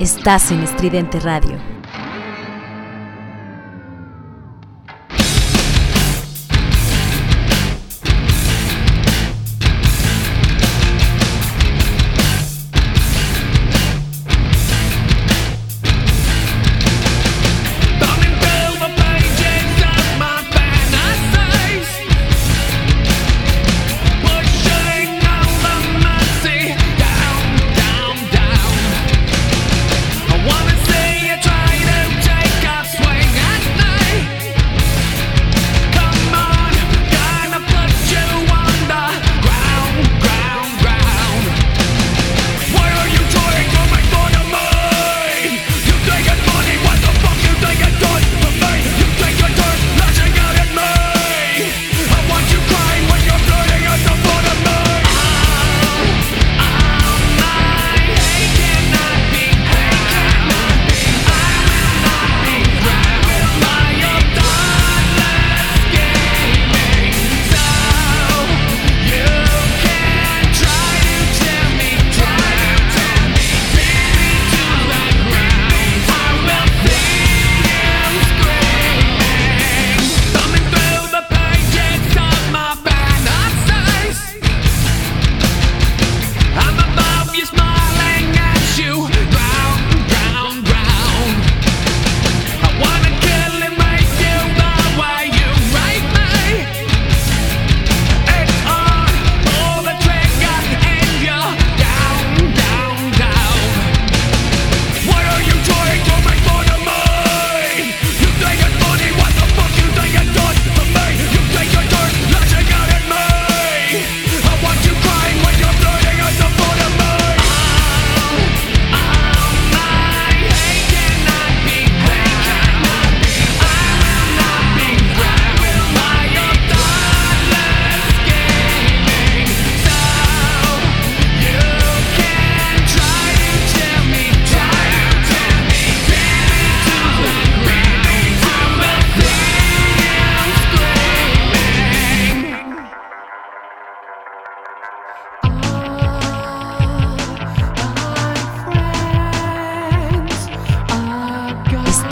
Estás 0.00 0.50
en 0.50 0.64
Estridente 0.64 1.20
Radio. 1.20 1.77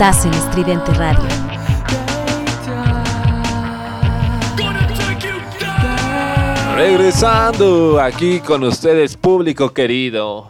Estás 0.08 0.24
en 0.26 0.34
Estridente 0.34 0.94
Radio. 0.94 1.26
Regresando 6.76 8.00
aquí 8.00 8.38
con 8.38 8.62
ustedes, 8.62 9.16
público 9.16 9.74
querido, 9.74 10.48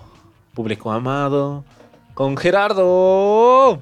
público 0.53 0.93
amado, 0.93 1.65
con 2.12 2.37
Gerardo. 2.37 3.81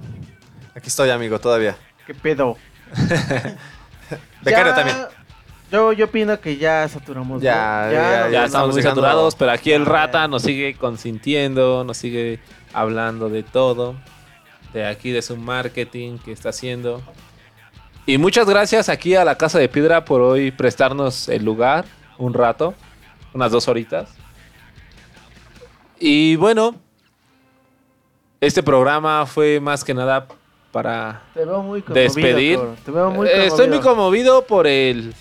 Aquí 0.77 0.87
estoy, 0.87 1.11
amigo, 1.11 1.41
todavía. 1.41 1.77
¿Qué 2.07 2.15
pedo? 2.15 2.57
Becario 4.43 4.71
Ya- 4.71 4.75
también. 4.77 4.97
Yo, 5.73 5.93
yo 5.93 6.05
opino 6.05 6.39
que 6.39 6.57
ya 6.57 6.87
saturamos. 6.87 7.43
Ya, 7.43 7.87
¿no? 7.87 7.93
ya, 7.93 8.29
Ya 8.31 8.45
estamos 8.45 8.75
muy 8.75 8.83
saturados, 8.83 9.35
pero 9.35 9.51
aquí 9.51 9.73
el 9.73 9.87
rata 9.87 10.29
nos 10.29 10.43
sigue 10.43 10.77
consintiendo, 10.77 11.83
nos 11.83 11.97
sigue 11.97 12.39
hablando 12.73 13.29
de 13.29 13.43
todo, 13.43 13.97
de 14.75 14.85
aquí 14.87 15.11
de 15.13 15.23
su 15.23 15.37
marketing 15.39 16.19
que 16.19 16.33
está 16.33 16.51
haciendo. 16.51 17.01
Y 18.07 18.19
muchas 18.19 18.47
gracias 18.47 18.91
aquí 18.91 19.15
a 19.15 19.25
la 19.25 19.39
Casa 19.39 19.59
de 19.59 19.69
Piedra 19.71 20.05
por 20.05 20.21
hoy 20.21 20.51
prestarnos 20.51 21.29
el 21.31 21.43
lugar 21.45 21.87
un 22.19 22.35
rato, 22.35 22.75
unas 23.33 23.51
dos 23.51 23.67
horitas. 23.69 24.11
Y 25.99 26.37
bueno, 26.37 26.75
este 28.41 28.63
programa 28.63 29.25
fue 29.27 29.59
más 29.61 29.83
que 29.85 29.95
nada 29.95 30.27
para 30.73 31.23
Te 31.33 31.45
veo 31.45 31.63
muy 31.63 31.81
conmovido. 31.81 32.03
despedir. 32.05 32.59
Te 32.85 32.91
veo 32.91 33.11
muy 33.11 33.27
Eh, 33.29 33.47
Estoy 33.47 33.69
muy 33.69 33.79
conmovido. 33.79 34.43
conmovido 34.43 34.47
por 34.47 34.67
el, 34.67 35.15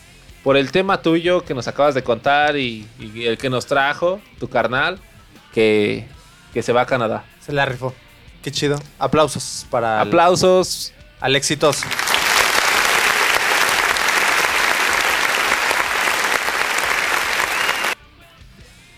por 0.43 0.57
el 0.57 0.71
tema 0.71 1.01
tuyo 1.01 1.41
que 1.45 1.53
nos 1.53 1.67
acabas 1.67 1.93
de 1.95 2.03
contar 2.03 2.57
y, 2.57 2.87
y 2.99 3.25
el 3.25 3.37
que 3.37 3.49
nos 3.49 3.65
trajo, 3.65 4.19
tu 4.39 4.49
carnal. 4.49 4.99
que, 5.53 6.07
que 6.53 6.63
se 6.63 6.73
va 6.73 6.81
a 6.81 6.85
Canadá. 6.87 7.23
Se 7.39 7.53
la 7.53 7.65
rifó. 7.65 7.93
Qué 8.43 8.51
chido. 8.51 8.77
Aplausos 8.99 9.65
para 9.69 10.01
Aplausos. 10.01 10.91
al 11.21 11.35
exitoso. 11.37 11.85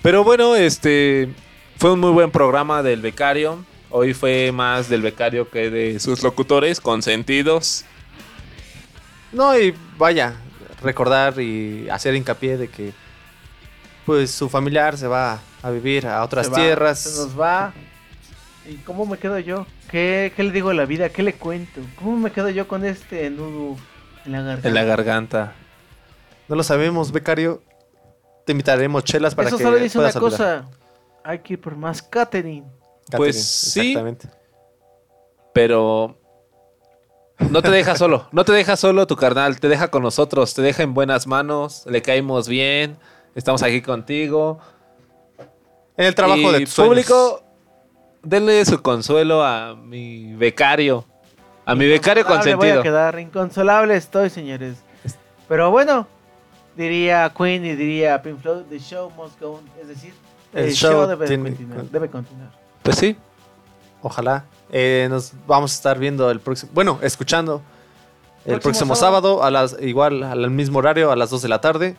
Pero 0.02 0.24
bueno, 0.24 0.56
este 0.56 1.30
fue 1.78 1.92
un 1.94 2.00
muy 2.00 2.12
buen 2.12 2.32
programa 2.32 2.82
del 2.82 3.02
becario. 3.02 3.64
Hoy 3.92 4.16
fue 4.16 4.52
más 4.52 4.90
del 4.90 5.04
becario 5.04 5.48
que 5.50 5.70
de 5.70 6.00
sus 6.00 6.24
locutores 6.24 6.82
consentidos. 6.82 7.86
No, 9.32 9.58
y 9.58 9.76
vaya, 9.98 10.38
recordar 10.82 11.40
y 11.40 11.88
hacer 11.90 12.16
hincapié 12.16 12.58
de 12.58 12.68
que 12.68 12.94
pues 14.08 14.32
su 14.32 14.50
familiar 14.50 14.98
se 14.98 15.08
va 15.08 15.40
a 15.62 15.70
vivir 15.70 16.08
a 16.08 16.24
otras 16.24 16.48
Se 16.48 16.52
va, 16.52 16.58
tierras. 16.58 17.00
Se 17.00 17.10
nos 17.20 17.40
va. 17.40 17.74
¿Y 18.68 18.76
cómo 18.78 19.06
me 19.06 19.18
quedo 19.18 19.38
yo? 19.40 19.66
¿Qué, 19.90 20.34
¿Qué 20.36 20.44
le 20.44 20.52
digo 20.52 20.70
a 20.70 20.74
la 20.74 20.86
vida? 20.86 21.10
¿Qué 21.10 21.22
le 21.24 21.34
cuento? 21.34 21.82
¿Cómo 21.98 22.18
me 22.18 22.32
quedo 22.32 22.50
yo 22.50 22.68
con 22.68 22.84
este 22.84 23.30
nudo 23.30 23.78
en 24.26 24.32
la 24.32 24.42
garganta? 24.42 24.68
En 24.68 24.74
la 24.74 24.84
garganta. 24.84 25.54
No 26.48 26.56
lo 26.56 26.64
sabemos, 26.64 27.12
becario. 27.12 27.62
Te 28.46 28.52
invitaremos 28.52 29.04
chelas 29.04 29.36
para 29.36 29.50
Eso 29.50 29.58
que 29.58 29.64
solo 29.64 29.78
dice 29.78 30.00
una 30.00 30.12
cosa. 30.14 30.66
Hay 31.24 31.40
que 31.40 31.54
ir 31.54 31.62
por 31.62 31.76
más 31.76 32.02
catering. 32.02 32.64
Catherine, 32.64 33.18
Pues 33.18 33.44
sí. 33.44 33.80
Exactamente. 33.80 34.30
Pero 35.54 36.20
no 37.50 37.62
te 37.62 37.70
deja 37.70 37.96
solo, 37.96 38.28
no 38.32 38.46
te 38.46 38.52
deja 38.52 38.76
solo 38.76 39.08
tu 39.08 39.16
carnal, 39.16 39.60
te 39.60 39.70
deja 39.70 39.90
con 39.90 40.04
nosotros, 40.04 40.54
te 40.54 40.62
deja 40.62 40.84
en 40.84 40.94
buenas 40.94 41.28
manos, 41.28 41.86
le 41.86 42.02
caímos 42.02 42.48
bien, 42.48 42.98
estamos 43.36 43.64
aquí 43.64 43.82
contigo. 43.82 44.60
En 45.98 46.08
el 46.08 46.16
trabajo 46.16 46.40
Y 46.40 46.52
de 46.52 46.60
tus 46.62 46.70
sueños. 46.72 47.45
Denle 48.26 48.66
su 48.66 48.82
consuelo 48.82 49.44
a 49.44 49.76
mi 49.76 50.34
becario, 50.36 51.06
a 51.66 51.74
mi 51.76 51.88
becario 51.88 52.22
Inconsolable 52.22 52.56
Voy 52.56 52.70
consentido. 52.70 52.80
a 52.80 52.84
quedar 52.84 53.20
inconsolable 53.20 53.96
estoy, 53.96 54.30
señores. 54.30 54.78
Pero 55.48 55.72
bueno, 55.72 56.08
diría 56.76 57.32
Queen 57.38 57.66
y 57.66 57.76
diría 57.76 58.22
Pink 58.22 58.42
Floyd, 58.42 58.64
the 58.70 58.80
show 58.80 59.10
must 59.16 59.40
go 59.40 59.54
on. 59.54 59.62
Es 59.82 59.88
decir, 59.88 60.14
El 60.54 60.66
el, 60.66 60.74
show 60.74 60.92
show, 60.92 61.08
debe, 61.08 61.28
tiene- 61.28 61.50
continuar, 61.52 61.86
debe 61.86 62.10
continuar. 62.10 62.50
Pues 62.84 62.98
sí, 62.98 63.16
Ojalá. 64.02 64.44
Eh, 64.72 65.08
nos 65.10 65.34
vamos 65.48 65.72
a 65.72 65.76
estar 65.76 65.98
viendo 65.98 66.30
el 66.30 66.40
próximo. 66.40 66.72
Bueno, 66.76 67.00
escuchando. 67.02 67.62
El 68.46 68.60
Próximo 68.60 68.62
próximo 68.62 68.96
sábado. 68.96 69.38
sábado, 69.40 69.44
a 69.44 69.50
las, 69.50 69.78
igual 69.82 70.22
al 70.22 70.52
mismo 70.52 70.78
horario, 70.78 71.12
a 71.12 71.16
las 71.16 71.32
2 71.32 71.42
de 71.42 71.48
la 71.50 71.60
tarde. 71.62 71.96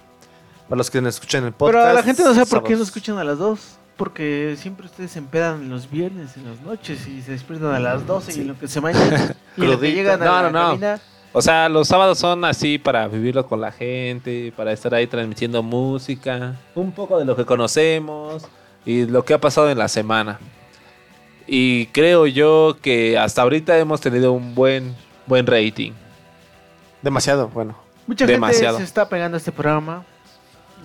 Para 0.69 0.77
los 0.79 0.89
que 0.91 1.01
nos 1.01 1.15
escuchen 1.15 1.45
el 1.45 1.53
podcast. 1.53 1.83
Pero 1.85 1.95
la 1.95 2.03
gente 2.05 2.23
no 2.23 2.33
sabe 2.35 2.47
por 2.47 2.63
qué 2.63 2.77
no 2.77 2.85
escuchan 2.85 3.19
a 3.19 3.25
las 3.25 3.39
dos. 3.39 3.77
Porque 3.97 4.57
siempre 4.59 4.87
ustedes 4.87 5.11
se 5.13 5.19
empedan 5.19 5.63
en 5.63 5.71
los 5.71 5.91
viernes, 5.91 6.37
en 6.37 6.45
las 6.51 6.61
noches, 6.61 7.07
y 7.09 7.23
se 7.23 7.33
despiertan 7.33 7.75
a 7.75 7.81
las 7.81 8.07
12 8.07 8.33
y 8.37 8.41
en 8.43 8.49
lo 8.49 8.59
que 8.59 8.69
se 8.69 8.81
bañan. 8.81 9.35
y 9.57 9.63
lo 9.63 9.81
que 9.81 9.93
llegan 9.93 10.21
a 10.23 10.25
No, 10.27 10.33
la 10.43 10.43
no, 10.43 10.51
no. 10.51 10.69
cabina. 10.69 11.01
o 11.33 11.41
sea, 11.41 11.69
los 11.71 11.89
sábados 11.89 12.19
son 12.19 12.45
así 12.45 12.77
para 12.79 13.09
vivirlo 13.09 13.47
con 13.47 13.61
la 13.63 13.73
gente, 13.73 14.53
para 14.55 14.73
estar 14.73 14.95
ahí 14.95 15.07
transmitiendo 15.07 15.63
música, 15.63 16.57
un 16.75 16.93
poco 16.93 17.19
de 17.19 17.25
lo 17.25 17.35
que 17.37 17.47
conocemos 17.47 18.47
y 18.85 19.07
lo 19.07 19.25
que 19.25 19.33
ha 19.33 19.41
pasado 19.41 19.71
en 19.71 19.79
la 19.79 19.89
semana. 19.89 20.39
Y 21.47 21.87
creo 21.87 22.27
yo 22.27 22.77
que 22.83 23.17
hasta 23.17 23.41
ahorita 23.43 23.79
hemos 23.79 24.01
tenido 24.03 24.33
un 24.33 24.55
buen, 24.55 24.95
buen 25.27 25.47
rating. 25.47 25.93
Demasiado, 27.01 27.49
bueno. 27.49 27.77
Mucha 28.07 28.27
Demasiado. 28.27 28.77
gente 28.77 28.85
se 28.87 28.89
está 28.89 29.09
pegando 29.09 29.37
a 29.37 29.39
este 29.39 29.53
programa. 29.53 30.05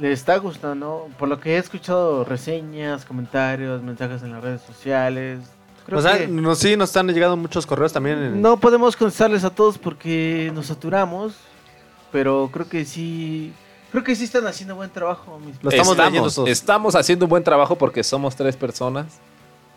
Le 0.01 0.11
está 0.11 0.37
gustando. 0.37 1.07
Por 1.19 1.29
lo 1.29 1.39
que 1.39 1.55
he 1.55 1.57
escuchado 1.57 2.25
reseñas, 2.25 3.05
comentarios, 3.05 3.81
mensajes 3.83 4.23
en 4.23 4.31
las 4.33 4.43
redes 4.43 4.61
sociales. 4.61 5.39
Creo 5.85 5.99
O 5.99 6.01
sea, 6.01 6.17
que 6.17 6.27
no, 6.27 6.55
sí, 6.55 6.75
nos 6.75 6.89
están 6.89 7.07
llegando 7.07 7.37
muchos 7.37 7.65
correos 7.65 7.93
también. 7.93 8.17
en- 8.17 8.41
no 8.41 8.57
podemos 8.59 8.95
contestarles 8.95 9.43
a 9.43 9.49
todos 9.51 9.77
porque 9.77 10.51
nos 10.53 10.65
saturamos. 10.67 11.33
Pero 12.11 12.49
creo 12.51 12.67
que 12.67 12.83
sí. 12.83 13.53
Creo 13.91 14.03
que 14.03 14.15
sí 14.15 14.23
están 14.25 14.45
haciendo 14.47 14.75
buen 14.75 14.89
trabajo. 14.89 15.39
mis- 15.39 15.61
Lo 15.63 15.69
estamos 15.69 15.91
estamos, 15.97 16.35
todos. 16.35 16.49
estamos 16.49 16.95
haciendo 16.95 17.25
un 17.25 17.29
buen 17.29 17.43
trabajo 17.43 17.75
porque 17.77 18.03
somos 18.03 18.35
tres 18.35 18.55
personas. 18.57 19.05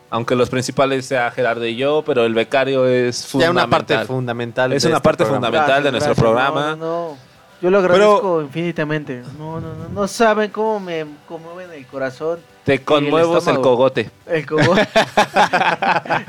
Aunque 0.09 0.35
los 0.35 0.49
principales 0.49 1.05
sea 1.05 1.29
Gerardo 1.31 1.65
y 1.65 1.75
yo, 1.75 2.03
pero 2.05 2.25
el 2.25 2.33
becario 2.33 2.87
es 2.87 3.23
ya 3.23 3.27
fundamental. 3.29 3.63
una 3.63 3.69
parte 3.69 4.05
fundamental. 4.05 4.73
Es 4.73 4.85
una 4.85 4.95
este 4.97 5.03
parte 5.03 5.23
programa. 5.23 5.47
fundamental 5.47 5.83
de 5.83 5.91
nuestro 5.91 6.15
programa. 6.15 6.61
No, 6.71 6.75
no, 6.75 7.07
no. 7.11 7.17
Yo 7.61 7.69
lo 7.69 7.79
agradezco 7.79 8.41
infinitamente. 8.41 9.23
No, 9.37 9.59
no, 9.59 9.73
no. 9.73 9.89
No 9.89 10.07
saben 10.07 10.51
cómo 10.51 10.79
me 10.79 11.05
conmueven 11.27 11.71
el 11.71 11.85
corazón. 11.87 12.39
Te 12.63 12.83
conmuevo 12.83 13.37
el, 13.37 13.61
cogote. 13.61 14.09
El 14.25 14.45
cogo. 14.47 14.75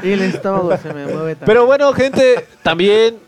y 0.02 0.12
el 0.12 0.22
estómago 0.22 0.76
se 0.76 0.92
me 0.92 1.04
mueve 1.06 1.34
también. 1.34 1.46
Pero 1.46 1.66
bueno, 1.66 1.92
gente, 1.92 2.46
también 2.62 3.18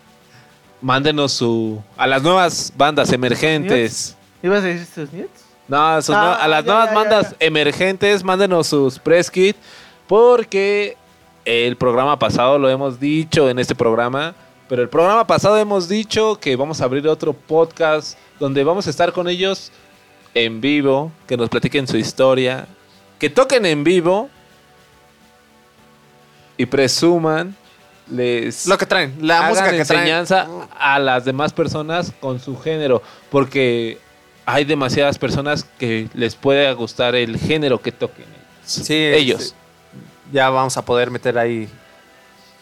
mándenos 0.80 1.32
su 1.32 1.82
a 1.96 2.06
las 2.06 2.22
nuevas 2.22 2.72
bandas 2.76 3.12
emergentes. 3.12 4.16
¿Ibas 4.42 4.62
a 4.62 4.66
decir 4.66 4.86
tus 4.94 5.12
nietos? 5.12 5.42
No, 5.66 6.00
sus 6.00 6.14
Ah, 6.14 6.34
a 6.36 6.48
las 6.48 6.64
ya, 6.64 6.70
nuevas 6.72 6.88
ya, 6.90 6.94
bandas 6.94 7.30
ya. 7.30 7.36
emergentes, 7.46 8.22
mándenos 8.22 8.66
sus 8.68 8.98
press 8.98 9.30
kit 9.30 9.56
porque 10.06 10.96
el 11.44 11.76
programa 11.76 12.18
pasado 12.18 12.58
lo 12.58 12.68
hemos 12.68 12.98
dicho 13.00 13.48
en 13.50 13.58
este 13.58 13.74
programa, 13.74 14.34
pero 14.68 14.82
el 14.82 14.88
programa 14.88 15.26
pasado 15.26 15.56
hemos 15.58 15.88
dicho 15.88 16.38
que 16.40 16.56
vamos 16.56 16.80
a 16.80 16.84
abrir 16.84 17.06
otro 17.08 17.32
podcast 17.32 18.18
donde 18.38 18.64
vamos 18.64 18.86
a 18.86 18.90
estar 18.90 19.12
con 19.12 19.28
ellos 19.28 19.72
en 20.34 20.60
vivo, 20.60 21.10
que 21.26 21.36
nos 21.36 21.48
platiquen 21.48 21.86
su 21.88 21.96
historia, 21.96 22.66
que 23.18 23.30
toquen 23.30 23.66
en 23.66 23.82
vivo 23.82 24.28
y 26.56 26.66
presuman 26.66 27.56
les 28.10 28.66
Lo 28.66 28.78
que 28.78 28.86
traen, 28.86 29.16
la 29.20 29.38
hagan 29.38 29.50
música 29.50 29.70
que 29.70 29.84
traen. 29.84 30.00
enseñanza 30.02 30.46
a 30.78 30.98
las 30.98 31.24
demás 31.24 31.52
personas 31.52 32.12
con 32.20 32.40
su 32.40 32.58
género, 32.58 33.02
porque 33.30 33.98
hay 34.46 34.64
demasiadas 34.64 35.18
personas 35.18 35.64
que 35.78 36.08
les 36.14 36.34
puede 36.34 36.72
gustar 36.74 37.14
el 37.14 37.38
género 37.38 37.80
que 37.80 37.92
toquen 37.92 38.26
Sí, 38.64 38.94
ellos. 38.94 39.54
ya 40.32 40.50
vamos 40.50 40.76
a 40.76 40.84
poder 40.84 41.10
meter 41.10 41.38
ahí 41.38 41.68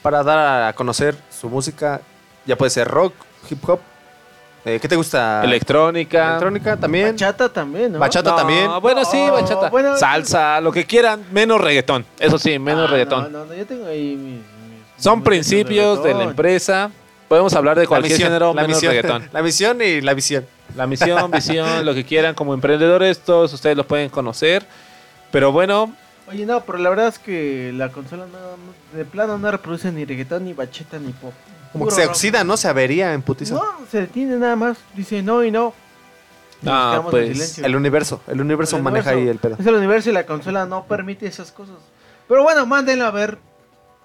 para 0.02 0.22
dar 0.22 0.68
a 0.68 0.72
conocer 0.72 1.16
su 1.38 1.48
música. 1.48 2.00
Ya 2.44 2.56
puede 2.56 2.70
ser 2.70 2.88
rock, 2.88 3.14
hip 3.50 3.68
hop. 3.68 3.80
Eh, 4.64 4.78
¿Qué 4.80 4.88
te 4.88 4.96
gusta? 4.96 5.44
Electrónica. 5.44 6.28
Electrónica 6.30 6.76
también. 6.76 7.10
Bachata 7.12 7.48
también, 7.48 7.92
¿no? 7.92 7.98
Bachata 8.00 8.30
No, 8.30 8.36
también. 8.36 8.70
Bueno, 8.80 9.04
sí, 9.04 9.24
bachata. 9.30 9.70
bueno, 9.70 9.96
Salsa, 9.96 10.60
lo 10.60 10.72
que 10.72 10.84
quieran, 10.84 11.24
menos 11.30 11.60
reggaetón. 11.60 12.04
Eso 12.18 12.38
sí, 12.38 12.58
menos 12.58 12.88
Ah, 12.88 12.92
reggaetón. 12.92 13.30
No, 13.32 13.38
no, 13.40 13.44
no, 13.46 13.54
yo 13.54 13.64
tengo 13.66 13.86
ahí 13.86 14.16
mis. 14.16 14.34
mis- 14.40 15.02
Son 15.04 15.18
mis 15.18 15.24
principios 15.24 16.02
de 16.02 16.14
la 16.14 16.24
empresa. 16.24 16.90
Podemos 17.28 17.52
hablar 17.54 17.76
de 17.76 17.82
La 17.84 17.88
cualquier 17.88 18.12
misión, 18.14 18.28
género 18.28 18.54
la 18.54 18.62
menos 18.62 18.76
misión, 18.76 18.90
reggaetón. 18.94 19.28
La 19.32 19.42
misión 19.42 19.82
y 19.82 20.00
la 20.00 20.14
visión. 20.14 20.46
La 20.76 20.86
misión, 20.86 21.30
visión, 21.30 21.84
lo 21.86 21.94
que 21.94 22.04
quieran 22.04 22.34
como 22.34 22.54
emprendedores, 22.54 23.20
todos 23.20 23.52
ustedes 23.52 23.76
lo 23.76 23.84
pueden 23.86 24.08
conocer. 24.10 24.64
Pero 25.32 25.50
bueno, 25.52 25.92
Oye, 26.28 26.44
no, 26.44 26.60
pero 26.62 26.78
la 26.78 26.90
verdad 26.90 27.08
es 27.08 27.18
que 27.18 27.72
la 27.74 27.90
consola 27.92 28.26
no, 28.26 28.38
no- 28.38 28.96
de 28.98 29.04
plano 29.04 29.38
no 29.38 29.50
reproduce 29.50 29.92
ni 29.92 30.04
reggaetón, 30.04 30.44
ni 30.44 30.52
bachata, 30.52 30.98
ni 30.98 31.12
pop. 31.12 31.32
Como 31.72 31.86
que 31.86 31.92
se 31.92 32.02
rock. 32.02 32.10
oxida, 32.10 32.42
¿no? 32.44 32.56
Se 32.56 32.68
avería 32.68 33.12
en 33.12 33.22
putiza. 33.22 33.54
No, 33.54 33.62
se 33.90 34.00
detiene 34.00 34.36
nada 34.36 34.56
más. 34.56 34.78
Dice 34.94 35.22
no 35.22 35.44
y 35.44 35.50
no. 35.50 35.72
Ah, 36.66 37.02
pues. 37.10 37.58
El 37.58 37.76
universo. 37.76 38.22
El 38.26 38.40
universo 38.40 38.76
El 38.78 38.82
maneja 38.82 39.10
universo. 39.10 39.24
ahí 39.24 39.28
el 39.30 39.38
pedo. 39.38 39.56
Es 39.60 39.66
el 39.66 39.74
universo 39.74 40.10
y 40.10 40.12
la 40.14 40.24
consola 40.26 40.64
no 40.66 40.84
permite 40.86 41.26
esas 41.26 41.52
cosas. 41.52 41.76
Pero 42.28 42.42
bueno, 42.42 42.66
mándenlo 42.66 43.04
a 43.04 43.10
ver. 43.10 43.38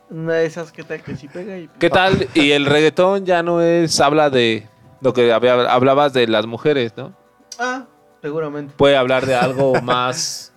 Una 0.10 0.34
de 0.34 0.46
esas, 0.46 0.72
¿qué 0.74 0.84
tal 0.84 1.02
que 1.02 1.16
sí 1.16 1.30
pega? 1.30 1.58
Y... 1.58 1.70
¿qué 1.80 1.90
tal? 1.90 2.28
Y 2.34 2.52
el 2.52 2.66
reggaetón 2.66 3.26
ya 3.26 3.42
no 3.42 3.62
es, 3.62 4.00
habla 4.02 4.30
de 4.30 4.68
lo 5.00 5.14
que 5.14 5.32
había- 5.32 5.72
hablabas 5.72 6.12
de 6.12 6.28
las 6.28 6.46
mujeres, 6.46 6.92
¿no? 6.98 7.14
Ah, 7.58 7.86
seguramente. 8.22 8.74
Puede 8.76 8.98
hablar 8.98 9.26
de 9.26 9.36
algo 9.36 9.74
más 9.82 10.51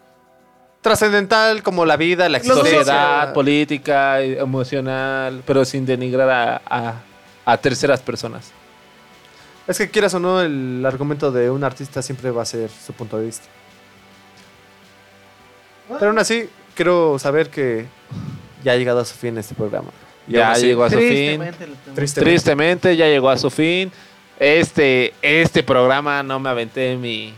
Trascendental 0.85 1.63
como 1.63 1.87
la 1.87 1.97
vida, 1.97 2.29
la 2.29 2.37
existencia. 2.37 2.79
sociedad, 2.79 3.33
política, 3.33 4.21
emocional, 4.21 5.43
pero 5.47 5.65
sin 5.65 5.87
denigrar 5.87 6.29
a, 6.29 6.63
a- 6.67 7.03
a 7.47 7.57
terceras 7.57 8.01
personas. 8.03 8.53
Es 9.67 9.79
que 9.79 9.89
quieras 9.91 10.13
o 10.13 10.21
no, 10.21 10.43
el 10.43 10.85
argumento 10.87 11.33
de 11.33 11.49
un 11.51 11.65
artista 11.65 12.03
siempre 12.03 12.31
va 12.31 12.43
a 12.43 12.45
ser 12.45 12.69
su 12.69 12.93
punto 12.93 13.19
de 13.19 13.25
vista. 13.25 13.47
Pero 15.89 16.09
aún 16.11 16.19
así, 16.19 16.51
quiero 16.75 17.19
saber 17.19 17.49
que 17.49 17.87
ya 18.63 18.73
ha 18.73 18.77
llegado 18.77 19.01
a 19.01 19.05
su 19.07 19.15
fin 19.15 19.39
este 19.39 19.55
programa. 19.55 19.89
Y 20.29 20.33
Ya 20.33 20.53
así, 20.53 20.67
llegó 20.67 20.85
a 20.85 20.91
su 20.91 20.97
fin. 20.99 21.09
Tristemente 21.09 21.67
lo 21.67 21.75
tengo. 21.77 21.95
Tristemente. 21.95 22.31
Tristemente 22.31 22.97
ya 22.97 23.07
llegó 23.07 23.31
a 23.31 23.39
su 23.39 23.51
fin. 23.51 23.91
Este, 24.39 25.15
este 25.23 25.63
programa 25.63 26.23
no 26.23 26.39
me 26.41 26.51
aventé 26.51 26.97
mi, 26.97 27.33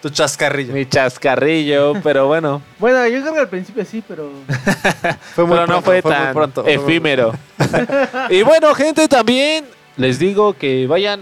tu 0.00 0.10
chascarrillo. 0.10 0.72
Mi 0.72 0.86
chascarrillo, 0.86 1.94
pero 2.02 2.26
bueno. 2.26 2.62
Bueno, 2.78 3.06
yo 3.08 3.20
creo 3.20 3.34
que 3.34 3.40
al 3.40 3.48
principio 3.48 3.84
sí, 3.84 4.02
pero. 4.06 4.30
fue 5.34 5.44
muy 5.44 5.56
pero 5.56 5.66
pronto, 5.66 5.72
no 5.72 5.82
fue, 5.82 6.02
tan 6.02 6.24
muy 6.24 6.32
pronto, 6.34 6.66
efímero. 6.66 7.32
y 8.30 8.42
bueno, 8.42 8.74
gente, 8.74 9.08
también 9.08 9.64
les 9.96 10.18
digo 10.18 10.54
que 10.54 10.86
vayan. 10.86 11.20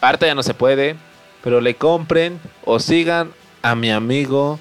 Ahorita 0.00 0.26
ya 0.26 0.34
no 0.34 0.42
se 0.42 0.52
puede, 0.52 0.96
pero 1.42 1.62
le 1.62 1.76
compren 1.76 2.38
o 2.64 2.78
sigan 2.78 3.32
a 3.62 3.74
mi 3.74 3.90
amigo 3.90 4.60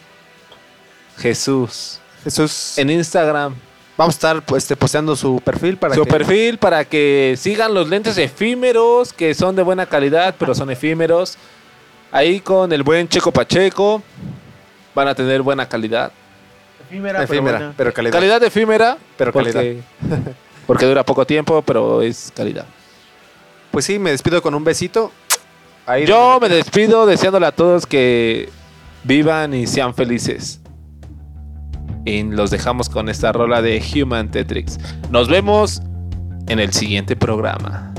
Jesús. 1.17 1.99
Jesús. 2.23 2.77
En 2.77 2.89
Instagram. 2.89 3.55
Vamos 3.97 4.15
a 4.15 4.17
estar 4.17 4.41
pues, 4.45 4.63
este, 4.63 4.75
posteando 4.75 5.15
su 5.15 5.39
perfil 5.39 5.77
para 5.77 5.93
su 5.93 6.05
perfil 6.05 6.57
para 6.57 6.83
que 6.83 7.35
sigan 7.37 7.75
los 7.75 7.89
lentes 7.89 8.17
efímeros 8.17 9.13
que 9.13 9.35
son 9.35 9.55
de 9.55 9.61
buena 9.61 9.85
calidad, 9.85 10.33
pero 10.39 10.55
son 10.55 10.71
efímeros. 10.71 11.37
Ahí 12.13 12.41
con 12.41 12.71
el 12.71 12.83
buen 12.83 13.09
Checo 13.09 13.31
Pacheco 13.31 14.03
van 14.93 15.07
a 15.07 15.15
tener 15.15 15.41
buena 15.41 15.67
calidad. 15.67 16.11
Efímera, 16.87 17.73
pero, 17.75 17.91
calidad. 17.91 18.13
Calidad 18.13 18.43
efímera, 18.43 18.97
pero 19.17 19.33
calidad. 19.33 19.63
porque 20.67 20.85
dura 20.85 21.03
poco 21.03 21.25
tiempo, 21.25 21.63
pero 21.63 22.03
es 22.03 22.31
calidad. 22.35 22.67
Pues 23.71 23.85
sí, 23.85 23.97
me 23.97 24.11
despido 24.11 24.43
con 24.43 24.53
un 24.53 24.63
besito. 24.63 25.11
Yo 26.05 26.37
me 26.39 26.49
despido 26.49 27.07
deseándole 27.07 27.47
a 27.47 27.51
todos 27.51 27.87
que 27.87 28.49
vivan 29.03 29.55
y 29.55 29.65
sean 29.65 29.95
felices. 29.95 30.61
Y 32.05 32.21
los 32.21 32.51
dejamos 32.51 32.89
con 32.89 33.09
esta 33.09 33.31
rola 33.31 33.63
de 33.63 33.83
Human 33.95 34.29
Tetrix. 34.29 34.77
Nos 35.09 35.29
vemos 35.29 35.81
en 36.47 36.59
el 36.59 36.73
siguiente 36.73 37.15
programa. 37.15 37.92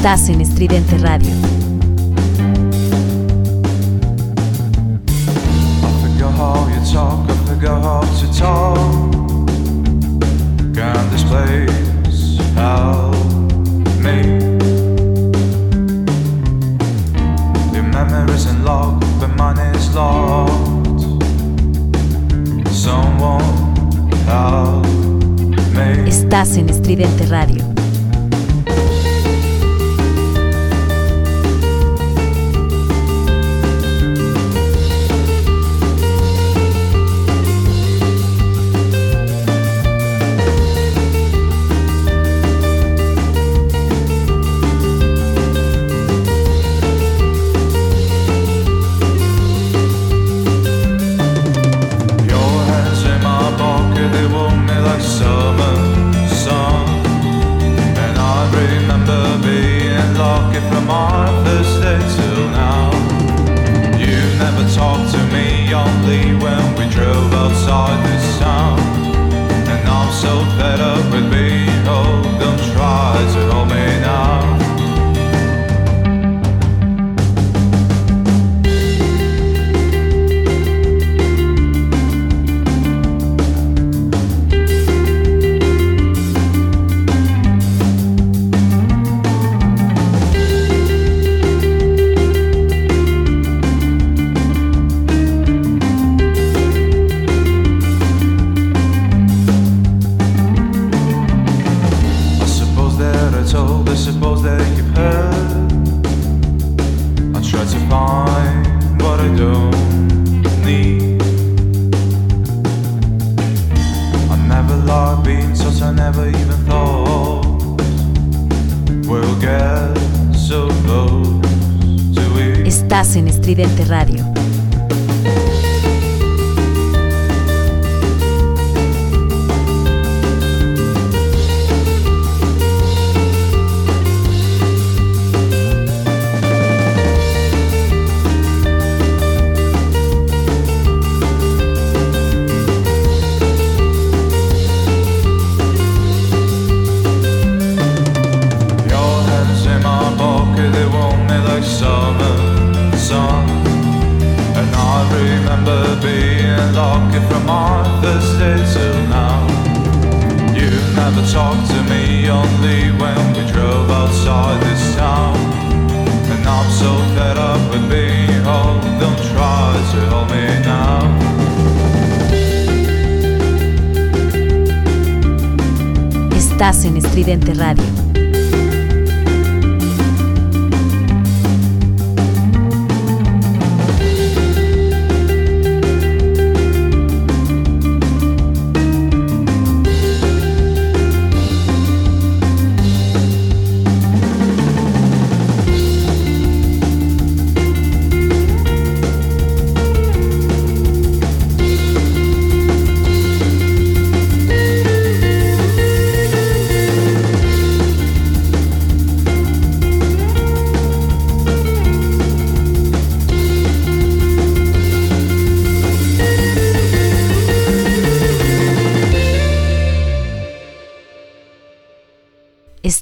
Estás 0.00 0.30
en 0.30 0.40
Estridente 0.40 0.96
Radio. 0.96 1.28
Estás 26.06 26.56
en 26.56 26.70
Estridente 26.70 27.26
Radio. 27.26 27.69